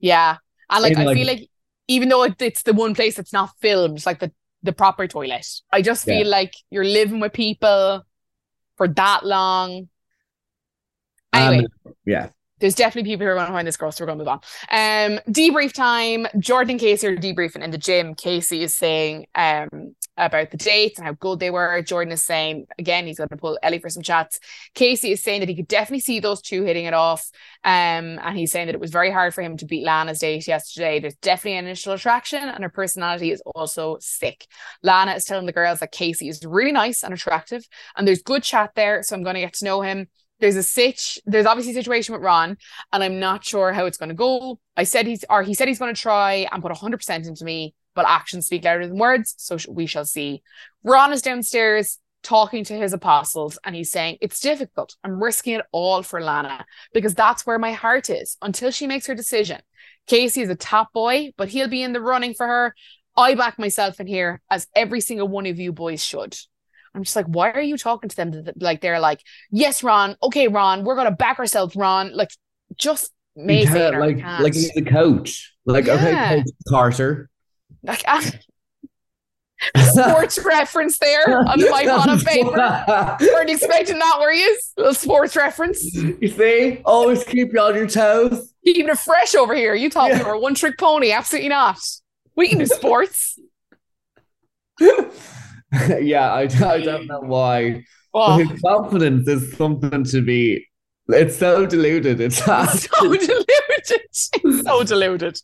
yeah. 0.01 0.37
And 0.71 0.83
like 0.83 0.97
I 0.99 1.05
like- 1.05 1.17
feel 1.17 1.27
like 1.27 1.49
even 1.89 2.09
though 2.09 2.25
it, 2.25 2.41
it's 2.43 2.63
the 2.63 2.73
one 2.73 2.95
place 2.95 3.15
that's 3.17 3.33
not 3.33 3.51
filmed, 3.61 3.97
it's 3.99 4.07
like 4.07 4.19
the 4.21 4.33
the 4.63 4.73
proper 4.73 5.07
toilet. 5.07 5.47
I 5.71 5.83
just 5.83 6.07
Yeah. 6.07 6.15
feel 6.21 6.29
like 6.29 6.55
you're 6.71 6.87
living 7.01 7.21
with 7.21 7.35
people 7.35 8.03
for 8.79 8.89
that 8.89 9.25
long. 9.25 9.89
Anyway, 11.35 11.67
Um, 11.87 11.93
yeah, 12.07 12.31
there's 12.65 12.75
definitely 12.75 13.11
people 13.11 13.27
who 13.27 13.31
are 13.31 13.35
going 13.35 13.47
to 13.47 13.53
find 13.53 13.69
this 13.69 13.77
gross. 13.77 13.97
So 13.97 14.05
we're 14.05 14.07
going 14.07 14.21
to 14.21 14.25
move 14.25 14.29
on. 14.29 14.41
Um, 14.71 15.21
debrief 15.29 15.75
time. 15.75 16.27
Jordan 16.39 16.71
and 16.71 16.81
Casey 16.81 17.07
are 17.07 17.15
debriefing 17.15 17.63
in 17.63 17.71
the 17.71 17.77
gym. 17.77 18.15
Casey 18.15 18.63
is 18.63 18.75
saying 18.75 19.27
um 19.35 19.95
about 20.17 20.51
the 20.51 20.57
dates 20.57 20.99
and 20.99 21.07
how 21.07 21.13
good 21.13 21.41
they 21.41 21.51
were. 21.51 21.83
Jordan 21.83 22.13
is 22.13 22.25
saying 22.25 22.67
again 22.79 23.07
he's 23.07 23.19
going 23.19 23.29
to 23.29 23.37
pull 23.37 23.59
Ellie 23.63 23.81
for 23.81 23.91
some 23.91 24.03
chats. 24.03 24.41
Casey 24.75 25.13
is 25.13 25.23
saying 25.23 25.41
that 25.41 25.49
he 25.51 25.57
could 25.57 25.69
definitely 25.69 26.01
see 26.01 26.21
those 26.21 26.41
two 26.41 26.63
hitting 26.65 26.87
it 26.87 26.95
off. 26.95 27.31
Um, 27.65 28.19
and 28.23 28.35
he's 28.35 28.51
saying 28.51 28.69
that 28.69 28.75
it 28.75 28.81
was 28.81 28.93
very 28.93 29.11
hard 29.11 29.35
for 29.35 29.43
him 29.43 29.59
to 29.59 29.67
beat 29.67 29.85
Lana's 29.85 30.21
date 30.21 30.49
yesterday. 30.49 31.01
There's 31.01 31.17
definitely 31.17 31.59
an 31.59 31.67
initial 31.67 31.93
attraction, 31.93 32.49
and 32.49 32.65
her 32.65 32.71
personality 32.71 33.31
is 33.31 33.43
also 33.55 33.99
sick. 34.01 34.47
Lana 34.83 35.13
is 35.13 35.27
telling 35.27 35.45
the 35.45 35.53
girls 35.53 35.81
that 35.81 35.93
Casey 35.93 36.31
is 36.31 36.43
really 36.47 36.73
nice 36.73 37.03
and 37.03 37.13
attractive, 37.13 37.69
and 37.95 38.09
there's 38.09 38.23
good 38.23 38.43
chat 38.43 38.71
there. 38.75 39.03
So 39.03 39.17
I'm 39.17 39.23
going 39.23 39.35
to 39.35 39.41
get 39.41 39.53
to 39.55 39.67
know 39.67 39.83
him. 39.83 40.09
There's 40.41 40.57
a 40.57 40.63
sitch. 40.63 41.19
There's 41.25 41.47
obviously 41.47 41.73
a 41.73 41.77
situation 41.77 42.13
with 42.13 42.23
Ron, 42.23 42.57
and 42.93 43.03
I'm 43.03 43.21
not 43.21 43.45
sure 43.45 43.73
how 43.73 43.87
it's 43.87 43.99
going 43.99 44.09
to 44.09 44.15
go. 44.15 44.59
I 44.77 44.85
said 44.85 45.07
he's, 45.07 45.25
or 45.31 45.43
he 45.43 45.55
said 45.55 45.69
he's 45.69 45.79
going 45.79 45.95
to 45.95 46.01
try 46.01 46.47
and 46.51 46.63
put 46.63 46.73
100% 46.73 47.27
into 47.27 47.45
me, 47.45 47.75
but 47.95 48.07
actions 48.09 48.47
speak 48.47 48.65
louder 48.65 48.87
than 48.87 48.99
words. 48.99 49.35
So 49.39 49.57
we 49.69 49.87
shall 49.87 50.05
see. 50.05 50.43
Ron 50.83 51.13
is 51.13 51.23
downstairs 51.23 51.99
talking 52.25 52.65
to 52.65 52.75
his 52.75 52.93
apostles, 52.93 53.59
and 53.65 53.77
he's 53.77 53.93
saying, 53.93 54.19
It's 54.21 54.41
difficult. 54.41 54.97
I'm 55.05 55.23
risking 55.23 55.55
it 55.55 55.67
all 55.71 56.03
for 56.03 56.21
Lana 56.21 56.65
because 56.93 57.15
that's 57.15 57.47
where 57.47 57.59
my 57.59 57.73
heart 57.73 58.11
is 58.11 58.37
until 58.43 58.71
she 58.71 58.87
makes 58.87 59.07
her 59.07 59.15
decision. 59.15 59.61
Casey 60.07 60.43
is 60.43 60.51
a 60.51 60.57
top 60.57 60.93
boy, 60.93 61.33
but 61.37 61.49
he'll 61.49 61.69
be 61.69 61.83
in 61.83 61.93
the 61.93 62.01
running 62.01 62.35
for 62.35 62.47
her. 62.47 62.75
I 63.17 63.37
back 63.37 63.59
myself 63.59 64.01
in 64.01 64.09
here, 64.09 64.43
as 64.51 64.67
every 64.75 65.01
single 65.01 65.29
one 65.29 65.47
of 65.47 65.61
you 65.61 65.73
boys 65.73 66.05
should. 66.05 66.37
I'm 66.95 67.03
just 67.03 67.17
like, 67.17 67.27
why 67.27 67.51
are 67.51 67.61
you 67.61 67.77
talking 67.77 68.09
to 68.09 68.17
them? 68.17 68.45
Like 68.57 68.81
they're 68.81 69.01
like, 69.01 69.21
yes, 69.51 69.83
Ron. 69.83 70.17
Okay, 70.23 70.49
Ron, 70.49 70.85
we're 70.85 70.97
gonna 70.97 71.11
back 71.11 71.39
ourselves, 71.39 71.75
Ron. 71.75 72.15
Like, 72.15 72.31
just 72.77 73.11
Mayfair. 73.37 74.01
Like, 74.01 74.23
like 74.41 74.55
he's 74.55 74.73
the 74.73 74.83
coach. 74.83 75.55
Like, 75.67 75.87
yeah. 75.87 75.95
okay, 75.95 76.37
Coach 76.37 76.53
Carter. 76.69 77.31
Like, 77.83 78.05
sports 79.77 80.39
reference 80.45 80.99
there 80.99 81.39
on 81.49 81.61
my 81.71 81.85
bottom 81.85 82.21
paper. 82.21 82.51
Weren't 83.21 83.51
expecting 83.51 83.99
that, 83.99 84.19
were 84.21 84.33
you? 84.33 84.59
A 84.79 84.95
sports 84.95 85.37
reference. 85.37 85.83
You 85.95 86.29
see, 86.29 86.81
always 86.85 87.25
keep 87.25 87.53
you 87.53 87.61
on 87.61 87.75
your 87.75 87.89
toes. 87.89 88.55
Keeping 88.65 88.89
it 88.89 88.99
fresh 88.99 89.35
over 89.35 89.55
here. 89.55 89.75
You 89.75 89.91
thought 89.91 90.11
yeah. 90.11 90.19
we 90.19 90.25
were 90.25 90.35
a 90.35 90.39
one 90.39 90.55
trick 90.55 90.79
pony. 90.79 91.13
Absolutely 91.13 91.49
not. 91.49 91.79
We 92.37 92.49
can 92.49 92.59
do 92.59 92.67
sports. 92.67 93.39
yeah, 96.01 96.33
I, 96.33 96.43
I 96.43 96.81
don't 96.81 97.07
know 97.07 97.21
why. 97.21 97.85
Oh. 98.13 98.39
His 98.39 98.61
confidence 98.61 99.29
is 99.29 99.53
something 99.57 100.05
to 100.05 100.21
be. 100.23 100.67
It's 101.09 101.37
so 101.37 101.67
deluded. 101.67 102.21
It's 102.21 102.39
so 102.45 102.57
deluded. 103.01 103.47
It's 103.79 104.31
so 104.65 104.85
deluded. 104.85 105.39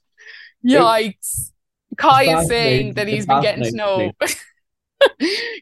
Yikes. 0.65 1.51
Kai 1.97 2.39
is 2.39 2.49
saying 2.49 2.95
that 2.95 3.09
he's 3.09 3.27
been 3.27 3.43
getting 3.43 3.65
to 3.65 3.73
know. 3.73 4.13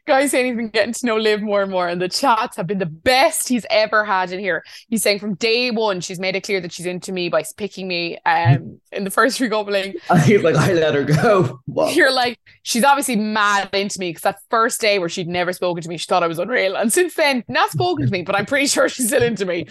Kai's 0.06 0.30
saying 0.30 0.46
he's 0.46 0.56
been 0.56 0.68
getting 0.68 0.92
to 0.92 1.06
know 1.06 1.16
Liv 1.16 1.42
more 1.42 1.62
and 1.62 1.70
more, 1.70 1.88
and 1.88 2.00
the 2.00 2.08
chats 2.08 2.56
have 2.56 2.66
been 2.66 2.78
the 2.78 2.86
best 2.86 3.48
he's 3.48 3.66
ever 3.70 4.04
had 4.04 4.32
in 4.32 4.40
here. 4.40 4.64
He's 4.88 5.02
saying 5.02 5.18
from 5.18 5.34
day 5.34 5.70
one, 5.70 6.00
she's 6.00 6.18
made 6.18 6.36
it 6.36 6.42
clear 6.42 6.60
that 6.60 6.72
she's 6.72 6.86
into 6.86 7.12
me 7.12 7.28
by 7.28 7.44
picking 7.56 7.88
me 7.88 8.18
um, 8.26 8.80
in 8.92 9.04
the 9.04 9.10
first 9.10 9.40
recoupling. 9.40 9.96
He's 10.24 10.42
like, 10.42 10.56
I 10.56 10.72
let 10.72 10.94
her 10.94 11.04
go. 11.04 11.60
You're 11.90 12.12
like, 12.12 12.38
she's 12.62 12.84
obviously 12.84 13.16
mad 13.16 13.70
into 13.72 13.98
me 14.00 14.10
because 14.10 14.22
that 14.22 14.38
first 14.50 14.80
day 14.80 14.98
where 14.98 15.08
she'd 15.08 15.28
never 15.28 15.52
spoken 15.52 15.82
to 15.82 15.88
me, 15.88 15.96
she 15.96 16.06
thought 16.06 16.22
I 16.22 16.26
was 16.26 16.38
unreal. 16.38 16.76
And 16.76 16.92
since 16.92 17.14
then, 17.14 17.44
not 17.48 17.70
spoken 17.70 18.06
to 18.06 18.12
me, 18.12 18.22
but 18.22 18.34
I'm 18.34 18.46
pretty 18.46 18.66
sure 18.66 18.88
she's 18.88 19.08
still 19.08 19.22
into 19.22 19.44
me. 19.46 19.66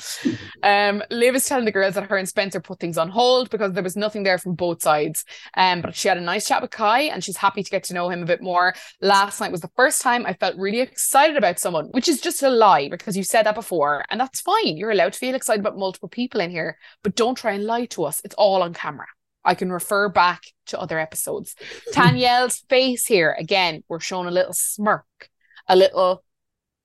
Um, 0.63 1.03
Liv 1.09 1.35
is 1.35 1.45
telling 1.45 1.65
the 1.65 1.71
girls 1.71 1.95
that 1.95 2.09
her 2.09 2.17
and 2.17 2.27
Spencer 2.27 2.59
put 2.59 2.79
things 2.79 2.97
on 2.97 3.09
hold 3.09 3.49
because 3.49 3.73
there 3.73 3.83
was 3.83 3.95
nothing 3.95 4.23
there 4.23 4.37
from 4.37 4.55
both 4.55 4.81
sides. 4.81 5.25
Um, 5.55 5.81
but 5.81 5.95
she 5.95 6.07
had 6.07 6.17
a 6.17 6.21
nice 6.21 6.47
chat 6.47 6.61
with 6.61 6.71
Kai 6.71 7.01
and 7.01 7.23
she's 7.23 7.37
happy 7.37 7.63
to 7.63 7.69
get 7.69 7.83
to 7.85 7.93
know 7.93 8.09
him 8.09 8.23
a 8.23 8.25
bit 8.25 8.41
more. 8.41 8.73
Last 9.01 9.39
night 9.39 9.51
was 9.51 9.56
the 9.61 9.71
first 9.75 10.01
time 10.01 10.25
I 10.25 10.33
felt 10.33 10.55
really 10.57 10.81
excited 10.81 11.37
about 11.37 11.59
someone, 11.59 11.85
which 11.87 12.09
is 12.09 12.21
just 12.21 12.43
a 12.43 12.49
lie 12.49 12.89
because 12.89 13.15
you 13.15 13.23
said 13.23 13.45
that 13.45 13.55
before. 13.55 14.03
And 14.09 14.19
that's 14.19 14.41
fine. 14.41 14.77
You're 14.77 14.91
allowed 14.91 15.13
to 15.13 15.19
feel 15.19 15.35
excited 15.35 15.59
about 15.59 15.77
multiple 15.77 16.09
people 16.09 16.41
in 16.41 16.49
here, 16.49 16.77
but 17.03 17.15
don't 17.15 17.37
try 17.37 17.53
and 17.53 17.65
lie 17.65 17.85
to 17.85 18.05
us. 18.05 18.21
It's 18.23 18.35
all 18.35 18.63
on 18.63 18.73
camera. 18.73 19.07
I 19.43 19.55
can 19.55 19.71
refer 19.71 20.09
back 20.09 20.43
to 20.67 20.79
other 20.79 20.99
episodes. 20.99 21.55
Tanyel's 21.93 22.59
face 22.69 23.05
here, 23.05 23.35
again, 23.39 23.83
we're 23.87 23.99
showing 23.99 24.27
a 24.27 24.31
little 24.31 24.53
smirk, 24.53 25.29
a 25.67 25.75
little 25.75 26.23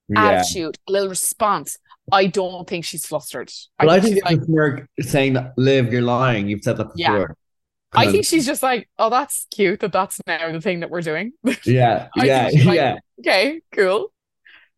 yeah. 0.09 0.31
attitude, 0.31 0.79
a 0.89 0.93
little 0.93 1.09
response. 1.09 1.79
I 2.11 2.27
don't 2.27 2.68
think 2.68 2.85
she's 2.85 3.07
flustered. 3.07 3.53
But 3.79 3.89
I, 3.89 4.01
think, 4.01 4.20
I 4.25 4.31
think 4.31 4.41
it's 4.41 4.41
like, 4.41 4.45
smirk 4.47 4.89
saying, 5.01 5.37
Liv, 5.57 5.93
you're 5.93 6.03
lying. 6.03 6.49
You've 6.49 6.62
said 6.62 6.77
that 6.77 6.95
before. 6.95 7.18
Yeah. 7.18 7.27
I 7.95 8.11
think 8.11 8.24
she's 8.24 8.47
just 8.47 8.62
like, 8.62 8.88
oh, 8.99 9.11
that's 9.11 9.47
cute 9.55 9.80
that 9.80 9.93
that's 9.93 10.20
now 10.26 10.51
the 10.51 10.61
thing 10.61 10.80
that 10.80 10.90
we're 10.90 11.03
doing. 11.03 11.32
Yeah, 11.64 12.09
yeah, 12.16 12.51
like, 12.64 12.76
yeah. 12.76 12.99
Okay, 13.20 13.61
cool. 13.72 14.12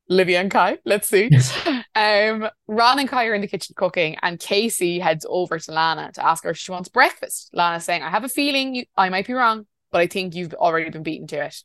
Livia 0.09 0.41
and 0.41 0.51
Kai. 0.51 0.79
Let's 0.85 1.09
see. 1.09 1.31
um, 1.95 2.49
Ron 2.67 2.99
and 2.99 3.09
Kai 3.09 3.27
are 3.27 3.35
in 3.35 3.41
the 3.41 3.47
kitchen 3.47 3.75
cooking, 3.77 4.17
and 4.23 4.39
Casey 4.39 4.99
heads 4.99 5.25
over 5.29 5.59
to 5.59 5.73
Lana 5.73 6.12
to 6.12 6.27
ask 6.27 6.45
her 6.45 6.51
if 6.51 6.59
she 6.59 6.73
wants 6.73 6.89
breakfast. 6.89 7.51
Lana's 7.53 7.85
saying, 7.85 8.03
I 8.03 8.11
have 8.11 8.25
a 8.25 8.29
feeling 8.29 8.75
you, 8.75 8.85
I 8.97 9.09
might 9.09 9.27
be 9.27 9.33
wrong, 9.33 9.67
but 9.91 10.01
I 10.01 10.07
think 10.07 10.35
you've 10.35 10.55
already 10.55 10.91
been 10.91 11.03
beaten 11.03 11.27
to 11.29 11.45
it. 11.45 11.57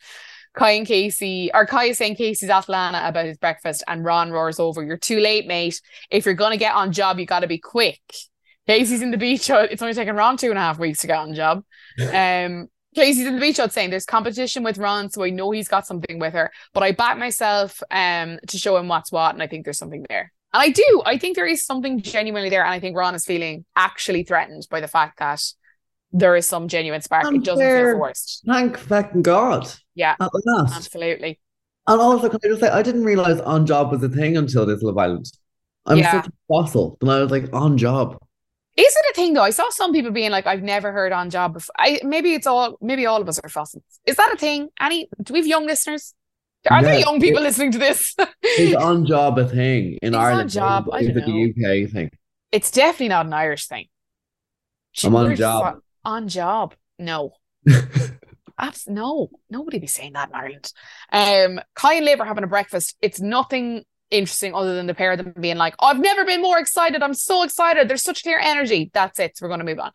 Kai 0.54 0.72
and 0.72 0.88
Casey, 0.88 1.52
or 1.54 1.66
Kai 1.66 1.86
is 1.86 1.98
saying 1.98 2.16
Casey's 2.16 2.50
asked 2.50 2.70
Lana 2.70 3.02
about 3.06 3.26
his 3.26 3.38
breakfast, 3.38 3.84
and 3.88 4.04
Ron 4.04 4.32
roars 4.32 4.60
over, 4.60 4.84
You're 4.84 4.98
too 4.98 5.20
late, 5.20 5.48
mate. 5.48 5.82
If 6.10 6.26
you're 6.26 6.34
going 6.34 6.52
to 6.52 6.58
get 6.58 6.76
on 6.76 6.92
job, 6.92 7.20
you 7.20 7.26
got 7.26 7.42
to 7.42 7.48
be 7.48 7.60
quick. 7.60 8.02
Casey's 8.70 9.02
in 9.02 9.12
the 9.12 9.18
beach. 9.18 9.48
hut. 9.48 9.70
It's 9.72 9.82
only 9.82 9.94
taken 9.94 10.16
Ron 10.16 10.38
two 10.38 10.50
and 10.50 10.58
a 10.58 10.62
half 10.62 10.78
weeks 10.80 11.00
to 11.00 11.08
get 11.08 11.18
on 11.18 11.34
job. 11.34 11.64
Um, 12.14 12.68
Casey's 12.96 13.28
in 13.28 13.36
the 13.36 13.42
beach 13.42 13.60
out 13.60 13.72
saying 13.72 13.90
there's 13.90 14.06
competition 14.06 14.64
with 14.64 14.78
Ron, 14.78 15.10
so 15.10 15.24
I 15.24 15.30
know 15.30 15.52
he's 15.52 15.68
got 15.68 15.86
something 15.86 16.20
with 16.20 16.34
her. 16.34 16.52
But 16.74 16.84
I 16.84 16.92
back 16.92 17.18
myself 17.18 17.82
um 17.92 18.40
to 18.48 18.58
show 18.58 18.78
him 18.78 18.88
what's 18.88 19.12
what, 19.12 19.34
and 19.34 19.44
I 19.44 19.48
think 19.48 19.66
there's 19.66 19.78
something 19.78 20.06
there. 20.10 20.32
And 20.54 20.62
I 20.64 20.70
do. 20.70 21.04
I 21.06 21.18
think 21.18 21.36
there 21.36 21.46
is 21.46 21.66
something 21.66 22.02
genuinely 22.02 22.50
there, 22.50 22.64
and 22.64 22.74
I 22.74 22.80
think 22.80 22.96
Ron 22.96 23.16
is 23.16 23.26
feeling 23.26 23.66
actually 23.76 24.24
threatened 24.24 24.68
by 24.70 24.82
the 24.82 24.88
fact 24.88 25.20
that 25.20 25.42
there 26.12 26.36
is 26.36 26.48
some 26.48 26.68
genuine 26.68 27.02
spark. 27.02 27.26
I'm 27.26 27.36
it 27.36 27.44
doesn't 27.44 27.66
feel 27.66 27.98
forced. 27.98 28.44
Thank 28.48 28.78
fucking 28.78 29.22
God. 29.22 29.72
Yeah. 29.94 30.16
At 30.20 30.32
last. 30.46 30.76
Absolutely. 30.76 31.40
And 31.88 32.02
also, 32.02 32.30
can 32.30 32.40
I 32.44 32.48
just 32.48 32.62
say, 32.62 32.70
I 32.70 32.82
didn't 32.82 33.04
realize 33.04 33.40
on 33.42 33.66
job 33.66 33.92
was 33.92 34.04
a 34.04 34.10
thing 34.10 34.38
until 34.38 34.66
this 34.66 34.82
Love 34.82 34.98
Island. 34.98 35.26
I'm 35.86 36.00
yeah. 36.00 36.12
such 36.12 36.28
a 36.28 36.32
fossil. 36.48 36.98
And 37.02 37.12
I 37.12 37.20
was 37.20 37.32
like, 37.32 37.54
on 37.54 37.78
job. 37.78 38.18
Is 38.80 38.96
it 38.96 39.06
a 39.12 39.14
thing 39.14 39.34
though? 39.34 39.44
I 39.44 39.50
saw 39.50 39.70
some 39.72 39.92
people 39.92 40.12
being 40.12 40.32
like, 40.32 40.48
"I've 40.48 40.64
never 40.64 40.92
heard 40.94 41.12
on 41.12 41.30
job 41.30 41.54
before." 41.54 41.74
I 41.78 42.00
maybe 42.04 42.34
it's 42.34 42.48
all 42.48 42.78
maybe 42.82 43.06
all 43.06 43.22
of 43.22 43.28
us 43.28 43.38
are 43.40 43.50
fossils. 43.50 43.84
Is 44.06 44.16
that 44.16 44.32
a 44.34 44.38
thing? 44.38 44.70
Any? 44.80 45.10
Do 45.22 45.34
we 45.34 45.40
have 45.40 45.48
young 45.48 45.66
listeners? 45.66 46.14
Are 46.70 46.82
yeah, 46.82 46.92
there 46.92 47.00
young 47.00 47.20
people 47.20 47.42
it, 47.42 47.44
listening 47.44 47.74
to 47.74 47.78
this? 47.78 48.16
is 48.58 48.76
on 48.76 49.06
job 49.06 49.38
a 49.38 49.48
thing 49.48 49.98
in 50.02 50.14
it's 50.14 50.16
Ireland? 50.16 50.42
On 50.42 50.48
job, 50.50 50.90
is, 51.00 51.08
it 51.08 51.14
the 51.14 51.86
UK 51.86 51.92
thing? 51.92 52.10
It's 52.52 52.72
definitely 52.72 53.10
not 53.10 53.26
an 53.26 53.34
Irish 53.34 53.68
thing. 53.68 53.88
I'm 55.04 55.16
on 55.16 55.36
job. 55.36 55.76
Fo- 55.76 55.82
on 56.06 56.28
job? 56.28 56.76
No. 56.98 57.34
Abs- 58.60 58.88
no, 58.88 59.30
nobody 59.50 59.80
be 59.80 59.88
saying 59.88 60.14
that 60.14 60.30
in 60.30 60.36
Ireland. 60.36 60.74
Um, 61.12 61.64
Kai 61.76 61.96
and 61.96 62.06
Liv 62.06 62.20
are 62.20 62.26
having 62.26 62.44
a 62.44 62.48
breakfast. 62.48 62.96
It's 63.02 63.22
nothing 63.22 63.84
interesting 64.12 64.54
other 64.54 64.76
than 64.76 64.88
the 64.88 64.94
pair 64.94 65.12
of 65.12 65.18
them 65.18 65.34
being 65.40 65.58
like, 65.58 65.76
oh, 65.80 65.88
I've 65.88 66.00
never 66.00 66.26
been 66.26 66.42
more 66.42 66.60
excited. 66.60 67.02
I'm 67.04 67.14
so 67.14 67.44
excited. 67.44 67.88
There's 67.88 68.04
such 68.04 68.24
clear 68.24 68.40
energy. 68.40 68.90
That's 68.94 69.20
it. 69.20 69.38
So 69.38 69.46
we're 69.46 69.50
going 69.50 69.60
to 69.60 69.66
move 69.66 69.80
on. 69.80 69.92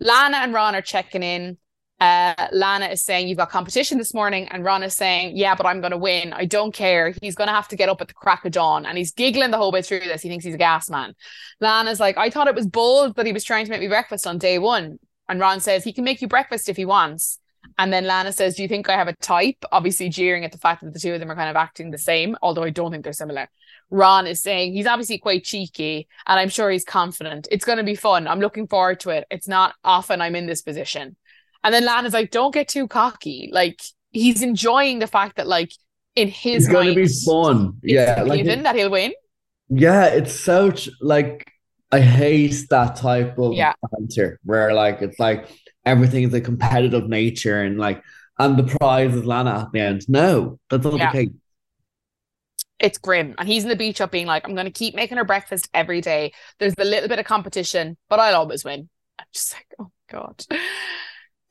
Lana 0.00 0.38
and 0.38 0.54
Ron 0.54 0.74
are 0.74 0.82
checking 0.82 1.22
in. 1.22 1.58
Uh, 2.00 2.46
Lana 2.52 2.86
is 2.86 3.04
saying, 3.04 3.26
You've 3.26 3.38
got 3.38 3.50
competition 3.50 3.98
this 3.98 4.14
morning. 4.14 4.46
And 4.48 4.64
Ron 4.64 4.82
is 4.82 4.94
saying, 4.94 5.36
Yeah, 5.36 5.54
but 5.54 5.66
I'm 5.66 5.80
going 5.80 5.90
to 5.90 5.98
win. 5.98 6.32
I 6.32 6.44
don't 6.44 6.72
care. 6.72 7.12
He's 7.20 7.34
going 7.34 7.48
to 7.48 7.54
have 7.54 7.68
to 7.68 7.76
get 7.76 7.88
up 7.88 8.00
at 8.00 8.08
the 8.08 8.14
crack 8.14 8.44
of 8.44 8.52
dawn. 8.52 8.86
And 8.86 8.96
he's 8.96 9.12
giggling 9.12 9.50
the 9.50 9.58
whole 9.58 9.72
way 9.72 9.82
through 9.82 10.00
this. 10.00 10.22
He 10.22 10.28
thinks 10.28 10.44
he's 10.44 10.54
a 10.54 10.58
gas 10.58 10.88
man. 10.88 11.14
Lana's 11.60 11.98
like, 11.98 12.16
I 12.16 12.30
thought 12.30 12.46
it 12.46 12.54
was 12.54 12.66
bold 12.66 13.16
that 13.16 13.26
he 13.26 13.32
was 13.32 13.44
trying 13.44 13.64
to 13.64 13.70
make 13.70 13.80
me 13.80 13.88
breakfast 13.88 14.26
on 14.26 14.38
day 14.38 14.58
one. 14.58 14.98
And 15.28 15.40
Ron 15.40 15.60
says, 15.60 15.84
He 15.84 15.92
can 15.92 16.04
make 16.04 16.22
you 16.22 16.28
breakfast 16.28 16.68
if 16.68 16.76
he 16.76 16.84
wants. 16.84 17.40
And 17.76 17.92
then 17.92 18.06
Lana 18.06 18.32
says, 18.32 18.54
Do 18.54 18.62
you 18.62 18.68
think 18.68 18.88
I 18.88 18.96
have 18.96 19.08
a 19.08 19.16
type? 19.16 19.64
Obviously, 19.72 20.08
jeering 20.08 20.44
at 20.44 20.52
the 20.52 20.58
fact 20.58 20.82
that 20.82 20.92
the 20.92 21.00
two 21.00 21.12
of 21.12 21.20
them 21.20 21.30
are 21.30 21.36
kind 21.36 21.50
of 21.50 21.56
acting 21.56 21.90
the 21.90 21.98
same, 21.98 22.36
although 22.42 22.62
I 22.62 22.70
don't 22.70 22.90
think 22.92 23.04
they're 23.04 23.12
similar. 23.12 23.48
Ron 23.90 24.26
is 24.26 24.42
saying 24.42 24.74
he's 24.74 24.86
obviously 24.86 25.18
quite 25.18 25.44
cheeky 25.44 26.08
and 26.26 26.38
I'm 26.38 26.48
sure 26.48 26.70
he's 26.70 26.84
confident. 26.84 27.48
It's 27.50 27.64
going 27.64 27.78
to 27.78 27.84
be 27.84 27.94
fun. 27.94 28.28
I'm 28.28 28.40
looking 28.40 28.66
forward 28.66 29.00
to 29.00 29.10
it. 29.10 29.26
It's 29.30 29.48
not 29.48 29.74
often 29.82 30.20
I'm 30.20 30.36
in 30.36 30.46
this 30.46 30.62
position. 30.62 31.16
And 31.64 31.74
then 31.74 31.84
Lana's 31.84 32.12
like, 32.12 32.30
don't 32.30 32.52
get 32.52 32.68
too 32.68 32.86
cocky. 32.86 33.48
Like 33.52 33.80
he's 34.10 34.42
enjoying 34.42 34.98
the 34.98 35.06
fact 35.06 35.36
that 35.36 35.46
like 35.46 35.72
in 36.14 36.28
his 36.28 36.64
it's 36.64 36.72
going 36.72 36.88
to 36.88 36.94
be 36.94 37.08
fun. 37.08 37.78
Yeah. 37.82 38.22
Like 38.22 38.44
given 38.44 38.62
that 38.64 38.76
he'll 38.76 38.90
win. 38.90 39.12
Yeah. 39.68 40.06
It's 40.06 40.38
so 40.38 40.72
like, 41.00 41.50
I 41.90 42.00
hate 42.00 42.66
that 42.68 42.96
type 42.96 43.38
of 43.38 43.54
yeah. 43.54 43.72
banter 43.90 44.38
where 44.44 44.74
like, 44.74 45.00
it's 45.00 45.18
like 45.18 45.48
everything 45.86 46.24
is 46.24 46.34
a 46.34 46.40
competitive 46.40 47.08
nature 47.08 47.62
and 47.62 47.78
like, 47.78 48.02
and 48.38 48.56
the 48.56 48.76
prize 48.76 49.14
is 49.14 49.24
Lana 49.24 49.62
at 49.62 49.72
the 49.72 49.80
end. 49.80 50.08
No, 50.08 50.60
that's 50.70 50.84
not 50.84 50.98
yeah. 50.98 51.10
the 51.10 51.18
case. 51.18 51.34
It's 52.80 52.98
grim. 52.98 53.34
And 53.38 53.48
he's 53.48 53.64
in 53.64 53.68
the 53.68 53.76
beach 53.76 54.00
up 54.00 54.10
being 54.10 54.26
like, 54.26 54.46
I'm 54.46 54.54
going 54.54 54.66
to 54.66 54.72
keep 54.72 54.94
making 54.94 55.18
her 55.18 55.24
breakfast 55.24 55.68
every 55.74 56.00
day. 56.00 56.32
There's 56.58 56.74
a 56.78 56.84
little 56.84 57.08
bit 57.08 57.18
of 57.18 57.24
competition, 57.26 57.96
but 58.08 58.20
I'll 58.20 58.36
always 58.36 58.64
win. 58.64 58.88
I'm 59.18 59.26
just 59.32 59.54
like, 59.54 59.66
oh 59.78 59.90
God. 60.10 60.44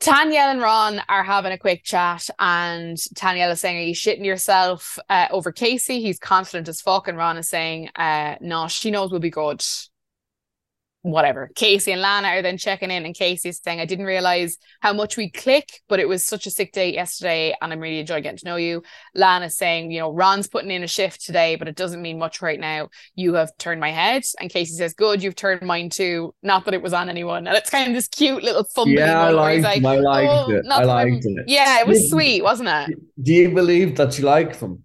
Tanyel 0.00 0.52
and 0.52 0.62
Ron 0.62 1.02
are 1.08 1.24
having 1.24 1.50
a 1.50 1.58
quick 1.58 1.82
chat, 1.82 2.30
and 2.38 2.96
Tanyel 2.96 3.50
is 3.50 3.60
saying, 3.60 3.78
Are 3.78 3.80
you 3.80 3.94
shitting 3.94 4.24
yourself 4.24 4.96
uh, 5.08 5.26
over 5.32 5.50
Casey? 5.50 6.00
He's 6.00 6.20
confident 6.20 6.68
as 6.68 6.80
fuck. 6.80 7.08
And 7.08 7.18
Ron 7.18 7.36
is 7.36 7.48
saying, 7.48 7.90
uh, 7.96 8.36
No, 8.40 8.68
she 8.68 8.92
knows 8.92 9.10
we'll 9.10 9.20
be 9.20 9.30
good 9.30 9.60
whatever. 11.10 11.50
Casey 11.54 11.92
and 11.92 12.00
Lana 12.00 12.28
are 12.28 12.42
then 12.42 12.58
checking 12.58 12.90
in, 12.90 13.04
and 13.04 13.14
Casey's 13.14 13.60
saying, 13.62 13.80
I 13.80 13.84
didn't 13.84 14.06
realize 14.06 14.58
how 14.80 14.92
much 14.92 15.16
we 15.16 15.30
click, 15.30 15.80
but 15.88 16.00
it 16.00 16.08
was 16.08 16.24
such 16.24 16.46
a 16.46 16.50
sick 16.50 16.72
day 16.72 16.92
yesterday, 16.92 17.54
and 17.60 17.72
I'm 17.72 17.80
really 17.80 18.00
enjoying 18.00 18.22
getting 18.22 18.38
to 18.38 18.44
know 18.44 18.56
you. 18.56 18.82
Lana's 19.14 19.56
saying, 19.56 19.90
You 19.90 20.00
know, 20.00 20.12
Ron's 20.12 20.48
putting 20.48 20.70
in 20.70 20.82
a 20.82 20.88
shift 20.88 21.24
today, 21.24 21.56
but 21.56 21.68
it 21.68 21.76
doesn't 21.76 22.02
mean 22.02 22.18
much 22.18 22.42
right 22.42 22.58
now. 22.60 22.88
You 23.14 23.34
have 23.34 23.56
turned 23.58 23.80
my 23.80 23.90
head. 23.90 24.22
And 24.40 24.50
Casey 24.50 24.74
says, 24.74 24.94
Good, 24.94 25.22
you've 25.22 25.36
turned 25.36 25.62
mine 25.62 25.90
too. 25.90 26.34
Not 26.42 26.64
that 26.64 26.74
it 26.74 26.82
was 26.82 26.92
on 26.92 27.08
anyone. 27.08 27.46
And 27.46 27.56
it's 27.56 27.70
kind 27.70 27.88
of 27.88 27.94
this 27.94 28.08
cute 28.08 28.42
little 28.42 28.64
fun 28.64 28.88
Yeah, 28.88 29.20
I 29.20 29.30
liked, 29.30 29.62
like, 29.62 29.84
I 29.84 29.96
liked 29.96 30.30
oh, 30.30 30.50
it. 30.50 30.64
I 30.70 30.84
liked 30.84 31.24
it. 31.24 31.44
Yeah, 31.46 31.80
it 31.80 31.86
was 31.86 32.10
sweet, 32.10 32.42
wasn't 32.42 32.68
it? 32.68 32.98
Do 33.22 33.32
you 33.32 33.54
believe 33.54 33.96
that 33.96 34.18
you 34.18 34.24
like 34.24 34.58
them? 34.58 34.84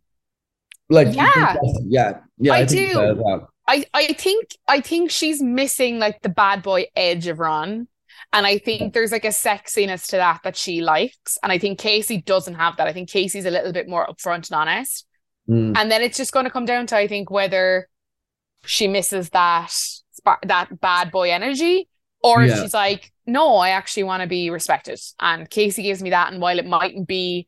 Like, 0.90 1.16
yeah, 1.16 1.56
yeah, 1.88 2.20
yeah. 2.38 2.54
I, 2.54 2.58
I 2.58 2.66
do. 2.66 3.48
I, 3.68 3.86
I 3.94 4.14
think 4.14 4.50
I 4.68 4.82
think 4.82 5.12
she's 5.12 5.42
missing 5.42 6.00
like 6.00 6.22
the 6.22 6.30
bad 6.30 6.64
boy 6.64 6.86
edge 6.96 7.28
of 7.28 7.40
Ron. 7.40 7.88
And 8.32 8.48
I 8.48 8.58
think 8.58 8.94
there's 8.94 9.12
like 9.12 9.26
a 9.26 9.30
sexiness 9.30 10.08
to 10.08 10.18
that 10.18 10.42
that 10.44 10.58
she 10.58 10.82
likes. 10.82 11.38
And 11.44 11.52
I 11.52 11.60
think 11.60 11.80
Casey 11.80 12.22
doesn't 12.22 12.56
have 12.56 12.78
that. 12.78 12.88
I 12.88 12.94
think 12.94 13.10
Casey's 13.10 13.46
a 13.46 13.52
little 13.52 13.72
bit 13.72 13.88
more 13.88 14.08
upfront 14.08 14.50
and 14.50 14.54
honest. 14.54 15.06
Mm. 15.48 15.78
And 15.78 15.92
then 15.92 16.02
it's 16.02 16.18
just 16.18 16.32
going 16.32 16.46
to 16.46 16.52
come 16.52 16.66
down 16.66 16.88
to, 16.88 16.98
I 16.98 17.08
think, 17.08 17.30
whether 17.30 17.88
she 18.66 18.88
misses 18.88 19.30
that 19.30 19.74
that 20.44 20.80
bad 20.80 21.12
boy 21.12 21.32
energy 21.32 21.90
or 22.24 22.44
yeah. 22.44 22.62
she's 22.62 22.74
like, 22.74 23.12
no, 23.26 23.58
I 23.58 23.70
actually 23.70 24.04
want 24.04 24.22
to 24.22 24.28
be 24.28 24.50
respected. 24.50 25.00
And 25.20 25.50
Casey 25.50 25.84
gives 25.84 26.02
me 26.02 26.12
that. 26.12 26.32
And 26.32 26.42
while 26.42 26.58
it 26.58 26.66
mightn't 26.66 27.08
be 27.08 27.48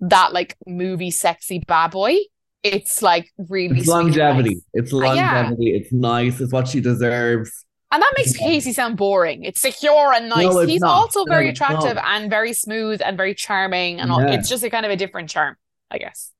that 0.00 0.32
like 0.32 0.56
movie 0.66 1.10
sexy 1.10 1.60
bad 1.66 1.90
boy, 1.90 2.16
it's 2.64 3.02
like 3.02 3.30
really 3.36 3.78
it's 3.78 3.86
longevity. 3.86 4.54
Nice. 4.54 4.62
It's 4.72 4.92
longevity. 4.92 5.70
Uh, 5.70 5.72
yeah. 5.72 5.80
It's 5.80 5.92
nice. 5.92 6.40
It's 6.40 6.52
what 6.52 6.66
she 6.66 6.80
deserves. 6.80 7.64
And 7.92 8.02
that 8.02 8.12
makes. 8.16 8.36
Casey 8.36 8.72
sound 8.72 8.96
boring. 8.96 9.44
It's 9.44 9.60
secure 9.60 10.12
and 10.12 10.28
nice. 10.28 10.52
No, 10.52 10.60
He's 10.60 10.80
not. 10.80 10.90
also 10.90 11.24
very 11.26 11.44
no, 11.44 11.50
attractive 11.50 11.96
and 11.96 12.28
very 12.28 12.52
smooth 12.52 13.00
and 13.04 13.16
very 13.16 13.34
charming. 13.34 14.00
And 14.00 14.10
all. 14.10 14.20
it's 14.20 14.48
just 14.48 14.64
a 14.64 14.70
kind 14.70 14.84
of 14.84 14.90
a 14.90 14.96
different 14.96 15.30
charm, 15.30 15.56
I 15.90 15.98
guess. 15.98 16.32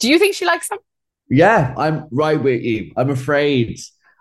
Do 0.00 0.08
you 0.08 0.18
think 0.18 0.34
she 0.34 0.44
likes 0.44 0.70
him? 0.70 0.78
Yeah, 1.30 1.74
I'm 1.76 2.06
right 2.10 2.42
with 2.42 2.62
you. 2.62 2.92
I'm 2.96 3.10
afraid. 3.10 3.78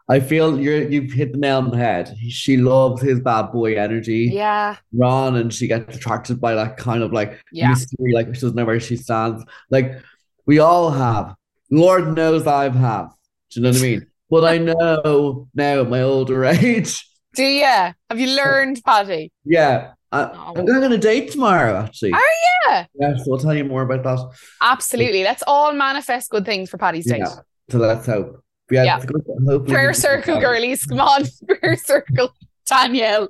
I 0.10 0.20
feel 0.20 0.60
you're 0.60 0.88
you've 0.88 1.12
hit 1.12 1.34
the 1.34 1.38
nail 1.38 1.58
on 1.58 1.72
the 1.72 1.78
head. 1.78 2.16
She 2.30 2.58
loves 2.58 3.02
his 3.02 3.20
bad 3.20 3.52
boy 3.52 3.78
energy. 3.78 4.30
Yeah. 4.32 4.78
Ron 4.94 5.36
and 5.36 5.54
she 5.54 5.68
gets 5.68 5.96
attracted 5.96 6.40
by 6.40 6.56
that 6.56 6.78
kind 6.78 7.04
of 7.04 7.12
like 7.12 7.42
yeah. 7.52 7.70
mystery, 7.70 8.14
like 8.14 8.28
she 8.28 8.42
doesn't 8.42 8.56
know 8.56 8.66
where 8.66 8.80
she 8.80 8.96
stands. 8.98 9.44
Like 9.70 10.02
we 10.48 10.60
all 10.60 10.90
have. 10.90 11.36
Lord 11.70 12.16
knows 12.16 12.48
I've 12.48 12.74
have. 12.74 13.12
Do 13.52 13.60
you 13.60 13.64
know 13.64 13.70
what 13.70 13.80
I 13.80 13.82
mean? 13.82 14.08
But 14.30 14.44
I 14.44 14.58
know 14.58 15.48
now 15.56 15.80
at 15.80 15.90
my 15.90 16.02
older 16.02 16.44
age. 16.60 17.02
Do 17.34 17.46
you? 17.46 17.64
Have 17.64 17.96
you 18.18 18.36
learned, 18.36 18.82
Paddy? 18.84 19.32
Yeah. 19.46 19.94
I, 20.12 20.24
am 20.54 20.66
going 20.66 20.84
on 20.84 20.92
a 20.92 20.98
date 20.98 21.32
tomorrow, 21.32 21.78
actually. 21.78 22.12
Are 22.12 22.20
you? 22.20 22.86
Yeah, 23.00 23.16
so 23.24 23.32
I'll 23.32 23.38
tell 23.38 23.56
you 23.56 23.64
more 23.64 23.84
about 23.84 24.04
that. 24.04 24.38
Absolutely. 24.62 25.24
Let's 25.24 25.44
all 25.48 25.72
manifest 25.72 26.30
good 26.30 26.46
things 26.46 26.70
for 26.70 26.78
Paddy's 26.78 27.06
date. 27.06 27.20
Yeah. 27.20 27.36
So 27.70 27.78
let's 27.78 28.06
hope. 28.06 28.44
Yeah. 28.70 28.84
yeah. 28.84 29.60
Prayer 29.66 29.94
circle, 29.94 30.42
girlies. 30.42 30.84
Come 30.84 31.00
on. 31.00 31.24
Prayer 31.48 31.78
circle. 31.78 32.34
Danielle. 32.66 33.30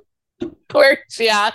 Where's 0.72 0.98
she 1.10 1.28
at? 1.28 1.54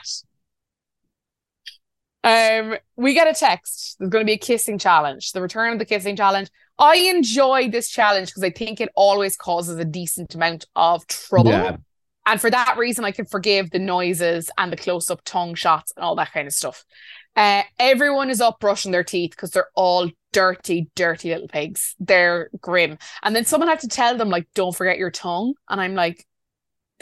Um, 2.23 2.75
we 2.95 3.13
get 3.13 3.27
a 3.27 3.33
text. 3.33 3.97
There's 3.99 4.09
going 4.09 4.23
to 4.23 4.25
be 4.25 4.33
a 4.33 4.37
kissing 4.37 4.77
challenge. 4.77 5.31
The 5.31 5.41
return 5.41 5.73
of 5.73 5.79
the 5.79 5.85
kissing 5.85 6.15
challenge. 6.15 6.49
I 6.79 6.95
enjoy 6.95 7.69
this 7.69 7.89
challenge 7.89 8.29
because 8.29 8.43
I 8.43 8.49
think 8.49 8.81
it 8.81 8.89
always 8.95 9.35
causes 9.35 9.77
a 9.77 9.85
decent 9.85 10.33
amount 10.33 10.65
of 10.75 11.05
trouble. 11.07 11.51
Yeah. 11.51 11.77
And 12.25 12.39
for 12.39 12.49
that 12.49 12.77
reason, 12.77 13.03
I 13.03 13.11
can 13.11 13.25
forgive 13.25 13.69
the 13.71 13.79
noises 13.79 14.49
and 14.57 14.71
the 14.71 14.77
close 14.77 15.11
up 15.11 15.21
tongue 15.25 15.55
shots 15.55 15.91
and 15.95 16.05
all 16.05 16.15
that 16.15 16.31
kind 16.31 16.47
of 16.47 16.53
stuff. 16.53 16.85
Uh, 17.35 17.63
everyone 17.79 18.29
is 18.29 18.39
up 18.39 18.59
brushing 18.59 18.91
their 18.91 19.03
teeth 19.03 19.31
because 19.31 19.51
they're 19.51 19.69
all 19.75 20.09
dirty, 20.31 20.89
dirty 20.95 21.29
little 21.29 21.47
pigs. 21.47 21.95
They're 21.99 22.49
grim. 22.61 22.97
And 23.21 23.35
then 23.35 23.43
someone 23.45 23.67
had 23.67 23.81
to 23.81 23.87
tell 23.87 24.15
them, 24.17 24.29
like, 24.29 24.47
don't 24.55 24.75
forget 24.75 24.97
your 24.97 25.11
tongue. 25.11 25.53
And 25.69 25.81
I'm 25.81 25.95
like, 25.95 26.25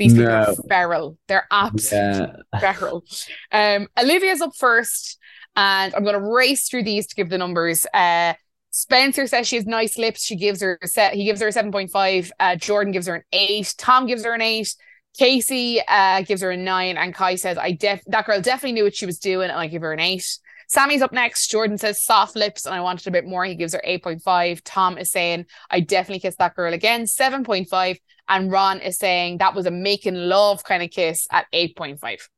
these 0.01 0.13
no. 0.13 0.45
people 0.45 0.63
are 0.65 0.67
feral. 0.67 1.17
They're 1.27 1.47
absolutely 1.51 2.43
yeah. 2.53 2.59
feral. 2.73 3.03
Um, 3.51 3.87
Olivia's 3.99 4.41
up 4.41 4.55
first, 4.55 5.19
and 5.55 5.93
I'm 5.93 6.03
going 6.03 6.19
to 6.19 6.21
race 6.21 6.67
through 6.67 6.83
these 6.83 7.07
to 7.07 7.15
give 7.15 7.29
the 7.29 7.37
numbers. 7.37 7.85
Uh, 7.93 8.33
Spencer 8.71 9.27
says 9.27 9.47
she 9.47 9.57
has 9.57 9.65
nice 9.65 9.97
lips. 9.97 10.23
She 10.23 10.35
gives 10.35 10.61
her 10.61 10.79
a 10.81 10.87
set. 10.87 11.13
He 11.13 11.25
gives 11.25 11.41
her 11.41 11.47
a 11.49 11.51
seven 11.51 11.71
point 11.71 11.91
five. 11.91 12.31
Uh, 12.39 12.55
Jordan 12.55 12.91
gives 12.91 13.05
her 13.07 13.15
an 13.15 13.23
eight. 13.31 13.75
Tom 13.77 14.07
gives 14.07 14.25
her 14.25 14.33
an 14.33 14.41
eight. 14.41 14.73
Casey 15.17 15.81
uh, 15.87 16.21
gives 16.21 16.41
her 16.41 16.51
a 16.51 16.57
nine, 16.57 16.97
and 16.97 17.13
Kai 17.13 17.35
says, 17.35 17.57
"I 17.57 17.73
def 17.73 18.01
that 18.07 18.25
girl 18.25 18.41
definitely 18.41 18.73
knew 18.73 18.85
what 18.85 18.95
she 18.95 19.05
was 19.05 19.19
doing, 19.19 19.49
and 19.49 19.59
I 19.59 19.67
give 19.67 19.83
her 19.83 19.93
an 19.93 19.99
eight. 19.99 20.25
Sammy's 20.71 21.01
up 21.01 21.11
next. 21.11 21.51
Jordan 21.51 21.77
says 21.77 22.01
soft 22.01 22.33
lips, 22.37 22.65
and 22.65 22.73
I 22.73 22.79
wanted 22.79 23.05
a 23.05 23.11
bit 23.11 23.25
more. 23.25 23.43
He 23.43 23.55
gives 23.55 23.73
her 23.73 23.83
8.5. 23.85 24.61
Tom 24.63 24.97
is 24.97 25.11
saying, 25.11 25.47
I 25.69 25.81
definitely 25.81 26.21
kissed 26.21 26.37
that 26.37 26.55
girl 26.55 26.73
again, 26.73 27.03
7.5. 27.03 27.97
And 28.31 28.49
Ron 28.49 28.79
is 28.79 28.97
saying 28.97 29.39
that 29.39 29.53
was 29.53 29.65
a 29.65 29.71
making 29.71 30.15
love 30.15 30.63
kind 30.63 30.81
of 30.81 30.89
kiss 30.89 31.27
at 31.31 31.47
8.5. 31.53 32.29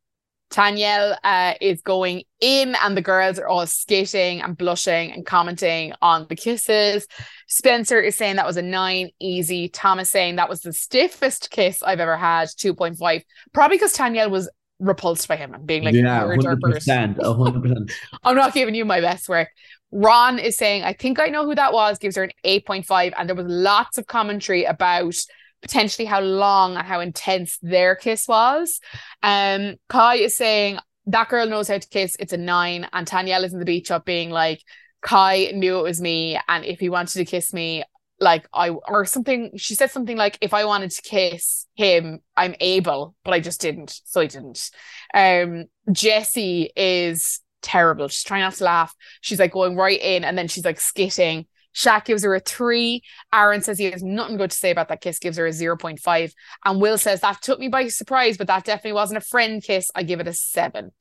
Tanyel 0.49 1.15
uh, 1.23 1.53
is 1.61 1.81
going 1.81 2.23
in, 2.39 2.75
and 2.81 2.97
the 2.97 3.01
girls 3.01 3.37
are 3.37 3.47
all 3.47 3.65
skating 3.67 4.41
and 4.41 4.57
blushing 4.57 5.11
and 5.11 5.23
commenting 5.23 5.93
on 6.01 6.25
the 6.29 6.35
kisses. 6.35 7.07
Spencer 7.47 8.01
is 8.01 8.15
saying 8.15 8.37
that 8.37 8.45
was 8.45 8.57
a 8.57 8.63
nine, 8.63 9.09
easy. 9.19 9.69
Thomas 9.69 10.09
saying 10.09 10.37
that 10.37 10.49
was 10.49 10.61
the 10.61 10.73
stiffest 10.73 11.51
kiss 11.51 11.83
I've 11.83 11.99
ever 11.99 12.17
had, 12.17 12.49
2.5. 12.49 13.21
Probably 13.53 13.77
because 13.77 13.93
Tanyel 13.93 14.31
was 14.31 14.49
repulsed 14.79 15.27
by 15.27 15.35
him 15.35 15.53
and 15.53 15.65
being 15.67 15.83
like, 15.83 15.93
yeah, 15.93 16.23
100%, 16.23 17.17
100%. 17.17 17.91
I'm 18.23 18.35
not 18.35 18.53
giving 18.53 18.73
you 18.73 18.83
my 18.83 18.99
best 18.99 19.29
work. 19.29 19.49
Ron 19.91 20.39
is 20.39 20.57
saying, 20.57 20.83
I 20.83 20.93
think 20.93 21.19
I 21.19 21.27
know 21.27 21.45
who 21.45 21.53
that 21.53 21.71
was, 21.71 21.99
gives 21.99 22.15
her 22.15 22.23
an 22.23 22.31
8.5. 22.43 23.13
And 23.15 23.29
there 23.29 23.35
was 23.35 23.45
lots 23.47 23.99
of 23.99 24.07
commentary 24.07 24.65
about 24.65 25.15
potentially 25.63 26.05
how 26.05 26.21
long 26.21 26.75
and 26.75 26.85
how 26.85 26.99
intense 26.99 27.57
their 27.61 27.95
kiss 27.95 28.27
was. 28.27 28.79
Um, 29.23 29.75
Kai 29.89 30.15
is 30.15 30.37
saying 30.37 30.77
that 31.07 31.29
girl 31.29 31.47
knows 31.47 31.67
how 31.67 31.79
to 31.79 31.87
kiss. 31.87 32.15
It's 32.19 32.33
a 32.33 32.37
nine, 32.37 32.87
and 32.93 33.07
Tanyel 33.07 33.43
is 33.43 33.53
in 33.53 33.59
the 33.59 33.65
beach 33.65 33.89
up 33.89 34.05
being 34.05 34.29
like, 34.29 34.61
Kai 35.01 35.51
knew 35.53 35.79
it 35.79 35.83
was 35.83 35.99
me, 35.99 36.39
and 36.47 36.63
if 36.63 36.79
he 36.79 36.89
wanted 36.89 37.13
to 37.13 37.25
kiss 37.25 37.51
me, 37.53 37.83
like 38.19 38.47
I 38.53 38.69
or 38.69 39.05
something. 39.05 39.51
She 39.57 39.75
said 39.75 39.91
something 39.91 40.17
like, 40.17 40.37
"If 40.41 40.53
I 40.53 40.65
wanted 40.65 40.91
to 40.91 41.01
kiss 41.01 41.67
him, 41.75 42.21
I'm 42.37 42.55
able, 42.59 43.15
but 43.23 43.33
I 43.33 43.39
just 43.39 43.61
didn't, 43.61 43.99
so 44.05 44.21
I 44.21 44.27
didn't." 44.27 44.71
Um, 45.13 45.65
Jessie 45.91 46.71
is 46.75 47.41
terrible. 47.61 48.07
She's 48.07 48.23
trying 48.23 48.41
not 48.41 48.53
to 48.55 48.63
laugh. 48.63 48.95
She's 49.21 49.39
like 49.39 49.51
going 49.51 49.75
right 49.75 49.99
in, 49.99 50.23
and 50.23 50.37
then 50.37 50.47
she's 50.47 50.65
like 50.65 50.79
skitting. 50.79 51.47
Shaq 51.73 52.05
gives 52.05 52.23
her 52.23 52.35
a 52.35 52.39
three. 52.39 53.03
Aaron 53.33 53.61
says 53.61 53.79
he 53.79 53.91
has 53.91 54.03
nothing 54.03 54.37
good 54.37 54.51
to 54.51 54.57
say 54.57 54.71
about 54.71 54.89
that 54.89 55.01
kiss, 55.01 55.19
gives 55.19 55.37
her 55.37 55.47
a 55.47 55.51
0.5. 55.51 56.33
And 56.65 56.81
Will 56.81 56.97
says 56.97 57.21
that 57.21 57.41
took 57.41 57.59
me 57.59 57.67
by 57.67 57.87
surprise, 57.87 58.37
but 58.37 58.47
that 58.47 58.65
definitely 58.65 58.93
wasn't 58.93 59.17
a 59.17 59.21
friend 59.21 59.61
kiss. 59.63 59.89
I 59.95 60.03
give 60.03 60.19
it 60.19 60.27
a 60.27 60.33
seven. 60.33 60.91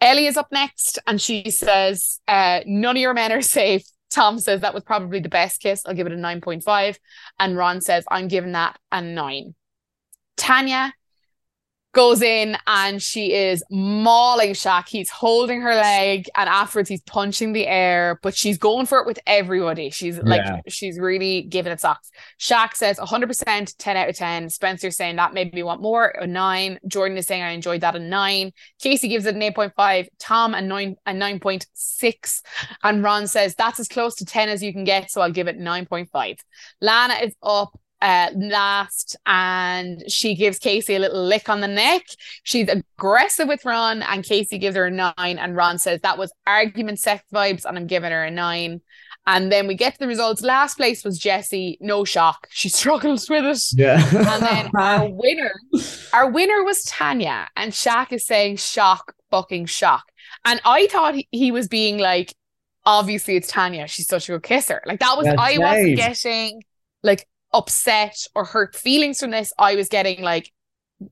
Ellie 0.00 0.26
is 0.26 0.36
up 0.36 0.48
next 0.52 0.98
and 1.06 1.20
she 1.20 1.50
says, 1.50 2.20
uh, 2.28 2.60
None 2.66 2.96
of 2.96 3.00
your 3.00 3.14
men 3.14 3.32
are 3.32 3.42
safe. 3.42 3.82
Tom 4.10 4.38
says 4.38 4.60
that 4.60 4.74
was 4.74 4.84
probably 4.84 5.20
the 5.20 5.28
best 5.28 5.60
kiss. 5.60 5.82
I'll 5.84 5.94
give 5.94 6.06
it 6.06 6.12
a 6.12 6.16
9.5. 6.16 6.96
And 7.38 7.56
Ron 7.56 7.80
says, 7.80 8.04
I'm 8.10 8.28
giving 8.28 8.52
that 8.52 8.78
a 8.92 9.02
nine. 9.02 9.54
Tanya 10.36 10.92
goes 11.96 12.20
in 12.20 12.58
and 12.66 13.02
she 13.02 13.32
is 13.32 13.64
mauling 13.70 14.50
Shaq. 14.50 14.86
He's 14.86 15.08
holding 15.08 15.62
her 15.62 15.74
leg 15.74 16.28
and 16.36 16.46
afterwards 16.46 16.90
he's 16.90 17.00
punching 17.00 17.54
the 17.54 17.66
air, 17.66 18.20
but 18.22 18.36
she's 18.36 18.58
going 18.58 18.84
for 18.84 18.98
it 18.98 19.06
with 19.06 19.18
everybody. 19.26 19.88
She's 19.88 20.18
like, 20.18 20.42
yeah. 20.44 20.60
she's 20.68 20.98
really 20.98 21.42
giving 21.42 21.72
it 21.72 21.80
socks. 21.80 22.10
Shaq 22.38 22.74
says 22.74 22.98
100%, 22.98 23.74
10 23.78 23.96
out 23.96 24.08
of 24.10 24.14
10. 24.14 24.50
Spencer 24.50 24.90
saying 24.90 25.16
that 25.16 25.32
made 25.32 25.54
me 25.54 25.62
want 25.62 25.80
more, 25.80 26.08
a 26.08 26.26
nine. 26.26 26.78
Jordan 26.86 27.16
is 27.16 27.26
saying 27.26 27.42
I 27.42 27.52
enjoyed 27.52 27.80
that, 27.80 27.96
a 27.96 27.98
nine. 27.98 28.52
Casey 28.78 29.08
gives 29.08 29.24
it 29.24 29.34
an 29.34 29.40
8.5. 29.40 30.08
Tom, 30.18 30.52
a 30.52 30.60
nine, 30.60 30.96
a 31.06 31.12
9.6. 31.12 32.42
And 32.82 33.02
Ron 33.02 33.26
says 33.26 33.54
that's 33.54 33.80
as 33.80 33.88
close 33.88 34.14
to 34.16 34.26
10 34.26 34.50
as 34.50 34.62
you 34.62 34.74
can 34.74 34.84
get, 34.84 35.10
so 35.10 35.22
I'll 35.22 35.32
give 35.32 35.48
it 35.48 35.58
9.5. 35.58 36.40
Lana 36.82 37.14
is 37.14 37.34
up 37.42 37.80
uh, 38.02 38.30
last 38.36 39.16
and 39.26 40.02
she 40.10 40.34
gives 40.34 40.58
Casey 40.58 40.96
a 40.96 40.98
little 40.98 41.24
lick 41.24 41.48
on 41.48 41.60
the 41.60 41.68
neck. 41.68 42.02
She's 42.42 42.68
aggressive 42.68 43.48
with 43.48 43.64
Ron 43.64 44.02
and 44.02 44.24
Casey 44.24 44.58
gives 44.58 44.76
her 44.76 44.86
a 44.86 44.90
nine 44.90 45.14
and 45.16 45.56
Ron 45.56 45.78
says 45.78 46.00
that 46.02 46.18
was 46.18 46.32
argument 46.46 46.98
sex 46.98 47.24
vibes 47.32 47.64
and 47.64 47.76
I'm 47.76 47.86
giving 47.86 48.12
her 48.12 48.24
a 48.24 48.30
nine. 48.30 48.80
And 49.28 49.50
then 49.50 49.66
we 49.66 49.74
get 49.74 49.94
to 49.94 49.98
the 49.98 50.06
results. 50.06 50.42
Last 50.42 50.76
place 50.76 51.04
was 51.04 51.18
Jessie. 51.18 51.78
No 51.80 52.04
shock. 52.04 52.46
She 52.50 52.68
struggles 52.70 53.28
with 53.28 53.44
it. 53.44 53.60
Yeah. 53.72 53.96
And 54.14 54.42
then 54.42 54.70
our 54.78 55.08
winner, 55.10 55.52
our 56.12 56.30
winner 56.30 56.62
was 56.62 56.84
Tanya. 56.84 57.48
And 57.56 57.72
Shaq 57.72 58.12
is 58.12 58.24
saying 58.24 58.56
shock, 58.58 59.14
fucking 59.30 59.66
shock. 59.66 60.04
And 60.44 60.60
I 60.64 60.86
thought 60.86 61.14
he, 61.14 61.28
he 61.32 61.50
was 61.50 61.66
being 61.66 61.98
like, 61.98 62.34
obviously 62.84 63.36
it's 63.36 63.48
Tanya. 63.48 63.88
She's 63.88 64.06
such 64.06 64.28
a 64.28 64.32
good 64.32 64.44
kisser. 64.44 64.80
Like 64.86 65.00
that 65.00 65.16
was 65.16 65.26
That's 65.26 65.40
I 65.40 65.58
wasn't 65.58 65.96
getting 65.96 66.62
like 67.02 67.26
upset 67.56 68.16
or 68.34 68.44
hurt 68.44 68.74
feelings 68.76 69.18
from 69.18 69.30
this. 69.30 69.52
I 69.58 69.74
was 69.76 69.88
getting 69.88 70.22
like, 70.22 70.52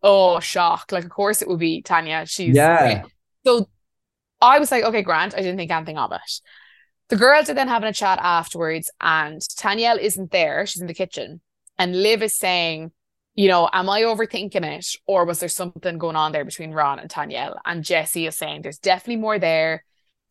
oh 0.02 0.40
shock. 0.40 0.92
Like 0.92 1.04
of 1.04 1.10
course 1.10 1.42
it 1.42 1.48
would 1.48 1.58
be 1.58 1.82
Tanya. 1.82 2.26
She's 2.26 2.56
Yeah. 2.56 3.02
great. 3.02 3.12
So 3.46 3.68
I 4.40 4.58
was 4.58 4.70
like, 4.70 4.84
okay, 4.84 5.02
Grant. 5.02 5.34
I 5.34 5.38
didn't 5.38 5.56
think 5.56 5.70
anything 5.70 5.98
of 5.98 6.12
it. 6.12 6.40
The 7.08 7.16
girls 7.16 7.50
are 7.50 7.54
then 7.54 7.68
having 7.68 7.88
a 7.88 7.92
chat 7.92 8.18
afterwards, 8.22 8.90
and 9.00 9.40
Tanyel 9.40 9.98
isn't 9.98 10.30
there. 10.30 10.66
She's 10.66 10.80
in 10.80 10.86
the 10.86 10.94
kitchen. 10.94 11.40
And 11.78 12.02
Liv 12.02 12.22
is 12.22 12.34
saying, 12.34 12.92
you 13.34 13.48
know, 13.48 13.68
am 13.72 13.90
I 13.90 14.02
overthinking 14.02 14.64
it? 14.64 14.86
Or 15.06 15.24
was 15.24 15.40
there 15.40 15.48
something 15.48 15.98
going 15.98 16.16
on 16.16 16.32
there 16.32 16.44
between 16.44 16.72
Ron 16.72 16.98
and 16.98 17.10
Tanyel? 17.10 17.56
And 17.66 17.84
Jessie 17.84 18.26
is 18.26 18.38
saying 18.38 18.62
there's 18.62 18.78
definitely 18.78 19.20
more 19.20 19.38
there. 19.38 19.84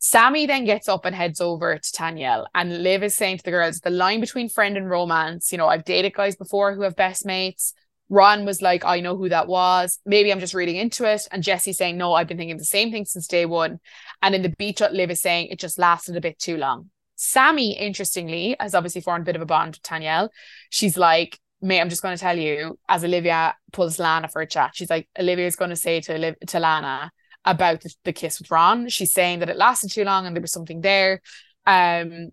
Sammy 0.06 0.45
then 0.45 0.66
gets 0.66 0.89
up 0.89 1.06
and 1.06 1.16
heads 1.16 1.39
over 1.39 1.78
to 1.78 1.91
Tanyel. 1.93 2.47
And 2.54 2.84
Liv 2.84 3.04
is 3.04 3.16
saying 3.16 3.38
to 3.38 3.43
the 3.45 3.51
girls, 3.51 3.80
the 3.80 3.89
line 3.89 4.20
between 4.20 4.49
friend 4.49 4.76
and 4.76 4.89
romance, 4.89 5.49
you 5.54 5.58
know, 5.58 5.70
I've 5.70 5.86
dated 5.86 6.14
guys 6.14 6.36
before 6.36 6.76
who 6.76 6.82
have 6.82 6.97
best 6.97 7.26
mates. 7.26 7.74
Ron 8.10 8.43
was 8.45 8.62
like, 8.62 8.84
I 8.84 8.99
know 8.99 9.16
who 9.16 9.30
that 9.30 9.47
was. 9.47 9.99
Maybe 10.06 10.30
I'm 10.30 10.41
just 10.41 10.54
reading 10.54 10.76
into 10.76 11.10
it. 11.10 11.22
And 11.32 11.41
Jessie 11.41 11.72
saying, 11.72 11.95
No, 11.95 12.14
I've 12.14 12.28
been 12.28 12.36
thinking 12.36 12.58
the 12.58 12.66
same 12.66 12.91
thing 12.91 13.06
since 13.06 13.28
day 13.28 13.45
one. 13.45 13.80
And 14.22 14.36
in 14.36 14.41
the 14.41 14.54
beach, 14.58 14.82
Liv 14.82 15.10
is 15.10 15.22
saying 15.22 15.47
it 15.47 15.58
just 15.58 15.80
lasted 15.80 16.18
a 16.18 16.22
bit 16.22 16.38
too 16.38 16.58
long. 16.58 16.89
Sammy, 17.16 17.72
interestingly, 17.72 18.58
has 18.60 18.76
obviously 18.76 18.99
formed 18.99 19.22
a 19.22 19.26
bit 19.26 19.38
of 19.38 19.41
a 19.41 19.45
bond 19.45 19.76
with 19.76 19.84
Tanyel. 19.84 20.28
She's 20.70 20.97
like, 20.97 21.39
Mate, 21.62 21.80
I'm 21.80 21.89
just 21.89 22.01
going 22.01 22.18
to 22.18 22.22
tell 22.22 22.38
you, 22.38 22.78
as 22.89 23.06
Olivia 23.06 23.56
pulls 23.72 23.99
Lana 23.99 24.28
for 24.28 24.41
a 24.41 24.47
chat, 24.47 24.72
she's 24.74 24.89
like, 24.89 25.08
Olivia's 25.18 25.56
going 25.56 25.70
to 25.70 25.78
say 25.78 26.01
to, 26.01 26.18
Liv- 26.18 26.39
to 26.47 26.60
Lana 26.60 27.10
about 27.46 27.82
the, 27.82 27.94
the 28.04 28.14
kiss 28.14 28.39
with 28.39 28.52
Ron. 28.52 28.89
She's 28.89 29.14
saying 29.14 29.39
that 29.39 29.50
it 29.50 29.58
lasted 29.58 29.91
too 29.91 30.04
long 30.04 30.26
and 30.26 30.36
there 30.36 30.41
was 30.41 30.52
something 30.52 30.82
there. 30.82 31.22
Um, 31.66 32.30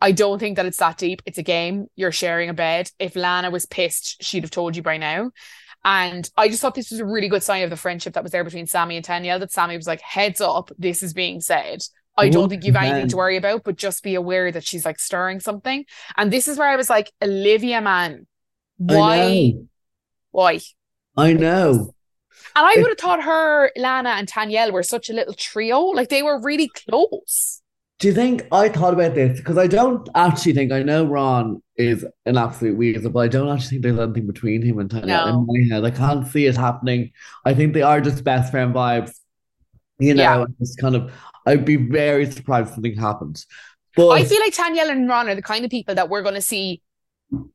I 0.00 0.12
don't 0.12 0.38
think 0.38 0.56
that 0.56 0.66
it's 0.66 0.78
that 0.78 0.98
deep. 0.98 1.22
It's 1.26 1.38
a 1.38 1.42
game. 1.42 1.86
You're 1.96 2.12
sharing 2.12 2.48
a 2.48 2.54
bed. 2.54 2.90
If 2.98 3.16
Lana 3.16 3.50
was 3.50 3.66
pissed, 3.66 4.22
she'd 4.22 4.44
have 4.44 4.50
told 4.50 4.76
you 4.76 4.82
by 4.82 4.96
now. 4.96 5.30
And 5.84 6.28
I 6.36 6.48
just 6.48 6.60
thought 6.60 6.74
this 6.74 6.90
was 6.90 7.00
a 7.00 7.04
really 7.04 7.28
good 7.28 7.42
sign 7.42 7.62
of 7.62 7.70
the 7.70 7.76
friendship 7.76 8.14
that 8.14 8.22
was 8.22 8.32
there 8.32 8.44
between 8.44 8.66
Sammy 8.66 8.96
and 8.96 9.04
Tanya. 9.04 9.38
That 9.38 9.52
Sammy 9.52 9.76
was 9.76 9.86
like, 9.86 10.00
heads 10.00 10.40
up, 10.40 10.70
this 10.78 11.02
is 11.02 11.14
being 11.14 11.40
said. 11.40 11.82
I 12.16 12.30
don't 12.30 12.48
think 12.48 12.64
you've 12.64 12.74
anything 12.74 13.08
to 13.08 13.16
worry 13.16 13.36
about, 13.36 13.62
but 13.62 13.76
just 13.76 14.02
be 14.02 14.16
aware 14.16 14.50
that 14.50 14.64
she's 14.64 14.84
like 14.84 14.98
stirring 14.98 15.38
something. 15.38 15.84
And 16.16 16.32
this 16.32 16.48
is 16.48 16.58
where 16.58 16.68
I 16.68 16.74
was 16.74 16.90
like, 16.90 17.12
Olivia, 17.22 17.80
man, 17.80 18.26
why? 18.76 19.52
know. 19.52 19.68
Why? 20.32 20.60
I 21.16 21.32
know. 21.32 21.94
And 22.58 22.66
I 22.66 22.74
would 22.82 22.88
have 22.88 22.98
thought 22.98 23.22
her, 23.22 23.70
Lana, 23.76 24.10
and 24.10 24.26
Tanyel 24.28 24.72
were 24.72 24.82
such 24.82 25.08
a 25.08 25.12
little 25.12 25.34
trio. 25.34 25.80
Like 25.80 26.08
they 26.08 26.22
were 26.22 26.40
really 26.40 26.68
close. 26.68 27.62
Do 28.00 28.08
you 28.08 28.14
think 28.14 28.46
I 28.50 28.68
thought 28.68 28.94
about 28.94 29.14
this? 29.14 29.38
Because 29.38 29.58
I 29.58 29.66
don't 29.68 30.08
actually 30.14 30.54
think 30.54 30.72
I 30.72 30.82
know 30.82 31.04
Ron 31.04 31.62
is 31.76 32.04
an 32.26 32.36
absolute 32.36 32.76
weasel, 32.76 33.10
but 33.10 33.20
I 33.20 33.28
don't 33.28 33.48
actually 33.48 33.68
think 33.70 33.82
there's 33.82 33.98
anything 33.98 34.26
between 34.26 34.62
him 34.62 34.78
and 34.80 34.90
Tanya 34.90 35.06
No. 35.06 35.28
in 35.28 35.46
my 35.70 35.74
head. 35.76 35.84
I 35.84 35.90
can't 35.90 36.26
see 36.26 36.46
it 36.46 36.56
happening. 36.56 37.12
I 37.44 37.54
think 37.54 37.74
they 37.74 37.82
are 37.82 38.00
just 38.00 38.24
best 38.24 38.50
friend 38.50 38.74
vibes. 38.74 39.12
You 40.00 40.14
know, 40.14 40.22
Yeah. 40.22 40.44
it's 40.60 40.74
kind 40.76 40.96
of 40.96 41.12
I'd 41.46 41.64
be 41.64 41.76
very 41.76 42.30
surprised 42.30 42.68
if 42.68 42.74
something 42.74 42.96
happens. 42.96 43.46
But 43.96 44.10
I 44.10 44.24
feel 44.24 44.40
like 44.40 44.54
Tanyel 44.54 44.90
and 44.90 45.08
Ron 45.08 45.28
are 45.28 45.34
the 45.34 45.42
kind 45.42 45.64
of 45.64 45.70
people 45.70 45.94
that 45.94 46.08
we're 46.08 46.22
going 46.22 46.34
to 46.34 46.40
see 46.42 46.82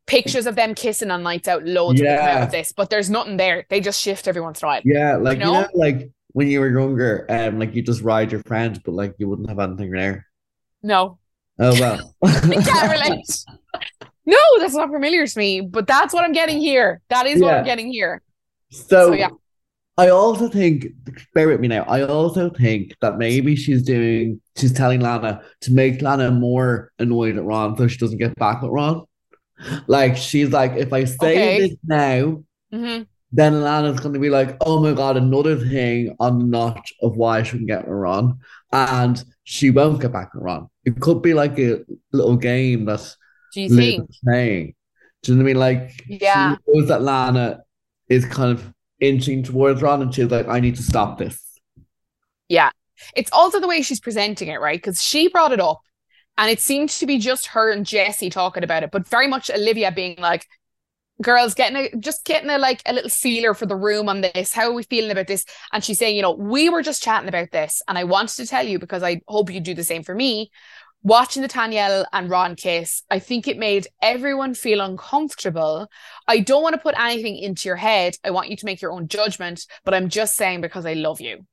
pictures 0.05 0.45
of 0.45 0.55
them 0.55 0.75
kissing 0.75 1.09
on 1.11 1.23
nights 1.23 1.47
out 1.47 1.63
loads 1.65 1.99
of 2.01 2.05
come 2.07 2.15
out 2.17 2.25
Yeah. 2.25 2.43
of 2.43 2.51
this, 2.51 2.71
but 2.71 2.89
there's 2.89 3.09
nothing 3.09 3.37
there. 3.37 3.65
They 3.69 3.79
just 3.81 4.01
shift 4.01 4.27
every 4.27 4.41
once 4.41 4.61
in 4.61 4.65
a 4.65 4.69
while. 4.69 4.81
yeah, 4.85 5.15
like 5.17 5.39
you 5.39 5.45
know? 5.45 5.61
know, 5.61 5.67
like 5.73 6.09
when 6.33 6.47
you 6.47 6.59
were 6.59 6.69
younger, 6.69 7.25
um, 7.29 7.59
like 7.59 7.73
you 7.75 7.81
just 7.81 8.01
ride 8.01 8.31
your 8.31 8.41
friends, 8.43 8.79
but 8.83 8.93
like 8.93 9.15
you 9.17 9.27
wouldn't 9.27 9.49
have 9.49 9.59
anything 9.59 9.91
there. 9.91 10.25
No, 10.81 11.17
Oh 11.59 11.79
well. 11.79 12.13
I 12.23 12.39
can't 12.39 12.91
relate. 12.91 13.45
No, 14.25 14.37
that's 14.59 14.73
not 14.73 14.89
familiar 14.89 15.27
to 15.27 15.37
me, 15.39 15.61
but 15.61 15.85
that's 15.85 16.13
what 16.13 16.23
I'm 16.23 16.31
getting 16.31 16.59
here. 16.59 17.01
That 17.09 17.25
is 17.27 17.41
what 17.41 17.53
I'm 17.53 17.65
getting 17.65 17.91
here. 17.91 18.21
So, 18.71 19.09
So, 19.09 19.13
yeah. 19.13 19.29
I 19.95 20.09
also 20.09 20.49
think, 20.49 20.87
bear 21.35 21.47
with 21.47 21.59
me 21.59 21.67
now. 21.67 21.83
I 21.83 22.01
also 22.01 22.49
think 22.49 22.95
that 23.01 23.19
maybe 23.19 23.55
she's 23.55 23.83
doing, 23.83 24.41
she's 24.57 24.73
telling 24.73 25.01
Lana 25.01 25.43
to 25.61 25.71
make 25.71 26.01
Lana 26.01 26.31
more 26.31 26.91
annoyed 26.97 27.37
at 27.37 27.43
Ron, 27.43 27.77
so 27.77 27.87
she 27.87 27.99
doesn't 27.99 28.17
get 28.17 28.33
back 28.35 28.63
at 28.63 28.71
Ron. 28.71 29.05
Like 29.87 30.17
she's 30.17 30.51
like, 30.51 30.73
if 30.73 30.93
I 30.93 31.05
say 31.05 31.35
Okay. 31.37 31.57
this 31.57 31.75
now, 31.83 32.43
hmm 32.71 33.03
then 33.31 33.61
Lana's 33.63 33.99
going 33.99 34.13
to 34.13 34.19
be 34.19 34.29
like, 34.29 34.57
oh 34.61 34.79
my 34.79 34.93
god, 34.93 35.17
another 35.17 35.57
thing 35.57 36.15
on 36.19 36.37
the 36.39 36.45
notch 36.45 36.93
of 37.01 37.17
why 37.17 37.39
I 37.39 37.43
shouldn't 37.43 37.67
get 37.69 37.87
Ron, 37.87 38.39
and 38.71 39.23
she 39.43 39.71
won't 39.71 40.01
get 40.01 40.13
back 40.13 40.29
Ron. 40.35 40.69
It 40.85 40.99
could 40.99 41.21
be 41.21 41.33
like 41.33 41.57
a 41.59 41.81
little 42.11 42.37
game 42.37 42.85
that 42.85 43.15
Do 43.53 43.61
you 43.61 43.69
think? 43.69 44.09
playing. 44.23 44.75
Do 45.23 45.31
you 45.31 45.37
know 45.37 45.43
what 45.43 45.49
I 45.49 45.53
mean? 45.53 45.59
Like, 45.59 45.91
Yeah. 46.07 46.57
she 46.65 46.73
knows 46.73 46.87
that 46.89 47.01
Lana 47.01 47.63
is 48.09 48.25
kind 48.25 48.51
of 48.51 48.73
inching 48.99 49.43
towards 49.43 49.81
Ron, 49.81 50.01
and 50.03 50.13
she's 50.13 50.29
like, 50.29 50.47
I 50.47 50.59
need 50.59 50.75
to 50.75 50.83
stop 50.83 51.17
this. 51.17 51.39
Yeah, 52.49 52.71
it's 53.15 53.31
also 53.31 53.59
the 53.59 53.67
way 53.67 53.81
she's 53.81 53.99
presenting 53.99 54.49
it, 54.49 54.59
right? 54.59 54.77
Because 54.77 55.01
she 55.01 55.27
brought 55.27 55.51
it 55.51 55.59
up 55.59 55.81
and 56.37 56.49
it 56.49 56.59
seemed 56.59 56.89
to 56.89 57.05
be 57.05 57.19
just 57.19 57.47
her 57.47 57.71
and 57.71 57.85
Jessie 57.85 58.29
talking 58.29 58.63
about 58.63 58.83
it, 58.83 58.91
but 58.91 59.07
very 59.07 59.27
much 59.27 59.49
Olivia 59.51 59.91
being 59.91 60.17
like, 60.19 60.47
girls 61.21 61.53
getting 61.53 61.77
a 61.77 61.95
just 61.97 62.25
getting 62.25 62.49
a 62.49 62.57
like 62.57 62.81
a 62.85 62.93
little 62.93 63.09
feeler 63.09 63.53
for 63.53 63.65
the 63.65 63.75
room 63.75 64.09
on 64.09 64.21
this. 64.21 64.53
How 64.53 64.69
are 64.69 64.73
we 64.73 64.83
feeling 64.83 65.11
about 65.11 65.27
this? 65.27 65.45
And 65.71 65.83
she's 65.83 65.99
saying, 65.99 66.15
you 66.15 66.21
know, 66.21 66.33
we 66.33 66.69
were 66.69 66.81
just 66.81 67.03
chatting 67.03 67.29
about 67.29 67.51
this, 67.51 67.81
and 67.87 67.97
I 67.97 68.03
wanted 68.03 68.35
to 68.37 68.47
tell 68.47 68.65
you 68.67 68.79
because 68.79 69.03
I 69.03 69.21
hope 69.27 69.51
you 69.51 69.59
do 69.59 69.73
the 69.73 69.83
same 69.83 70.03
for 70.03 70.15
me. 70.15 70.51
Watching 71.05 71.41
the 71.41 71.49
Tanyel 71.49 72.05
and 72.13 72.29
Ron 72.29 72.55
kiss, 72.55 73.03
I 73.09 73.19
think 73.19 73.47
it 73.47 73.57
made 73.57 73.87
everyone 74.01 74.53
feel 74.53 74.79
uncomfortable. 74.79 75.89
I 76.29 76.39
don't 76.39 76.63
want 76.63 76.75
to 76.75 76.81
put 76.81 76.97
anything 76.97 77.35
into 77.37 77.67
your 77.67 77.75
head. 77.75 78.15
I 78.23 78.31
want 78.31 78.49
you 78.49 78.55
to 78.55 78.65
make 78.65 78.81
your 78.81 78.93
own 78.93 79.09
judgment, 79.09 79.65
but 79.83 79.93
I'm 79.93 80.07
just 80.07 80.35
saying 80.35 80.61
because 80.61 80.85
I 80.85 80.93
love 80.93 81.19
you. 81.19 81.45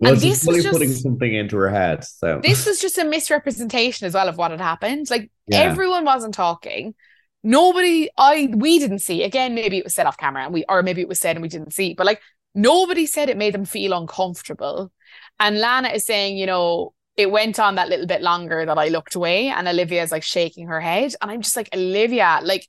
Well, 0.00 0.12
And 0.12 0.20
this 0.20 0.44
was 0.46 0.62
just- 0.62 0.72
putting 0.72 0.92
something 0.92 1.34
into 1.34 1.56
her 1.56 1.70
head. 1.70 2.04
So 2.04 2.40
this 2.42 2.66
was 2.66 2.78
just 2.80 2.98
a 2.98 3.04
misrepresentation 3.04 4.06
as 4.06 4.14
well 4.14 4.28
of 4.28 4.36
what 4.36 4.50
had 4.52 4.60
happened. 4.60 5.10
Like 5.10 5.30
Yeah. 5.48 5.60
everyone 5.62 6.04
wasn't 6.04 6.34
talking. 6.34 6.94
Nobody, 7.42 8.08
I 8.16 8.48
we 8.54 8.78
didn't 8.78 9.00
see. 9.00 9.22
Again, 9.22 9.54
maybe 9.54 9.78
it 9.78 9.84
was 9.84 9.94
said 9.94 10.06
off 10.06 10.16
camera 10.16 10.44
and 10.44 10.52
we 10.52 10.64
or 10.68 10.82
maybe 10.82 11.00
it 11.00 11.08
was 11.08 11.20
said 11.20 11.36
and 11.36 11.42
we 11.42 11.48
didn't 11.48 11.72
see, 11.72 11.94
but 11.94 12.06
like 12.06 12.20
nobody 12.54 13.06
said 13.06 13.28
it 13.28 13.36
made 13.36 13.54
them 13.54 13.64
feel 13.64 13.92
uncomfortable. 13.92 14.92
And 15.40 15.58
Lana 15.60 15.88
is 15.90 16.04
saying, 16.04 16.36
you 16.36 16.46
know, 16.46 16.92
it 17.16 17.30
went 17.30 17.58
on 17.58 17.76
that 17.76 17.88
little 17.88 18.06
bit 18.06 18.22
longer 18.22 18.64
that 18.64 18.78
I 18.78 18.88
looked 18.88 19.14
away, 19.16 19.48
and 19.48 19.66
Olivia 19.66 20.02
is 20.02 20.12
like 20.12 20.22
shaking 20.22 20.68
her 20.68 20.80
head. 20.80 21.14
And 21.20 21.30
I'm 21.30 21.42
just 21.42 21.56
like, 21.56 21.68
Olivia, 21.74 22.40
like 22.42 22.66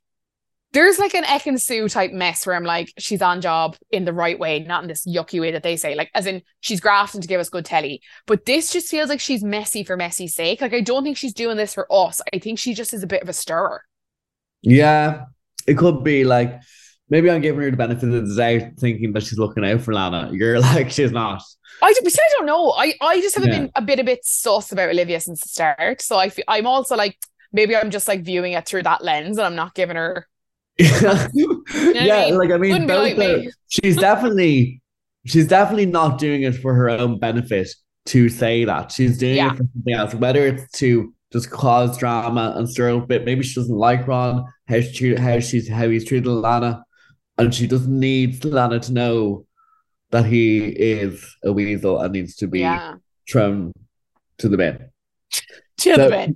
there's 0.72 1.00
like 1.00 1.16
an 1.16 1.24
Ekin-Su 1.24 1.90
type 1.90 2.12
mess 2.12 2.46
where 2.46 2.56
I'm 2.56 2.64
like, 2.64 2.94
she's 3.00 3.22
on 3.24 3.42
job 3.42 3.76
in 3.92 4.06
the 4.06 4.14
right 4.14 4.38
way, 4.38 4.60
not 4.60 4.84
in 4.84 4.88
this 4.88 5.06
yucky 5.08 5.42
way 5.42 5.52
that 5.52 5.64
they 5.64 5.76
say. 5.78 5.96
Like, 5.96 6.12
as 6.14 6.28
in, 6.28 6.44
she's 6.60 6.80
grafting 6.80 7.22
to 7.22 7.28
give 7.28 7.40
us 7.42 7.50
good 7.50 7.66
telly. 7.66 8.02
But 8.28 8.46
this 8.46 8.72
just 8.72 8.90
feels 8.90 9.10
like 9.10 9.20
she's 9.20 9.44
messy 9.44 9.84
for 9.84 9.98
messy's 9.98 10.36
sake. 10.36 10.62
Like, 10.62 10.74
I 10.74 10.82
don't 10.82 11.04
think 11.04 11.18
she's 11.18 11.34
doing 11.34 11.58
this 11.58 11.74
for 11.74 11.88
us. 11.92 12.22
I 12.34 12.38
think 12.40 12.60
she 12.60 12.74
just 12.76 12.94
is 12.94 13.02
a 13.04 13.08
bit 13.08 13.24
of 13.24 13.30
a 13.30 13.34
stirrer. 13.34 13.84
yeah, 14.62 15.26
it 15.68 15.78
could 15.78 16.04
be 16.04 16.24
like 16.24 16.62
maybe 17.10 17.30
I'm 17.30 17.42
giving 17.42 17.62
her 17.62 17.72
the 17.72 17.78
benefit 17.78 18.14
of 18.14 18.28
the 18.30 18.36
doubt, 18.36 18.78
thinking 18.80 19.14
that 19.14 19.24
she's 19.24 19.40
looking 19.40 19.66
out 19.66 19.82
for 19.82 19.94
Lana. 19.94 20.30
You're 20.32 20.60
like, 20.74 20.92
she's 20.92 21.12
not. 21.12 21.42
I, 21.82 21.94
I 21.98 22.30
don't 22.38 22.46
know. 22.46 22.72
I, 22.78 22.94
I 23.02 23.22
just 23.22 23.36
have 23.36 23.46
Yeah. 23.46 23.52
been 23.52 23.72
a 23.76 23.82
bit 23.82 24.00
a 24.00 24.04
bit 24.04 24.20
sus 24.24 24.72
about 24.72 24.90
Olivia 24.90 25.20
since 25.20 25.42
the 25.42 25.50
start. 25.50 26.02
So 26.02 26.18
I 26.18 26.30
feel, 26.30 26.46
I'm 26.48 26.68
also 26.68 26.96
like, 26.96 27.18
maybe 27.54 27.76
I'm 27.76 27.90
just 27.90 28.08
like 28.08 28.22
viewing 28.24 28.54
it 28.54 28.66
through 28.68 28.84
that 28.84 29.04
lens 29.04 29.38
and 29.38 29.48
I'm 29.48 29.56
not 29.56 29.74
giving 29.76 29.96
her. 29.96 30.28
Yeah, 30.80 32.26
mean? 32.26 32.38
like 32.38 32.52
I 32.52 32.58
mean, 32.58 32.88
both 32.88 33.18
like 33.18 33.48
are- 33.48 33.52
she's 33.68 33.98
definitely 33.98 34.82
she's 35.26 35.48
definitely 35.48 35.86
not 35.86 36.18
doing 36.18 36.44
it 36.44 36.56
for 36.56 36.74
her 36.74 36.90
own 36.90 37.20
benefit 37.20 37.70
to 38.08 38.30
say 38.30 38.66
that. 38.66 38.92
She's 38.92 39.18
doing 39.18 39.36
Yeah. 39.36 39.48
it 39.54 39.58
for 39.58 39.64
something 39.74 39.94
else, 39.94 40.14
whether 40.16 40.46
it's 40.48 40.72
to 40.80 41.14
just 41.32 41.52
cause 41.52 41.98
drama 41.98 42.54
and 42.56 42.68
stir 42.68 42.96
up 42.98 43.04
a 43.04 43.08
bit. 43.08 43.26
Maybe 43.26 43.44
she 43.44 43.56
doesn't 43.60 43.76
like 43.76 44.08
Ron, 44.08 44.46
how 44.68 44.82
she 44.82 45.16
how 45.16 45.40
she's 45.40 45.70
how 45.70 45.88
he's 45.90 46.06
treated 46.06 46.28
Lana, 46.28 46.84
and 47.38 47.54
she 47.54 47.68
doesn't 47.68 48.00
need 48.00 48.44
Lana 48.46 48.80
to 48.80 48.94
know 48.94 49.46
that 50.12 50.26
he 50.26 50.60
is 50.68 51.24
a 51.44 51.52
weasel 51.54 52.00
and 52.00 52.14
needs 52.14 52.36
to 52.38 52.48
be 52.48 52.62
Yeah. 52.62 52.96
thrown 53.30 53.74
to 54.40 54.50
the 54.50 54.58
bin. 54.58 54.80
To 55.80 55.96
the 55.96 56.10
bin. 56.10 56.34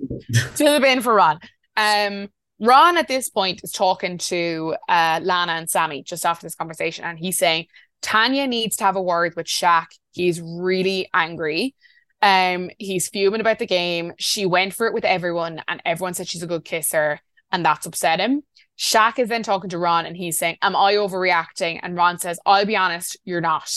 to 0.56 0.64
the 0.64 0.78
bin 0.80 1.00
for 1.00 1.12
Ron. 1.14 1.40
Um, 1.76 2.28
Ron 2.60 2.96
at 2.96 3.08
this 3.08 3.28
point 3.28 3.62
is 3.64 3.72
talking 3.72 4.18
to 4.18 4.76
uh, 4.88 5.20
Lana 5.22 5.52
and 5.52 5.68
Sammy 5.68 6.02
just 6.02 6.24
after 6.24 6.46
this 6.46 6.54
conversation, 6.54 7.04
and 7.04 7.18
he's 7.18 7.38
saying 7.38 7.66
Tanya 8.00 8.46
needs 8.46 8.76
to 8.76 8.84
have 8.84 8.96
a 8.96 9.02
word 9.02 9.34
with 9.36 9.46
Shaq. 9.46 9.86
He's 10.12 10.40
really 10.40 11.08
angry. 11.12 11.74
Um, 12.22 12.70
he's 12.78 13.08
fuming 13.08 13.40
about 13.40 13.58
the 13.58 13.66
game. 13.66 14.12
She 14.18 14.46
went 14.46 14.72
for 14.72 14.86
it 14.86 14.94
with 14.94 15.04
everyone, 15.04 15.62
and 15.68 15.82
everyone 15.84 16.14
said 16.14 16.28
she's 16.28 16.42
a 16.42 16.46
good 16.46 16.64
kisser, 16.64 17.20
and 17.50 17.64
that's 17.64 17.86
upset 17.86 18.20
him. 18.20 18.42
Shaq 18.78 19.18
is 19.18 19.28
then 19.28 19.42
talking 19.42 19.70
to 19.70 19.78
Ron, 19.78 20.06
and 20.06 20.16
he's 20.16 20.38
saying, 20.38 20.56
"Am 20.62 20.76
I 20.76 20.94
overreacting?" 20.94 21.80
And 21.82 21.96
Ron 21.96 22.18
says, 22.18 22.38
"I'll 22.46 22.66
be 22.66 22.76
honest, 22.76 23.16
you're 23.24 23.40
not." 23.40 23.70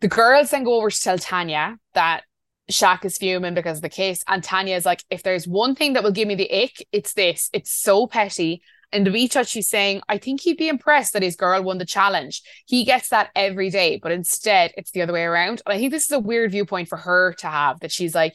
The 0.00 0.08
girls 0.08 0.50
then 0.50 0.64
go 0.64 0.74
over 0.74 0.90
to 0.90 1.00
tell 1.00 1.18
Tanya 1.18 1.76
that 1.94 2.24
Shaq 2.72 3.04
is 3.04 3.18
fuming 3.18 3.54
because 3.54 3.78
of 3.78 3.82
the 3.82 3.88
case, 3.88 4.24
and 4.26 4.42
Tanya 4.42 4.76
is 4.76 4.86
like, 4.86 5.04
"If 5.10 5.22
there's 5.22 5.46
one 5.46 5.74
thing 5.74 5.92
that 5.92 6.02
will 6.02 6.10
give 6.12 6.28
me 6.28 6.34
the 6.34 6.52
ick, 6.52 6.86
it's 6.92 7.14
this. 7.14 7.50
It's 7.52 7.72
so 7.72 8.06
petty." 8.06 8.62
In 8.92 9.04
the 9.04 9.10
retouch, 9.10 9.48
she's 9.48 9.70
saying, 9.70 10.02
I 10.06 10.18
think 10.18 10.42
he'd 10.42 10.58
be 10.58 10.68
impressed 10.68 11.14
that 11.14 11.22
his 11.22 11.34
girl 11.34 11.62
won 11.62 11.78
the 11.78 11.86
challenge. 11.86 12.42
He 12.66 12.84
gets 12.84 13.08
that 13.08 13.30
every 13.34 13.70
day, 13.70 13.98
but 14.02 14.12
instead 14.12 14.72
it's 14.76 14.90
the 14.90 15.00
other 15.00 15.14
way 15.14 15.22
around. 15.22 15.62
And 15.64 15.74
I 15.74 15.78
think 15.78 15.92
this 15.92 16.04
is 16.04 16.12
a 16.12 16.20
weird 16.20 16.50
viewpoint 16.50 16.88
for 16.88 16.98
her 16.98 17.32
to 17.38 17.46
have 17.46 17.80
that 17.80 17.90
she's 17.90 18.14
like, 18.14 18.34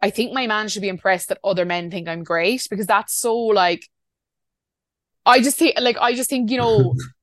I 0.00 0.10
think 0.10 0.32
my 0.32 0.46
man 0.46 0.68
should 0.68 0.82
be 0.82 0.88
impressed 0.88 1.30
that 1.30 1.40
other 1.42 1.64
men 1.64 1.90
think 1.90 2.06
I'm 2.06 2.22
great 2.22 2.64
because 2.70 2.86
that's 2.86 3.14
so 3.14 3.36
like, 3.36 3.88
I 5.26 5.40
just 5.40 5.58
think, 5.58 5.78
like, 5.80 5.98
I 5.98 6.14
just 6.14 6.30
think, 6.30 6.50
you 6.50 6.58
know, 6.58 6.94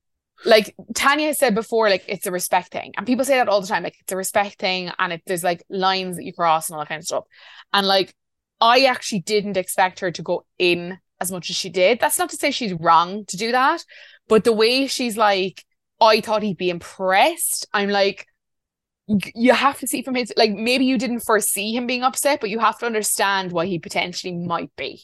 like 0.46 0.76
Tanya 0.94 1.28
has 1.28 1.40
said 1.40 1.56
before, 1.56 1.90
like 1.90 2.06
it's 2.08 2.28
a 2.28 2.32
respect 2.32 2.72
thing. 2.72 2.94
And 2.98 3.06
people 3.06 3.26
say 3.26 3.36
that 3.36 3.50
all 3.50 3.62
the 3.62 3.68
time, 3.68 3.84
like 3.84 3.98
it's 4.00 4.12
a 4.12 4.18
respect 4.18 4.60
thing 4.60 4.92
and 4.98 5.14
it, 5.14 5.22
there's 5.26 5.44
like 5.44 5.64
lines 5.70 6.18
that 6.18 6.24
you 6.24 6.34
cross 6.34 6.70
and 6.70 6.76
all 6.76 6.82
that 6.82 6.90
kind 6.90 7.00
of 7.00 7.06
stuff. 7.06 7.26
And 7.74 7.88
like, 7.88 8.16
I 8.62 8.86
actually 8.86 9.20
didn't 9.22 9.58
expect 9.58 10.00
her 10.00 10.12
to 10.12 10.22
go 10.22 10.46
in 10.58 11.00
as 11.20 11.32
much 11.32 11.50
as 11.50 11.56
she 11.56 11.70
did. 11.70 12.00
That's 12.00 12.20
not 12.20 12.30
to 12.30 12.38
say 12.38 12.52
she's 12.52 12.74
wrong 12.74 13.26
to 13.26 13.38
do 13.38 13.52
that, 13.52 13.84
but 14.28 14.44
the 14.44 14.54
way 14.54 14.88
she's 14.88 15.18
like, 15.18 15.64
I 16.00 16.22
thought 16.22 16.44
he'd 16.44 16.58
be 16.58 16.70
impressed. 16.70 17.68
I'm 17.74 17.90
like, 17.90 18.28
you 19.08 19.54
have 19.54 19.80
to 19.80 19.88
see 19.88 20.02
from 20.02 20.16
his 20.16 20.34
like 20.36 20.52
maybe 20.52 20.86
you 20.86 20.98
didn't 20.98 21.20
foresee 21.20 21.76
him 21.76 21.86
being 21.86 22.04
upset, 22.04 22.42
but 22.42 22.50
you 22.50 22.60
have 22.60 22.80
to 22.80 22.86
understand 22.86 23.52
why 23.52 23.66
he 23.66 23.80
potentially 23.80 24.34
might 24.34 24.76
be. 24.76 25.04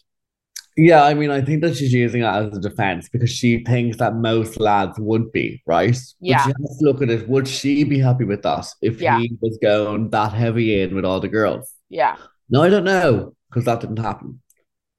Yeah, 0.77 1.03
I 1.03 1.13
mean, 1.13 1.31
I 1.31 1.41
think 1.41 1.61
that 1.63 1.75
she's 1.75 1.91
using 1.93 2.21
it 2.21 2.25
as 2.25 2.55
a 2.57 2.59
defense 2.61 3.09
because 3.09 3.29
she 3.29 3.63
thinks 3.63 3.97
that 3.97 4.15
most 4.15 4.59
lads 4.59 4.97
would 4.99 5.31
be, 5.31 5.61
right? 5.65 5.97
Yeah. 6.21 6.45
But 6.45 6.47
you 6.59 6.65
have 6.69 6.77
to 6.79 6.85
look 6.85 7.01
at 7.01 7.09
it. 7.09 7.27
Would 7.27 7.47
she 7.47 7.83
be 7.83 7.99
happy 7.99 8.23
with 8.23 8.41
that 8.43 8.67
if 8.81 9.01
Yeah. 9.01 9.19
he 9.19 9.37
was 9.41 9.57
going 9.61 10.09
that 10.11 10.31
heavy 10.33 10.81
in 10.81 10.95
with 10.95 11.03
all 11.03 11.19
the 11.19 11.27
girls? 11.27 11.69
Yeah. 11.89 12.15
No, 12.49 12.61
I 12.63 12.69
don't 12.69 12.85
know 12.85 13.35
because 13.49 13.65
that 13.65 13.81
didn't 13.81 13.99
happen. 13.99 14.41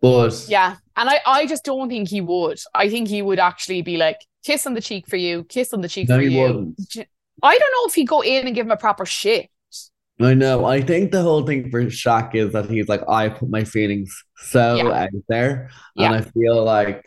But 0.02 0.44
Yeah. 0.48 0.76
And 0.96 1.08
I, 1.08 1.20
I 1.26 1.46
just 1.46 1.64
don't 1.64 1.88
think 1.88 2.08
he 2.08 2.20
would. 2.20 2.58
I 2.74 2.90
think 2.90 3.08
he 3.08 3.22
would 3.22 3.38
actually 3.38 3.80
be 3.80 3.96
like, 3.96 4.18
kiss 4.44 4.66
on 4.66 4.74
the 4.74 4.80
cheek 4.82 5.06
for 5.08 5.16
you, 5.16 5.44
kiss 5.44 5.72
on 5.72 5.80
the 5.80 5.88
cheek 5.88 6.08
No, 6.08 6.16
for 6.16 6.20
he 6.22 6.36
you. 6.36 6.42
wouldn't. 6.42 6.80
I 7.42 7.58
don't 7.58 7.72
know 7.72 7.88
if 7.88 7.94
he'd 7.94 8.08
go 8.08 8.20
in 8.20 8.46
and 8.46 8.54
give 8.54 8.66
him 8.66 8.72
a 8.72 8.76
proper 8.76 9.06
shit. 9.06 9.48
I 10.20 10.34
know. 10.34 10.66
I 10.66 10.82
think 10.82 11.10
the 11.10 11.22
whole 11.22 11.44
thing 11.46 11.70
for 11.70 11.82
Shaq 11.84 12.34
is 12.34 12.52
that 12.52 12.68
he's 12.68 12.88
like, 12.88 13.00
I 13.08 13.30
put 13.30 13.48
my 13.48 13.64
feelings 13.64 14.14
so 14.42 14.76
Yeah. 14.76 15.02
out 15.04 15.10
there. 15.28 15.70
Yeah. 15.94 16.06
And 16.06 16.14
I 16.16 16.20
feel 16.22 16.62
like 16.64 17.04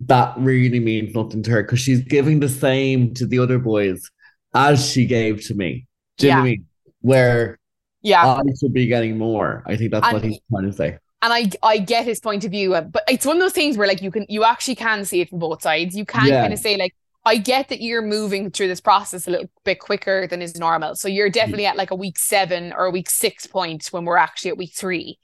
that 0.00 0.34
really 0.38 0.80
means 0.80 1.14
nothing 1.14 1.42
to 1.44 1.50
her 1.52 1.62
because 1.62 1.80
she's 1.80 2.00
giving 2.02 2.40
the 2.40 2.48
same 2.48 3.14
to 3.14 3.26
the 3.26 3.38
other 3.38 3.58
boys 3.58 4.10
as 4.54 4.88
she 4.90 5.06
gave 5.06 5.44
to 5.46 5.54
me. 5.54 5.86
Do 6.18 6.26
you 6.26 6.32
know 6.32 6.38
what 6.40 6.42
I 6.42 6.48
mean? 6.50 6.64
Where 7.00 7.58
Yeah. 8.02 8.26
I 8.26 8.42
should 8.60 8.72
be 8.72 8.86
getting 8.86 9.16
more. 9.18 9.62
I 9.66 9.76
think 9.76 9.92
that's 9.92 10.12
what 10.12 10.22
he's 10.24 10.38
trying 10.50 10.66
to 10.70 10.72
say. 10.72 10.98
and 11.22 11.32
I 11.32 11.50
I 11.62 11.78
get 11.78 12.04
his 12.04 12.20
point 12.20 12.44
of 12.44 12.50
view, 12.50 12.74
uh, 12.74 12.82
but 12.82 13.02
it's 13.08 13.24
one 13.24 13.36
of 13.36 13.40
those 13.42 13.52
things 13.54 13.78
where 13.78 13.88
like 13.88 14.02
you 14.02 14.10
can 14.10 14.26
you 14.28 14.44
actually 14.44 14.74
can 14.74 15.04
see 15.06 15.20
it 15.22 15.30
from 15.30 15.38
both 15.38 15.62
sides. 15.62 15.96
You 15.96 16.04
can 16.04 16.26
Yeah. 16.28 16.42
kind 16.42 16.52
of 16.52 16.58
say 16.58 16.76
like 16.76 16.94
I 17.24 17.38
get 17.38 17.70
that 17.70 17.80
you're 17.80 18.02
moving 18.02 18.50
through 18.50 18.68
this 18.68 18.82
process 18.82 19.26
a 19.26 19.30
little 19.30 19.48
bit 19.64 19.78
quicker 19.80 20.26
than 20.26 20.42
is 20.42 20.56
normal. 20.58 20.94
So 20.96 21.08
you're 21.08 21.30
definitely 21.30 21.64
at 21.64 21.76
like 21.78 21.90
a 21.90 21.94
week 21.94 22.18
seven 22.18 22.74
or 22.74 22.84
a 22.84 22.90
week 22.90 23.08
six 23.08 23.46
point 23.46 23.86
when 23.92 24.04
we're 24.04 24.18
actually 24.18 24.50
at 24.50 24.58
week 24.58 24.74
three. 24.76 25.18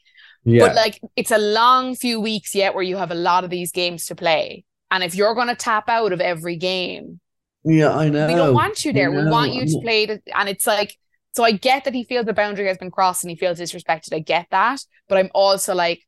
Yeah. 0.44 0.66
But 0.66 0.76
like 0.76 1.00
it's 1.16 1.30
a 1.30 1.38
long 1.38 1.94
few 1.94 2.20
weeks 2.20 2.54
yet 2.54 2.74
where 2.74 2.82
you 2.82 2.96
have 2.96 3.10
a 3.10 3.16
lot 3.16 3.44
of 3.44 3.50
these 3.50 3.72
games 3.72 4.06
to 4.06 4.14
play. 4.14 4.64
And 4.90 5.04
if 5.04 5.14
you're 5.14 5.34
going 5.34 5.48
to 5.48 5.54
tap 5.54 5.88
out 5.88 6.12
of 6.12 6.20
every 6.20 6.56
game, 6.56 7.20
yeah, 7.64 7.94
I 7.94 8.08
know. 8.08 8.26
we 8.26 8.34
don't 8.34 8.54
want 8.54 8.84
you 8.84 8.92
there. 8.92 9.10
We 9.10 9.28
want 9.28 9.52
you 9.52 9.66
to 9.66 9.80
play 9.82 10.06
the, 10.06 10.20
and 10.34 10.48
it's 10.48 10.66
like 10.66 10.96
so 11.32 11.44
I 11.44 11.52
get 11.52 11.84
that 11.84 11.94
he 11.94 12.04
feels 12.04 12.26
the 12.26 12.32
boundary 12.32 12.66
has 12.66 12.78
been 12.78 12.90
crossed 12.90 13.22
and 13.22 13.30
he 13.30 13.36
feels 13.36 13.60
disrespected. 13.60 14.14
I 14.14 14.18
get 14.18 14.46
that. 14.50 14.80
But 15.08 15.18
I'm 15.18 15.30
also 15.34 15.74
like, 15.74 16.00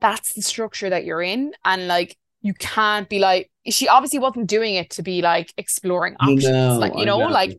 that's 0.00 0.34
the 0.34 0.42
structure 0.42 0.90
that 0.90 1.04
you're 1.04 1.22
in. 1.22 1.52
And 1.64 1.88
like 1.88 2.16
you 2.42 2.54
can't 2.54 3.08
be 3.08 3.18
like 3.18 3.50
she 3.66 3.88
obviously 3.88 4.18
wasn't 4.18 4.48
doing 4.48 4.74
it 4.74 4.90
to 4.90 5.02
be 5.02 5.22
like 5.22 5.52
exploring 5.56 6.16
options. 6.20 6.78
like, 6.78 6.96
you 6.96 7.06
know, 7.06 7.18
know. 7.20 7.28
like 7.28 7.58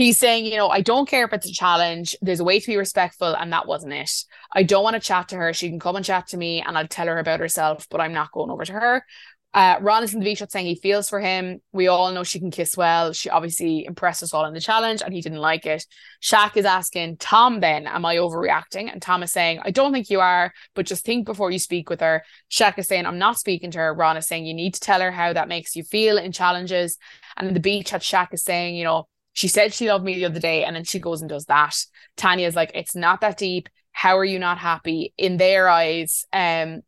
he's 0.00 0.18
saying, 0.18 0.46
you 0.46 0.56
know, 0.56 0.68
I 0.68 0.80
don't 0.80 1.08
care 1.08 1.26
if 1.26 1.32
it's 1.32 1.48
a 1.48 1.52
challenge. 1.52 2.16
There's 2.22 2.40
a 2.40 2.44
way 2.44 2.58
to 2.58 2.66
be 2.66 2.76
respectful, 2.76 3.34
and 3.34 3.52
that 3.52 3.66
wasn't 3.66 3.92
it. 3.92 4.10
I 4.52 4.62
don't 4.62 4.82
want 4.82 4.94
to 4.94 5.00
chat 5.00 5.28
to 5.28 5.36
her. 5.36 5.52
She 5.52 5.68
can 5.68 5.78
come 5.78 5.96
and 5.96 6.04
chat 6.04 6.28
to 6.28 6.36
me, 6.36 6.62
and 6.62 6.76
I'll 6.78 6.88
tell 6.88 7.06
her 7.06 7.18
about 7.18 7.40
herself, 7.40 7.86
but 7.90 8.00
I'm 8.00 8.14
not 8.14 8.32
going 8.32 8.50
over 8.50 8.64
to 8.64 8.72
her. 8.72 9.04
Uh, 9.52 9.76
Ron 9.80 10.04
is 10.04 10.14
in 10.14 10.20
the 10.20 10.24
V 10.24 10.36
shot 10.36 10.52
saying 10.52 10.66
he 10.66 10.76
feels 10.76 11.08
for 11.08 11.18
him. 11.18 11.60
We 11.72 11.88
all 11.88 12.12
know 12.12 12.22
she 12.22 12.38
can 12.38 12.52
kiss 12.52 12.76
well. 12.76 13.12
She 13.12 13.28
obviously 13.28 13.84
impressed 13.84 14.22
us 14.22 14.32
all 14.32 14.46
in 14.46 14.54
the 14.54 14.60
challenge, 14.60 15.02
and 15.02 15.12
he 15.12 15.20
didn't 15.20 15.38
like 15.38 15.66
it. 15.66 15.84
Shaq 16.22 16.56
is 16.56 16.64
asking 16.64 17.16
Tom, 17.18 17.60
then, 17.60 17.86
am 17.86 18.06
I 18.06 18.16
overreacting? 18.16 18.90
And 18.90 19.02
Tom 19.02 19.22
is 19.22 19.32
saying, 19.32 19.60
I 19.64 19.70
don't 19.70 19.92
think 19.92 20.08
you 20.08 20.20
are, 20.20 20.52
but 20.74 20.86
just 20.86 21.04
think 21.04 21.26
before 21.26 21.50
you 21.50 21.58
speak 21.58 21.90
with 21.90 22.00
her. 22.00 22.22
Shaq 22.50 22.78
is 22.78 22.86
saying, 22.86 23.04
I'm 23.04 23.18
not 23.18 23.38
speaking 23.38 23.70
to 23.72 23.78
her. 23.78 23.92
Ron 23.92 24.16
is 24.16 24.26
saying, 24.26 24.46
you 24.46 24.54
need 24.54 24.74
to 24.74 24.80
tell 24.80 25.00
her 25.00 25.10
how 25.10 25.32
that 25.34 25.48
makes 25.48 25.76
you 25.76 25.82
feel 25.82 26.16
in 26.16 26.32
challenges. 26.32 26.96
And 27.36 27.48
in 27.48 27.52
the 27.52 27.60
beach 27.60 27.88
chat, 27.88 28.00
Shaq 28.00 28.32
is 28.32 28.44
saying, 28.44 28.76
you 28.76 28.84
know, 28.84 29.08
she 29.40 29.48
said 29.48 29.72
she 29.72 29.88
loved 29.88 30.04
me 30.04 30.16
the 30.16 30.26
other 30.26 30.38
day, 30.38 30.64
and 30.64 30.76
then 30.76 30.84
she 30.84 30.98
goes 30.98 31.22
and 31.22 31.30
does 31.30 31.46
that. 31.46 31.74
Tanya 32.18 32.46
is 32.46 32.54
like, 32.54 32.72
it's 32.74 32.94
not 32.94 33.22
that 33.22 33.38
deep. 33.38 33.70
How 33.90 34.18
are 34.18 34.24
you 34.24 34.38
not 34.38 34.58
happy? 34.58 35.14
In 35.16 35.38
their 35.38 35.66
eyes, 35.66 36.26
um, 36.30 36.82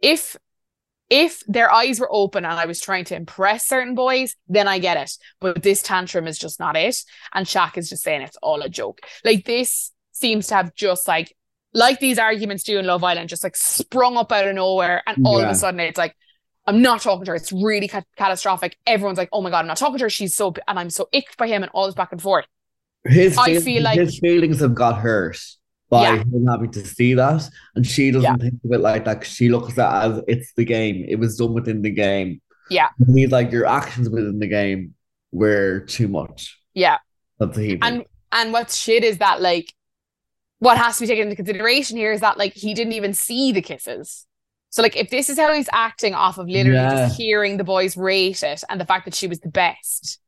if 0.00 0.36
if 1.08 1.42
their 1.46 1.72
eyes 1.72 1.98
were 1.98 2.08
open 2.12 2.44
and 2.44 2.60
I 2.60 2.66
was 2.66 2.82
trying 2.82 3.06
to 3.06 3.16
impress 3.16 3.66
certain 3.66 3.94
boys, 3.94 4.36
then 4.48 4.68
I 4.68 4.80
get 4.80 4.98
it. 4.98 5.12
But 5.40 5.62
this 5.62 5.82
tantrum 5.82 6.26
is 6.26 6.38
just 6.38 6.60
not 6.60 6.76
it. 6.76 6.96
And 7.32 7.46
Shaq 7.46 7.78
is 7.78 7.88
just 7.88 8.02
saying 8.02 8.20
it's 8.20 8.36
all 8.42 8.60
a 8.60 8.68
joke. 8.68 9.00
Like 9.24 9.46
this 9.46 9.90
seems 10.12 10.48
to 10.48 10.56
have 10.56 10.74
just 10.74 11.08
like 11.08 11.34
like 11.72 12.00
these 12.00 12.18
arguments 12.18 12.64
do 12.64 12.78
in 12.78 12.84
Love 12.84 13.02
Island, 13.02 13.30
just 13.30 13.44
like 13.44 13.56
sprung 13.56 14.18
up 14.18 14.30
out 14.30 14.46
of 14.46 14.54
nowhere, 14.54 15.02
and 15.06 15.26
all 15.26 15.40
of 15.40 15.48
a 15.48 15.54
sudden 15.54 15.80
it's 15.80 15.96
like. 15.96 16.14
I'm 16.66 16.80
not 16.82 17.02
talking 17.02 17.24
to 17.26 17.32
her. 17.32 17.34
It's 17.36 17.52
really 17.52 17.88
ca- 17.88 18.02
catastrophic. 18.16 18.76
Everyone's 18.86 19.18
like, 19.18 19.28
"Oh 19.32 19.42
my 19.42 19.50
god, 19.50 19.58
I'm 19.60 19.66
not 19.66 19.76
talking 19.76 19.98
to 19.98 20.04
her. 20.04 20.10
She's 20.10 20.34
so," 20.34 20.54
and 20.66 20.78
I'm 20.78 20.90
so 20.90 21.08
icked 21.12 21.36
by 21.36 21.46
him, 21.48 21.62
and 21.62 21.70
all 21.74 21.86
this 21.86 21.94
back 21.94 22.12
and 22.12 22.20
forth. 22.22 22.46
his 23.06 23.36
I 23.36 23.60
feel- 23.60 23.82
like- 23.82 23.98
his 23.98 24.18
feelings 24.18 24.60
have 24.60 24.74
got 24.74 24.98
hurt 24.98 25.36
by 25.90 26.02
Yeah. 26.04 26.16
him 26.22 26.46
having 26.48 26.70
to 26.72 26.86
see 26.86 27.12
that, 27.14 27.46
and 27.74 27.86
she 27.86 28.10
doesn't 28.10 28.22
Yeah. 28.22 28.36
think 28.36 28.54
of 28.64 28.72
it 28.72 28.80
like 28.80 29.04
that. 29.04 29.26
She 29.26 29.50
looks 29.50 29.78
at 29.78 30.06
it 30.06 30.12
as 30.16 30.22
it's 30.26 30.52
the 30.54 30.64
game. 30.64 31.04
It 31.06 31.16
was 31.18 31.36
done 31.36 31.52
within 31.52 31.82
the 31.82 31.90
game. 31.90 32.40
Yeah. 32.70 32.88
And 32.98 33.18
he's 33.18 33.30
like, 33.30 33.52
your 33.52 33.66
actions 33.66 34.08
within 34.08 34.38
the 34.38 34.46
game 34.46 34.94
were 35.32 35.80
too 35.80 36.08
much. 36.08 36.58
Yeah, 36.72 36.96
That's 37.38 37.56
what 37.58 37.62
he 37.62 37.72
thinks. 37.72 37.86
and 37.86 38.04
and 38.32 38.52
what's 38.54 38.74
shit 38.76 39.04
is 39.04 39.18
that 39.18 39.42
like 39.42 39.70
what 40.60 40.78
has 40.78 40.96
to 40.96 41.02
be 41.02 41.06
taken 41.08 41.24
into 41.24 41.36
consideration 41.36 41.98
here 41.98 42.10
is 42.12 42.22
that 42.22 42.38
like 42.38 42.54
he 42.54 42.72
didn't 42.72 42.94
even 42.94 43.12
see 43.12 43.52
the 43.52 43.60
kisses. 43.60 44.26
So 44.74 44.82
like 44.82 44.96
if 44.96 45.08
this 45.08 45.30
is 45.30 45.38
how 45.38 45.54
he's 45.54 45.68
acting 45.72 46.14
off 46.14 46.36
of 46.36 46.48
literally 46.48 46.76
Yeah. 46.78 47.06
just 47.06 47.16
hearing 47.16 47.58
the 47.58 47.62
boys 47.64 47.96
rate 47.96 48.42
it 48.42 48.64
and 48.68 48.80
the 48.80 48.84
fact 48.84 49.04
that 49.04 49.14
she 49.14 49.28
was 49.28 49.38
the 49.38 49.48
best, 49.48 50.18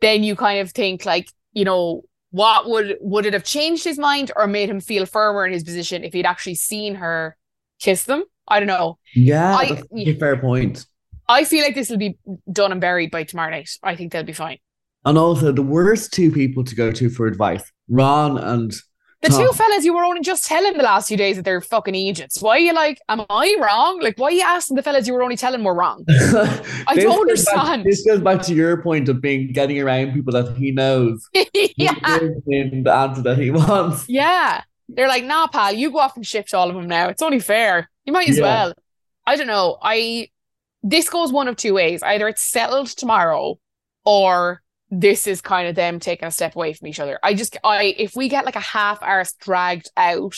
then 0.00 0.22
you 0.22 0.36
kind 0.36 0.60
of 0.60 0.70
think 0.70 1.04
like, 1.04 1.28
you 1.54 1.64
know, 1.64 2.02
what 2.30 2.68
would 2.70 2.98
would 3.00 3.26
it 3.26 3.32
have 3.32 3.42
changed 3.42 3.82
his 3.82 3.98
mind 3.98 4.30
or 4.36 4.46
made 4.46 4.70
him 4.70 4.78
feel 4.78 5.06
firmer 5.06 5.44
in 5.44 5.52
his 5.52 5.64
position 5.64 6.04
if 6.04 6.12
he'd 6.12 6.24
actually 6.24 6.54
seen 6.54 6.94
her 6.94 7.36
kiss 7.80 8.04
them? 8.04 8.22
I 8.46 8.60
don't 8.60 8.68
know. 8.68 8.96
yeah, 9.12 9.56
I- 9.56 10.14
fair 10.20 10.36
point. 10.36 10.86
I 11.28 11.42
feel 11.42 11.64
like 11.64 11.74
this 11.74 11.90
will 11.90 11.98
be 11.98 12.16
done 12.52 12.70
and 12.70 12.80
buried 12.80 13.10
by 13.10 13.24
tomorrow 13.24 13.50
night. 13.50 13.70
I 13.82 13.96
think 13.96 14.12
they'll 14.12 14.22
be 14.22 14.32
fine. 14.32 14.58
And 15.04 15.18
also, 15.18 15.50
the 15.50 15.62
worst 15.62 16.12
two 16.12 16.30
people 16.30 16.62
to 16.62 16.76
go 16.76 16.92
to 16.92 17.10
for 17.10 17.26
advice, 17.26 17.64
Ron 17.88 18.38
and 18.38 18.72
The 19.22 19.28
two 19.28 19.50
fellas 19.52 19.84
you 19.84 19.94
were 19.94 20.02
only 20.04 20.22
just 20.22 20.46
telling 20.46 20.78
the 20.78 20.82
last 20.82 21.08
few 21.08 21.16
days 21.18 21.36
that 21.36 21.44
they're 21.44 21.60
fucking 21.60 21.94
Egypts. 21.94 22.40
Why 22.40 22.56
are 22.56 22.58
you 22.58 22.72
like, 22.72 23.00
am 23.08 23.26
I 23.28 23.54
wrong? 23.60 24.00
Like, 24.00 24.16
why 24.16 24.28
are 24.28 24.32
you 24.32 24.42
asking 24.42 24.76
the 24.76 24.82
fellas 24.82 25.06
you 25.06 25.12
were 25.12 25.22
only 25.22 25.36
telling 25.36 25.62
were 25.62 25.74
wrong? 25.74 26.04
I 26.08 26.94
don't 26.96 27.20
understand. 27.20 27.84
this 27.84 28.02
goes 28.06 28.20
back 28.20 28.40
to 28.42 28.54
your 28.54 28.82
point 28.82 29.10
of 29.10 29.20
being 29.20 29.52
getting 29.52 29.78
around 29.78 30.14
people 30.14 30.32
that 30.32 30.56
he 30.56 30.70
knows. 30.70 31.28
yeah. 31.34 31.94
the 32.00 32.82
answer 32.90 33.22
that 33.22 33.36
he 33.38 33.50
wants. 33.50 34.08
Yeah. 34.08 34.62
They're 34.88 35.08
like, 35.08 35.24
nah, 35.24 35.48
pal, 35.48 35.72
you 35.74 35.90
go 35.90 35.98
off 35.98 36.16
and 36.16 36.26
shift 36.26 36.54
all 36.54 36.70
of 36.70 36.74
them 36.74 36.88
now. 36.88 37.08
It's 37.08 37.22
only 37.22 37.40
fair. 37.40 37.90
You 38.06 38.14
might 38.14 38.28
as 38.28 38.38
Yeah. 38.38 38.44
well. 38.44 38.74
I 39.26 39.36
don't 39.36 39.46
know. 39.46 39.76
I 39.82 40.30
this 40.82 41.10
goes 41.10 41.30
one 41.30 41.46
of 41.46 41.56
two 41.56 41.74
ways. 41.74 42.02
Either 42.02 42.26
it's 42.26 42.42
settled 42.42 42.86
tomorrow 42.88 43.58
or 44.04 44.62
this 44.90 45.26
is 45.26 45.40
kind 45.40 45.68
of 45.68 45.74
them 45.74 46.00
taking 46.00 46.26
a 46.26 46.30
step 46.30 46.56
away 46.56 46.72
from 46.72 46.88
each 46.88 47.00
other. 47.00 47.18
I 47.22 47.34
just 47.34 47.56
I 47.64 47.94
if 47.96 48.16
we 48.16 48.28
get 48.28 48.44
like 48.44 48.56
a 48.56 48.60
half 48.60 49.02
hour 49.02 49.24
dragged 49.40 49.90
out 49.96 50.36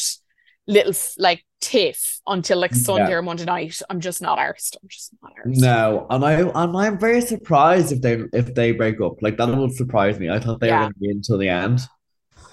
little 0.68 0.92
like 1.18 1.44
tiff 1.60 2.20
until 2.26 2.58
like 2.58 2.74
Sunday 2.74 3.08
Yeah. 3.10 3.16
or 3.16 3.22
Monday 3.22 3.44
night, 3.44 3.80
I'm 3.88 4.00
just 4.00 4.20
not 4.22 4.38
arsed. 4.38 4.76
I'm 4.82 4.88
just 4.88 5.12
not 5.22 5.32
arsed. 5.44 5.58
No, 5.58 6.06
and 6.10 6.24
I 6.24 6.32
and 6.40 6.76
I'm 6.76 6.98
very 6.98 7.20
surprised 7.20 7.92
if 7.92 8.00
they 8.02 8.22
if 8.32 8.54
they 8.54 8.72
break 8.72 9.00
up. 9.00 9.22
Like 9.22 9.36
that 9.38 9.48
would 9.48 9.74
surprise 9.74 10.18
me. 10.20 10.28
I 10.30 10.38
thought 10.38 10.60
they 10.60 10.68
Yeah. 10.68 10.78
were 10.78 10.84
going 10.84 10.92
to 10.94 10.98
be 11.00 11.10
until 11.10 11.38
the 11.38 11.48
end. 11.48 11.80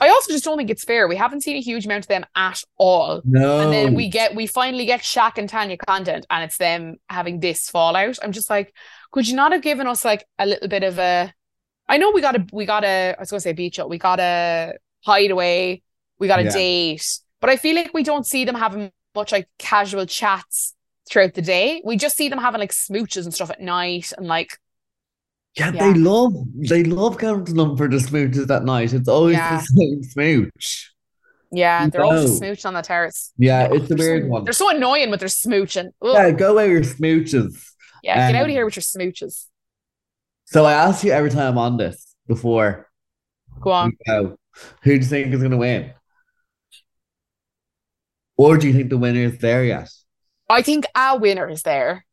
I 0.02 0.08
also 0.08 0.32
just 0.32 0.46
don't 0.46 0.58
think 0.58 0.70
it's 0.70 0.86
fair. 0.86 1.10
We 1.10 1.18
haven't 1.18 1.42
seen 1.42 1.58
a 1.58 1.62
huge 1.62 1.86
amount 1.86 2.06
of 2.06 2.08
them 2.08 2.26
at 2.34 2.64
all. 2.78 3.22
No. 3.26 3.60
And 3.60 3.74
then 3.74 3.96
we 3.96 4.08
get 4.08 4.34
we 4.34 4.48
finally 4.48 4.86
get 4.86 5.02
Shaq 5.02 5.38
and 5.38 5.50
Tanya 5.50 5.76
content 5.76 6.26
and 6.30 6.42
it's 6.46 6.58
them 6.58 6.96
having 7.10 7.42
this 7.42 7.70
fallout. 7.70 8.18
I'm 8.24 8.32
just 8.32 8.50
like, 8.50 8.74
could 9.12 9.28
you 9.28 9.36
not 9.36 9.52
have 9.52 9.62
given 9.62 9.88
us 9.88 10.06
like 10.06 10.26
a 10.38 10.46
little 10.46 10.70
bit 10.70 10.84
of 10.84 10.98
a 11.00 11.34
I 11.90 11.98
know 11.98 12.12
we 12.12 12.22
got 12.22 12.36
a 12.36 12.46
we 12.54 12.66
got 12.66 12.84
a 12.86 13.16
I 13.18 13.20
was 13.20 13.30
gonna 13.32 13.42
say 13.42 13.52
beach 13.54 13.80
up, 13.80 13.90
we 13.90 13.98
got 13.98 14.20
a 14.20 14.74
hideaway, 15.04 15.82
we 16.20 16.28
got 16.28 16.40
a 16.40 16.44
Yeah. 16.44 16.52
date, 16.52 17.20
but 17.42 17.50
I 17.50 17.58
feel 17.58 17.76
like 17.76 17.94
we 17.94 18.04
don't 18.04 18.26
see 18.26 18.46
them 18.46 18.56
having 18.56 18.92
much 19.16 19.32
like 19.32 19.48
casual 19.58 20.06
chats 20.06 20.76
throughout 21.10 21.34
the 21.34 21.42
day. 21.42 21.82
We 21.84 21.98
just 21.98 22.16
see 22.16 22.30
them 22.30 22.40
having 22.40 22.60
like 22.62 22.72
smooches 22.72 23.24
and 23.26 23.34
stuff 23.34 23.50
at 23.50 23.60
night 23.60 24.14
and 24.18 24.28
like 24.28 24.58
Yeah, 25.56 25.72
Yeah. 25.74 25.92
they 25.92 26.00
love 26.00 26.34
they 26.56 26.84
love 26.84 27.18
counting 27.18 27.56
them 27.56 27.76
for 27.76 27.88
the 27.90 27.98
smooches 27.98 28.50
at 28.56 28.64
night. 28.66 28.94
It's 28.94 29.10
always 29.10 29.36
Yeah. 29.38 29.58
the 29.58 29.64
same 29.66 30.04
smooch. 30.04 30.94
yeah, 31.52 31.88
they're 31.90 32.04
all 32.04 32.14
No. 32.14 32.26
smooching 32.26 32.68
on 32.68 32.76
the 32.76 32.84
terrace. 32.84 33.34
Yeah, 33.38 33.70
it's 33.74 33.90
a 33.90 33.96
They're 33.96 33.98
so- 33.98 34.04
weird 34.04 34.30
one. 34.30 34.44
They're 34.44 34.54
so 34.54 34.70
annoying 34.70 35.10
with 35.10 35.22
their 35.22 35.30
smooching. 35.30 35.88
Ugh. 36.04 36.14
Yeah, 36.14 36.30
go 36.30 36.52
away 36.52 36.72
with 36.72 36.86
your 36.86 36.94
smooches. 36.96 37.54
Yeah, 38.04 38.16
get 38.32 38.36
out 38.36 38.44
Um, 38.44 38.50
of 38.50 38.52
here 38.52 38.66
with 38.66 38.76
your 38.76 38.84
smooches. 38.84 39.48
So 40.52 40.66
I 40.66 40.74
ask 40.74 41.04
you 41.04 41.12
every 41.12 41.30
time 41.30 41.52
I'm 41.54 41.58
on 41.60 41.78
this 41.78 42.16
before 42.28 42.90
Go 43.62 43.72
on. 43.72 43.94
go, 44.08 44.36
who 44.82 44.92
do 44.92 44.96
you 44.96 45.04
think 45.04 45.32
is 45.32 45.44
gonna 45.44 45.58
win? 45.58 45.94
Or 48.36 48.58
do 48.58 48.68
you 48.68 48.74
think 48.74 48.90
the 48.90 48.98
winner 48.98 49.22
is 49.22 49.38
there 49.38 49.64
yet? 49.64 49.90
I 50.50 50.64
think 50.64 50.86
a 50.96 51.18
winner 51.20 51.48
is 51.48 51.62
there 51.62 52.04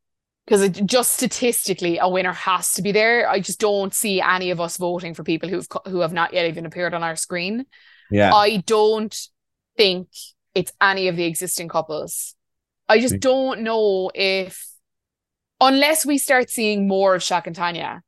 because 0.46 0.68
just 0.68 1.14
statistically 1.14 1.96
a 1.96 2.08
winner 2.10 2.34
has 2.34 2.74
to 2.74 2.82
be 2.82 2.92
there. 2.92 3.26
I 3.26 3.40
just 3.40 3.58
don't 3.58 3.94
see 3.94 4.20
any 4.20 4.50
of 4.50 4.60
us 4.60 4.76
voting 4.76 5.14
for 5.14 5.24
people 5.24 5.48
who've 5.48 5.66
who 5.86 6.00
have 6.00 6.12
not 6.12 6.34
yet 6.34 6.44
even 6.46 6.66
appeared 6.66 6.92
on 6.92 7.02
our 7.02 7.16
screen. 7.16 7.64
Yeah. 8.10 8.34
I 8.34 8.58
don't 8.58 9.16
think 9.78 10.08
it's 10.54 10.72
any 10.80 11.08
of 11.08 11.16
the 11.16 11.24
existing 11.24 11.68
couples. 11.68 12.34
I 12.86 13.00
just 13.00 13.14
Mm. 13.14 13.20
don't 13.20 13.60
know 13.62 14.10
if 14.14 14.62
unless 15.58 16.04
we 16.04 16.18
start 16.18 16.50
seeing 16.50 16.86
more 16.86 17.14
of 17.14 17.22
Shaq 17.22 17.46
and 17.46 17.56
Tanya. 17.56 18.02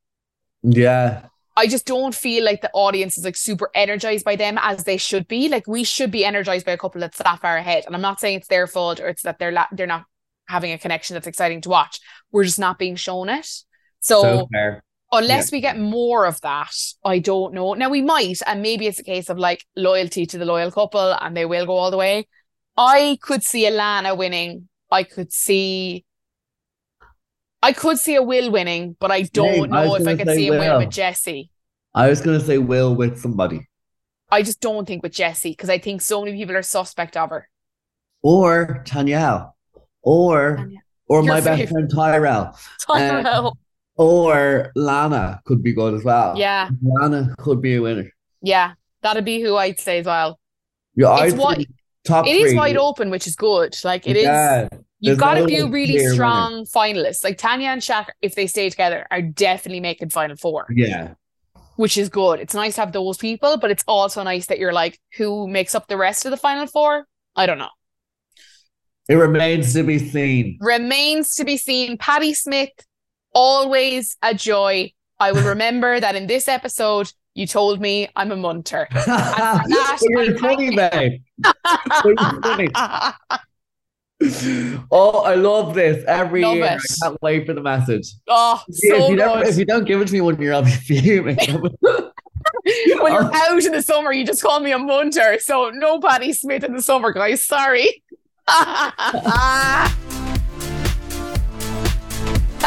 Yeah. 0.62 1.26
I 1.58 1.66
just 1.66 1.86
don't 1.86 2.14
feel 2.14 2.44
like 2.44 2.60
the 2.60 2.70
audience 2.72 3.18
is 3.18 3.24
like 3.24 3.34
super 3.34 3.68
energized 3.74 4.24
by 4.24 4.36
them 4.36 4.58
as 4.62 4.84
they 4.84 4.96
should 4.96 5.26
be. 5.26 5.48
Like 5.48 5.66
we 5.66 5.82
should 5.82 6.12
be 6.12 6.24
energized 6.24 6.64
by 6.64 6.70
a 6.70 6.78
couple 6.78 7.00
that's 7.00 7.18
that 7.18 7.40
far 7.40 7.56
ahead. 7.56 7.84
And 7.84 7.96
I'm 7.96 8.00
not 8.00 8.20
saying 8.20 8.38
it's 8.38 8.46
their 8.46 8.68
fault 8.68 9.00
or 9.00 9.08
it's 9.08 9.22
that 9.22 9.40
they're 9.40 9.50
la- 9.50 9.66
they're 9.72 9.88
not 9.88 10.04
having 10.46 10.70
a 10.70 10.78
connection 10.78 11.14
that's 11.14 11.26
exciting 11.26 11.60
to 11.62 11.68
watch. 11.68 11.98
We're 12.30 12.44
just 12.44 12.60
not 12.60 12.78
being 12.78 12.94
shown 12.94 13.28
it. 13.28 13.48
So, 13.98 14.22
So 14.22 14.48
unless 15.10 15.50
we 15.50 15.60
get 15.60 15.78
more 15.78 16.26
of 16.26 16.40
that, 16.42 16.74
I 17.04 17.18
don't 17.18 17.54
know. 17.54 17.74
Now 17.74 17.90
we 17.90 18.02
might, 18.02 18.40
and 18.46 18.62
maybe 18.62 18.86
it's 18.86 19.00
a 19.00 19.04
case 19.04 19.28
of 19.28 19.36
like 19.36 19.64
loyalty 19.76 20.26
to 20.26 20.38
the 20.38 20.44
loyal 20.44 20.70
couple 20.70 21.12
and 21.12 21.36
they 21.36 21.44
will 21.44 21.66
go 21.66 21.72
all 21.72 21.90
the 21.90 21.96
way. 21.96 22.28
I 22.76 23.18
could 23.20 23.42
see 23.42 23.64
Alana 23.64 24.16
winning. 24.16 24.68
I 24.92 25.02
could 25.02 25.32
see 25.32 26.04
I 27.62 27.72
could 27.72 27.98
see 27.98 28.14
a 28.14 28.22
Will 28.22 28.50
winning, 28.50 28.96
but 29.00 29.10
I 29.10 29.22
don't 29.22 29.52
Same. 29.54 29.70
Know 29.70 29.88
was 29.90 30.02
if 30.02 30.08
I 30.08 30.16
could 30.16 30.28
see 30.34 30.48
a 30.48 30.52
Will. 30.52 30.78
with 30.78 30.90
Jessie. 30.90 31.50
I 31.94 32.08
was 32.08 32.20
gonna 32.20 32.40
say 32.40 32.58
Will 32.58 32.94
with 32.94 33.18
somebody. 33.20 33.68
I 34.30 34.42
just 34.42 34.60
don't 34.60 34.86
think 34.86 35.02
with 35.02 35.12
Jessie 35.12 35.50
because 35.50 35.70
I 35.70 35.78
think 35.78 36.02
so 36.02 36.22
many 36.24 36.36
people 36.36 36.54
are 36.56 36.62
suspect 36.62 37.16
of 37.16 37.30
her. 37.30 37.48
Or 38.22 38.82
Tanyel. 38.86 39.52
Or 40.02 40.56
Tanya. 40.56 40.78
or 41.08 41.22
Your 41.24 41.32
my 41.34 41.40
best 41.40 41.70
friend 41.72 41.90
Tyrell. 41.92 42.56
Tyrell. 42.86 43.46
Um, 43.48 43.52
or 43.96 44.70
Lana 44.76 45.40
could 45.44 45.62
be 45.62 45.72
good 45.72 45.94
as 45.94 46.04
well. 46.04 46.36
yeah, 46.38 46.68
Lana 46.82 47.34
could 47.38 47.60
be 47.60 47.74
a 47.76 47.82
winner. 47.82 48.08
yeah, 48.42 48.74
that'd 49.02 49.24
be 49.24 49.40
who 49.40 49.56
I'd 49.56 49.80
say 49.80 49.98
as 49.98 50.06
well. 50.06 50.38
Yeah, 50.94 51.16
It's 51.24 51.34
I'd 51.34 51.58
say 51.58 51.66
top 52.04 52.26
It 52.26 52.36
is 52.36 52.50
three. 52.50 52.56
wide 52.58 52.76
open, 52.76 53.10
which 53.10 53.26
is 53.26 53.34
good. 53.34 53.76
Like 53.82 54.06
it 54.06 54.16
is. 54.16 54.68
You've 55.00 55.18
got 55.18 55.38
a 55.38 55.46
few 55.46 55.68
really 55.68 55.92
clear 55.92 56.02
winner. 56.04 56.14
strong 56.14 56.64
finalists. 56.64 57.22
Like 57.22 57.38
Tanya 57.38 57.68
and 57.68 57.80
Shaq, 57.80 58.06
if 58.20 58.34
they 58.34 58.46
stay 58.46 58.68
together, 58.68 59.06
are 59.10 59.22
definitely 59.22 59.80
making 59.80 60.10
final 60.10 60.36
four, 60.36 60.66
Yeah. 60.70 61.14
which 61.76 61.96
is 61.96 62.08
good. 62.08 62.40
It's 62.40 62.54
nice 62.54 62.74
to 62.74 62.80
have 62.80 62.92
those 62.92 63.16
people, 63.16 63.58
but 63.58 63.70
it's 63.70 63.84
also 63.86 64.22
nice 64.24 64.46
that 64.46 64.58
you're 64.58 64.72
like, 64.72 64.98
who 65.16 65.46
makes 65.46 65.74
up 65.74 65.86
the 65.86 65.96
rest 65.96 66.24
of 66.24 66.30
the 66.32 66.36
final 66.36 66.66
four? 66.66 67.06
I 67.36 67.46
don't 67.46 67.58
know. 67.58 67.68
It 69.08 69.14
remains 69.14 69.72
to 69.74 69.84
be 69.84 69.98
seen. 69.98 70.58
Remains 70.60 71.34
to 71.36 71.44
be 71.44 71.56
seen. 71.56 71.96
Paddy 71.96 72.34
Smith, 72.34 72.70
always 73.32 74.16
a 74.22 74.34
joy. 74.34 74.92
I 75.20 75.32
will 75.32 75.42
remember 75.48 75.98
that 76.00 76.14
in 76.16 76.26
this 76.26 76.46
episode, 76.48 77.10
you 77.34 77.46
told 77.46 77.80
me 77.80 78.08
I'm 78.16 78.32
a 78.32 78.36
munter. 78.36 78.88
that, 78.92 79.98
But 80.14 80.24
you're 80.26 80.38
funny, 80.38 80.74
babe. 80.76 81.22
You're 82.04 82.16
funny. 82.42 82.68
Oh, 84.90 85.20
I 85.20 85.34
love 85.34 85.74
this 85.74 86.04
every 86.06 86.42
Love 86.42 86.56
year. 86.56 86.64
it. 86.64 86.80
I 87.02 87.08
can't 87.08 87.22
wait 87.22 87.46
for 87.46 87.52
the 87.52 87.60
message. 87.60 88.14
oh, 88.28 88.62
so 88.70 88.96
if, 88.96 89.10
you 89.10 89.16
never, 89.16 89.44
if 89.44 89.56
you 89.56 89.64
don't 89.64 89.84
give 89.84 90.00
it 90.00 90.08
to 90.08 90.12
me 90.12 90.20
one 90.20 90.40
year, 90.40 90.54
I'll 90.54 90.62
be 90.64 90.70
fuming. 90.70 91.36
when 91.36 93.12
you're 93.12 93.30
out 93.34 93.64
in 93.64 93.72
the 93.72 93.82
summer, 93.82 94.12
you 94.12 94.24
just 94.26 94.42
call 94.42 94.60
me 94.60 94.72
a 94.72 94.78
munter. 94.78 95.38
So 95.40 95.70
no 95.70 96.00
Paddy 96.00 96.32
Smith 96.32 96.64
in 96.64 96.74
the 96.74 96.82
summer, 96.82 97.12
guys. 97.12 97.44
Sorry. 97.44 98.02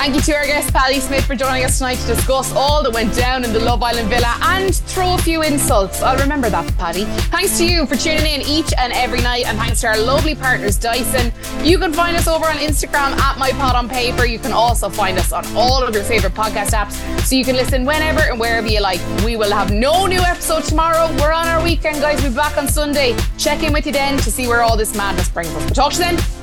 Thank 0.01 0.15
you 0.15 0.21
to 0.21 0.35
our 0.35 0.47
guest 0.47 0.73
Paddy 0.73 0.99
Smith 0.99 1.25
for 1.25 1.35
joining 1.35 1.63
us 1.63 1.77
tonight 1.77 1.99
to 1.99 2.07
discuss 2.07 2.51
all 2.53 2.81
that 2.81 2.91
went 2.91 3.15
down 3.15 3.43
in 3.43 3.53
the 3.53 3.59
Love 3.59 3.83
Island 3.83 4.09
villa 4.09 4.35
and 4.41 4.73
throw 4.73 5.13
a 5.13 5.17
few 5.19 5.43
insults. 5.43 6.01
I'll 6.01 6.17
remember 6.17 6.49
that, 6.49 6.75
Paddy. 6.79 7.03
Thanks 7.29 7.59
to 7.59 7.67
you 7.67 7.85
for 7.85 7.95
tuning 7.95 8.25
in 8.25 8.41
each 8.41 8.73
and 8.79 8.91
every 8.93 9.21
night, 9.21 9.45
and 9.45 9.59
thanks 9.59 9.81
to 9.81 9.87
our 9.89 9.99
lovely 9.99 10.33
partners, 10.33 10.75
Dyson. 10.75 11.31
You 11.63 11.77
can 11.77 11.93
find 11.93 12.17
us 12.17 12.27
over 12.27 12.47
on 12.47 12.55
Instagram 12.55 13.15
at 13.15 13.37
My 13.37 13.51
Type 13.51 13.75
on 13.75 13.87
Paper. 13.87 14.25
You 14.25 14.39
can 14.39 14.53
also 14.53 14.89
find 14.89 15.19
us 15.19 15.31
on 15.31 15.45
all 15.55 15.83
of 15.83 15.93
your 15.93 16.03
favorite 16.03 16.33
podcast 16.33 16.71
apps, 16.71 16.93
so 17.23 17.35
you 17.35 17.45
can 17.45 17.55
listen 17.55 17.85
whenever 17.85 18.21
and 18.21 18.39
wherever 18.39 18.65
you 18.65 18.81
like. 18.81 19.01
We 19.23 19.35
will 19.35 19.51
have 19.51 19.69
no 19.69 20.07
new 20.07 20.21
episode 20.21 20.63
tomorrow. 20.63 21.15
We're 21.17 21.31
on 21.31 21.45
our 21.45 21.63
weekend, 21.63 22.01
guys. 22.01 22.19
We'll 22.23 22.31
be 22.31 22.37
back 22.37 22.57
on 22.57 22.67
Sunday. 22.67 23.15
Check 23.37 23.61
in 23.61 23.71
with 23.71 23.85
you 23.85 23.91
then 23.91 24.17
to 24.17 24.31
see 24.31 24.47
where 24.47 24.63
all 24.63 24.75
this 24.75 24.95
madness 24.95 25.29
brings 25.29 25.53
us. 25.53 25.63
But 25.65 25.75
talk 25.75 25.93
to 25.93 25.99
you 25.99 26.17
then. 26.17 26.41